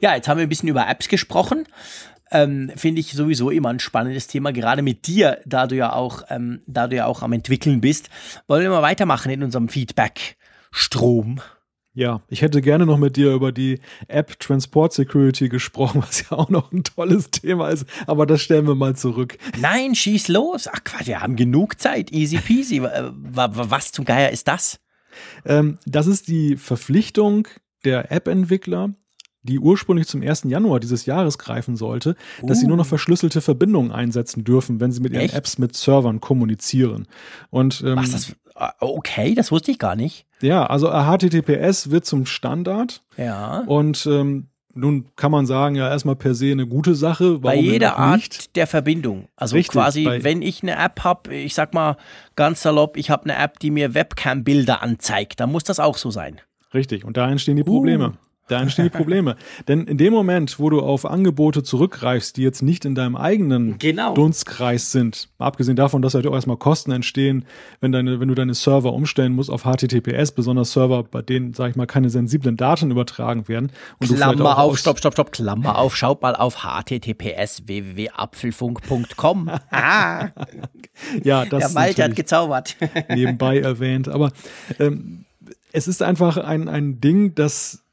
Ja, 0.02 0.16
jetzt 0.16 0.28
haben 0.28 0.38
wir 0.38 0.44
ein 0.44 0.50
bisschen 0.50 0.70
über 0.70 0.88
Apps 0.88 1.08
gesprochen. 1.08 1.68
Ähm, 2.32 2.72
Finde 2.76 3.00
ich 3.00 3.14
sowieso 3.14 3.50
immer 3.50 3.70
ein 3.70 3.80
spannendes 3.80 4.28
Thema, 4.28 4.52
gerade 4.52 4.82
mit 4.82 5.08
dir, 5.08 5.40
da 5.46 5.68
du 5.68 5.76
ja 5.76 5.94
auch, 5.94 6.24
ähm, 6.30 6.62
da 6.68 6.88
du 6.88 6.96
ja 6.96 7.06
auch 7.06 7.22
am 7.22 7.34
entwickeln 7.34 7.82
bist. 7.82 8.10
Wollen 8.48 8.64
wir 8.64 8.70
mal 8.70 8.82
weitermachen 8.82 9.32
in 9.32 9.44
unserem 9.44 9.70
Feedback-Strom? 9.70 11.42
Ja, 11.98 12.22
ich 12.28 12.44
hätte 12.44 12.62
gerne 12.62 12.86
noch 12.86 13.00
mit 13.00 13.18
dir 13.18 13.34
über 13.34 13.52
die 13.52 13.80
App 14.08 14.40
Transport 14.40 14.94
Security 14.94 15.50
gesprochen, 15.50 16.02
was 16.08 16.30
ja 16.30 16.38
auch 16.38 16.50
noch 16.50 16.72
ein 16.72 16.84
tolles 16.84 17.32
Thema 17.32 17.70
ist, 17.70 17.88
aber 18.06 18.28
das 18.28 18.44
stellen 18.44 18.68
wir 18.68 18.76
mal 18.76 18.96
zurück. 18.96 19.40
Nein, 19.60 19.96
schieß 19.96 20.28
los. 20.28 20.68
Ach 20.72 20.84
Quatsch, 20.84 21.08
wir 21.08 21.22
haben 21.22 21.36
genug 21.36 21.82
Zeit. 21.82 22.12
Easy 22.12 22.38
peasy. 22.38 22.84
was 22.84 23.92
zum 23.92 24.06
Geier 24.06 24.30
ist 24.30 24.48
das? 24.48 24.80
Ähm, 25.44 25.80
das 25.88 26.06
ist 26.06 26.28
die 26.28 26.56
Verpflichtung 26.56 27.48
der 27.84 28.12
App-Entwickler, 28.12 28.94
die 29.48 29.60
ursprünglich 29.60 30.08
zum 30.08 30.22
1. 30.22 30.44
Januar 30.44 30.80
dieses 30.80 31.06
Jahres 31.06 31.38
greifen 31.38 31.76
sollte, 31.76 32.16
uh. 32.42 32.48
dass 32.48 32.60
sie 32.60 32.68
nur 32.68 32.78
noch 32.78 32.86
uh. 32.86 32.90
verschlüsselte 32.90 33.42
Verbindungen 33.42 33.92
einsetzen 33.92 34.44
dürfen, 34.44 34.80
wenn 34.80 34.92
sie 34.92 35.02
mit 35.02 35.14
ihren 35.14 35.24
Echt? 35.24 35.34
Apps 35.34 35.58
mit 35.58 35.76
Servern 35.76 36.22
kommunizieren. 36.22 37.08
Und 37.50 37.84
ähm, 37.86 37.98
was 37.98 38.12
das 38.12 38.36
Ah, 38.60 38.74
okay, 38.80 39.36
das 39.36 39.52
wusste 39.52 39.70
ich 39.70 39.78
gar 39.78 39.96
nicht. 39.96 40.26
Ja, 40.42 40.66
also 40.66 40.90
HTTPS 40.90 41.92
wird 41.92 42.06
zum 42.06 42.26
Standard. 42.26 43.04
Ja. 43.16 43.60
Und 43.68 44.08
ähm, 44.08 44.48
nun 44.74 45.06
kann 45.16 45.32
man 45.32 45.46
sagen, 45.46 45.76
ja, 45.76 45.90
erstmal 45.90 46.16
per 46.16 46.34
se 46.34 46.52
eine 46.52 46.66
gute 46.66 46.96
Sache. 46.96 47.40
Bei 47.40 47.56
jeder 47.56 47.98
Art 47.98 48.56
der 48.56 48.66
Verbindung. 48.66 49.28
Also 49.36 49.56
Richtig, 49.56 49.74
quasi, 49.74 50.08
wenn 50.22 50.42
ich 50.42 50.64
eine 50.64 50.76
App 50.76 51.04
habe, 51.04 51.36
ich 51.36 51.54
sag 51.54 51.76
mal 51.76 51.98
ganz 52.36 52.64
salopp, 52.64 52.98
ich 52.98 53.12
habe 53.12 53.26
eine 53.26 53.38
App, 53.38 53.60
die 53.60 53.70
mir 53.70 53.94
Webcam-Bilder 53.94 54.82
anzeigt, 54.82 55.40
dann 55.40 55.52
muss 55.52 55.64
das 55.64 55.80
auch 55.80 55.98
so 55.98 56.10
sein. 56.10 56.42
Richtig, 56.74 57.06
und 57.06 57.16
da 57.16 57.30
entstehen 57.30 57.58
die 57.58 57.64
Probleme. 57.64 58.10
Uh. 58.10 58.27
Da 58.48 58.62
entstehen 58.62 58.86
die 58.86 58.98
Probleme. 58.98 59.36
Denn 59.68 59.86
in 59.86 59.98
dem 59.98 60.14
Moment, 60.14 60.58
wo 60.60 60.70
du 60.70 60.80
auf 60.80 61.06
Angebote 61.06 61.64
zurückgreifst, 61.64 62.38
die 62.38 62.44
jetzt 62.44 62.62
nicht 62.62 62.86
in 62.86 62.96
deinem 62.96 63.18
eigenen 63.18 63.78
genau. 63.78 64.14
Dunstkreis 64.14 64.92
sind, 64.92 65.30
abgesehen 65.38 65.76
davon, 65.76 66.02
dass 66.02 66.14
halt 66.14 66.26
auch 66.28 66.34
erstmal 66.34 66.58
Kosten 66.58 66.92
entstehen, 66.92 67.46
wenn, 67.82 67.92
deine, 67.92 68.20
wenn 68.22 68.30
du 68.30 68.36
deine 68.36 68.54
Server 68.54 68.94
umstellen 68.94 69.34
musst 69.34 69.50
auf 69.50 69.64
HTTPS, 69.64 70.32
besonders 70.32 70.72
Server, 70.72 71.04
bei 71.04 71.22
denen, 71.22 71.54
sag 71.54 71.72
ich 71.72 71.76
mal, 71.76 71.88
keine 71.88 72.10
sensiblen 72.10 72.56
Daten 72.56 72.90
übertragen 72.90 73.48
werden. 73.50 73.72
Und 74.00 74.16
Klammer 74.16 74.58
auf, 74.58 74.78
stopp, 74.78 75.00
stopp, 75.00 75.14
stopp, 75.14 75.32
Klammer 75.34 75.78
auf, 75.78 75.98
schaut 75.98 76.22
mal 76.22 76.36
auf 76.36 76.64
https 76.64 77.68
www.apfelfunk.com. 77.68 79.50
ah. 79.72 80.30
ja, 81.24 81.46
das 81.46 81.60
Der 81.60 81.70
Malte 81.72 82.04
hat 82.04 82.16
gezaubert. 82.16 82.78
nebenbei 83.10 83.60
erwähnt. 83.60 84.08
Aber 84.08 84.32
ähm, 84.80 85.26
es 85.74 85.88
ist 85.88 86.02
einfach 86.02 86.38
ein, 86.38 86.70
ein 86.70 87.02
Ding, 87.02 87.36
das 87.36 87.84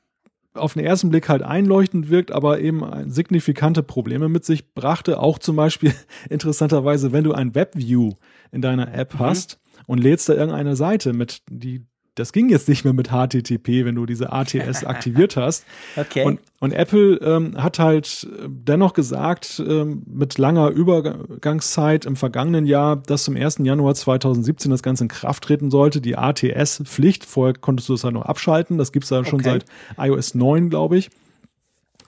auf 0.55 0.75
den 0.75 0.85
ersten 0.85 1.11
Blick 1.11 1.29
halt 1.29 1.43
einleuchtend 1.43 2.11
wirkt, 2.11 2.33
aber 2.33 2.61
eben 2.61 3.11
signifikante 3.11 3.83
Probleme 3.83 4.29
mit 4.29 4.45
sich 4.45 4.73
brachte. 4.75 5.21
Auch 5.21 5.39
zum 5.39 5.57
Beispiel 5.57 5.93
interessanterweise, 6.31 7.13
wenn 7.13 7.25
du 7.25 7.33
ein 7.33 7.55
Webview 7.55 8.13
in 8.53 8.63
deiner 8.63 8.95
App 8.95 9.15
mhm. 9.15 9.19
hast 9.21 9.61
und 9.87 9.99
lädst 9.99 10.29
da 10.29 10.35
irgendeine 10.35 10.77
Seite 10.77 11.13
mit, 11.13 11.43
die 11.51 11.87
das 12.15 12.33
ging 12.33 12.49
jetzt 12.49 12.69
nicht 12.69 12.85
mehr 12.85 12.93
mit 12.93 13.09
HTTP, 13.09 13.85
wenn 13.85 13.97
du 13.97 14.07
diese 14.07 14.33
ATS 14.33 14.85
aktiviert 14.85 15.37
hast. 15.37 15.65
Okay. 15.97 16.25
Und, 16.25 16.41
und 16.61 16.73
Apple 16.73 17.17
ähm, 17.17 17.61
hat 17.61 17.79
halt 17.79 18.29
äh, 18.31 18.47
dennoch 18.49 18.93
gesagt, 18.93 19.63
ähm, 19.67 20.03
mit 20.07 20.39
langer 20.39 20.69
Übergangszeit 20.69 22.07
im 22.07 22.17
vergangenen 22.17 22.67
Jahr, 22.67 22.97
dass 22.97 23.25
zum 23.25 23.37
1. 23.37 23.59
Januar 23.63 23.95
2017 23.95 24.71
das 24.71 24.83
Ganze 24.83 25.05
in 25.05 25.09
Kraft 25.09 25.45
treten 25.45 25.71
sollte, 25.71 26.01
die 26.01 26.17
ATS-Pflicht. 26.17 27.25
Vorher 27.25 27.55
konntest 27.55 27.89
du 27.89 27.95
das 27.95 28.05
halt 28.05 28.15
noch 28.15 28.27
abschalten. 28.27 28.79
Das 28.79 28.93
gibt's 28.93 29.09
da 29.09 29.25
schon 29.25 29.41
okay. 29.41 29.61
seit 29.61 29.65
iOS 29.99 30.35
9, 30.35 30.71
glaube 30.71 30.97
ich. 30.97 31.11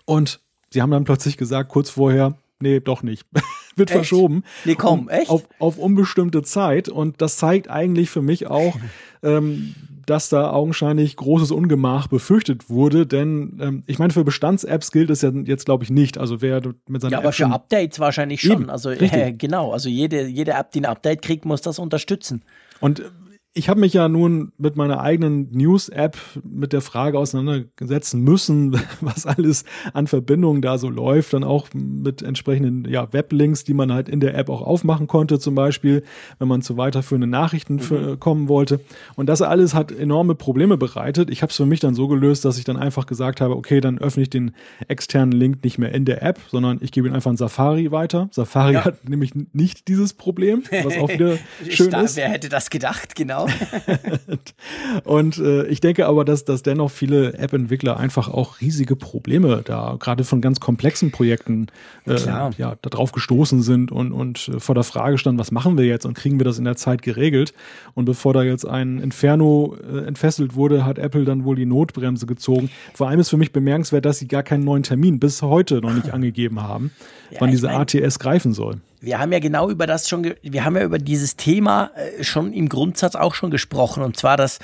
Und 0.05 0.41
sie 0.71 0.83
haben 0.83 0.91
dann 0.91 1.05
plötzlich 1.05 1.37
gesagt, 1.37 1.69
kurz 1.69 1.91
vorher, 1.91 2.35
nee, 2.61 2.81
doch 2.81 3.03
nicht. 3.03 3.27
Wird 3.77 3.91
echt? 3.91 3.99
verschoben. 3.99 4.43
Nee, 4.65 4.75
komm, 4.75 5.09
echt? 5.11 5.29
Auf, 5.29 5.43
auf 5.59 5.79
unbestimmte 5.79 6.43
Zeit. 6.43 6.89
Und 6.89 7.21
das 7.21 7.37
zeigt 7.37 7.69
eigentlich 7.69 8.09
für 8.09 8.23
mich 8.23 8.47
auch, 8.47 8.75
ähm, 9.23 9.75
dass 10.07 10.29
da 10.29 10.51
augenscheinlich 10.53 11.17
großes 11.17 11.51
Ungemach 11.51 12.07
befürchtet 12.07 12.71
wurde, 12.71 13.07
denn 13.07 13.59
ähm, 13.61 13.83
ich 13.87 13.99
meine, 13.99 14.13
für 14.13 14.25
Bestands-Apps 14.25 14.93
gilt 14.93 15.11
es 15.11 15.23
ja 15.23 15.31
jetzt, 15.31 15.67
glaube 15.67 15.85
ich, 15.85 15.91
nicht. 15.91 16.17
Also 16.17 16.41
wer 16.41 16.63
mit 16.89 17.03
seiner 17.03 17.13
Ja, 17.13 17.19
aber 17.19 17.29
App 17.29 17.35
für 17.35 17.47
Updates 17.47 17.99
wahrscheinlich 17.99 18.41
schon. 18.41 18.53
Eben, 18.53 18.71
also 18.71 18.91
äh, 18.91 19.33
genau, 19.33 19.73
also 19.73 19.89
jede, 19.89 20.27
jede 20.27 20.53
App, 20.53 20.71
die 20.73 20.81
ein 20.81 20.87
Update 20.87 21.23
kriegt, 21.23 21.45
muss 21.45 21.61
das 21.61 21.79
unterstützen. 21.79 22.43
Und 22.81 23.03
ich 23.57 23.71
habe 23.71 23.81
mich 23.81 23.95
ja 23.95 24.07
nun 24.09 24.53
mit 24.59 24.77
meiner 24.77 25.01
eigenen 25.01 25.51
News-App 25.51 26.19
mit 26.45 26.75
der 26.75 26.83
Frage 26.83 27.19
auseinandersetzen 27.19 28.21
müssen, 28.21 28.79
was 29.01 29.25
alles 29.25 29.65
an 29.95 30.07
Verbindungen 30.07 30.61
da 30.61 30.77
so 30.77 30.91
läuft, 30.91 31.33
dann 31.33 31.43
auch 31.43 31.69
mit 31.73 32.21
entsprechenden 32.21 32.87
ja, 32.87 33.11
Weblinks, 33.15 33.65
die 33.65 33.73
man 33.73 33.93
halt 33.93 34.11
in 34.11 34.21
der 34.21 34.37
App 34.37 34.51
auch 34.51 34.61
aufmachen 34.61 35.07
konnte, 35.07 35.39
zum 35.39 35.55
Beispiel, 35.55 36.03
wenn 36.39 36.49
man 36.49 36.61
zu 36.61 36.77
weiterführenden 36.77 37.31
Nachrichten 37.31 37.77
mhm. 37.77 38.21
kommen 38.21 38.49
wollte. 38.49 38.81
Und 39.15 39.27
das 39.27 39.41
alles 39.41 39.73
hat 39.73 39.91
enorme 39.91 40.35
Probleme 40.35 40.77
bereitet. 40.77 41.31
Ich 41.31 41.41
habe 41.41 41.49
es 41.49 41.57
für 41.57 41.67
mich 41.67 41.81
dann 41.81 41.95
so 41.95 42.09
gelöst, 42.09 42.45
dass 42.45 42.59
ich 42.59 42.65
dann 42.65 42.77
einfach 42.77 43.07
gesagt 43.07 43.41
habe, 43.41 43.57
okay, 43.57 43.81
dann 43.81 43.99
öffne 43.99 44.25
ich 44.25 44.31
den 44.31 44.53
externen 44.87 45.33
Link 45.33 45.65
nicht 45.65 45.79
mehr 45.79 45.95
in 45.95 46.05
der 46.05 46.23
App, 46.23 46.41
sondern 46.51 46.77
ich 46.83 46.93
gebe 46.93 47.09
ihn 47.09 47.15
einfach 47.15 47.31
in 47.31 47.39
Safari 47.39 47.91
weiter. 47.91 48.29
Safari 48.33 48.75
ja. 48.75 48.85
hat 48.85 49.09
nämlich 49.09 49.33
nicht 49.55 49.89
dieses 49.89 50.13
Problem, 50.13 50.63
was 50.85 50.99
auch 50.99 51.09
wieder 51.09 51.39
schön 51.71 51.91
ist. 51.95 52.17
Wer 52.17 52.29
hätte 52.29 52.51
das 52.51 52.69
gedacht, 52.69 53.15
genau. 53.15 53.46
und 55.05 55.39
äh, 55.39 55.67
ich 55.67 55.81
denke 55.81 56.07
aber, 56.07 56.25
dass, 56.25 56.45
dass 56.45 56.63
dennoch 56.63 56.91
viele 56.91 57.35
App-Entwickler 57.35 57.97
einfach 57.97 58.29
auch 58.29 58.61
riesige 58.61 58.97
Probleme 58.97 59.63
da, 59.65 59.97
gerade 59.99 60.25
von 60.25 60.41
ganz 60.41 60.61
komplexen 60.61 61.11
Projekten, 61.11 61.67
äh, 62.07 62.19
ja, 62.25 62.77
da 62.81 62.91
drauf 62.91 63.13
gestoßen 63.13 63.63
sind 63.63 63.93
und, 63.93 64.13
und 64.13 64.49
äh, 64.49 64.61
vor 64.61 64.75
der 64.75 64.85
Frage 64.85 65.19
standen, 65.19 65.39
was 65.39 65.51
machen 65.51 65.77
wir 65.79 65.85
jetzt 65.85 66.07
und 66.07 66.15
kriegen 66.15 66.39
wir 66.39 66.45
das 66.45 66.59
in 66.59 66.65
der 66.65 66.77
Zeit 66.77 67.03
geregelt? 67.03 67.55
Und 67.95 68.05
bevor 68.05 68.33
da 68.33 68.43
jetzt 68.43 68.67
ein 68.67 68.99
Inferno 68.99 69.77
äh, 69.83 70.07
entfesselt 70.07 70.55
wurde, 70.55 70.85
hat 70.85 70.99
Apple 70.99 71.25
dann 71.25 71.45
wohl 71.45 71.57
die 71.57 71.67
Notbremse 71.67 72.27
gezogen. 72.27 72.71
Vor 72.95 73.09
allem 73.09 73.21
ist 73.21 73.31
für 73.31 73.37
mich 73.37 73.53
bemerkenswert, 73.53 74.05
dass 74.05 74.19
sie 74.19 74.29
gar 74.29 74.43
keinen 74.43 74.65
neuen 74.65 74.83
Termin 74.83 75.19
bis 75.19 75.43
heute 75.43 75.81
noch 75.81 75.95
nicht 75.95 76.11
angegeben 76.15 76.63
haben, 76.63 76.93
ja, 77.31 77.41
wann 77.41 77.51
diese 77.51 77.71
ATS 77.71 78.19
greifen 78.19 78.53
soll 78.53 78.81
wir 79.07 79.21
haben 79.21 79.33
ja 79.33 79.39
genau 79.39 79.71
über 79.71 79.87
das 79.87 80.09
schon, 80.09 80.35
wir 80.43 80.65
haben 80.65 80.77
ja 80.77 80.83
über 80.83 80.99
dieses 80.99 81.37
Thema 81.37 81.93
äh, 81.95 82.25
schon 82.25 82.53
im 82.53 82.69
Grundsatz 82.69 83.15
auch 83.15 83.35
schon 83.35 83.51
gesprochen. 83.51 84.03
Und 84.03 84.17
zwar, 84.17 84.37
dass 84.37 84.59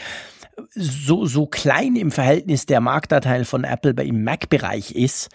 so, 0.71 1.25
so 1.25 1.47
klein 1.47 1.97
im 1.97 2.11
Verhältnis 2.11 2.67
der 2.67 2.81
Marktanteil 2.81 3.45
von 3.45 3.65
Apple 3.65 3.95
im 4.03 4.25
Mac-Bereich 4.25 4.95
ist, 4.95 5.31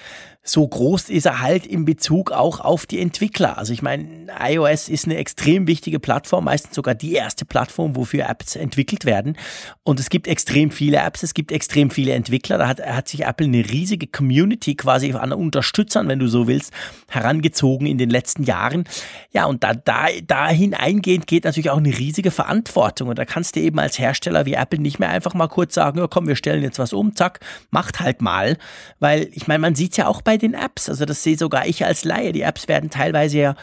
so 0.49 0.65
groß 0.65 1.09
ist 1.09 1.25
er 1.25 1.41
halt 1.41 1.65
in 1.65 1.83
Bezug 1.83 2.31
auch 2.31 2.61
auf 2.61 2.85
die 2.85 3.01
Entwickler. 3.01 3.57
Also 3.57 3.73
ich 3.73 3.81
meine, 3.81 4.27
iOS 4.39 4.87
ist 4.87 5.05
eine 5.05 5.17
extrem 5.17 5.67
wichtige 5.67 5.99
Plattform, 5.99 6.45
meistens 6.45 6.73
sogar 6.73 6.95
die 6.95 7.13
erste 7.13 7.43
Plattform, 7.43 7.97
wofür 7.97 8.29
Apps 8.29 8.55
entwickelt 8.55 9.03
werden. 9.03 9.37
Und 9.83 9.99
es 9.99 10.09
gibt 10.09 10.25
extrem 10.25 10.71
viele 10.71 10.97
Apps, 10.99 11.21
es 11.23 11.33
gibt 11.33 11.51
extrem 11.51 11.91
viele 11.91 12.13
Entwickler. 12.13 12.57
Da 12.57 12.67
hat, 12.69 12.81
hat 12.81 13.09
sich 13.09 13.25
Apple 13.25 13.45
eine 13.45 13.69
riesige 13.69 14.07
Community 14.07 14.75
quasi 14.75 15.11
an 15.11 15.33
Unterstützern, 15.33 16.07
wenn 16.07 16.19
du 16.19 16.27
so 16.27 16.47
willst, 16.47 16.71
herangezogen 17.09 17.85
in 17.85 17.97
den 17.97 18.09
letzten 18.09 18.43
Jahren. 18.43 18.85
Ja, 19.31 19.45
und 19.45 19.65
da, 19.65 19.73
da, 19.73 20.07
dahin 20.25 20.73
eingehend 20.73 21.27
geht 21.27 21.43
natürlich 21.43 21.71
auch 21.71 21.77
eine 21.77 21.97
riesige 21.97 22.31
Verantwortung. 22.31 23.09
Und 23.09 23.19
da 23.19 23.25
kannst 23.25 23.57
du 23.57 23.59
eben 23.59 23.79
als 23.79 23.99
Hersteller 23.99 24.45
wie 24.45 24.53
Apple 24.53 24.79
nicht 24.79 24.97
mehr 24.97 25.09
einfach 25.09 25.33
mal 25.33 25.47
kurz 25.47 25.73
sagen, 25.73 25.99
ja 25.99 26.07
komm, 26.07 26.25
wir 26.27 26.37
stellen 26.37 26.63
jetzt 26.63 26.79
was 26.79 26.93
um, 26.93 27.15
zack, 27.15 27.41
macht 27.69 27.99
halt 27.99 28.21
mal. 28.21 28.57
Weil 28.99 29.27
ich 29.33 29.47
meine, 29.47 29.59
man 29.59 29.75
sieht 29.75 29.97
ja 29.97 30.07
auch 30.07 30.21
bei 30.21 30.36
den 30.37 30.53
Apps. 30.53 30.89
Also 30.89 31.05
das 31.05 31.23
sehe 31.23 31.37
sogar 31.37 31.67
ich 31.67 31.85
als 31.85 32.03
Laie. 32.03 32.31
Die 32.31 32.41
Apps 32.41 32.67
werden 32.67 32.89
teilweise 32.89 33.37
ja 33.37 33.55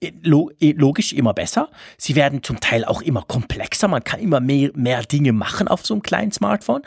äh, 0.00 0.08
äh, 0.08 0.72
logisch 0.72 1.12
immer 1.12 1.34
besser. 1.34 1.70
Sie 1.98 2.14
werden 2.14 2.42
zum 2.42 2.60
Teil 2.60 2.84
auch 2.84 3.02
immer 3.02 3.22
komplexer. 3.22 3.88
Man 3.88 4.04
kann 4.04 4.20
immer 4.20 4.40
mehr, 4.40 4.70
mehr 4.74 5.02
Dinge 5.02 5.32
machen 5.32 5.68
auf 5.68 5.84
so 5.84 5.94
einem 5.94 6.02
kleinen 6.02 6.32
Smartphone. 6.32 6.82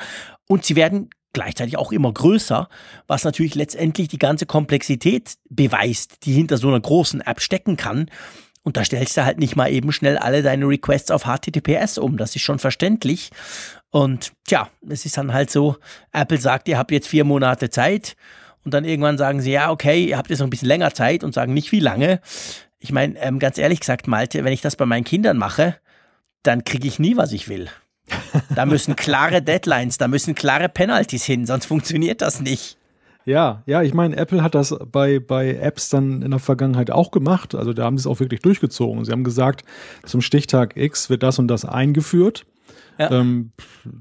Und 0.48 0.66
sie 0.66 0.76
werden 0.76 1.10
gleichzeitig 1.34 1.78
auch 1.78 1.92
immer 1.92 2.12
größer, 2.12 2.70
was 3.08 3.24
natürlich 3.24 3.56
letztendlich 3.56 4.08
die 4.08 4.20
ganze 4.20 4.46
Komplexität 4.46 5.36
beweist, 5.50 6.26
die 6.26 6.34
hinter 6.34 6.58
so 6.58 6.68
einer 6.68 6.80
großen 6.80 7.22
App 7.22 7.42
stecken 7.42 7.78
kann. 7.78 8.10
Und 8.64 8.78
da 8.78 8.86
stellst 8.86 9.18
du 9.18 9.26
halt 9.26 9.40
nicht 9.40 9.56
mal 9.56 9.72
eben 9.72 9.92
schnell 9.92 10.18
alle 10.18 10.42
deine 10.42 10.66
Requests 10.68 11.12
auf 11.12 11.24
HTTPS 11.24 11.98
um. 11.98 12.18
Das 12.18 12.36
ist 12.36 12.44
schon 12.44 12.60
verständlich. 12.60 13.30
Und 13.90 14.32
tja, 14.48 14.70
es 14.90 15.06
ist 15.06 15.18
dann 15.18 15.34
halt 15.34 15.52
so, 15.52 15.76
Apple 16.14 16.38
sagt, 16.40 16.68
ihr 16.70 16.78
habt 16.78 16.92
jetzt 16.92 17.08
vier 17.08 17.26
Monate 17.26 17.70
Zeit. 17.70 18.16
Und 18.66 18.74
dann 18.74 18.86
irgendwann 18.86 19.18
sagen 19.18 19.42
sie, 19.42 19.52
ja, 19.52 19.72
okay, 19.72 20.06
ihr 20.06 20.18
habt 20.18 20.30
jetzt 20.30 20.40
noch 20.40 20.48
ein 20.48 20.52
bisschen 20.52 20.68
länger 20.68 20.94
Zeit 20.94 21.24
und 21.24 21.34
sagen 21.34 21.54
nicht 21.54 21.72
wie 21.72 21.80
lange. 21.80 22.22
Ich 22.80 22.92
meine, 22.92 23.18
ähm, 23.20 23.40
ganz 23.40 23.58
ehrlich 23.58 23.80
gesagt, 23.80 24.08
Malte, 24.08 24.44
wenn 24.44 24.54
ich 24.54 24.62
das 24.62 24.76
bei 24.76 24.86
meinen 24.86 25.04
Kindern 25.04 25.38
mache, 25.38 25.76
dann 26.44 26.64
kriege 26.64 26.88
ich 26.88 27.00
nie, 27.00 27.18
was 27.18 27.32
ich 27.32 27.50
will. 27.50 27.70
Da 28.56 28.66
müssen 28.68 28.96
klare 28.96 29.42
Deadlines, 29.42 29.98
da 29.98 30.08
müssen 30.08 30.36
klare 30.36 30.70
Penalties 30.70 31.24
hin, 31.24 31.46
sonst 31.46 31.66
funktioniert 31.66 32.22
das 32.22 32.42
nicht. 32.42 32.78
Ja, 33.26 33.64
ja, 33.66 33.82
ich 33.82 33.94
meine, 33.94 34.18
Apple 34.18 34.44
hat 34.44 34.54
das 34.54 34.76
bei, 34.92 35.20
bei 35.20 35.56
Apps 35.56 35.90
dann 35.90 36.22
in 36.22 36.32
der 36.32 36.42
Vergangenheit 36.42 36.92
auch 36.92 37.12
gemacht. 37.12 37.56
Also 37.56 37.72
da 37.72 37.86
haben 37.86 37.98
sie 37.98 38.02
es 38.02 38.08
auch 38.08 38.20
wirklich 38.20 38.42
durchgezogen. 38.42 39.06
Sie 39.06 39.12
haben 39.12 39.24
gesagt, 39.24 39.64
zum 40.06 40.20
Stichtag 40.20 40.76
X 40.76 41.10
wird 41.10 41.24
das 41.24 41.40
und 41.40 41.48
das 41.48 41.64
eingeführt. 41.64 42.46
Ja. 42.98 43.12
Ähm, 43.12 43.52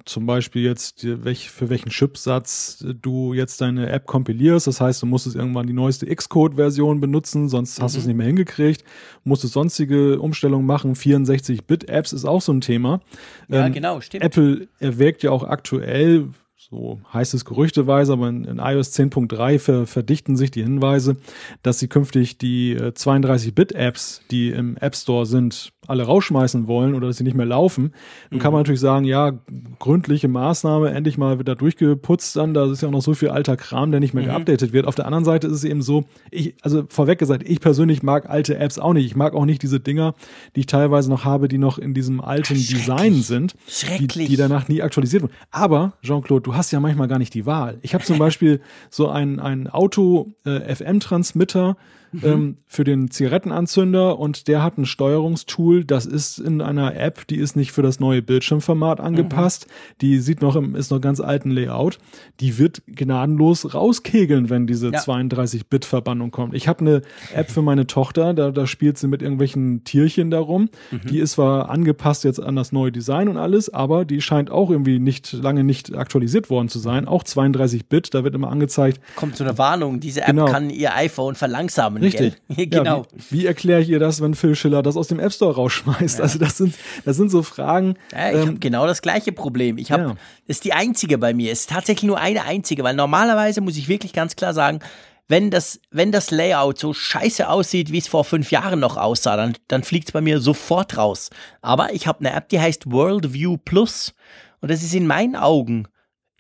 zum 0.05 0.27
Beispiel 0.27 0.63
jetzt, 0.63 1.07
welch, 1.25 1.51
für 1.51 1.71
welchen 1.71 1.91
Chipsatz 1.91 2.85
du 3.01 3.33
jetzt 3.33 3.61
deine 3.61 3.89
App 3.89 4.07
kompilierst. 4.07 4.67
Das 4.67 4.81
heißt, 4.81 5.03
du 5.03 5.07
musstest 5.07 5.37
irgendwann 5.37 5.67
die 5.67 5.73
neueste 5.73 6.07
Xcode-Version 6.07 7.01
benutzen, 7.01 7.49
sonst 7.49 7.81
hast 7.81 7.93
mhm. 7.93 7.97
du 7.97 8.01
es 8.01 8.07
nicht 8.07 8.17
mehr 8.17 8.27
hingekriegt. 8.27 8.85
Musstest 9.25 9.55
sonstige 9.55 10.21
Umstellungen 10.21 10.67
machen. 10.67 10.95
64-Bit-Apps 10.95 12.13
ist 12.13 12.25
auch 12.25 12.43
so 12.43 12.53
ein 12.53 12.61
Thema. 12.61 13.01
Ja, 13.49 13.67
ähm, 13.67 13.73
genau, 13.73 14.01
stimmt. 14.01 14.25
Apple 14.25 14.69
erwägt 14.79 15.23
ja 15.23 15.31
auch 15.31 15.45
aktuell, 15.45 16.29
so 16.57 17.01
heißt 17.13 17.35
es 17.35 17.45
gerüchteweise, 17.45 18.13
aber 18.13 18.29
in, 18.29 18.45
in 18.45 18.59
iOS 18.59 18.93
10.3 18.93 19.59
ver, 19.59 19.87
verdichten 19.87 20.37
sich 20.37 20.51
die 20.51 20.63
Hinweise, 20.63 21.17
dass 21.63 21.79
sie 21.79 21.89
künftig 21.89 22.39
die 22.39 22.73
äh, 22.73 22.93
32-Bit-Apps, 22.93 24.23
die 24.31 24.51
im 24.51 24.77
App 24.77 24.95
Store 24.95 25.27
sind, 25.27 25.73
alle 25.89 26.05
rausschmeißen 26.05 26.69
wollen 26.69 26.95
oder 26.95 27.09
dass 27.09 27.17
sie 27.17 27.25
nicht 27.25 27.37
mehr 27.37 27.47
laufen, 27.47 27.93
dann 28.31 28.39
mhm. 28.39 28.43
kann 28.43 28.53
man 28.53 28.61
natürlich 28.61 28.81
sagen, 28.81 29.05
ja, 29.05 29.33
gründliche 29.81 30.29
Maßnahme, 30.29 30.91
endlich 30.91 31.19
mal 31.19 31.41
wieder 31.41 31.57
durchgeputzt 31.57 32.37
dann, 32.37 32.55
da 32.55 32.71
ist 32.71 32.83
ja 32.83 32.89
auch 32.89 32.93
noch 32.93 33.03
so 33.03 33.15
viel 33.15 33.31
alter 33.31 33.57
Kram, 33.57 33.91
der 33.91 33.99
nicht 33.99 34.15
mehr 34.15 34.23
mhm. 34.23 34.29
geupdatet 34.29 34.73
wird. 34.73 34.87
Auf 34.87 34.95
der 34.95 35.07
anderen 35.07 35.25
Seite 35.25 35.49
ist 35.49 35.55
es 35.55 35.65
eben 35.65 35.83
so, 35.83 36.05
ich, 36.31 36.55
also 36.63 36.85
vorweg 36.89 37.19
gesagt, 37.19 37.43
ich 37.49 37.61
persönlich 37.61 38.05
mag 38.05 38.31
alte 38.31 38.57
Apps 38.59 38.79
auch 38.79 38.93
nicht. 38.93 39.07
Ich 39.07 39.17
mag 39.17 39.35
auch 39.35 39.45
nicht 39.45 39.63
diese 39.63 39.81
Dinger, 39.81 40.15
die 40.55 40.61
ich 40.61 40.67
teilweise 40.67 41.11
noch 41.11 41.25
habe, 41.25 41.49
die 41.49 41.59
noch 41.59 41.79
in 41.79 41.95
diesem 41.95 42.21
alten 42.21 42.55
Design 42.55 43.23
sind, 43.23 43.57
die, 43.99 44.07
die 44.07 44.37
danach 44.37 44.69
nie 44.69 44.83
aktualisiert 44.83 45.25
wurden. 45.25 45.35
Aber, 45.51 45.95
Jean-Claude, 46.03 46.43
du 46.43 46.55
hast 46.55 46.71
ja 46.71 46.79
manchmal 46.79 47.09
gar 47.09 47.19
nicht 47.19 47.35
die 47.35 47.45
Wahl. 47.45 47.79
Ich 47.83 47.95
habe 47.95 48.05
zum 48.05 48.19
Beispiel 48.21 48.61
so 48.89 49.09
ein, 49.09 49.41
ein 49.41 49.69
Auto-FM-Transmitter, 49.69 51.71
äh, 51.71 51.75
mhm. 52.13 52.21
ähm, 52.25 52.57
für 52.67 52.85
den 52.85 53.11
Zigarettenanzünder 53.11 54.19
und 54.19 54.49
der 54.49 54.63
hat 54.63 54.79
ein 54.79 54.87
Steuerungstool, 54.87 55.85
das 55.85 56.07
ist 56.07 56.39
in 56.39 56.61
einer 56.61 56.97
App, 56.97 57.27
die 57.27 57.37
ist 57.37 57.57
nicht 57.57 57.73
für 57.73 57.83
das 57.83 58.01
neue 58.01 58.23
Bildschirmformat 58.23 59.01
angepasst, 59.01 59.67
mhm. 59.67 59.95
die 60.01 60.19
sieht 60.19 60.43
noch 60.43 60.57
im, 60.57 60.75
ist 60.75 60.91
noch 60.91 61.01
ganz 61.01 61.21
alten 61.21 61.51
Layout, 61.51 61.99
die 62.41 62.59
wird 62.59 62.83
gnadenlos 62.87 63.75
rauskegeln, 63.75 64.51
wenn 64.51 64.67
diese 64.67 64.91
ja. 64.91 65.01
32-Bit-Verbannung 65.01 66.31
kommt. 66.31 66.55
Ich 66.55 66.69
habe 66.69 66.81
eine 66.81 67.03
App 67.35 67.51
für 67.51 67.63
meine 67.63 67.87
Tochter, 67.87 68.35
da, 68.35 68.51
da 68.51 68.67
spielt 68.67 68.99
sie 68.99 69.09
mit 69.09 69.23
irgendwelchen 69.23 69.85
Tierchen 69.85 70.31
darum, 70.31 70.69
mhm. 70.91 71.01
die 71.09 71.19
ist 71.19 71.33
zwar 71.33 71.71
angepasst 71.71 72.25
jetzt 72.25 72.41
an 72.43 72.57
das 72.57 72.73
neue 72.73 72.93
Design 72.93 73.29
und 73.29 73.37
alles, 73.39 73.73
aber 73.73 74.05
die 74.05 74.21
scheint 74.21 74.51
auch 74.51 74.71
irgendwie 74.71 74.99
nicht 74.99 75.33
lange 75.33 75.65
nicht 75.65 75.95
aktualisiert 75.95 76.51
worden 76.51 76.69
zu 76.69 76.79
sein, 76.79 77.09
auch 77.09 77.25
32-Bit, 77.25 78.15
da 78.15 78.25
wird 78.25 78.35
immer 78.35 78.51
angezeigt. 78.51 79.01
Kommt 79.17 79.37
so 79.37 79.45
eine 79.45 79.57
Warnung, 79.59 80.01
diese 80.01 80.23
App 80.23 80.29
genau. 80.29 80.47
kann 80.47 80.71
ihr 80.71 80.95
iPhone 80.95 81.35
verlangsamen 81.35 82.02
Richtig. 82.03 82.35
genau. 82.71 82.99
Ja, 82.99 83.05
wie, 83.31 83.39
wie 83.39 83.47
erkläre 83.47 83.81
ich 83.81 83.89
ihr 83.89 83.99
das, 83.99 84.21
wenn 84.21 84.35
Phil 84.35 84.55
Schiller 84.55 84.83
das 84.83 84.97
aus 84.97 85.09
dem 85.09 85.21
App 85.21 85.33
Store 85.33 85.55
rausschmeißt? 85.55 86.19
Ja. 86.19 86.25
Also 86.25 86.39
das 86.39 86.57
sind, 86.57 86.75
das 87.05 87.17
sind 87.17 87.31
so 87.31 87.43
Fragen. 87.43 87.97
Ja, 88.13 88.31
ich 88.31 88.35
ähm, 88.37 88.41
habe 88.41 88.59
genau 88.59 88.87
das 88.87 89.03
gleiche 89.03 89.33
Problem. 89.33 89.79
Ich 89.79 89.93
habe, 89.93 90.17
ist 90.47 90.65
die 90.65 90.73
einzige 90.73 91.19
bei 91.19 91.35
mir. 91.35 91.53
Es 91.53 91.61
ist 91.61 91.71
tatsächlich 91.71 92.07
nur 92.07 92.19
eine 92.19 92.45
einzige, 92.45 92.85
weil 92.85 92.95
normalerweise 92.95 93.61
muss 93.61 93.77
ich 93.77 93.89
wirklich 93.89 94.13
ganz 94.13 94.37
klar 94.37 94.55
sagen, 94.55 94.81
wenn 95.29 95.51
das, 95.51 95.81
wenn 95.91 96.13
das 96.13 96.31
Layout 96.31 96.79
so 96.79 96.93
scheiße 96.93 97.49
aussieht, 97.49 97.93
wie 97.93 97.99
es 97.99 98.09
vor 98.09 98.25
fünf 98.25 98.51
Jahren 98.51 98.81
noch 98.81 98.97
aussah, 98.97 99.37
dann, 99.37 99.55
dann 99.69 99.83
fliegt 99.83 100.09
es 100.09 100.13
bei 100.13 100.21
mir 100.21 100.41
sofort 100.41 100.99
raus. 100.99 101.31
Aber 101.63 101.95
ich 101.95 102.07
habe 102.07 102.21
eine 102.21 102.35
App, 102.35 102.49
die 102.49 102.61
heißt 102.61 102.91
Worldview 102.91 103.57
Plus. 103.57 104.15
Und 104.61 104.71
das 104.71 104.83
ist 104.83 104.95
in 104.95 105.07
meinen 105.07 105.37
Augen 105.37 105.89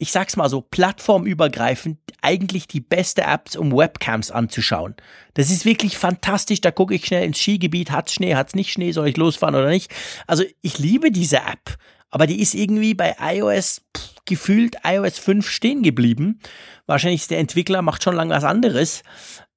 ich 0.03 0.11
sag's 0.11 0.37
mal 0.37 0.49
so, 0.49 0.61
plattformübergreifend 0.61 1.97
eigentlich 2.23 2.67
die 2.67 2.81
beste 2.81 3.23
Apps, 3.23 3.55
um 3.55 3.71
Webcams 3.71 4.33
anzuschauen. 4.33 4.97
Das 5.35 5.49
ist 5.49 5.65
wirklich 5.65 5.97
fantastisch. 5.97 6.61
Da 6.61 6.73
gucke 6.73 6.97
ich 6.97 7.07
schnell 7.07 7.25
ins 7.25 7.39
Skigebiet. 7.39 7.93
Hat's 7.93 8.13
Schnee, 8.13 8.35
hat's 8.35 8.57
nicht 8.57 8.73
Schnee? 8.73 8.91
Soll 8.91 9.07
ich 9.07 9.17
losfahren 9.17 9.55
oder 9.55 9.69
nicht? 9.69 9.93
Also 10.27 10.43
ich 10.61 10.81
liebe 10.81 11.13
diese 11.13 11.37
App. 11.37 11.77
Aber 12.11 12.27
die 12.27 12.43
ist 12.43 12.55
irgendwie 12.55 12.95
bei 12.95 13.15
iOS 13.21 13.83
pff, 13.97 14.17
gefühlt 14.25 14.75
iOS 14.83 15.21
5 15.21 15.49
stehen 15.49 15.85
geblieben. 15.85 16.41
Wahrscheinlich 16.87 17.21
ist 17.21 17.31
der 17.31 17.39
Entwickler, 17.39 17.81
macht 17.81 18.03
schon 18.03 18.17
lange 18.17 18.35
was 18.35 18.43
anderes. 18.43 19.05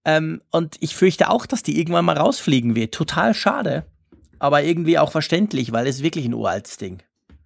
Ähm, 0.06 0.44
und 0.52 0.76
ich 0.80 0.96
fürchte 0.96 1.32
auch, 1.32 1.48
dass 1.48 1.64
die 1.64 1.80
irgendwann 1.80 2.06
mal 2.06 2.20
rausfliegen 2.20 2.76
wird. 2.76 2.94
Total 2.94 3.34
schade. 3.34 3.88
Aber 4.38 4.62
irgendwie 4.62 5.00
auch 5.00 5.12
verständlich, 5.12 5.72
weil 5.72 5.88
es 5.88 6.04
wirklich 6.04 6.26
ein 6.26 6.36
uraltes 6.36 6.78
Ding. 6.78 7.02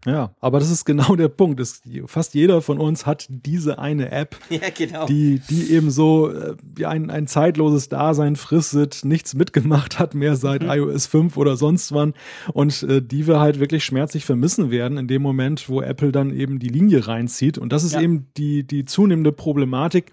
Ja, 0.06 0.34
aber 0.39 0.60
das 0.60 0.72
ist 0.72 0.86
genau 0.86 1.18
der 1.18 1.28
Punkt. 1.28 1.60
Das, 1.60 1.82
fast 2.06 2.34
jeder 2.34 2.62
von 2.62 2.80
uns 2.80 3.06
hat 3.06 3.28
diese 3.30 3.80
eine 3.80 4.12
App, 4.12 4.38
ja, 4.50 4.70
genau. 4.76 5.06
die, 5.06 5.41
die 5.50 5.74
eben 5.74 5.91
so 5.91 6.32
äh, 6.32 6.56
ein, 6.86 7.10
ein 7.10 7.28
zeitloses 7.28 7.89
Dasein 7.89 8.38
fristet, 8.38 9.02
nichts 9.04 9.36
mitgemacht 9.36 10.00
hat 10.00 10.16
mehr 10.16 10.38
seit 10.38 10.64
mhm. 10.64 10.70
iOS 10.70 11.08
5 11.08 11.36
oder 11.36 11.58
sonst 11.58 11.93
wann 11.93 12.14
und 12.54 12.84
äh, 12.84 13.02
die 13.02 13.28
wir 13.28 13.41
halt 13.41 13.60
wirklich 13.60 13.84
schmerzlich 13.84 14.24
vermissen 14.24 14.72
werden 14.72 14.97
in 14.97 15.08
dem 15.08 15.22
Moment, 15.22 15.68
wo 15.68 15.82
Apple 15.82 16.14
dann 16.14 16.32
eben 16.32 16.60
die 16.60 16.70
Linie 16.70 17.06
reinzieht. 17.08 17.58
Und 17.58 17.74
das 17.74 17.84
ist 17.84 17.93
ja. 17.93 18.02
eben 18.02 18.28
die, 18.38 18.66
die 18.66 18.86
zunehmende 18.86 19.34
Problematik, 19.34 20.12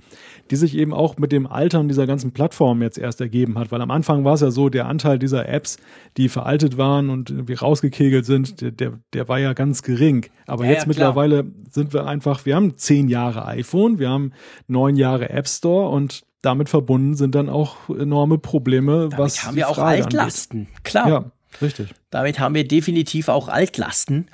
die 0.51 0.57
sich 0.57 0.77
eben 0.77 0.93
auch 0.93 1.17
mit 1.17 1.31
dem 1.31 1.47
Altern 1.47 1.87
dieser 1.87 2.09
ganzen 2.09 2.33
Plattformen 2.33 2.83
jetzt 2.83 2.99
erst 2.99 3.21
ergeben 3.21 3.57
hat. 3.57 3.71
Weil 3.71 3.81
am 3.81 3.93
Anfang 3.93 4.25
war 4.25 4.35
es 4.35 4.41
ja 4.41 4.51
so, 4.51 4.69
der 4.69 4.87
Anteil 4.87 5.21
dieser 5.21 5.49
Apps, 5.49 5.79
die 6.17 6.29
veraltet 6.29 6.77
waren 6.77 7.09
und 7.11 7.31
irgendwie 7.31 7.55
rausgekegelt 7.55 8.27
sind, 8.27 8.81
der, 8.81 8.99
der 9.13 9.29
war 9.29 9.39
ja 9.39 9.53
ganz 9.53 9.76
gering. 9.83 10.27
Aber 10.47 10.65
ja, 10.65 10.73
jetzt 10.73 10.83
ja, 10.83 10.89
mittlerweile 10.89 11.45
sind 11.71 11.93
wir 11.93 12.07
einfach, 12.07 12.47
wir 12.47 12.57
haben 12.57 12.77
zehn 12.77 13.09
Jahre 13.09 13.47
iPhone, 13.47 13.99
wir 13.99 14.11
haben 14.11 14.33
neun 14.69 14.97
Jahre 14.97 15.31
App 15.31 15.49
Store 15.49 15.91
und 15.91 16.23
damit 16.43 16.69
verbunden 16.69 17.17
sind 17.17 17.35
dann 17.35 17.49
auch 17.49 17.89
enorme 17.89 18.39
Probleme, 18.39 19.09
damit 19.11 19.19
was 19.19 19.45
haben 19.45 19.57
wir 19.57 19.69
auch 19.69 19.79
Altlasten, 19.79 20.61
angeht. 20.61 20.85
klar. 20.85 21.09
Ja, 21.09 21.25
richtig. 21.61 21.89
Damit 22.11 22.39
haben 22.39 22.55
wir 22.55 22.67
definitiv 22.67 23.29
auch 23.29 23.49
Altlasten, 23.49 24.31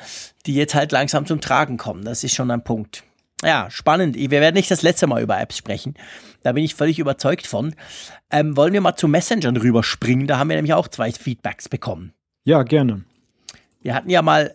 die 0.46 0.54
jetzt 0.54 0.74
halt 0.74 0.92
langsam 0.92 1.26
zum 1.26 1.40
Tragen 1.40 1.78
kommen. 1.78 2.04
Das 2.04 2.22
ist 2.22 2.34
schon 2.34 2.50
ein 2.50 2.64
Punkt. 2.64 3.04
Ja, 3.44 3.70
spannend. 3.70 4.16
Wir 4.16 4.30
werden 4.30 4.54
nicht 4.54 4.70
das 4.70 4.82
letzte 4.82 5.06
Mal 5.06 5.22
über 5.22 5.40
Apps 5.40 5.56
sprechen. 5.56 5.94
Da 6.42 6.52
bin 6.52 6.64
ich 6.64 6.74
völlig 6.74 6.98
überzeugt 6.98 7.46
von. 7.46 7.74
Ähm, 8.30 8.56
wollen 8.56 8.72
wir 8.72 8.80
mal 8.80 8.94
zu 8.94 9.08
Messengern 9.08 9.56
rüberspringen? 9.56 10.26
Da 10.26 10.38
haben 10.38 10.48
wir 10.48 10.56
nämlich 10.56 10.74
auch 10.74 10.88
zwei 10.88 11.10
Feedbacks 11.10 11.68
bekommen. 11.68 12.12
Ja, 12.44 12.62
gerne. 12.62 13.04
Wir 13.80 13.94
hatten 13.94 14.10
ja 14.10 14.22
mal 14.22 14.54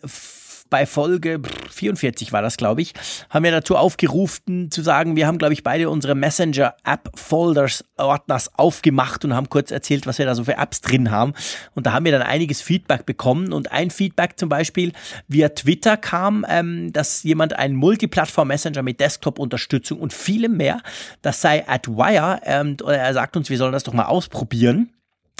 bei 0.70 0.86
Folge 0.86 1.42
44 1.70 2.32
war 2.32 2.42
das, 2.42 2.58
glaube 2.58 2.82
ich, 2.82 2.94
haben 3.30 3.44
wir 3.44 3.52
dazu 3.52 3.76
aufgerufen 3.76 4.72
zu 4.72 4.82
sagen, 4.82 5.16
wir 5.16 5.28
haben, 5.28 5.38
glaube 5.38 5.54
ich, 5.54 5.64
beide 5.64 5.90
unsere 5.90 6.16
Messenger-App-Folders 6.16 7.84
Ordners 7.98 8.52
aufgemacht 8.58 9.26
und 9.26 9.34
haben 9.34 9.50
kurz 9.50 9.72
erzählt, 9.72 10.08
was 10.08 10.20
wir 10.20 10.26
da 10.26 10.36
so 10.36 10.44
für 10.44 10.58
Apps 10.58 10.82
drin 10.82 11.12
haben. 11.12 11.34
Und 11.76 11.86
da 11.86 11.94
haben 11.94 12.06
wir 12.06 12.12
dann 12.12 12.22
einiges 12.22 12.62
Feedback 12.62 13.06
bekommen. 13.06 13.54
Und 13.54 13.72
ein 13.72 13.90
Feedback 13.90 14.38
zum 14.38 14.50
Beispiel 14.50 14.94
via 15.28 15.50
Twitter 15.50 15.98
kam, 15.98 16.46
ähm, 16.48 16.94
dass 16.94 17.24
jemand 17.24 17.54
einen 17.54 17.76
Multiplattform-Messenger 17.76 18.84
mit 18.84 19.00
Desktop-Unterstützung 19.00 20.00
und 20.00 20.14
vielem 20.14 20.58
mehr, 20.58 20.82
das 21.22 21.42
sei 21.42 21.68
AdWire. 21.68 22.42
Ähm, 22.44 22.78
er 22.86 23.14
sagt 23.14 23.36
uns, 23.38 23.50
wir 23.50 23.58
sollen 23.58 23.74
das 23.74 23.84
doch 23.84 23.94
mal 23.94 24.06
ausprobieren. 24.06 24.92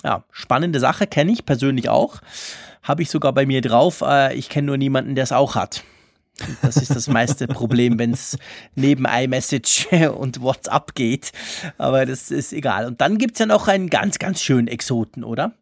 Ja, 0.04 0.24
spannende 0.32 0.80
Sache, 0.80 1.08
kenne 1.08 1.32
ich 1.32 1.46
persönlich 1.46 1.90
auch. 1.90 2.22
Habe 2.84 3.02
ich 3.02 3.10
sogar 3.10 3.34
bei 3.34 3.46
mir 3.46 3.62
drauf. 3.62 4.02
Äh, 4.02 4.36
ich 4.36 4.50
kenne 4.50 4.68
nur 4.68 4.78
niemanden, 4.78 5.16
der 5.16 5.24
es 5.24 5.32
auch 5.32 5.56
hat. 5.56 5.84
Das 6.62 6.78
ist 6.78 6.96
das 6.96 7.08
meiste 7.08 7.48
Problem, 7.48 7.98
wenn 7.98 8.12
es 8.12 8.38
neben 8.76 9.06
iMessage 9.06 9.88
und 10.18 10.42
WhatsApp 10.42 10.94
geht. 10.96 11.32
Aber 11.78 12.06
das 12.06 12.32
ist 12.32 12.54
egal. 12.54 12.86
Und 12.86 13.02
dann 13.02 13.18
gibt 13.18 13.34
es 13.34 13.40
ja 13.40 13.46
noch 13.46 13.68
einen 13.68 13.90
ganz, 13.90 14.20
ganz 14.20 14.42
schönen 14.42 14.68
Exoten, 14.68 15.24
oder? 15.24 15.54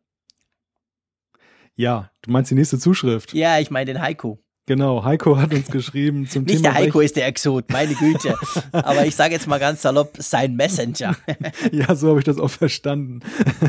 Ja, 1.76 2.12
du 2.22 2.32
meinst 2.32 2.52
die 2.52 2.56
nächste 2.56 2.80
Zuschrift? 2.80 3.34
Ja, 3.34 3.60
ich 3.60 3.70
meine 3.70 3.86
den 3.86 4.02
Heiko. 4.02 4.40
Genau, 4.68 5.04
Heiko 5.04 5.38
hat 5.38 5.54
uns 5.54 5.68
geschrieben 5.68 6.28
zum 6.28 6.44
Nicht 6.44 6.56
Thema. 6.58 6.70
Nicht 6.70 6.78
der 6.80 6.86
Heiko 6.86 7.00
ist 7.00 7.16
der 7.16 7.28
Exot, 7.28 7.72
meine 7.72 7.94
Güte. 7.94 8.36
Aber 8.72 9.06
ich 9.06 9.16
sage 9.16 9.34
jetzt 9.34 9.46
mal 9.48 9.60
ganz 9.60 9.84
salopp, 9.84 10.14
sein 10.18 10.56
Messenger. 10.56 11.16
ja, 11.72 11.94
so 11.96 12.10
habe 12.10 12.20
ich 12.20 12.26
das 12.26 12.40
auch 12.40 12.50
verstanden. 12.50 13.20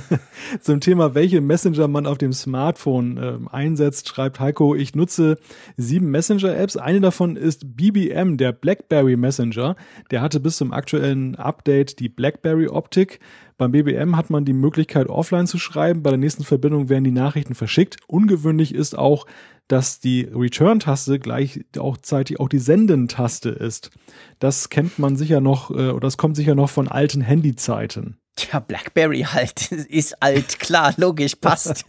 zum 0.62 0.80
Thema, 0.80 1.14
welche 1.14 1.42
Messenger 1.42 1.86
man 1.86 2.06
auf 2.06 2.16
dem 2.16 2.32
Smartphone 2.32 3.18
äh, 3.18 3.54
einsetzt, 3.54 4.08
schreibt 4.08 4.40
Heiko, 4.40 4.74
ich 4.74 4.94
nutze 4.94 5.38
sieben 5.76 6.10
Messenger-Apps. 6.10 6.78
Eine 6.78 7.00
davon 7.00 7.36
ist 7.36 7.76
BBM, 7.76 8.38
der 8.38 8.52
BlackBerry 8.52 9.16
Messenger. 9.16 9.76
Der 10.10 10.22
hatte 10.22 10.40
bis 10.40 10.56
zum 10.56 10.72
aktuellen 10.72 11.34
Update 11.34 12.00
die 12.00 12.08
BlackBerry-Optik. 12.08 13.20
Beim 13.58 13.72
BBM 13.72 14.16
hat 14.16 14.28
man 14.28 14.44
die 14.44 14.52
Möglichkeit, 14.52 15.08
offline 15.08 15.46
zu 15.46 15.58
schreiben. 15.58 16.02
Bei 16.02 16.10
der 16.10 16.18
nächsten 16.18 16.44
Verbindung 16.44 16.88
werden 16.90 17.04
die 17.04 17.10
Nachrichten 17.10 17.54
verschickt. 17.54 17.96
Ungewöhnlich 18.06 18.74
ist 18.74 18.98
auch, 18.98 19.26
dass 19.66 19.98
die 19.98 20.22
Return-Taste 20.22 21.18
gleichzeitig 21.18 22.38
auch 22.38 22.48
die 22.48 22.58
Senden-Taste 22.58 23.48
ist. 23.48 23.90
Das 24.38 24.68
kennt 24.68 24.98
man 24.98 25.16
sicher 25.16 25.40
noch, 25.40 25.70
äh, 25.70 25.90
oder 25.90 26.00
das 26.00 26.18
kommt 26.18 26.36
sicher 26.36 26.54
noch 26.54 26.68
von 26.68 26.88
alten 26.88 27.22
Handyzeiten. 27.22 28.18
Tja, 28.36 28.60
Blackberry 28.60 29.22
halt. 29.22 29.72
Ist 29.88 30.22
alt, 30.22 30.58
klar, 30.58 30.92
logisch, 30.98 31.34
passt. 31.36 31.86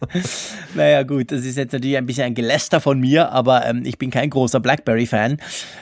naja, 0.74 1.02
gut, 1.04 1.32
das 1.32 1.44
ist 1.46 1.56
jetzt 1.56 1.72
natürlich 1.72 1.96
ein 1.96 2.04
bisschen 2.04 2.24
ein 2.24 2.34
Geläster 2.34 2.80
von 2.82 3.00
mir, 3.00 3.32
aber 3.32 3.64
ähm, 3.64 3.82
ich 3.86 3.96
bin 3.96 4.10
kein 4.10 4.28
großer 4.28 4.60
Blackberry-Fan. 4.60 5.38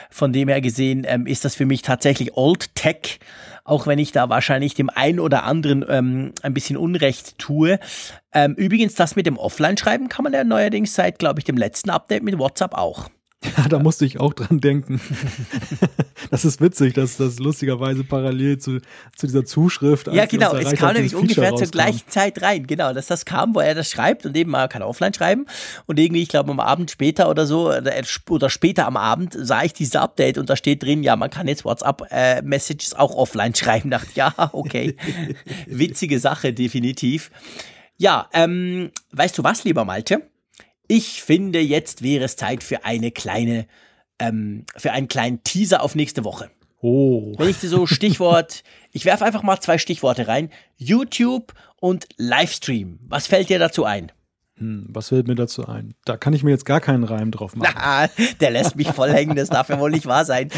Von 0.09 0.31
dem 0.31 0.47
her 0.47 0.61
gesehen 0.61 1.05
ähm, 1.05 1.27
ist 1.27 1.43
das 1.43 1.55
für 1.55 1.65
mich 1.65 1.81
tatsächlich 1.81 2.37
Old 2.37 2.73
Tech, 2.75 3.19
auch 3.65 3.87
wenn 3.87 3.99
ich 3.99 4.13
da 4.13 4.29
wahrscheinlich 4.29 4.73
dem 4.73 4.89
einen 4.89 5.19
oder 5.19 5.43
anderen 5.43 5.85
ähm, 5.89 6.31
ein 6.43 6.53
bisschen 6.53 6.77
Unrecht 6.77 7.37
tue. 7.37 7.77
Ähm, 8.33 8.53
übrigens, 8.55 8.95
das 8.95 9.17
mit 9.17 9.25
dem 9.25 9.37
Offline-Schreiben 9.37 10.07
kann 10.07 10.23
man 10.23 10.31
ja 10.31 10.45
neuerdings 10.45 10.93
seit, 10.93 11.19
glaube 11.19 11.41
ich, 11.41 11.43
dem 11.43 11.57
letzten 11.57 11.89
Update 11.89 12.23
mit 12.23 12.39
WhatsApp 12.39 12.73
auch. 12.73 13.09
Ja, 13.57 13.67
da 13.67 13.79
musste 13.79 14.05
ich 14.05 14.19
auch 14.19 14.33
dran 14.33 14.59
denken. 14.59 14.99
das 16.31 16.45
ist 16.45 16.61
witzig, 16.61 16.93
dass 16.93 17.17
das 17.17 17.39
lustigerweise 17.39 18.03
parallel 18.03 18.57
zu, 18.57 18.79
zu 19.15 19.27
dieser 19.27 19.45
Zuschrift. 19.45 20.07
Ja, 20.07 20.25
genau, 20.25 20.55
es 20.55 20.73
kam 20.73 20.93
nämlich 20.93 21.15
ungefähr 21.15 21.55
zur 21.55 21.67
gleichen 21.67 22.07
Zeit 22.07 22.41
rein, 22.41 22.67
genau, 22.67 22.93
dass 22.93 23.07
das 23.07 23.25
kam, 23.25 23.55
wo 23.55 23.59
er 23.59 23.75
das 23.75 23.89
schreibt 23.89 24.25
und 24.25 24.35
eben 24.35 24.51
mal 24.51 24.67
kann 24.67 24.81
offline 24.81 25.13
schreiben. 25.13 25.45
Und 25.85 25.99
irgendwie, 25.99 26.21
ich 26.21 26.29
glaube, 26.29 26.51
am 26.51 26.59
Abend 26.59 26.91
später 26.91 27.29
oder 27.29 27.45
so, 27.45 27.71
oder 28.29 28.49
später 28.49 28.85
am 28.85 28.97
Abend 28.97 29.35
sah 29.37 29.63
ich 29.63 29.73
dieses 29.73 29.95
Update 29.95 30.37
und 30.37 30.49
da 30.49 30.55
steht 30.55 30.83
drin, 30.83 31.03
ja, 31.03 31.15
man 31.15 31.29
kann 31.29 31.47
jetzt 31.47 31.65
WhatsApp-Messages 31.65 32.93
äh, 32.93 32.95
auch 32.97 33.15
offline 33.15 33.55
schreiben. 33.55 33.89
Dachte, 33.89 34.11
ja, 34.15 34.33
okay. 34.51 34.95
Witzige 35.65 36.19
Sache, 36.19 36.53
definitiv. 36.53 37.31
Ja, 37.97 38.29
ähm, 38.33 38.91
weißt 39.11 39.37
du 39.37 39.43
was, 39.43 39.63
lieber 39.63 39.85
Malte? 39.85 40.23
Ich 40.91 41.21
finde, 41.21 41.59
jetzt 41.59 42.01
wäre 42.01 42.25
es 42.25 42.35
Zeit 42.35 42.63
für 42.63 42.83
eine 42.83 43.11
kleine, 43.11 43.67
ähm, 44.17 44.65
für 44.75 44.91
einen 44.91 45.07
kleinen 45.07 45.43
Teaser 45.43 45.83
auf 45.83 45.93
nächste 45.93 46.23
Woche. 46.23 46.49
Oh. 46.81 47.35
Wenn 47.37 47.47
ich 47.47 47.57
so 47.59 47.85
Stichwort, 47.85 48.63
ich 48.91 49.05
werfe 49.05 49.23
einfach 49.23 49.43
mal 49.43 49.59
zwei 49.59 49.77
Stichworte 49.77 50.27
rein. 50.27 50.49
YouTube 50.77 51.53
und 51.75 52.07
Livestream. 52.17 52.97
Was 53.07 53.27
fällt 53.27 53.49
dir 53.49 53.59
dazu 53.59 53.85
ein? 53.85 54.11
Hm, 54.59 54.87
was 54.89 55.09
fällt 55.09 55.27
mir 55.27 55.35
dazu 55.35 55.67
ein? 55.67 55.93
Da 56.05 56.17
kann 56.17 56.33
ich 56.33 56.41
mir 56.41 56.49
jetzt 56.49 56.65
gar 56.65 56.81
keinen 56.81 57.03
Reim 57.03 57.29
drauf 57.29 57.55
machen. 57.55 57.75
Na, 57.77 58.07
der 58.41 58.49
lässt 58.49 58.75
mich 58.75 58.89
voll 58.89 59.11
hängen, 59.11 59.35
das 59.35 59.49
darf 59.49 59.69
ja 59.69 59.79
wohl 59.79 59.91
nicht 59.91 60.07
wahr 60.07 60.25
sein. 60.25 60.49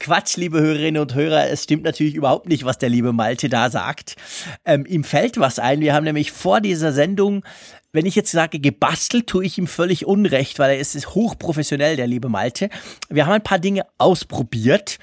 Quatsch, 0.00 0.36
liebe 0.36 0.60
Hörerinnen 0.60 1.00
und 1.00 1.14
Hörer, 1.14 1.48
es 1.48 1.64
stimmt 1.64 1.84
natürlich 1.84 2.14
überhaupt 2.14 2.48
nicht, 2.48 2.64
was 2.64 2.78
der 2.78 2.88
liebe 2.88 3.12
Malte 3.12 3.48
da 3.48 3.70
sagt. 3.70 4.16
Ähm, 4.64 4.86
ihm 4.86 5.04
fällt 5.04 5.38
was 5.38 5.58
ein. 5.58 5.80
Wir 5.80 5.94
haben 5.94 6.04
nämlich 6.04 6.32
vor 6.32 6.60
dieser 6.60 6.92
Sendung 6.92 7.44
wenn 7.92 8.06
ich 8.06 8.14
jetzt 8.14 8.32
sage, 8.32 8.58
gebastelt, 8.58 9.26
tue 9.26 9.44
ich 9.44 9.58
ihm 9.58 9.66
völlig 9.66 10.06
unrecht, 10.06 10.58
weil 10.58 10.72
er 10.72 10.78
ist, 10.78 10.94
ist 10.94 11.14
hochprofessionell, 11.14 11.96
der 11.96 12.06
liebe 12.06 12.28
Malte. 12.28 12.68
Wir 13.08 13.26
haben 13.26 13.32
ein 13.32 13.42
paar 13.42 13.58
Dinge 13.58 13.86
ausprobiert 13.96 14.98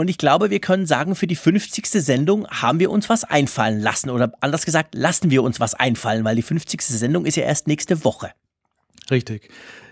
und 0.00 0.08
ich 0.08 0.16
glaube, 0.16 0.48
wir 0.48 0.60
können 0.60 0.86
sagen, 0.86 1.14
für 1.14 1.26
die 1.26 1.36
50. 1.36 1.86
Sendung 1.86 2.48
haben 2.48 2.80
wir 2.80 2.90
uns 2.90 3.10
was 3.10 3.24
einfallen 3.24 3.80
lassen. 3.80 4.08
Oder 4.08 4.32
anders 4.40 4.64
gesagt, 4.64 4.94
lassen 4.94 5.30
wir 5.30 5.42
uns 5.42 5.60
was 5.60 5.74
einfallen, 5.74 6.24
weil 6.24 6.36
die 6.36 6.42
50. 6.42 6.80
Sendung 6.80 7.26
ist 7.26 7.36
ja 7.36 7.42
erst 7.42 7.68
nächste 7.68 8.02
Woche. 8.02 8.30
Richtig. 9.10 9.50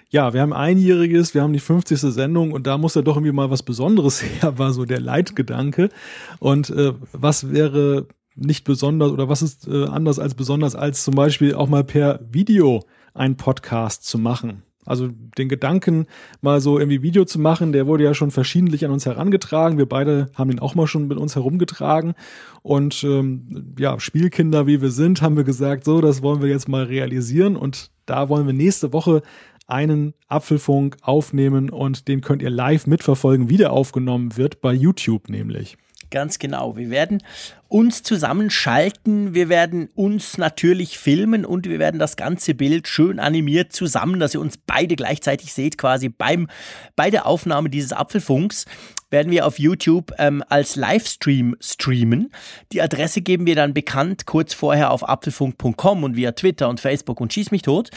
Ja, 0.08 0.32
wir 0.32 0.40
haben 0.40 0.54
einjähriges, 0.54 1.34
wir 1.34 1.42
haben 1.42 1.52
die 1.52 1.58
50. 1.58 2.00
Sendung 2.00 2.52
und 2.52 2.66
da 2.66 2.78
muss 2.78 2.94
ja 2.94 3.02
doch 3.02 3.16
irgendwie 3.16 3.32
mal 3.32 3.50
was 3.50 3.62
Besonderes 3.62 4.22
her, 4.40 4.56
war 4.56 4.72
so 4.72 4.86
der 4.86 5.00
Leitgedanke. 5.00 5.90
Und 6.38 6.70
äh, 6.70 6.94
was 7.12 7.52
wäre 7.52 8.06
nicht 8.38 8.64
besonders 8.64 9.10
oder 9.10 9.28
was 9.28 9.42
ist 9.42 9.66
äh, 9.66 9.84
anders 9.86 10.18
als 10.18 10.34
besonders, 10.34 10.74
als 10.74 11.04
zum 11.04 11.14
Beispiel 11.14 11.54
auch 11.54 11.68
mal 11.68 11.84
per 11.84 12.20
Video 12.30 12.84
einen 13.14 13.36
Podcast 13.36 14.04
zu 14.04 14.18
machen. 14.18 14.62
Also 14.88 15.10
den 15.36 15.50
Gedanken, 15.50 16.06
mal 16.40 16.62
so 16.62 16.78
irgendwie 16.78 17.02
Video 17.02 17.26
zu 17.26 17.38
machen, 17.38 17.72
der 17.72 17.86
wurde 17.86 18.04
ja 18.04 18.14
schon 18.14 18.30
verschiedentlich 18.30 18.86
an 18.86 18.90
uns 18.90 19.04
herangetragen. 19.04 19.76
Wir 19.76 19.86
beide 19.86 20.30
haben 20.34 20.50
ihn 20.50 20.60
auch 20.60 20.74
mal 20.74 20.86
schon 20.86 21.08
mit 21.08 21.18
uns 21.18 21.34
herumgetragen. 21.36 22.14
Und 22.62 23.04
ähm, 23.04 23.74
ja, 23.78 24.00
Spielkinder 24.00 24.66
wie 24.66 24.80
wir 24.80 24.90
sind, 24.90 25.20
haben 25.20 25.36
wir 25.36 25.44
gesagt, 25.44 25.84
so, 25.84 26.00
das 26.00 26.22
wollen 26.22 26.40
wir 26.40 26.48
jetzt 26.48 26.68
mal 26.68 26.84
realisieren. 26.84 27.54
Und 27.54 27.90
da 28.06 28.30
wollen 28.30 28.46
wir 28.46 28.54
nächste 28.54 28.94
Woche 28.94 29.20
einen 29.66 30.14
Apfelfunk 30.28 30.96
aufnehmen 31.02 31.68
und 31.68 32.08
den 32.08 32.22
könnt 32.22 32.40
ihr 32.40 32.48
live 32.48 32.86
mitverfolgen, 32.86 33.50
wie 33.50 33.58
der 33.58 33.74
aufgenommen 33.74 34.38
wird, 34.38 34.62
bei 34.62 34.72
YouTube 34.72 35.28
nämlich. 35.28 35.76
Ganz 36.10 36.38
genau. 36.38 36.76
Wir 36.76 36.90
werden 36.90 37.22
uns 37.68 38.02
zusammenschalten, 38.02 39.34
wir 39.34 39.50
werden 39.50 39.90
uns 39.94 40.38
natürlich 40.38 40.98
filmen 40.98 41.44
und 41.44 41.68
wir 41.68 41.78
werden 41.78 42.00
das 42.00 42.16
ganze 42.16 42.54
Bild 42.54 42.88
schön 42.88 43.18
animiert 43.20 43.74
zusammen, 43.74 44.18
dass 44.18 44.32
ihr 44.32 44.40
uns 44.40 44.56
beide 44.56 44.96
gleichzeitig 44.96 45.52
seht, 45.52 45.76
quasi 45.76 46.08
beim, 46.08 46.48
bei 46.96 47.10
der 47.10 47.26
Aufnahme 47.26 47.68
dieses 47.68 47.92
Apfelfunks 47.92 48.64
werden 49.10 49.32
wir 49.32 49.46
auf 49.46 49.58
YouTube 49.58 50.12
ähm, 50.18 50.42
als 50.48 50.76
Livestream 50.76 51.56
streamen. 51.60 52.30
Die 52.72 52.82
Adresse 52.82 53.22
geben 53.22 53.46
wir 53.46 53.54
dann 53.54 53.74
bekannt 53.74 54.26
kurz 54.26 54.54
vorher 54.54 54.90
auf 54.90 55.08
apfelfunk.com 55.08 56.04
und 56.04 56.16
via 56.16 56.32
Twitter 56.32 56.68
und 56.68 56.80
Facebook 56.80 57.20
und 57.20 57.32
schieß 57.32 57.50
mich 57.50 57.62
tot. 57.62 57.90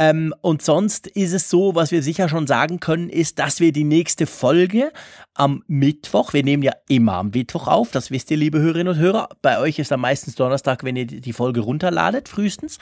Ähm, 0.00 0.34
und 0.40 0.62
sonst 0.62 1.08
ist 1.08 1.34
es 1.34 1.50
so, 1.50 1.74
was 1.74 1.90
wir 1.90 2.02
sicher 2.02 2.30
schon 2.30 2.46
sagen 2.46 2.80
können, 2.80 3.10
ist, 3.10 3.38
dass 3.38 3.60
wir 3.60 3.70
die 3.70 3.84
nächste 3.84 4.26
Folge 4.26 4.94
am 5.34 5.62
Mittwoch, 5.66 6.32
wir 6.32 6.42
nehmen 6.42 6.62
ja 6.62 6.72
immer 6.88 7.16
am 7.16 7.28
Mittwoch 7.34 7.68
auf, 7.68 7.90
das 7.90 8.10
wisst 8.10 8.30
ihr, 8.30 8.38
liebe 8.38 8.60
Hörerinnen 8.60 8.94
und 8.94 8.98
Hörer. 8.98 9.28
Bei 9.42 9.60
euch 9.60 9.78
ist 9.78 9.90
dann 9.90 10.00
meistens 10.00 10.36
Donnerstag, 10.36 10.84
wenn 10.84 10.96
ihr 10.96 11.04
die 11.04 11.32
Folge 11.34 11.60
runterladet, 11.60 12.30
frühestens. 12.30 12.78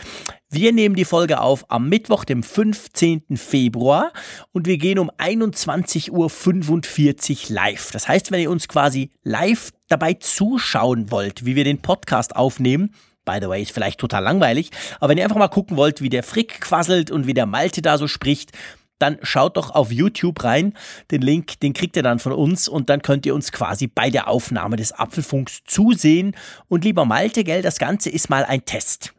Wir 0.48 0.72
nehmen 0.72 0.94
die 0.94 1.04
Folge 1.04 1.40
auf 1.40 1.68
am 1.72 1.88
Mittwoch, 1.88 2.24
dem 2.24 2.44
15. 2.44 3.24
Februar 3.34 4.12
und 4.52 4.68
wir 4.68 4.78
gehen 4.78 5.00
um 5.00 5.10
21.45 5.10 6.12
Uhr 6.12 7.54
live. 7.54 7.90
Das 7.90 8.06
heißt, 8.06 8.30
wenn 8.30 8.42
ihr 8.42 8.50
uns 8.50 8.68
quasi 8.68 9.10
live 9.24 9.72
dabei 9.88 10.14
zuschauen 10.14 11.10
wollt, 11.10 11.44
wie 11.44 11.56
wir 11.56 11.64
den 11.64 11.82
Podcast 11.82 12.36
aufnehmen, 12.36 12.94
By 13.28 13.40
the 13.42 13.48
way, 13.50 13.60
ist 13.60 13.72
vielleicht 13.72 14.00
total 14.00 14.22
langweilig. 14.22 14.70
Aber 15.00 15.10
wenn 15.10 15.18
ihr 15.18 15.24
einfach 15.24 15.36
mal 15.36 15.48
gucken 15.48 15.76
wollt, 15.76 16.00
wie 16.00 16.08
der 16.08 16.22
Frick 16.22 16.62
quasselt 16.62 17.10
und 17.10 17.26
wie 17.26 17.34
der 17.34 17.44
Malte 17.44 17.82
da 17.82 17.98
so 17.98 18.08
spricht, 18.08 18.52
dann 18.98 19.18
schaut 19.22 19.58
doch 19.58 19.70
auf 19.70 19.92
YouTube 19.92 20.42
rein. 20.44 20.72
Den 21.10 21.20
Link, 21.20 21.60
den 21.60 21.74
kriegt 21.74 21.94
ihr 21.96 22.02
dann 22.02 22.20
von 22.20 22.32
uns 22.32 22.68
und 22.68 22.88
dann 22.88 23.02
könnt 23.02 23.26
ihr 23.26 23.34
uns 23.34 23.52
quasi 23.52 23.86
bei 23.86 24.08
der 24.08 24.28
Aufnahme 24.28 24.76
des 24.76 24.92
Apfelfunks 24.92 25.60
zusehen. 25.66 26.34
Und 26.68 26.84
lieber 26.84 27.04
Malte, 27.04 27.44
gell, 27.44 27.60
das 27.60 27.78
Ganze 27.78 28.08
ist 28.08 28.30
mal 28.30 28.46
ein 28.46 28.64
Test. 28.64 29.12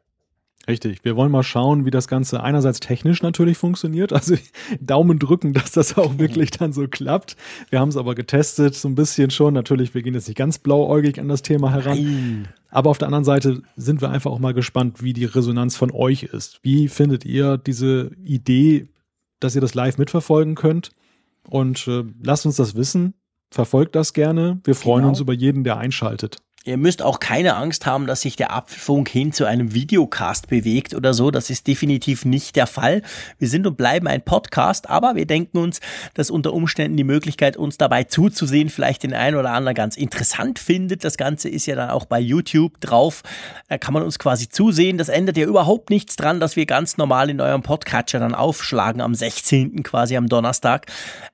Richtig. 0.69 1.03
Wir 1.03 1.15
wollen 1.15 1.31
mal 1.31 1.41
schauen, 1.41 1.83
wie 1.85 1.89
das 1.89 2.07
Ganze 2.07 2.43
einerseits 2.43 2.79
technisch 2.79 3.23
natürlich 3.23 3.57
funktioniert. 3.57 4.13
Also 4.13 4.35
Daumen 4.79 5.17
drücken, 5.17 5.53
dass 5.53 5.71
das 5.71 5.97
auch 5.97 6.19
wirklich 6.19 6.51
dann 6.51 6.73
so 6.73 6.87
klappt. 6.87 7.35
Wir 7.71 7.79
haben 7.79 7.89
es 7.89 7.97
aber 7.97 8.13
getestet, 8.13 8.75
so 8.75 8.87
ein 8.87 8.93
bisschen 8.93 9.31
schon. 9.31 9.55
Natürlich, 9.55 9.95
wir 9.95 10.03
gehen 10.03 10.13
jetzt 10.13 10.27
nicht 10.27 10.37
ganz 10.37 10.59
blauäugig 10.59 11.19
an 11.19 11.27
das 11.27 11.41
Thema 11.41 11.71
heran. 11.71 11.97
Nein. 11.97 12.47
Aber 12.69 12.91
auf 12.91 12.99
der 12.99 13.07
anderen 13.07 13.25
Seite 13.25 13.63
sind 13.77 14.01
wir 14.01 14.11
einfach 14.11 14.29
auch 14.29 14.37
mal 14.37 14.53
gespannt, 14.53 15.01
wie 15.01 15.13
die 15.13 15.25
Resonanz 15.25 15.75
von 15.75 15.89
euch 15.91 16.23
ist. 16.23 16.59
Wie 16.61 16.87
findet 16.87 17.25
ihr 17.25 17.57
diese 17.57 18.11
Idee, 18.23 18.89
dass 19.39 19.55
ihr 19.55 19.61
das 19.61 19.73
live 19.73 19.97
mitverfolgen 19.97 20.53
könnt? 20.53 20.91
Und 21.47 21.87
äh, 21.87 22.03
lasst 22.21 22.45
uns 22.45 22.57
das 22.57 22.75
wissen. 22.75 23.15
Verfolgt 23.49 23.95
das 23.95 24.13
gerne. 24.13 24.61
Wir 24.63 24.75
freuen 24.75 24.99
genau. 24.99 25.09
uns 25.09 25.19
über 25.19 25.33
jeden, 25.33 25.63
der 25.63 25.77
einschaltet. 25.77 26.37
Ihr 26.65 26.75
müsst 26.75 27.01
auch 27.01 27.21
keine 27.21 27.55
Angst 27.55 27.85
haben, 27.85 28.05
dass 28.05 28.19
sich 28.19 28.35
der 28.35 28.51
Apfelfunk 28.53 29.07
hin 29.07 29.31
zu 29.31 29.45
einem 29.45 29.73
Videocast 29.73 30.47
bewegt 30.49 30.93
oder 30.93 31.13
so. 31.13 31.31
Das 31.31 31.49
ist 31.49 31.67
definitiv 31.67 32.25
nicht 32.25 32.57
der 32.57 32.67
Fall. 32.67 33.01
Wir 33.37 33.47
sind 33.47 33.65
und 33.65 33.77
bleiben 33.77 34.07
ein 34.07 34.21
Podcast, 34.21 34.89
aber 34.89 35.15
wir 35.15 35.25
denken 35.25 35.57
uns, 35.57 35.79
dass 36.15 36.29
unter 36.29 36.51
Umständen 36.51 36.97
die 36.97 37.05
Möglichkeit, 37.05 37.55
uns 37.55 37.77
dabei 37.77 38.03
zuzusehen, 38.03 38.67
vielleicht 38.67 39.03
den 39.03 39.13
einen 39.13 39.37
oder 39.37 39.51
anderen 39.51 39.73
ganz 39.73 39.95
interessant 39.95 40.59
findet. 40.59 41.05
Das 41.05 41.15
Ganze 41.15 41.47
ist 41.47 41.65
ja 41.65 41.75
dann 41.75 41.91
auch 41.91 42.03
bei 42.03 42.19
YouTube 42.19 42.81
drauf. 42.81 43.23
Da 43.69 43.77
kann 43.77 43.93
man 43.93 44.03
uns 44.03 44.19
quasi 44.19 44.49
zusehen. 44.49 44.97
Das 44.97 45.07
ändert 45.07 45.37
ja 45.37 45.45
überhaupt 45.45 45.89
nichts 45.89 46.17
dran, 46.17 46.41
dass 46.41 46.57
wir 46.57 46.65
ganz 46.65 46.97
normal 46.97 47.29
in 47.29 47.39
eurem 47.39 47.63
Podcatcher 47.63 48.19
dann 48.19 48.35
aufschlagen 48.35 48.99
am 48.99 49.15
16. 49.15 49.81
quasi 49.83 50.17
am 50.17 50.27
Donnerstag. 50.27 50.87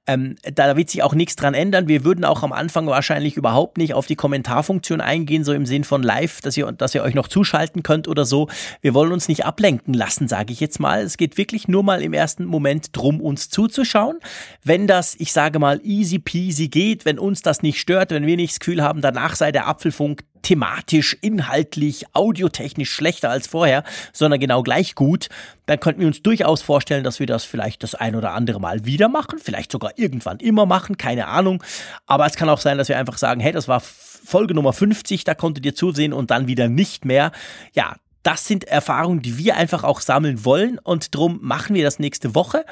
Ähm, 0.05 0.35
da 0.53 0.77
wird 0.77 0.91
sich 0.91 1.01
auch 1.01 1.15
nichts 1.15 1.35
dran 1.35 1.55
ändern. 1.55 1.87
Wir 1.87 2.03
würden 2.03 2.25
auch 2.25 2.43
am 2.43 2.53
Anfang 2.53 2.85
wahrscheinlich 2.85 3.37
überhaupt 3.37 3.79
nicht 3.79 3.95
auf 3.95 4.05
die 4.05 4.15
Kommentarfunktion 4.15 5.01
eingehen, 5.01 5.14
so 5.43 5.53
im 5.53 5.65
Sinn 5.65 5.83
von 5.83 6.03
live, 6.03 6.41
dass 6.41 6.57
ihr, 6.57 6.71
dass 6.71 6.93
ihr 6.93 7.03
euch 7.03 7.13
noch 7.13 7.27
zuschalten 7.27 7.83
könnt 7.83 8.07
oder 8.07 8.25
so. 8.25 8.47
Wir 8.81 8.93
wollen 8.93 9.11
uns 9.11 9.27
nicht 9.27 9.45
ablenken 9.45 9.93
lassen, 9.93 10.27
sage 10.27 10.51
ich 10.51 10.59
jetzt 10.59 10.79
mal. 10.79 11.01
Es 11.01 11.17
geht 11.17 11.37
wirklich 11.37 11.67
nur 11.67 11.83
mal 11.83 12.01
im 12.01 12.13
ersten 12.13 12.45
Moment 12.45 12.89
drum, 12.91 13.21
uns 13.21 13.49
zuzuschauen. 13.49 14.19
Wenn 14.63 14.87
das, 14.87 15.15
ich 15.17 15.31
sage 15.31 15.59
mal, 15.59 15.79
easy 15.83 16.19
peasy 16.19 16.67
geht, 16.67 17.05
wenn 17.05 17.19
uns 17.19 17.41
das 17.41 17.61
nicht 17.61 17.79
stört, 17.79 18.11
wenn 18.11 18.25
wir 18.25 18.35
nicht 18.35 18.53
das 18.53 18.59
Gefühl 18.59 18.83
haben, 18.83 19.01
danach 19.01 19.35
sei 19.35 19.51
der 19.51 19.67
Apfelfunk 19.67 20.23
thematisch, 20.45 21.17
inhaltlich, 21.21 22.05
audiotechnisch 22.13 22.91
schlechter 22.91 23.31
als 23.31 23.47
vorher, 23.47 23.83
sondern 24.13 24.39
genau 24.39 24.61
gleich 24.61 24.93
gut, 24.93 25.27
dann 25.65 25.79
könnten 25.79 26.01
wir 26.01 26.07
uns 26.07 26.21
durchaus 26.21 26.61
vorstellen, 26.61 27.03
dass 27.03 27.19
wir 27.19 27.25
das 27.25 27.45
vielleicht 27.45 27.81
das 27.81 27.95
ein 27.95 28.15
oder 28.15 28.33
andere 28.33 28.59
Mal 28.59 28.85
wieder 28.85 29.09
machen, 29.09 29.39
vielleicht 29.43 29.71
sogar 29.71 29.97
irgendwann 29.97 30.37
immer 30.37 30.67
machen, 30.67 30.97
keine 30.97 31.27
Ahnung. 31.27 31.63
Aber 32.05 32.27
es 32.27 32.35
kann 32.35 32.47
auch 32.49 32.59
sein, 32.59 32.77
dass 32.77 32.89
wir 32.89 32.97
einfach 32.99 33.17
sagen, 33.17 33.41
hey, 33.41 33.51
das 33.51 33.67
war 33.67 33.81
Folge 34.25 34.53
Nummer 34.53 34.73
50, 34.73 35.23
da 35.23 35.35
konntet 35.35 35.65
ihr 35.65 35.75
zusehen 35.75 36.13
und 36.13 36.31
dann 36.31 36.47
wieder 36.47 36.67
nicht 36.67 37.05
mehr. 37.05 37.31
Ja, 37.73 37.95
das 38.23 38.45
sind 38.45 38.63
Erfahrungen, 38.63 39.21
die 39.21 39.37
wir 39.37 39.55
einfach 39.55 39.83
auch 39.83 40.01
sammeln 40.01 40.43
wollen 40.45 40.79
und 40.79 41.13
darum 41.13 41.39
machen 41.41 41.75
wir 41.75 41.83
das 41.83 41.99
nächste 41.99 42.33
Woche. 42.33 42.65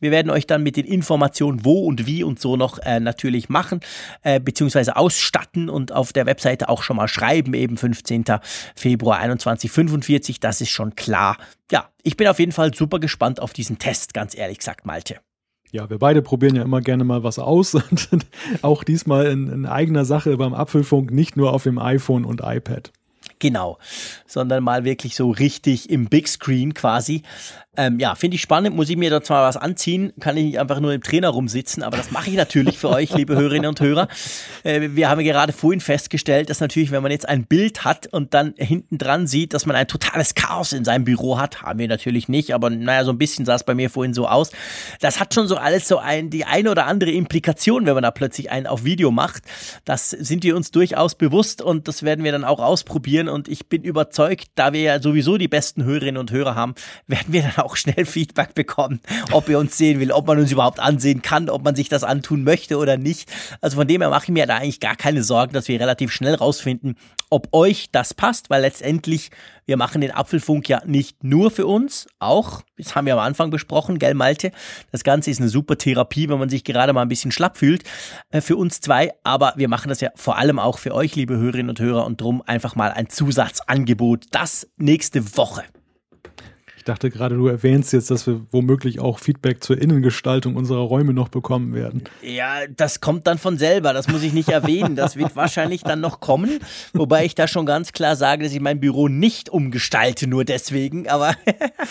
Wir 0.00 0.10
werden 0.10 0.30
euch 0.30 0.46
dann 0.46 0.62
mit 0.62 0.76
den 0.76 0.86
Informationen, 0.86 1.64
wo 1.64 1.84
und 1.84 2.06
wie 2.06 2.24
und 2.24 2.40
so 2.40 2.56
noch 2.56 2.78
äh, 2.78 3.00
natürlich 3.00 3.48
machen, 3.48 3.80
äh, 4.22 4.40
beziehungsweise 4.40 4.96
ausstatten 4.96 5.68
und 5.68 5.92
auf 5.92 6.12
der 6.12 6.26
Webseite 6.26 6.68
auch 6.68 6.82
schon 6.82 6.96
mal 6.96 7.08
schreiben, 7.08 7.54
eben 7.54 7.76
15. 7.76 8.24
Februar 8.74 9.20
2145, 9.20 10.40
das 10.40 10.60
ist 10.60 10.70
schon 10.70 10.94
klar. 10.94 11.36
Ja, 11.70 11.90
ich 12.02 12.16
bin 12.16 12.28
auf 12.28 12.38
jeden 12.38 12.52
Fall 12.52 12.72
super 12.74 12.98
gespannt 12.98 13.40
auf 13.40 13.52
diesen 13.52 13.78
Test, 13.78 14.14
ganz 14.14 14.34
ehrlich 14.34 14.58
gesagt, 14.58 14.86
Malte. 14.86 15.20
Ja, 15.72 15.88
wir 15.88 15.98
beide 15.98 16.20
probieren 16.20 16.56
ja 16.56 16.62
immer 16.62 16.80
gerne 16.80 17.04
mal 17.04 17.22
was 17.22 17.38
aus 17.38 17.74
und 17.90 18.26
auch 18.62 18.84
diesmal 18.84 19.26
in, 19.26 19.48
in 19.48 19.66
eigener 19.66 20.04
Sache 20.04 20.36
beim 20.36 20.54
Apfelfunk, 20.54 21.10
nicht 21.12 21.36
nur 21.36 21.52
auf 21.52 21.62
dem 21.62 21.78
iPhone 21.78 22.24
und 22.24 22.40
iPad. 22.44 22.92
Genau, 23.40 23.78
sondern 24.26 24.62
mal 24.62 24.84
wirklich 24.84 25.16
so 25.16 25.30
richtig 25.30 25.90
im 25.90 26.08
Big 26.08 26.28
Screen 26.28 26.74
quasi. 26.74 27.22
Ähm, 27.76 27.98
ja, 27.98 28.14
finde 28.14 28.34
ich 28.34 28.42
spannend. 28.42 28.76
Muss 28.76 28.90
ich 28.90 28.96
mir 28.96 29.08
da 29.08 29.22
zwar 29.22 29.46
was 29.46 29.56
anziehen, 29.56 30.12
kann 30.20 30.36
ich 30.36 30.44
nicht 30.44 30.58
einfach 30.58 30.80
nur 30.80 30.92
im 30.92 31.02
Trainer 31.02 31.30
rumsitzen, 31.30 31.82
aber 31.82 31.96
das 31.96 32.10
mache 32.10 32.28
ich 32.28 32.36
natürlich 32.36 32.78
für 32.78 32.90
euch, 32.90 33.14
liebe 33.14 33.36
Hörerinnen 33.36 33.68
und 33.68 33.80
Hörer. 33.80 34.08
Äh, 34.64 34.90
wir 34.92 35.08
haben 35.08 35.22
gerade 35.24 35.52
vorhin 35.54 35.80
festgestellt, 35.80 36.50
dass 36.50 36.60
natürlich, 36.60 36.90
wenn 36.90 37.02
man 37.02 37.12
jetzt 37.12 37.28
ein 37.28 37.46
Bild 37.46 37.84
hat 37.84 38.08
und 38.08 38.34
dann 38.34 38.54
hinten 38.58 38.98
dran 38.98 39.26
sieht, 39.26 39.54
dass 39.54 39.64
man 39.64 39.76
ein 39.76 39.86
totales 39.86 40.34
Chaos 40.34 40.72
in 40.74 40.84
seinem 40.84 41.04
Büro 41.04 41.38
hat, 41.38 41.62
haben 41.62 41.78
wir 41.78 41.88
natürlich 41.88 42.28
nicht, 42.28 42.52
aber 42.54 42.68
naja, 42.68 43.04
so 43.04 43.12
ein 43.12 43.18
bisschen 43.18 43.46
sah 43.46 43.54
es 43.54 43.64
bei 43.64 43.74
mir 43.74 43.88
vorhin 43.88 44.12
so 44.12 44.28
aus. 44.28 44.50
Das 45.00 45.18
hat 45.18 45.32
schon 45.32 45.48
so 45.48 45.56
alles 45.56 45.88
so 45.88 45.96
ein, 45.96 46.28
die 46.28 46.44
eine 46.44 46.70
oder 46.72 46.86
andere 46.86 47.12
Implikation, 47.12 47.86
wenn 47.86 47.94
man 47.94 48.02
da 48.02 48.10
plötzlich 48.10 48.50
einen 48.50 48.66
auf 48.66 48.84
Video 48.84 49.10
macht. 49.10 49.44
Das 49.86 50.10
sind 50.10 50.42
wir 50.42 50.54
uns 50.54 50.70
durchaus 50.70 51.14
bewusst 51.14 51.62
und 51.62 51.88
das 51.88 52.02
werden 52.02 52.24
wir 52.24 52.32
dann 52.32 52.44
auch 52.44 52.60
ausprobieren 52.60 53.28
und 53.30 53.48
ich 53.48 53.68
bin 53.68 53.82
überzeugt, 53.82 54.48
da 54.54 54.72
wir 54.72 54.80
ja 54.82 55.02
sowieso 55.02 55.38
die 55.38 55.48
besten 55.48 55.84
Hörerinnen 55.84 56.18
und 56.18 56.30
Hörer 56.30 56.54
haben, 56.54 56.74
werden 57.06 57.32
wir 57.32 57.42
dann 57.42 57.64
auch 57.64 57.76
schnell 57.76 58.04
Feedback 58.04 58.54
bekommen, 58.54 59.00
ob 59.32 59.48
ihr 59.48 59.58
uns 59.58 59.76
sehen 59.76 60.00
will, 60.00 60.12
ob 60.12 60.26
man 60.26 60.38
uns 60.38 60.52
überhaupt 60.52 60.80
ansehen 60.80 61.22
kann, 61.22 61.48
ob 61.48 61.64
man 61.64 61.76
sich 61.76 61.88
das 61.88 62.04
antun 62.04 62.44
möchte 62.44 62.78
oder 62.78 62.96
nicht. 62.96 63.30
Also 63.60 63.76
von 63.76 63.88
dem 63.88 64.00
her 64.00 64.10
mache 64.10 64.24
ich 64.24 64.30
mir 64.30 64.46
da 64.46 64.56
eigentlich 64.56 64.80
gar 64.80 64.96
keine 64.96 65.22
Sorgen, 65.22 65.52
dass 65.52 65.68
wir 65.68 65.80
relativ 65.80 66.12
schnell 66.12 66.34
rausfinden, 66.34 66.96
ob 67.30 67.48
euch 67.52 67.90
das 67.92 68.14
passt, 68.14 68.50
weil 68.50 68.62
letztendlich 68.62 69.30
wir 69.66 69.76
machen 69.76 70.00
den 70.00 70.10
Apfelfunk 70.10 70.68
ja 70.68 70.82
nicht 70.86 71.22
nur 71.24 71.50
für 71.50 71.66
uns, 71.66 72.06
auch, 72.18 72.62
das 72.76 72.94
haben 72.94 73.06
wir 73.06 73.14
am 73.14 73.20
Anfang 73.20 73.50
besprochen, 73.50 73.98
gell 73.98 74.14
Malte, 74.14 74.52
das 74.92 75.04
Ganze 75.04 75.30
ist 75.30 75.40
eine 75.40 75.48
super 75.48 75.76
Therapie, 75.78 76.28
wenn 76.28 76.38
man 76.38 76.48
sich 76.48 76.64
gerade 76.64 76.92
mal 76.92 77.02
ein 77.02 77.08
bisschen 77.08 77.32
schlapp 77.32 77.56
fühlt, 77.56 77.84
äh, 78.30 78.40
für 78.40 78.56
uns 78.56 78.80
zwei, 78.80 79.12
aber 79.24 79.54
wir 79.56 79.68
machen 79.68 79.88
das 79.88 80.00
ja 80.00 80.10
vor 80.14 80.38
allem 80.38 80.58
auch 80.58 80.78
für 80.78 80.94
euch, 80.94 81.16
liebe 81.16 81.36
Hörerinnen 81.36 81.70
und 81.70 81.80
Hörer, 81.80 82.06
und 82.06 82.20
drum 82.20 82.42
einfach 82.44 82.76
mal 82.76 82.90
ein 82.92 83.08
Zusatzangebot, 83.08 84.26
das 84.30 84.68
nächste 84.76 85.36
Woche. 85.36 85.64
Ich 86.80 86.84
dachte 86.84 87.10
gerade, 87.10 87.34
du 87.34 87.46
erwähnst 87.46 87.92
jetzt, 87.92 88.10
dass 88.10 88.26
wir 88.26 88.40
womöglich 88.52 89.00
auch 89.00 89.18
Feedback 89.18 89.62
zur 89.62 89.76
Innengestaltung 89.76 90.56
unserer 90.56 90.80
Räume 90.80 91.12
noch 91.12 91.28
bekommen 91.28 91.74
werden. 91.74 92.04
Ja, 92.22 92.66
das 92.74 93.02
kommt 93.02 93.26
dann 93.26 93.36
von 93.36 93.58
selber, 93.58 93.92
das 93.92 94.08
muss 94.08 94.22
ich 94.22 94.32
nicht 94.32 94.48
erwähnen. 94.48 94.96
Das 94.96 95.16
wird 95.16 95.36
wahrscheinlich 95.36 95.82
dann 95.82 96.00
noch 96.00 96.20
kommen. 96.20 96.58
Wobei 96.94 97.26
ich 97.26 97.34
da 97.34 97.46
schon 97.48 97.66
ganz 97.66 97.92
klar 97.92 98.16
sage, 98.16 98.44
dass 98.44 98.54
ich 98.54 98.60
mein 98.60 98.80
Büro 98.80 99.08
nicht 99.08 99.50
umgestalte, 99.50 100.26
nur 100.26 100.46
deswegen. 100.46 101.06
Aber 101.06 101.34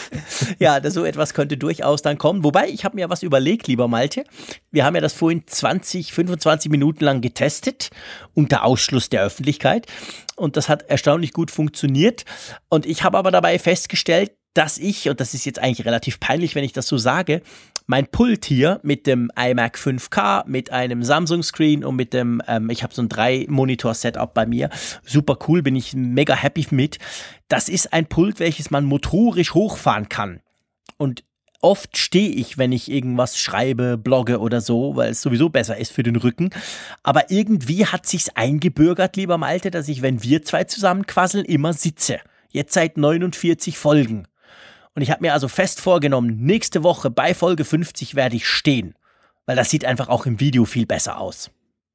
ja, 0.57 0.81
so 0.89 1.05
etwas 1.05 1.35
könnte 1.35 1.55
durchaus 1.55 2.01
dann 2.01 2.17
kommen. 2.17 2.43
Wobei, 2.43 2.67
ich 2.69 2.83
habe 2.83 2.95
mir 2.95 3.11
was 3.11 3.21
überlegt, 3.21 3.67
lieber 3.67 3.87
Malte. 3.87 4.23
Wir 4.71 4.85
haben 4.85 4.95
ja 4.95 5.01
das 5.01 5.13
vorhin 5.13 5.43
20, 5.45 6.13
25 6.13 6.71
Minuten 6.71 7.03
lang 7.03 7.21
getestet, 7.21 7.91
unter 8.33 8.63
Ausschluss 8.63 9.07
der 9.07 9.21
Öffentlichkeit. 9.21 9.85
Und 10.35 10.57
das 10.57 10.67
hat 10.67 10.81
erstaunlich 10.89 11.31
gut 11.31 11.51
funktioniert. 11.51 12.25
Und 12.69 12.87
ich 12.87 13.03
habe 13.03 13.19
aber 13.19 13.29
dabei 13.29 13.59
festgestellt, 13.59 14.31
dass 14.53 14.77
ich, 14.77 15.09
und 15.09 15.19
das 15.19 15.33
ist 15.33 15.45
jetzt 15.45 15.59
eigentlich 15.59 15.85
relativ 15.85 16.19
peinlich, 16.19 16.55
wenn 16.55 16.63
ich 16.63 16.73
das 16.73 16.87
so 16.87 16.97
sage, 16.97 17.41
mein 17.85 18.07
Pult 18.07 18.45
hier 18.45 18.79
mit 18.83 19.07
dem 19.07 19.31
iMac 19.35 19.77
5K, 19.77 20.43
mit 20.47 20.71
einem 20.71 21.03
Samsung-Screen 21.03 21.83
und 21.83 21.95
mit 21.95 22.13
dem, 22.13 22.41
ähm, 22.47 22.69
ich 22.69 22.83
habe 22.83 22.93
so 22.93 23.01
ein 23.01 23.09
drei-Monitor-Setup 23.09 24.33
bei 24.33 24.45
mir, 24.45 24.69
super 25.03 25.37
cool, 25.47 25.63
bin 25.63 25.75
ich 25.75 25.95
mega 25.95 26.35
happy 26.35 26.67
mit. 26.69 26.99
Das 27.47 27.67
ist 27.67 27.91
ein 27.91 28.05
Pult, 28.05 28.39
welches 28.39 28.69
man 28.69 28.85
motorisch 28.85 29.55
hochfahren 29.55 30.07
kann. 30.07 30.41
Und 30.97 31.23
oft 31.61 31.97
stehe 31.97 32.29
ich, 32.29 32.57
wenn 32.57 32.71
ich 32.71 32.91
irgendwas 32.91 33.39
schreibe, 33.39 33.97
blogge 33.97 34.39
oder 34.39 34.61
so, 34.61 34.95
weil 34.95 35.11
es 35.11 35.21
sowieso 35.21 35.49
besser 35.49 35.77
ist 35.77 35.91
für 35.91 36.03
den 36.03 36.15
Rücken. 36.15 36.51
Aber 37.03 37.31
irgendwie 37.31 37.85
hat 37.85 38.05
sich's 38.05 38.29
eingebürgert, 38.29 39.15
lieber 39.15 39.37
Malte, 39.37 39.71
dass 39.71 39.87
ich, 39.87 40.01
wenn 40.01 40.23
wir 40.23 40.43
zwei 40.43 40.63
zusammen 40.65 41.07
quasseln, 41.07 41.45
immer 41.45 41.73
sitze. 41.73 42.19
Jetzt 42.49 42.73
seit 42.73 42.97
49 42.97 43.77
Folgen. 43.77 44.27
Und 44.99 45.03
ich 45.03 45.11
habe 45.11 45.21
mir 45.21 45.31
also 45.31 45.47
fest 45.47 45.79
vorgenommen, 45.79 46.39
nächste 46.41 46.83
Woche 46.83 47.09
bei 47.09 47.33
Folge 47.33 47.63
50 47.63 48.15
werde 48.15 48.35
ich 48.35 48.45
stehen. 48.45 48.95
Weil 49.45 49.55
das 49.55 49.69
sieht 49.69 49.85
einfach 49.85 50.09
auch 50.09 50.25
im 50.25 50.41
Video 50.41 50.65
viel 50.65 50.85
besser 50.85 51.21
aus. 51.21 51.51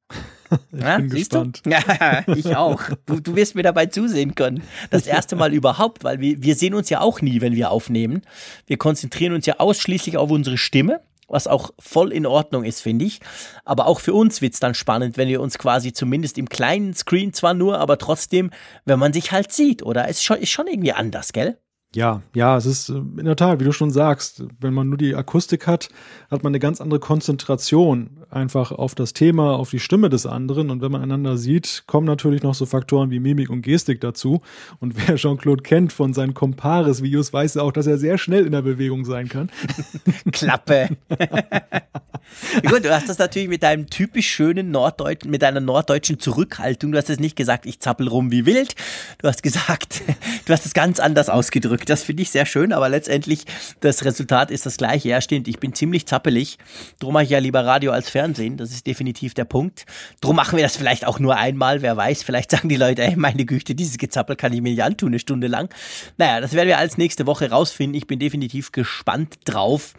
ich 0.72 0.80
ja, 0.80 0.96
bin 0.96 1.10
gespannt. 1.10 1.60
Du? 1.64 1.70
Ja, 1.70 2.24
ich 2.34 2.56
auch. 2.56 2.80
Du, 3.04 3.20
du 3.20 3.36
wirst 3.36 3.56
mir 3.56 3.62
dabei 3.62 3.84
zusehen 3.84 4.34
können. 4.34 4.62
Das 4.88 5.06
erste 5.06 5.36
Mal 5.36 5.52
überhaupt, 5.52 6.02
weil 6.02 6.20
wir, 6.20 6.42
wir 6.42 6.54
sehen 6.54 6.72
uns 6.72 6.88
ja 6.88 7.02
auch 7.02 7.20
nie, 7.20 7.42
wenn 7.42 7.54
wir 7.54 7.70
aufnehmen. 7.70 8.22
Wir 8.66 8.78
konzentrieren 8.78 9.34
uns 9.34 9.44
ja 9.44 9.56
ausschließlich 9.58 10.16
auf 10.16 10.30
unsere 10.30 10.56
Stimme 10.56 11.02
was 11.26 11.46
auch 11.46 11.70
voll 11.78 12.12
in 12.12 12.26
Ordnung 12.26 12.64
ist, 12.64 12.80
finde 12.80 13.06
ich. 13.06 13.20
Aber 13.64 13.86
auch 13.86 14.00
für 14.00 14.12
uns 14.12 14.42
wird 14.42 14.54
es 14.54 14.60
dann 14.60 14.74
spannend, 14.74 15.16
wenn 15.16 15.28
wir 15.28 15.40
uns 15.40 15.58
quasi 15.58 15.92
zumindest 15.92 16.38
im 16.38 16.48
kleinen 16.48 16.94
Screen 16.94 17.32
zwar 17.32 17.54
nur, 17.54 17.78
aber 17.78 17.98
trotzdem, 17.98 18.50
wenn 18.84 18.98
man 18.98 19.12
sich 19.12 19.32
halt 19.32 19.50
sieht, 19.50 19.82
oder? 19.82 20.04
Es 20.04 20.18
ist 20.18 20.24
schon, 20.24 20.36
ist 20.36 20.50
schon 20.50 20.66
irgendwie 20.66 20.92
anders, 20.92 21.32
gell? 21.32 21.58
Ja, 21.94 22.22
ja, 22.34 22.56
es 22.56 22.66
ist 22.66 22.88
äh, 22.88 22.94
in 22.94 23.24
der 23.24 23.36
Tat, 23.36 23.60
wie 23.60 23.64
du 23.64 23.72
schon 23.72 23.90
sagst, 23.90 24.44
wenn 24.60 24.74
man 24.74 24.88
nur 24.88 24.98
die 24.98 25.14
Akustik 25.14 25.66
hat, 25.66 25.88
hat 26.30 26.42
man 26.42 26.50
eine 26.50 26.58
ganz 26.58 26.80
andere 26.80 26.98
Konzentration 26.98 28.10
einfach 28.30 28.72
auf 28.72 28.94
das 28.94 29.12
Thema, 29.12 29.54
auf 29.54 29.70
die 29.70 29.78
Stimme 29.78 30.10
des 30.10 30.26
anderen. 30.26 30.70
Und 30.70 30.82
wenn 30.82 30.90
man 30.90 31.02
einander 31.02 31.36
sieht, 31.36 31.84
kommen 31.86 32.06
natürlich 32.06 32.42
noch 32.42 32.54
so 32.54 32.66
Faktoren 32.66 33.10
wie 33.10 33.20
Mimik 33.20 33.48
und 33.48 33.62
Gestik 33.62 34.00
dazu. 34.00 34.42
Und 34.80 34.94
wer 35.08 35.16
Jean-Claude 35.16 35.62
kennt 35.62 35.92
von 35.92 36.12
seinen 36.12 36.34
Compares-Videos, 36.34 37.32
weiß 37.32 37.56
auch, 37.58 37.72
dass 37.72 37.86
er 37.86 37.98
sehr 37.98 38.18
schnell 38.18 38.44
in 38.44 38.52
der 38.52 38.62
Bewegung 38.62 39.04
sein 39.04 39.28
kann. 39.28 39.50
Klappe. 40.32 40.88
Gut, 42.66 42.84
du 42.84 42.94
hast 42.94 43.08
das 43.08 43.18
natürlich 43.18 43.48
mit 43.48 43.62
deinem 43.62 43.88
typisch 43.88 44.28
schönen 44.28 44.70
Norddeutschen, 44.70 45.30
mit 45.30 45.42
deiner 45.42 45.60
norddeutschen 45.60 46.18
Zurückhaltung. 46.18 46.92
Du 46.92 46.98
hast 46.98 47.10
es 47.10 47.18
nicht 47.18 47.36
gesagt, 47.36 47.66
ich 47.66 47.80
zappel 47.80 48.08
rum 48.08 48.30
wie 48.30 48.46
wild. 48.46 48.74
Du 49.18 49.28
hast 49.28 49.42
gesagt, 49.42 50.02
du 50.46 50.52
hast 50.52 50.66
es 50.66 50.74
ganz 50.74 51.00
anders 51.00 51.28
ausgedrückt. 51.28 51.88
Das 51.88 52.02
finde 52.02 52.22
ich 52.22 52.30
sehr 52.30 52.46
schön, 52.46 52.72
aber 52.72 52.88
letztendlich 52.88 53.44
das 53.80 54.04
Resultat 54.04 54.50
ist 54.50 54.66
das 54.66 54.76
gleiche. 54.76 55.08
Ja, 55.08 55.20
stimmt. 55.20 55.48
Ich 55.48 55.58
bin 55.58 55.74
ziemlich 55.74 56.06
zappelig. 56.06 56.58
Drum 57.00 57.14
mache 57.14 57.24
ich 57.24 57.30
ja 57.30 57.38
lieber 57.38 57.64
Radio 57.64 57.92
als 57.92 58.10
Fernsehen. 58.10 58.56
Das 58.56 58.70
ist 58.70 58.86
definitiv 58.86 59.34
der 59.34 59.44
Punkt. 59.44 59.86
Drum 60.20 60.36
machen 60.36 60.56
wir 60.56 60.64
das 60.64 60.76
vielleicht 60.76 61.06
auch 61.06 61.18
nur 61.18 61.36
einmal. 61.36 61.82
Wer 61.82 61.96
weiß, 61.96 62.22
vielleicht 62.22 62.50
sagen 62.50 62.68
die 62.68 62.76
Leute, 62.76 63.02
ey, 63.02 63.16
meine 63.16 63.44
Güte, 63.44 63.74
dieses 63.74 63.98
Gezappel 63.98 64.36
kann 64.36 64.52
ich 64.52 64.60
mir 64.60 64.70
nicht 64.70 64.82
antun, 64.82 65.08
eine 65.08 65.18
Stunde 65.18 65.46
lang. 65.46 65.72
Naja, 66.16 66.40
das 66.40 66.52
werden 66.52 66.68
wir 66.68 66.78
als 66.78 66.98
nächste 66.98 67.26
Woche 67.26 67.50
rausfinden. 67.50 67.96
Ich 67.96 68.06
bin 68.06 68.18
definitiv 68.18 68.72
gespannt 68.72 69.38
drauf. 69.44 69.94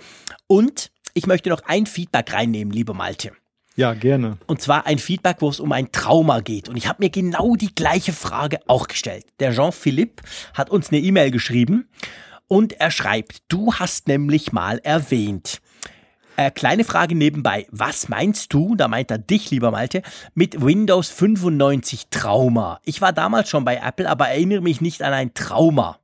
Und 0.47 0.91
ich 1.16 1.26
möchte 1.26 1.50
noch 1.50 1.64
ein 1.66 1.88
Feedback 1.88 2.34
reinnehmen, 2.34 2.72
liebe 2.72 2.94
Malte. 2.94 3.32
Ja, 3.78 3.94
gerne. 3.94 4.38
Und 4.46 4.62
zwar 4.62 4.86
ein 4.86 5.00
Feedback, 5.00 5.38
wo 5.40 5.50
es 5.50 5.60
um 5.60 5.72
ein 5.72 5.92
Trauma 5.92 6.42
geht. 6.42 6.70
Und 6.70 6.78
ich 6.78 6.88
habe 6.88 7.04
mir 7.04 7.10
genau 7.10 7.56
die 7.56 7.74
gleiche 7.74 8.14
Frage 8.14 8.60
auch 8.68 8.88
gestellt. 8.88 9.26
Der 9.40 9.54
Jean-Philippe 9.54 10.24
hat 10.54 10.70
uns 10.70 10.90
eine 10.92 11.02
E-Mail 11.02 11.32
geschrieben 11.32 11.90
und 12.48 12.74
er 12.74 12.92
schreibt, 12.92 13.44
du 13.48 13.74
hast 13.74 14.08
nämlich 14.08 14.54
mal 14.54 14.80
erwähnt, 14.84 15.62
äh, 16.38 16.52
kleine 16.52 16.84
Frage 16.84 17.16
nebenbei. 17.16 17.66
Was 17.72 18.10
meinst 18.10 18.54
du, 18.54 18.76
da 18.76 18.88
meint 18.88 19.10
er 19.10 19.18
dich, 19.18 19.52
lieber 19.52 19.72
Malte, 19.72 20.02
mit 20.34 20.62
Windows 20.62 21.10
95 21.10 22.08
Trauma? 22.10 22.80
Ich 22.84 23.02
war 23.02 23.14
damals 23.14 23.50
schon 23.50 23.66
bei 23.66 23.78
Apple, 23.78 24.10
aber 24.10 24.30
erinnere 24.30 24.62
mich 24.62 24.82
nicht 24.82 25.02
an 25.02 25.14
ein 25.14 25.34
Trauma. 25.34 26.00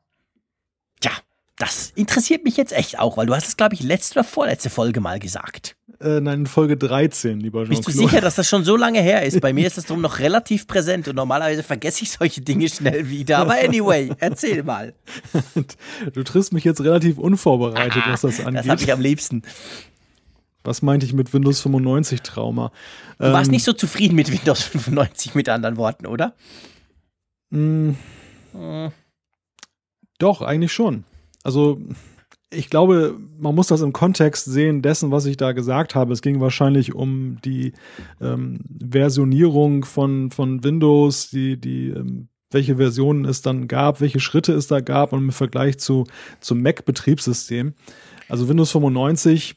Das 1.62 1.92
interessiert 1.94 2.44
mich 2.44 2.58
jetzt 2.58 2.74
echt 2.74 2.98
auch, 2.98 3.18
weil 3.18 3.28
du 3.28 3.36
hast 3.36 3.48
es, 3.48 3.56
glaube 3.56 3.76
ich, 3.76 3.84
letzte 3.84 4.18
oder 4.18 4.24
vorletzte 4.24 4.72
Folge 4.72 5.00
mal 5.00 5.20
gesagt. 5.20 5.76
Äh, 6.00 6.20
nein, 6.20 6.48
Folge 6.48 6.76
13, 6.76 7.40
lieber 7.40 7.66
Jean 7.66 7.70
Bist 7.70 7.88
du 7.88 7.92
sicher, 7.92 8.20
dass 8.20 8.34
das 8.34 8.50
schon 8.50 8.64
so 8.64 8.76
lange 8.76 9.00
her 9.00 9.24
ist? 9.24 9.40
Bei 9.42 9.54
mir 9.54 9.68
ist 9.68 9.78
das 9.78 9.86
drum 9.86 10.02
noch 10.02 10.18
relativ 10.18 10.66
präsent 10.66 11.08
und 11.08 11.16
normalerweise 11.16 11.62
vergesse 11.62 12.02
ich 12.02 12.14
solche 12.14 12.42
Dinge 12.42 12.68
schnell 12.68 13.10
wieder. 13.10 13.38
Aber 13.38 13.54
anyway, 13.54 14.10
erzähl 14.18 14.64
mal. 14.64 14.96
Du 16.14 16.24
triffst 16.24 16.52
mich 16.52 16.64
jetzt 16.64 16.82
relativ 16.82 17.20
unvorbereitet, 17.20 18.02
ah, 18.08 18.14
was 18.14 18.22
das 18.22 18.40
angeht. 18.40 18.62
Das 18.64 18.68
habe 18.68 18.82
ich 18.82 18.92
am 18.92 19.00
liebsten. 19.00 19.44
Was 20.64 20.82
meinte 20.82 21.06
ich 21.06 21.14
mit 21.14 21.32
Windows 21.32 21.62
95 21.62 22.24
Trauma? 22.24 22.72
Du 23.20 23.32
warst 23.32 23.50
ähm, 23.50 23.52
nicht 23.52 23.66
so 23.66 23.74
zufrieden 23.74 24.16
mit 24.16 24.32
Windows 24.32 24.64
95 24.64 25.36
mit 25.36 25.48
anderen 25.48 25.78
Worten, 25.78 26.08
oder? 26.08 26.34
Mm, 27.52 27.92
Doch, 30.18 30.42
eigentlich 30.42 30.74
schon. 30.74 31.04
Also 31.44 31.82
ich 32.54 32.70
glaube, 32.70 33.18
man 33.40 33.56
muss 33.56 33.68
das 33.68 33.82
im 33.82 33.94
Kontext 33.94 34.46
sehen 34.46 34.82
dessen, 34.82 35.12
was 35.12 35.26
ich 35.26 35.38
da 35.38 35.54
gesagt 35.54 35.96
habe. 35.96 36.12
Es 36.12 36.22
ging 36.22 36.42
wahrscheinlich 36.42 36.94
um 36.94 37.38
die 37.46 37.74
ähm, 38.20 38.60
Versionierung 38.92 39.86
von, 39.86 40.32
von 40.32 40.64
Windows, 40.64 41.30
die, 41.30 41.56
die, 41.60 41.90
ähm, 41.90 42.28
welche 42.52 42.76
Versionen 42.76 43.24
es 43.24 43.42
dann 43.42 43.70
gab, 43.70 44.02
welche 44.02 44.20
Schritte 44.20 44.54
es 44.54 44.68
da 44.68 44.82
gab 44.82 45.14
und 45.14 45.20
im 45.20 45.32
Vergleich 45.32 45.80
zu, 45.80 46.04
zum 46.42 46.62
Mac-Betriebssystem. 46.62 47.74
Also 48.28 48.50
Windows 48.50 48.72
95 48.72 49.56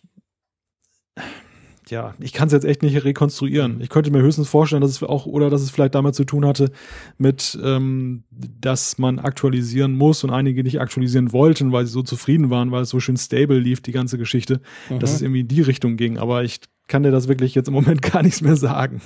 ja, 1.88 2.14
ich 2.18 2.32
kann 2.32 2.46
es 2.46 2.52
jetzt 2.52 2.64
echt 2.64 2.82
nicht 2.82 3.04
rekonstruieren. 3.04 3.80
Ich 3.80 3.88
könnte 3.88 4.10
mir 4.10 4.22
höchstens 4.22 4.48
vorstellen, 4.48 4.82
dass 4.82 4.90
es 4.90 5.02
auch 5.02 5.26
oder 5.26 5.50
dass 5.50 5.62
es 5.62 5.70
vielleicht 5.70 5.94
damit 5.94 6.14
zu 6.14 6.24
tun 6.24 6.46
hatte 6.46 6.70
mit, 7.18 7.58
ähm, 7.62 8.24
dass 8.30 8.98
man 8.98 9.18
aktualisieren 9.18 9.94
muss 9.94 10.24
und 10.24 10.30
einige 10.30 10.62
nicht 10.62 10.80
aktualisieren 10.80 11.32
wollten, 11.32 11.72
weil 11.72 11.86
sie 11.86 11.92
so 11.92 12.02
zufrieden 12.02 12.50
waren, 12.50 12.70
weil 12.70 12.82
es 12.82 12.90
so 12.90 13.00
schön 13.00 13.16
stable 13.16 13.58
lief, 13.58 13.80
die 13.80 13.92
ganze 13.92 14.18
Geschichte, 14.18 14.60
mhm. 14.88 14.98
dass 14.98 15.12
es 15.12 15.22
irgendwie 15.22 15.40
in 15.40 15.48
die 15.48 15.62
Richtung 15.62 15.96
ging. 15.96 16.18
Aber 16.18 16.44
ich 16.44 16.60
kann 16.86 17.02
dir 17.02 17.10
das 17.10 17.28
wirklich 17.28 17.54
jetzt 17.54 17.68
im 17.68 17.74
Moment 17.74 18.02
gar 18.12 18.22
nichts 18.22 18.40
mehr 18.40 18.56
sagen. 18.56 19.00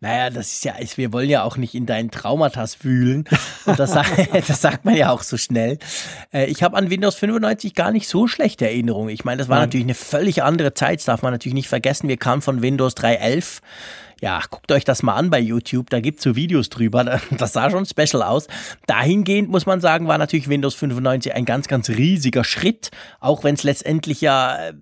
Naja, 0.00 0.30
das 0.30 0.52
ist 0.52 0.64
ja, 0.64 0.74
wir 0.96 1.12
wollen 1.12 1.30
ja 1.30 1.42
auch 1.44 1.56
nicht 1.56 1.74
in 1.74 1.86
deinen 1.86 2.10
Traumatas 2.10 2.84
wühlen. 2.84 3.24
Und 3.64 3.78
das, 3.78 3.92
das 4.46 4.60
sagt 4.60 4.84
man 4.84 4.96
ja 4.96 5.10
auch 5.10 5.22
so 5.22 5.36
schnell. 5.36 5.78
Äh, 6.32 6.46
ich 6.46 6.62
habe 6.62 6.76
an 6.76 6.90
Windows 6.90 7.14
95 7.16 7.74
gar 7.74 7.90
nicht 7.90 8.08
so 8.08 8.26
schlechte 8.26 8.66
Erinnerungen. 8.66 9.10
Ich 9.10 9.24
meine, 9.24 9.38
das 9.38 9.48
war 9.48 9.56
Nein. 9.56 9.68
natürlich 9.68 9.86
eine 9.86 9.94
völlig 9.94 10.42
andere 10.42 10.74
Zeit, 10.74 10.98
das 10.98 11.06
darf 11.06 11.22
man 11.22 11.32
natürlich 11.32 11.54
nicht 11.54 11.68
vergessen. 11.68 12.08
Wir 12.08 12.16
kamen 12.16 12.42
von 12.42 12.62
Windows 12.62 12.94
3.11 12.96 13.60
ja, 14.20 14.40
guckt 14.48 14.72
euch 14.72 14.84
das 14.84 15.02
mal 15.02 15.16
an 15.16 15.28
bei 15.28 15.38
YouTube, 15.38 15.90
da 15.90 16.00
gibt 16.00 16.18
es 16.18 16.24
so 16.24 16.34
Videos 16.34 16.70
drüber, 16.70 17.04
das 17.30 17.52
sah 17.52 17.70
schon 17.70 17.84
special 17.84 18.22
aus. 18.22 18.46
Dahingehend 18.86 19.50
muss 19.50 19.66
man 19.66 19.82
sagen, 19.82 20.08
war 20.08 20.16
natürlich 20.16 20.48
Windows 20.48 20.74
95 20.74 21.34
ein 21.34 21.44
ganz, 21.44 21.68
ganz 21.68 21.90
riesiger 21.90 22.42
Schritt, 22.42 22.90
auch 23.20 23.44
wenn 23.44 23.54
es 23.54 23.64
letztendlich 23.64 24.22
ja 24.22 24.68
äh, 24.68 24.72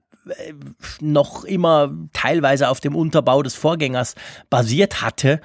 noch 1.01 1.45
immer 1.45 1.93
teilweise 2.13 2.69
auf 2.69 2.81
dem 2.81 2.95
Unterbau 2.95 3.43
des 3.43 3.55
Vorgängers 3.55 4.15
basiert 4.51 5.03
hatte. 5.03 5.41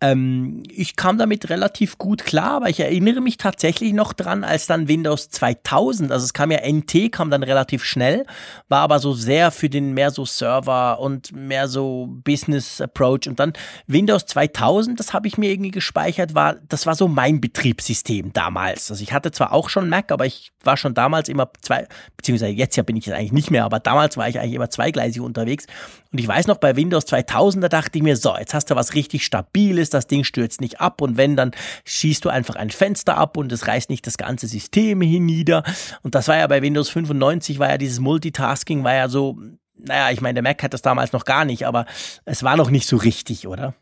Ähm, 0.00 0.62
ich 0.68 0.96
kam 0.96 1.18
damit 1.18 1.50
relativ 1.50 1.98
gut 1.98 2.24
klar, 2.24 2.50
aber 2.52 2.68
ich 2.68 2.80
erinnere 2.80 3.20
mich 3.20 3.36
tatsächlich 3.36 3.92
noch 3.92 4.12
dran, 4.12 4.42
als 4.42 4.66
dann 4.66 4.88
Windows 4.88 5.30
2000, 5.30 6.10
also 6.10 6.24
es 6.24 6.32
kam 6.32 6.50
ja 6.50 6.58
NT, 6.66 7.12
kam 7.12 7.30
dann 7.30 7.42
relativ 7.44 7.84
schnell, 7.84 8.26
war 8.68 8.80
aber 8.80 8.98
so 8.98 9.14
sehr 9.14 9.52
für 9.52 9.68
den 9.68 9.94
mehr 9.94 10.10
so 10.10 10.24
Server 10.24 10.98
und 10.98 11.32
mehr 11.32 11.68
so 11.68 12.08
Business 12.24 12.80
Approach 12.80 13.28
und 13.28 13.38
dann 13.38 13.52
Windows 13.86 14.26
2000, 14.26 14.98
das 14.98 15.14
habe 15.14 15.28
ich 15.28 15.38
mir 15.38 15.50
irgendwie 15.50 15.70
gespeichert, 15.70 16.34
war, 16.34 16.56
das 16.68 16.86
war 16.86 16.96
so 16.96 17.06
mein 17.06 17.40
Betriebssystem 17.40 18.32
damals. 18.32 18.90
Also 18.90 19.02
ich 19.02 19.12
hatte 19.12 19.30
zwar 19.30 19.52
auch 19.52 19.68
schon 19.68 19.88
Mac, 19.88 20.10
aber 20.10 20.26
ich 20.26 20.50
war 20.64 20.76
schon 20.76 20.94
damals 20.94 21.28
immer 21.28 21.50
zwei, 21.62 21.86
beziehungsweise 22.16 22.52
jetzt 22.52 22.76
ja 22.76 22.82
bin 22.82 22.96
ich 22.96 23.06
es 23.06 23.12
eigentlich 23.14 23.32
nicht 23.32 23.50
mehr, 23.52 23.64
aber 23.64 23.78
damals 23.78 24.16
war 24.16 24.28
ich 24.28 24.40
eigentlich 24.40 24.54
immer 24.54 24.70
zweigleisig 24.70 25.22
unterwegs 25.22 25.66
und 26.14 26.20
ich 26.20 26.28
weiß 26.28 26.46
noch, 26.46 26.58
bei 26.58 26.76
Windows 26.76 27.06
2000, 27.06 27.64
da 27.64 27.68
dachte 27.68 27.98
ich 27.98 28.04
mir, 28.04 28.16
so, 28.16 28.36
jetzt 28.38 28.54
hast 28.54 28.70
du 28.70 28.76
was 28.76 28.94
richtig 28.94 29.24
Stabiles, 29.24 29.83
das 29.90 30.06
Ding 30.06 30.24
stürzt 30.24 30.60
nicht 30.60 30.80
ab 30.80 31.00
und 31.00 31.16
wenn, 31.16 31.36
dann 31.36 31.52
schießt 31.84 32.24
du 32.24 32.28
einfach 32.28 32.56
ein 32.56 32.70
Fenster 32.70 33.16
ab 33.16 33.36
und 33.36 33.52
es 33.52 33.66
reißt 33.66 33.90
nicht 33.90 34.06
das 34.06 34.16
ganze 34.16 34.46
System 34.46 35.00
hinnieder. 35.00 35.62
Und 36.02 36.14
das 36.14 36.28
war 36.28 36.36
ja 36.36 36.46
bei 36.46 36.62
Windows 36.62 36.88
95, 36.90 37.58
war 37.58 37.70
ja 37.70 37.78
dieses 37.78 38.00
Multitasking, 38.00 38.84
war 38.84 38.94
ja 38.94 39.08
so, 39.08 39.38
naja, 39.76 40.10
ich 40.10 40.20
meine, 40.20 40.34
der 40.34 40.42
Mac 40.42 40.62
hat 40.62 40.74
das 40.74 40.82
damals 40.82 41.12
noch 41.12 41.24
gar 41.24 41.44
nicht, 41.44 41.66
aber 41.66 41.86
es 42.24 42.42
war 42.42 42.56
noch 42.56 42.70
nicht 42.70 42.88
so 42.88 42.96
richtig, 42.96 43.46
oder? 43.46 43.74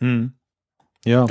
Hm. 0.00 0.32
Ja. 1.04 1.26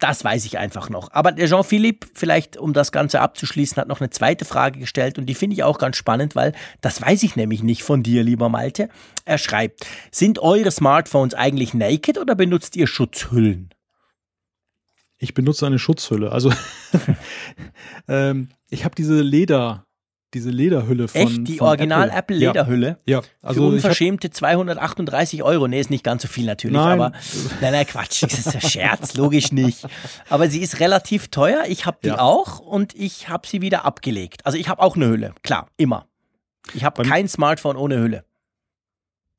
Das 0.00 0.24
weiß 0.24 0.46
ich 0.46 0.58
einfach 0.58 0.88
noch. 0.88 1.12
Aber 1.12 1.30
der 1.30 1.46
Jean-Philippe, 1.46 2.08
vielleicht 2.14 2.56
um 2.56 2.72
das 2.72 2.90
Ganze 2.90 3.20
abzuschließen, 3.20 3.76
hat 3.76 3.86
noch 3.86 4.00
eine 4.00 4.08
zweite 4.08 4.46
Frage 4.46 4.80
gestellt 4.80 5.18
und 5.18 5.26
die 5.26 5.34
finde 5.34 5.54
ich 5.54 5.62
auch 5.62 5.78
ganz 5.78 5.96
spannend, 5.98 6.34
weil 6.34 6.54
das 6.80 7.02
weiß 7.02 7.22
ich 7.22 7.36
nämlich 7.36 7.62
nicht 7.62 7.82
von 7.82 8.02
dir, 8.02 8.22
lieber 8.22 8.48
Malte. 8.48 8.88
Er 9.26 9.36
schreibt, 9.36 9.86
sind 10.10 10.38
eure 10.38 10.70
Smartphones 10.70 11.34
eigentlich 11.34 11.74
naked 11.74 12.16
oder 12.16 12.34
benutzt 12.34 12.76
ihr 12.76 12.86
Schutzhüllen? 12.86 13.70
Ich 15.18 15.34
benutze 15.34 15.66
eine 15.66 15.78
Schutzhülle. 15.78 16.32
Also 16.32 16.50
ähm, 18.08 18.48
ich 18.70 18.86
habe 18.86 18.94
diese 18.94 19.20
Leder, 19.20 19.84
diese 20.34 20.50
Lederhülle 20.50 21.08
von. 21.08 21.20
Echt? 21.20 21.48
Die 21.48 21.60
Original-Apple-Lederhülle? 21.60 22.98
Ja. 23.06 23.18
ja. 23.18 23.26
Also 23.42 23.62
Für 23.62 23.74
unverschämte 23.74 24.30
238 24.30 25.42
Euro. 25.42 25.68
Nee, 25.68 25.80
ist 25.80 25.90
nicht 25.90 26.04
ganz 26.04 26.22
so 26.22 26.28
viel 26.28 26.46
natürlich, 26.46 26.76
nein. 26.76 27.00
aber. 27.00 27.12
Nein, 27.60 27.72
nein, 27.72 27.86
Quatsch. 27.86 28.22
Das 28.22 28.34
ist 28.34 28.54
ein 28.54 28.60
Scherz, 28.60 29.14
logisch 29.16 29.52
nicht. 29.52 29.86
Aber 30.28 30.48
sie 30.48 30.60
ist 30.60 30.80
relativ 30.80 31.28
teuer. 31.28 31.64
Ich 31.68 31.86
habe 31.86 31.98
die 32.02 32.08
ja. 32.08 32.18
auch 32.18 32.60
und 32.60 32.94
ich 32.94 33.28
habe 33.28 33.46
sie 33.46 33.60
wieder 33.60 33.84
abgelegt. 33.84 34.46
Also 34.46 34.58
ich 34.58 34.68
habe 34.68 34.82
auch 34.82 34.96
eine 34.96 35.08
Hülle, 35.08 35.34
klar, 35.42 35.68
immer. 35.76 36.06
Ich 36.74 36.84
habe 36.84 37.02
kein 37.02 37.26
Smartphone 37.28 37.76
ohne 37.76 37.98
Hülle. 37.98 38.24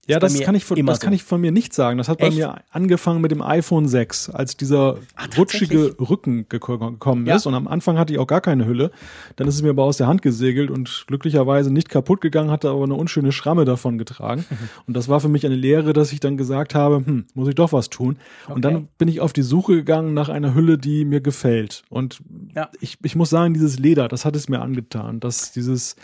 Ja, 0.08 0.20
das, 0.20 0.40
kann 0.40 0.56
ich, 0.56 0.66
von, 0.66 0.84
das 0.84 1.00
so. 1.00 1.06
kann 1.06 1.14
ich 1.14 1.24
von 1.24 1.40
mir 1.40 1.52
nicht 1.52 1.74
sagen. 1.74 2.00
Das 2.00 2.10
hat 2.10 2.18
bei 2.18 2.28
Echt? 2.28 2.38
mir 2.38 2.56
angefangen 2.72 3.22
mit 3.22 3.30
dem 3.30 3.44
iPhone 3.44 3.88
6, 3.88 4.32
als 4.32 4.58
dieser 4.58 4.98
Ach, 5.16 5.28
rutschige 5.38 5.96
Rücken 6.00 6.50
gekommen 6.50 7.28
ja. 7.28 7.36
ist. 7.36 7.46
Und 7.46 7.54
am 7.54 7.68
Anfang 7.68 8.00
hatte 8.00 8.12
ich 8.12 8.18
auch 8.18 8.26
gar 8.26 8.42
keine 8.42 8.66
Hülle. 8.66 8.90
Dann 9.36 9.48
ist 9.48 9.56
es 9.56 9.62
mir 9.62 9.70
aber 9.70 9.84
aus 9.84 9.98
der 9.98 10.08
Hand 10.08 10.24
gesegelt 10.24 10.72
und 10.72 11.04
glücklicherweise 11.06 11.72
nicht 11.72 11.88
kaputt 11.88 12.20
gegangen, 12.20 12.50
hatte 12.50 12.72
aber 12.72 12.84
eine 12.84 12.96
unschöne 12.96 13.32
Schramme 13.32 13.64
davon 13.64 14.00
getragen. 14.00 14.44
Mhm. 14.50 14.70
Und 14.88 14.98
das 14.98 15.08
war 15.08 15.20
für 15.20 15.30
mich 15.30 15.46
eine 15.46 15.56
Lehre, 15.56 15.94
dass 15.94 16.12
ich 16.12 16.20
dann 16.20 16.36
gesagt 16.36 16.74
habe, 16.74 17.04
hm, 17.06 17.26
muss 17.36 17.48
ich 17.48 17.56
doch 17.56 17.72
was 17.72 17.92
tun. 17.92 18.18
Okay. 18.46 18.54
Und 18.54 18.66
dann 18.66 18.88
bin 18.98 19.08
ich 19.08 19.22
auf 19.22 19.34
die 19.34 19.44
Suche 19.44 19.76
gegangen 19.76 20.16
nach 20.16 20.30
einer 20.30 20.56
Hülle, 20.56 20.80
die 20.80 21.06
mir 21.06 21.22
gefällt. 21.22 21.84
Und 21.90 22.22
ja. 22.56 22.70
ich, 22.80 22.98
ich 23.04 23.16
muss 23.16 23.30
sagen, 23.30 23.54
dieses 23.54 23.78
Leder, 23.78 24.08
das 24.08 24.26
hat 24.26 24.36
es 24.36 24.50
mir 24.50 24.62
angetan. 24.62 25.20
Das, 25.20 25.52
dieses, 25.52 25.96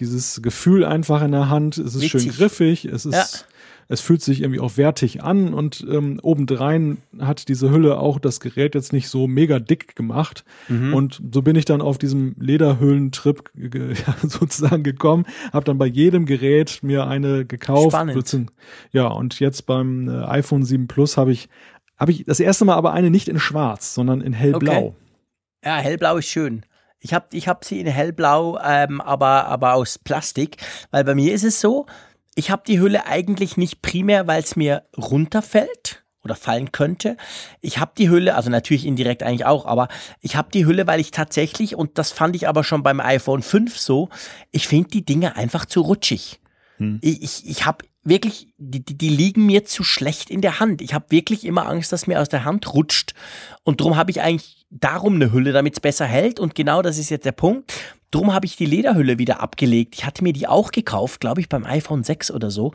dieses 0.00 0.42
Gefühl 0.42 0.84
einfach 0.84 1.22
in 1.22 1.32
der 1.32 1.48
Hand. 1.48 1.78
Es 1.78 1.94
ist 1.94 2.02
Witzig. 2.02 2.22
schön 2.22 2.30
griffig, 2.32 2.84
es 2.84 3.06
ist, 3.06 3.14
ja. 3.14 3.24
es 3.88 4.00
fühlt 4.00 4.22
sich 4.22 4.42
irgendwie 4.42 4.60
auch 4.60 4.76
wertig 4.76 5.22
an 5.22 5.54
und 5.54 5.86
ähm, 5.88 6.20
obendrein 6.22 6.98
hat 7.18 7.48
diese 7.48 7.70
Hülle 7.70 7.98
auch 7.98 8.18
das 8.18 8.40
Gerät 8.40 8.74
jetzt 8.74 8.92
nicht 8.92 9.08
so 9.08 9.26
mega 9.26 9.58
dick 9.58 9.96
gemacht. 9.96 10.44
Mhm. 10.68 10.94
Und 10.94 11.22
so 11.32 11.42
bin 11.42 11.56
ich 11.56 11.64
dann 11.64 11.80
auf 11.80 11.98
diesem 11.98 12.34
Lederhüllentrip 12.38 13.50
ja, 13.56 14.16
sozusagen 14.22 14.82
gekommen, 14.82 15.26
habe 15.52 15.64
dann 15.64 15.78
bei 15.78 15.86
jedem 15.86 16.26
Gerät 16.26 16.80
mir 16.82 17.06
eine 17.06 17.44
gekauft. 17.44 17.92
Spannend. 17.92 18.50
Ja, 18.92 19.08
und 19.08 19.40
jetzt 19.40 19.66
beim 19.66 20.08
äh, 20.08 20.24
iPhone 20.24 20.64
7 20.64 20.88
Plus 20.88 21.16
habe 21.16 21.32
ich 21.32 21.48
habe 21.98 22.12
ich 22.12 22.24
das 22.24 22.40
erste 22.40 22.64
Mal 22.64 22.74
aber 22.74 22.92
eine 22.92 23.10
nicht 23.10 23.28
in 23.28 23.38
schwarz, 23.38 23.94
sondern 23.94 24.20
in 24.20 24.32
hellblau. 24.32 24.88
Okay. 24.88 24.94
Ja, 25.64 25.76
hellblau 25.76 26.18
ist 26.18 26.28
schön. 26.28 26.64
Ich 27.00 27.14
habe 27.14 27.26
ich 27.32 27.48
hab 27.48 27.64
sie 27.64 27.80
in 27.80 27.86
hellblau, 27.86 28.58
ähm, 28.64 29.00
aber, 29.00 29.46
aber 29.46 29.74
aus 29.74 29.98
Plastik, 29.98 30.56
weil 30.90 31.04
bei 31.04 31.14
mir 31.14 31.34
ist 31.34 31.44
es 31.44 31.60
so, 31.60 31.86
ich 32.34 32.50
habe 32.50 32.62
die 32.66 32.80
Hülle 32.80 33.06
eigentlich 33.06 33.56
nicht 33.56 33.82
primär, 33.82 34.26
weil 34.26 34.42
es 34.42 34.56
mir 34.56 34.84
runterfällt 34.96 36.04
oder 36.22 36.34
fallen 36.34 36.72
könnte. 36.72 37.16
Ich 37.60 37.78
habe 37.78 37.92
die 37.96 38.10
Hülle, 38.10 38.34
also 38.34 38.50
natürlich 38.50 38.84
indirekt 38.84 39.22
eigentlich 39.22 39.46
auch, 39.46 39.64
aber 39.64 39.88
ich 40.20 40.36
habe 40.36 40.50
die 40.52 40.66
Hülle, 40.66 40.86
weil 40.86 41.00
ich 41.00 41.12
tatsächlich, 41.12 41.76
und 41.76 41.98
das 41.98 42.10
fand 42.10 42.36
ich 42.36 42.48
aber 42.48 42.64
schon 42.64 42.82
beim 42.82 43.00
iPhone 43.00 43.42
5 43.42 43.78
so, 43.78 44.08
ich 44.50 44.66
finde 44.66 44.90
die 44.90 45.04
Dinge 45.04 45.36
einfach 45.36 45.64
zu 45.64 45.80
rutschig. 45.80 46.40
Hm. 46.78 46.98
Ich, 47.00 47.22
ich, 47.22 47.48
ich 47.48 47.64
habe 47.64 47.84
wirklich, 48.06 48.48
die, 48.56 48.82
die, 48.84 49.08
liegen 49.08 49.46
mir 49.46 49.64
zu 49.64 49.84
schlecht 49.84 50.30
in 50.30 50.40
der 50.40 50.60
Hand. 50.60 50.80
Ich 50.80 50.94
habe 50.94 51.06
wirklich 51.10 51.44
immer 51.44 51.66
Angst, 51.66 51.92
dass 51.92 52.06
mir 52.06 52.20
aus 52.20 52.28
der 52.28 52.44
Hand 52.44 52.72
rutscht. 52.72 53.14
Und 53.64 53.80
darum 53.80 53.96
habe 53.96 54.10
ich 54.10 54.20
eigentlich 54.20 54.66
darum 54.70 55.16
eine 55.16 55.32
Hülle, 55.32 55.52
damit 55.52 55.74
es 55.74 55.80
besser 55.80 56.06
hält. 56.06 56.40
Und 56.40 56.54
genau 56.54 56.82
das 56.82 56.98
ist 56.98 57.10
jetzt 57.10 57.26
der 57.26 57.32
Punkt. 57.32 57.72
Drum 58.10 58.32
habe 58.32 58.46
ich 58.46 58.56
die 58.56 58.66
Lederhülle 58.66 59.18
wieder 59.18 59.40
abgelegt. 59.40 59.94
Ich 59.96 60.06
hatte 60.06 60.22
mir 60.22 60.32
die 60.32 60.46
auch 60.46 60.70
gekauft, 60.70 61.20
glaube 61.20 61.40
ich, 61.40 61.48
beim 61.48 61.64
iPhone 61.64 62.04
6 62.04 62.30
oder 62.30 62.50
so. 62.50 62.72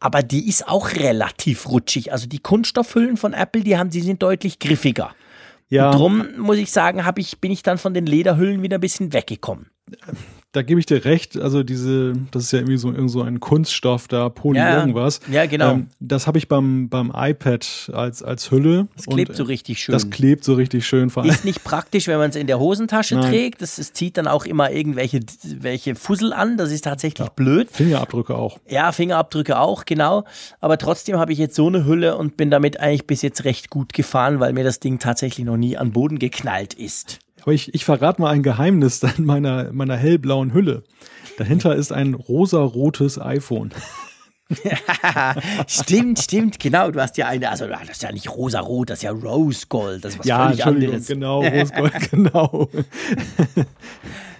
Aber 0.00 0.22
die 0.22 0.48
ist 0.48 0.68
auch 0.68 0.92
relativ 0.92 1.68
rutschig. 1.68 2.12
Also 2.12 2.26
die 2.26 2.40
Kunststoffhüllen 2.40 3.16
von 3.16 3.32
Apple, 3.32 3.62
die 3.62 3.78
haben, 3.78 3.90
die 3.90 4.00
sind 4.00 4.22
deutlich 4.22 4.58
griffiger. 4.58 5.14
Ja. 5.68 5.86
Und 5.90 5.98
drum 5.98 6.26
muss 6.38 6.58
ich 6.58 6.70
sagen, 6.72 7.02
ich, 7.16 7.40
bin 7.40 7.52
ich 7.52 7.62
dann 7.62 7.78
von 7.78 7.94
den 7.94 8.06
Lederhüllen 8.06 8.62
wieder 8.62 8.78
ein 8.78 8.80
bisschen 8.82 9.12
weggekommen 9.12 9.70
da 10.52 10.60
gebe 10.60 10.78
ich 10.78 10.86
dir 10.86 11.04
recht. 11.06 11.38
Also 11.38 11.62
diese, 11.62 12.12
das 12.30 12.44
ist 12.44 12.52
ja 12.52 12.58
irgendwie 12.58 12.76
so, 12.76 12.92
irgend 12.92 13.10
so 13.10 13.22
ein 13.22 13.40
Kunststoff 13.40 14.06
da, 14.06 14.28
Poly 14.28 14.58
ja, 14.58 14.78
irgendwas. 14.80 15.20
Ja, 15.30 15.46
genau. 15.46 15.72
Ähm, 15.72 15.86
das 15.98 16.26
habe 16.26 16.36
ich 16.36 16.46
beim, 16.46 16.90
beim 16.90 17.10
iPad 17.14 17.90
als, 17.94 18.22
als 18.22 18.50
Hülle. 18.50 18.86
Das 18.94 19.06
klebt 19.06 19.30
und, 19.30 19.36
so 19.36 19.44
richtig 19.44 19.82
schön. 19.82 19.92
Das 19.94 20.10
klebt 20.10 20.44
so 20.44 20.54
richtig 20.54 20.86
schön. 20.86 21.08
Vor 21.08 21.24
ist 21.24 21.46
nicht 21.46 21.64
praktisch, 21.64 22.06
wenn 22.06 22.18
man 22.18 22.28
es 22.28 22.36
in 22.36 22.46
der 22.46 22.58
Hosentasche 22.58 23.14
Nein. 23.14 23.30
trägt. 23.30 23.62
Das, 23.62 23.76
das 23.76 23.94
zieht 23.94 24.18
dann 24.18 24.28
auch 24.28 24.44
immer 24.44 24.70
irgendwelche 24.70 25.20
welche 25.42 25.94
Fussel 25.94 26.34
an. 26.34 26.58
Das 26.58 26.70
ist 26.70 26.84
tatsächlich 26.84 27.26
ja. 27.26 27.32
blöd. 27.34 27.70
Fingerabdrücke 27.70 28.34
auch. 28.34 28.58
Ja, 28.68 28.92
Fingerabdrücke 28.92 29.58
auch, 29.58 29.86
genau. 29.86 30.24
Aber 30.60 30.76
trotzdem 30.76 31.16
habe 31.16 31.32
ich 31.32 31.38
jetzt 31.38 31.54
so 31.54 31.66
eine 31.66 31.86
Hülle 31.86 32.18
und 32.18 32.36
bin 32.36 32.50
damit 32.50 32.78
eigentlich 32.78 33.06
bis 33.06 33.22
jetzt 33.22 33.44
recht 33.44 33.70
gut 33.70 33.94
gefahren, 33.94 34.38
weil 34.38 34.52
mir 34.52 34.64
das 34.64 34.80
Ding 34.80 34.98
tatsächlich 34.98 35.46
noch 35.46 35.56
nie 35.56 35.78
an 35.78 35.92
Boden 35.92 36.18
geknallt 36.18 36.74
ist. 36.74 37.20
Aber 37.42 37.52
ich, 37.52 37.74
ich 37.74 37.84
verrate 37.84 38.20
mal 38.20 38.30
ein 38.30 38.42
Geheimnis 38.42 39.02
in 39.18 39.24
meiner, 39.24 39.72
meiner 39.72 39.96
hellblauen 39.96 40.52
Hülle. 40.54 40.84
Dahinter 41.38 41.74
ist 41.76 41.92
ein 41.92 42.14
rosarotes 42.14 43.20
iPhone. 43.20 43.72
stimmt, 45.66 46.18
stimmt, 46.18 46.58
genau. 46.60 46.90
Du 46.90 47.00
hast 47.00 47.16
ja 47.16 47.26
eine, 47.26 47.50
also 47.50 47.66
das 47.66 47.88
ist 47.90 48.02
ja 48.02 48.12
nicht 48.12 48.30
rosa-rot, 48.30 48.90
das 48.90 48.98
ist 48.98 49.02
ja 49.04 49.10
Rose-Gold. 49.12 50.04
Das 50.04 50.12
ist 50.14 50.18
was 50.20 50.26
ja, 50.26 50.46
völlig 50.48 50.66
anderes. 50.66 51.06
Genau, 51.06 51.40
Rose-Gold, 51.46 52.10
genau. 52.10 52.68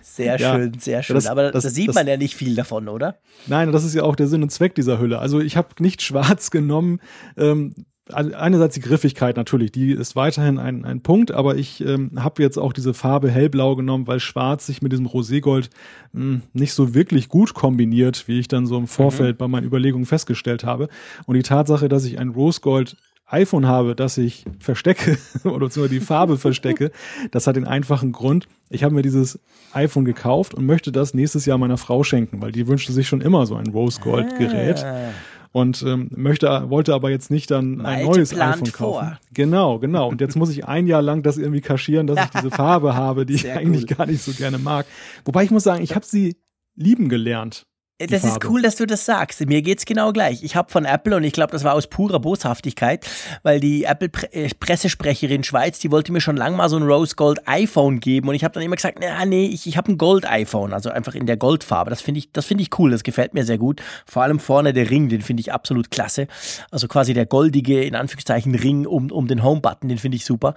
Sehr 0.03 0.39
Ja. 0.39 0.55
schön, 0.55 0.79
sehr 0.79 1.03
schön. 1.03 1.15
Das- 1.15 1.27
Aber 1.27 1.45
da 1.45 1.51
das- 1.53 1.65
sieht 1.75 1.89
das- 1.89 1.95
man 1.95 2.07
ja 2.07 2.17
nicht 2.19 2.35
viel 2.35 2.55
davon, 2.55 2.89
oder? 2.89 3.19
Nein, 3.47 3.73
das 3.73 3.85
ist 3.85 3.95
ja 3.95 4.03
auch 4.03 4.15
der 4.17 4.29
Sinn 4.29 4.43
und 4.43 4.51
Zweck 4.51 4.75
dieser 4.75 4.99
Hülle. 5.01 5.19
Also 5.19 5.41
ich 5.41 5.57
habe 5.57 5.69
nicht 5.79 6.03
schwarz 6.03 6.51
genommen. 6.51 7.01
Ähm, 7.39 7.75
einerseits 8.11 8.75
die 8.75 8.81
Griffigkeit 8.81 9.37
natürlich, 9.37 9.71
die 9.73 9.93
ist 9.93 10.17
weiterhin 10.17 10.59
ein, 10.59 10.85
ein 10.85 11.03
Punkt, 11.03 11.31
aber 11.31 11.57
ich 11.57 11.81
ähm, 11.85 12.11
habe 12.17 12.43
jetzt 12.43 12.59
auch 12.59 12.73
diese 12.73 12.95
Farbe 12.95 13.31
hellblau 13.31 13.77
genommen, 13.77 14.07
weil 14.07 14.21
schwarz 14.21 14.67
sich 14.67 14.83
mit 14.83 14.93
diesem 14.93 15.07
Roségold 15.07 15.71
mh, 16.13 16.41
nicht 16.53 16.75
so 16.75 16.95
wirklich 16.95 17.29
gut 17.29 17.55
kombiniert, 17.55 18.27
wie 18.27 18.41
ich 18.41 18.49
dann 18.49 18.67
so 18.67 18.77
im 18.77 18.87
Vorfeld 18.89 19.39
bei 19.39 19.47
meinen 19.49 19.65
Überlegungen 19.67 20.07
festgestellt 20.07 20.65
habe. 20.65 20.89
Und 21.27 21.37
die 21.37 21.43
Tatsache, 21.43 21.89
dass 21.89 22.05
ich 22.05 22.19
ein 22.19 22.31
Rosegold 22.31 22.97
iPhone 23.27 23.67
habe, 23.67 23.95
das 23.95 24.19
ich 24.19 24.45
verstecke 24.59 25.17
oder 25.45 25.61
beziehungsweise 25.67 25.95
die 25.99 26.05
Farbe 26.05 26.37
verstecke, 26.37 26.91
das 27.31 27.47
hat 27.47 27.57
den 27.57 27.67
einfachen 27.67 28.13
Grund. 28.13 28.47
Ich 28.69 28.85
habe 28.85 28.95
mir 28.95 29.03
dieses 29.03 29.39
iPhone 29.73 30.05
gekauft 30.05 30.55
und 30.55 30.67
möchte 30.67 30.93
das 30.93 31.15
nächstes 31.15 31.47
Jahr 31.47 31.57
meiner 31.57 31.79
Frau 31.79 32.05
schenken, 32.05 32.43
weil 32.43 32.53
die 32.53 32.67
wünschte 32.67 32.93
sich 32.93 33.09
schon 33.09 33.23
immer 33.23 33.47
so 33.47 33.55
ein 33.55 33.69
Rose 33.69 34.01
Gold 34.01 34.37
Gerät 34.39 34.85
Ah. 34.85 35.11
Und 35.53 35.83
ähm, 35.87 36.09
möchte, 36.17 36.71
wollte 36.71 36.95
aber 36.95 37.11
jetzt 37.11 37.31
nicht 37.31 37.51
dann 37.51 37.75
ein 37.75 38.05
Malte 38.05 38.05
neues 38.07 38.33
iPhone 38.35 38.73
kaufen. 38.73 38.75
vor. 38.75 39.21
Genau, 39.33 39.79
genau. 39.79 40.09
Und 40.09 40.21
jetzt 40.21 40.35
muss 40.35 40.51
ich 40.51 40.67
ein 40.67 40.87
Jahr 40.87 41.03
lang 41.03 41.23
das 41.23 41.37
irgendwie 41.37 41.61
kaschieren, 41.61 42.07
dass 42.07 42.25
ich 42.25 42.31
diese 42.31 42.51
Farbe 42.51 42.95
habe, 42.95 43.27
die 43.27 43.35
ich 43.35 43.43
Sehr 43.43 43.59
eigentlich 43.59 43.91
cool. 43.91 43.97
gar 43.97 44.07
nicht 44.07 44.23
so 44.23 44.33
gerne 44.33 44.59
mag. 44.59 44.87
Wobei 45.25 45.45
ich 45.45 45.51
muss 45.51 45.63
sagen, 45.63 45.83
ich 45.85 45.95
habe 45.95 46.07
sie 46.07 46.37
lieben 46.75 47.09
gelernt. 47.09 47.67
Das 47.99 48.25
ist 48.25 48.31
Farbe. 48.31 48.49
cool, 48.49 48.63
dass 48.63 48.77
du 48.77 48.87
das 48.87 49.05
sagst. 49.05 49.47
Mir 49.47 49.63
geht's 49.63 49.85
genau 49.85 50.13
gleich. 50.13 50.43
Ich 50.43 50.57
habe 50.57 50.71
von 50.71 50.85
Apple 50.85 51.17
und 51.17 51.25
ich 51.25 51.33
glaube, 51.33 51.53
das 51.53 51.63
war 51.63 51.75
aus 51.75 51.87
purer 51.87 52.19
Boshaftigkeit, 52.19 53.09
weil 53.43 53.61
die 53.61 53.85
Apple-Pressesprecherin 53.85 55.45
Schweiz, 55.45 55.79
die 55.79 55.91
wollte 55.91 56.11
mir 56.13 56.21
schon 56.21 56.37
lang 56.37 56.57
mal 56.57 56.69
so 56.69 56.77
ein 56.77 56.83
Rose 56.83 57.15
Gold 57.15 57.47
iPhone 57.47 58.01
geben 58.01 58.29
und 58.29 58.35
ich 58.35 58.45
habe 58.45 58.55
dann 58.55 58.63
immer 58.63 58.77
gesagt, 58.77 58.99
na, 59.01 59.25
nee, 59.25 59.47
ich, 59.47 59.67
ich 59.67 59.77
habe 59.77 59.93
ein 59.93 59.99
Gold 59.99 60.29
iPhone, 60.29 60.73
also 60.73 60.91
einfach 60.91 61.15
in 61.15 61.27
der 61.27 61.37
Goldfarbe. 61.37 61.91
Das 61.91 62.01
finde 62.01 62.19
ich, 62.19 62.33
das 62.33 62.47
finde 62.47 62.63
ich 62.63 62.77
cool, 62.79 62.91
das 62.91 63.03
gefällt 63.05 63.35
mir 63.35 63.45
sehr 63.45 63.59
gut. 63.59 63.81
Vor 64.07 64.23
allem 64.23 64.41
vorne 64.41 64.73
der 64.73 64.91
Ring, 64.91 65.09
den 65.09 65.23
finde 65.23 65.43
ich 65.43 65.53
absolut 65.53 65.91
klasse. 65.91 66.27
Also 66.71 66.89
quasi 66.89 67.15
der 67.15 67.27
goldige, 67.27 67.85
in 67.85 67.95
Anführungszeichen, 67.95 68.55
Ring 68.55 68.87
um, 68.87 69.11
um 69.13 69.29
den 69.29 69.43
Home-Button, 69.43 69.89
den 69.89 69.99
finde 69.99 70.17
ich 70.17 70.25
super. 70.25 70.55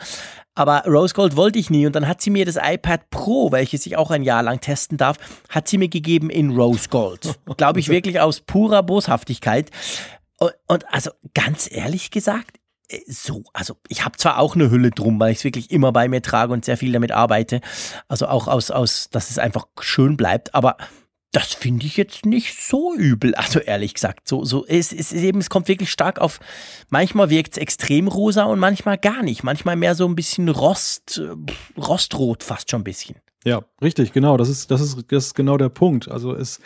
Aber 0.55 0.83
Rose 0.85 1.13
Gold 1.13 1.35
wollte 1.35 1.59
ich 1.59 1.69
nie 1.69 1.85
und 1.85 1.95
dann 1.95 2.07
hat 2.07 2.21
sie 2.21 2.29
mir 2.29 2.45
das 2.45 2.55
iPad 2.55 3.09
Pro, 3.09 3.51
welches 3.51 3.85
ich 3.85 3.97
auch 3.97 4.09
ein 4.09 4.23
Jahr 4.23 4.41
lang 4.41 4.61
testen 4.61 4.97
darf, 4.97 5.17
hat 5.49 5.67
sie 5.67 5.77
mir 5.77 5.89
gegeben 5.89 6.29
in 6.29 6.51
Rose 6.51 6.87
Gold. 6.89 7.24
Glaube 7.57 7.79
ich 7.79 7.89
wirklich 7.89 8.19
aus 8.19 8.41
purer 8.41 8.83
Boshaftigkeit. 8.83 9.71
Und, 10.37 10.53
und 10.67 10.93
also 10.93 11.11
ganz 11.33 11.69
ehrlich 11.71 12.11
gesagt, 12.11 12.59
äh, 12.89 12.99
so, 13.07 13.43
also 13.53 13.75
ich 13.87 14.03
habe 14.03 14.17
zwar 14.17 14.39
auch 14.39 14.55
eine 14.55 14.69
Hülle 14.69 14.91
drum, 14.91 15.19
weil 15.19 15.31
ich 15.31 15.39
es 15.39 15.43
wirklich 15.43 15.71
immer 15.71 15.91
bei 15.91 16.07
mir 16.07 16.21
trage 16.21 16.53
und 16.53 16.65
sehr 16.65 16.77
viel 16.77 16.91
damit 16.91 17.11
arbeite. 17.11 17.61
Also 18.07 18.27
auch 18.27 18.47
aus, 18.47 18.71
aus, 18.71 19.09
dass 19.09 19.29
es 19.29 19.39
einfach 19.39 19.67
schön 19.79 20.17
bleibt, 20.17 20.53
aber 20.53 20.77
das 21.35 21.53
finde 21.53 21.85
ich 21.85 21.97
jetzt 21.97 22.25
nicht 22.25 22.57
so 22.57 22.95
übel. 22.95 23.35
Also 23.35 23.59
ehrlich 23.59 23.93
gesagt, 23.93 24.27
so, 24.27 24.45
so 24.45 24.65
es, 24.65 24.93
es 24.93 25.11
ist 25.11 25.21
eben, 25.21 25.39
es 25.39 25.49
kommt 25.49 25.67
wirklich 25.67 25.91
stark 25.91 26.19
auf. 26.19 26.39
Manchmal 26.89 27.29
wirkt 27.29 27.53
es 27.53 27.57
extrem 27.57 28.07
rosa 28.07 28.43
und 28.43 28.57
manchmal 28.57 28.97
gar 28.97 29.21
nicht. 29.21 29.43
Manchmal 29.43 29.75
mehr 29.75 29.95
so 29.95 30.07
ein 30.07 30.15
bisschen 30.15 30.47
Rost, 30.47 31.21
Rostrot 31.77 32.41
fast 32.41 32.71
schon 32.71 32.81
ein 32.81 32.85
bisschen. 32.85 33.17
Ja, 33.43 33.63
richtig, 33.81 34.13
genau. 34.13 34.37
Das 34.37 34.47
ist, 34.47 34.71
das 34.71 34.79
ist, 34.79 34.97
das 35.09 35.25
ist 35.27 35.33
genau 35.35 35.57
der 35.57 35.69
Punkt. 35.69 36.09
Also 36.09 36.33
es, 36.33 36.61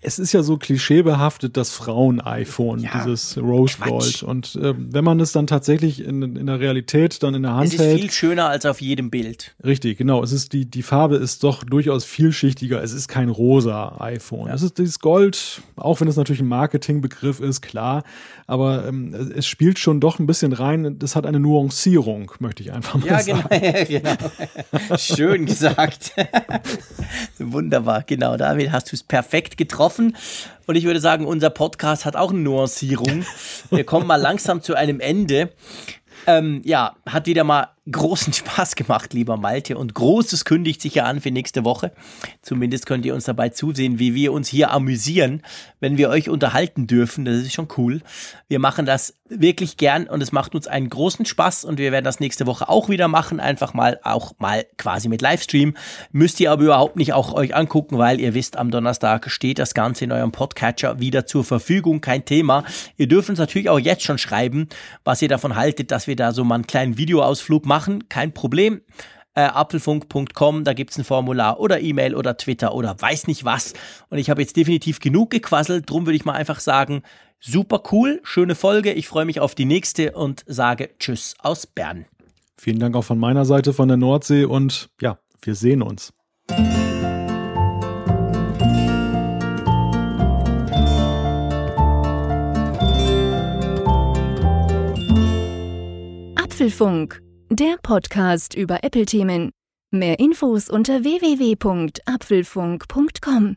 es 0.00 0.18
ist 0.18 0.32
ja 0.32 0.42
so 0.42 0.56
klischeebehaftet, 0.56 1.56
das 1.56 1.72
Frauen-iPhone, 1.72 2.80
Ja, 2.80 3.02
dieses 3.04 3.36
Rose. 3.36 3.76
Gold. 3.80 4.22
Und 4.22 4.54
äh, 4.56 4.72
wenn 4.76 5.02
man 5.04 5.18
es 5.18 5.32
dann 5.32 5.46
tatsächlich 5.46 6.04
in, 6.04 6.22
in 6.36 6.46
der 6.46 6.60
Realität 6.60 7.22
dann 7.22 7.34
in 7.34 7.42
der 7.42 7.54
Hand 7.54 7.66
Es 7.68 7.74
ist 7.74 7.80
hält, 7.80 8.00
viel 8.00 8.10
schöner 8.10 8.48
als 8.48 8.64
auf 8.64 8.80
jedem 8.80 9.10
Bild. 9.10 9.54
Richtig, 9.64 9.98
genau. 9.98 10.22
Es 10.22 10.30
ist 10.32 10.52
die, 10.52 10.66
die 10.66 10.82
Farbe 10.82 11.16
ist 11.16 11.42
doch 11.42 11.64
durchaus 11.64 12.04
vielschichtiger. 12.04 12.82
Es 12.82 12.92
ist 12.92 13.08
kein 13.08 13.28
rosa 13.28 13.96
iPhone. 14.00 14.48
Es 14.50 14.62
ist 14.62 14.78
dieses 14.78 15.00
Gold, 15.00 15.62
auch 15.76 16.00
wenn 16.00 16.06
es 16.08 16.16
natürlich 16.16 16.40
ein 16.42 16.48
Marketingbegriff 16.48 17.40
ist, 17.40 17.60
klar. 17.60 18.04
Aber 18.46 18.86
ähm, 18.86 19.12
es- 19.14 19.46
spielt 19.46 19.78
schon 19.78 20.00
doch 20.00 20.18
ein 20.20 20.26
bisschen 20.26 20.52
rein. 20.52 20.98
Das 20.98 21.16
hat 21.16 21.26
eine 21.26 21.40
Nuancierung, 21.40 22.32
möchte 22.38 22.62
ich 22.62 22.72
einfach 22.72 22.94
mal 22.98 23.06
Ja, 23.06 23.20
sagen. 23.20 23.44
genau. 23.88 24.14
genau. 24.86 24.96
Schön 24.96 25.44
gesagt. 25.46 26.12
Wunderbar, 27.38 28.02
genau. 28.04 28.36
Damit 28.36 28.72
hast 28.72 28.92
du 28.92 28.96
es 28.96 29.02
perfekt 29.02 29.56
getroffen. 29.88 30.16
Und 30.66 30.76
ich 30.76 30.84
würde 30.84 31.00
sagen, 31.00 31.24
unser 31.24 31.50
Podcast 31.50 32.04
hat 32.04 32.16
auch 32.16 32.30
eine 32.30 32.40
Nuancierung. 32.40 33.24
Wir 33.70 33.84
kommen 33.84 34.06
mal 34.06 34.16
langsam 34.20 34.62
zu 34.62 34.74
einem 34.74 35.00
Ende. 35.00 35.50
Ähm, 36.26 36.60
ja, 36.64 36.96
hat 37.08 37.26
wieder 37.26 37.44
mal 37.44 37.68
großen 37.90 38.32
Spaß 38.34 38.76
gemacht, 38.76 39.14
lieber 39.14 39.38
Malte. 39.38 39.78
Und 39.78 39.94
Großes 39.94 40.44
kündigt 40.44 40.82
sich 40.82 40.96
ja 40.96 41.04
an 41.04 41.20
für 41.20 41.30
nächste 41.30 41.64
Woche. 41.64 41.92
Zumindest 42.42 42.84
könnt 42.84 43.06
ihr 43.06 43.14
uns 43.14 43.24
dabei 43.24 43.48
zusehen, 43.48 43.98
wie 43.98 44.14
wir 44.14 44.32
uns 44.32 44.48
hier 44.48 44.70
amüsieren, 44.70 45.42
wenn 45.80 45.96
wir 45.96 46.10
euch 46.10 46.28
unterhalten 46.28 46.86
dürfen. 46.86 47.24
Das 47.24 47.36
ist 47.36 47.54
schon 47.54 47.68
cool. 47.78 48.02
Wir 48.48 48.58
machen 48.58 48.84
das 48.84 49.14
wirklich 49.30 49.76
gern 49.76 50.08
und 50.08 50.22
es 50.22 50.32
macht 50.32 50.54
uns 50.54 50.66
einen 50.66 50.88
großen 50.88 51.26
Spaß 51.26 51.64
und 51.64 51.78
wir 51.78 51.92
werden 51.92 52.04
das 52.04 52.20
nächste 52.20 52.46
Woche 52.46 52.68
auch 52.68 52.88
wieder 52.88 53.08
machen. 53.08 53.40
Einfach 53.40 53.74
mal, 53.74 54.00
auch 54.02 54.32
mal 54.38 54.66
quasi 54.76 55.08
mit 55.08 55.22
Livestream. 55.22 55.74
Müsst 56.12 56.40
ihr 56.40 56.52
aber 56.52 56.64
überhaupt 56.64 56.96
nicht 56.96 57.12
auch 57.12 57.32
euch 57.34 57.54
angucken, 57.54 57.98
weil 57.98 58.20
ihr 58.20 58.34
wisst, 58.34 58.56
am 58.56 58.70
Donnerstag 58.70 59.30
steht 59.30 59.58
das 59.58 59.74
Ganze 59.74 60.04
in 60.04 60.12
eurem 60.12 60.32
Podcatcher 60.32 61.00
wieder 61.00 61.26
zur 61.26 61.44
Verfügung. 61.44 62.00
Kein 62.00 62.24
Thema. 62.24 62.64
Ihr 62.96 63.08
dürft 63.08 63.30
uns 63.30 63.38
natürlich 63.38 63.68
auch 63.68 63.78
jetzt 63.78 64.02
schon 64.02 64.18
schreiben, 64.18 64.68
was 65.04 65.22
ihr 65.22 65.28
davon 65.28 65.56
haltet, 65.56 65.90
dass 65.90 66.06
wir 66.06 66.16
da 66.16 66.32
so 66.32 66.44
mal 66.44 66.56
einen 66.56 66.66
kleinen 66.66 66.98
Videoausflug 66.98 67.66
machen. 67.66 68.08
Kein 68.08 68.32
Problem 68.32 68.80
äh, 69.38 69.42
apfelfunk.com, 69.42 70.64
da 70.64 70.72
gibt's 70.72 70.98
ein 70.98 71.04
Formular 71.04 71.60
oder 71.60 71.80
E-Mail 71.80 72.16
oder 72.16 72.36
Twitter 72.36 72.74
oder 72.74 73.00
weiß 73.00 73.28
nicht 73.28 73.44
was. 73.44 73.72
Und 74.10 74.18
ich 74.18 74.30
habe 74.30 74.40
jetzt 74.40 74.56
definitiv 74.56 74.98
genug 74.98 75.30
gequasselt, 75.30 75.88
drum 75.88 76.06
würde 76.06 76.16
ich 76.16 76.24
mal 76.24 76.32
einfach 76.32 76.58
sagen, 76.58 77.02
super 77.40 77.82
cool, 77.92 78.20
schöne 78.22 78.54
Folge, 78.54 78.92
ich 78.92 79.08
freue 79.08 79.24
mich 79.24 79.40
auf 79.40 79.54
die 79.54 79.64
nächste 79.64 80.12
und 80.12 80.44
sage 80.46 80.90
Tschüss 80.98 81.34
aus 81.38 81.66
Bern. 81.66 82.04
Vielen 82.56 82.80
Dank 82.80 82.96
auch 82.96 83.04
von 83.04 83.18
meiner 83.18 83.44
Seite 83.44 83.72
von 83.72 83.88
der 83.88 83.96
Nordsee 83.96 84.44
und 84.44 84.90
ja, 85.00 85.18
wir 85.42 85.54
sehen 85.54 85.82
uns. 85.82 86.12
Apfelfunk, 96.36 97.22
der 97.50 97.76
Podcast 97.82 98.54
über 98.54 98.82
Apple-Themen. 98.82 99.52
Mehr 99.92 100.18
Infos 100.18 100.68
unter 100.68 101.04
www.apfelfunk.com. 101.04 103.56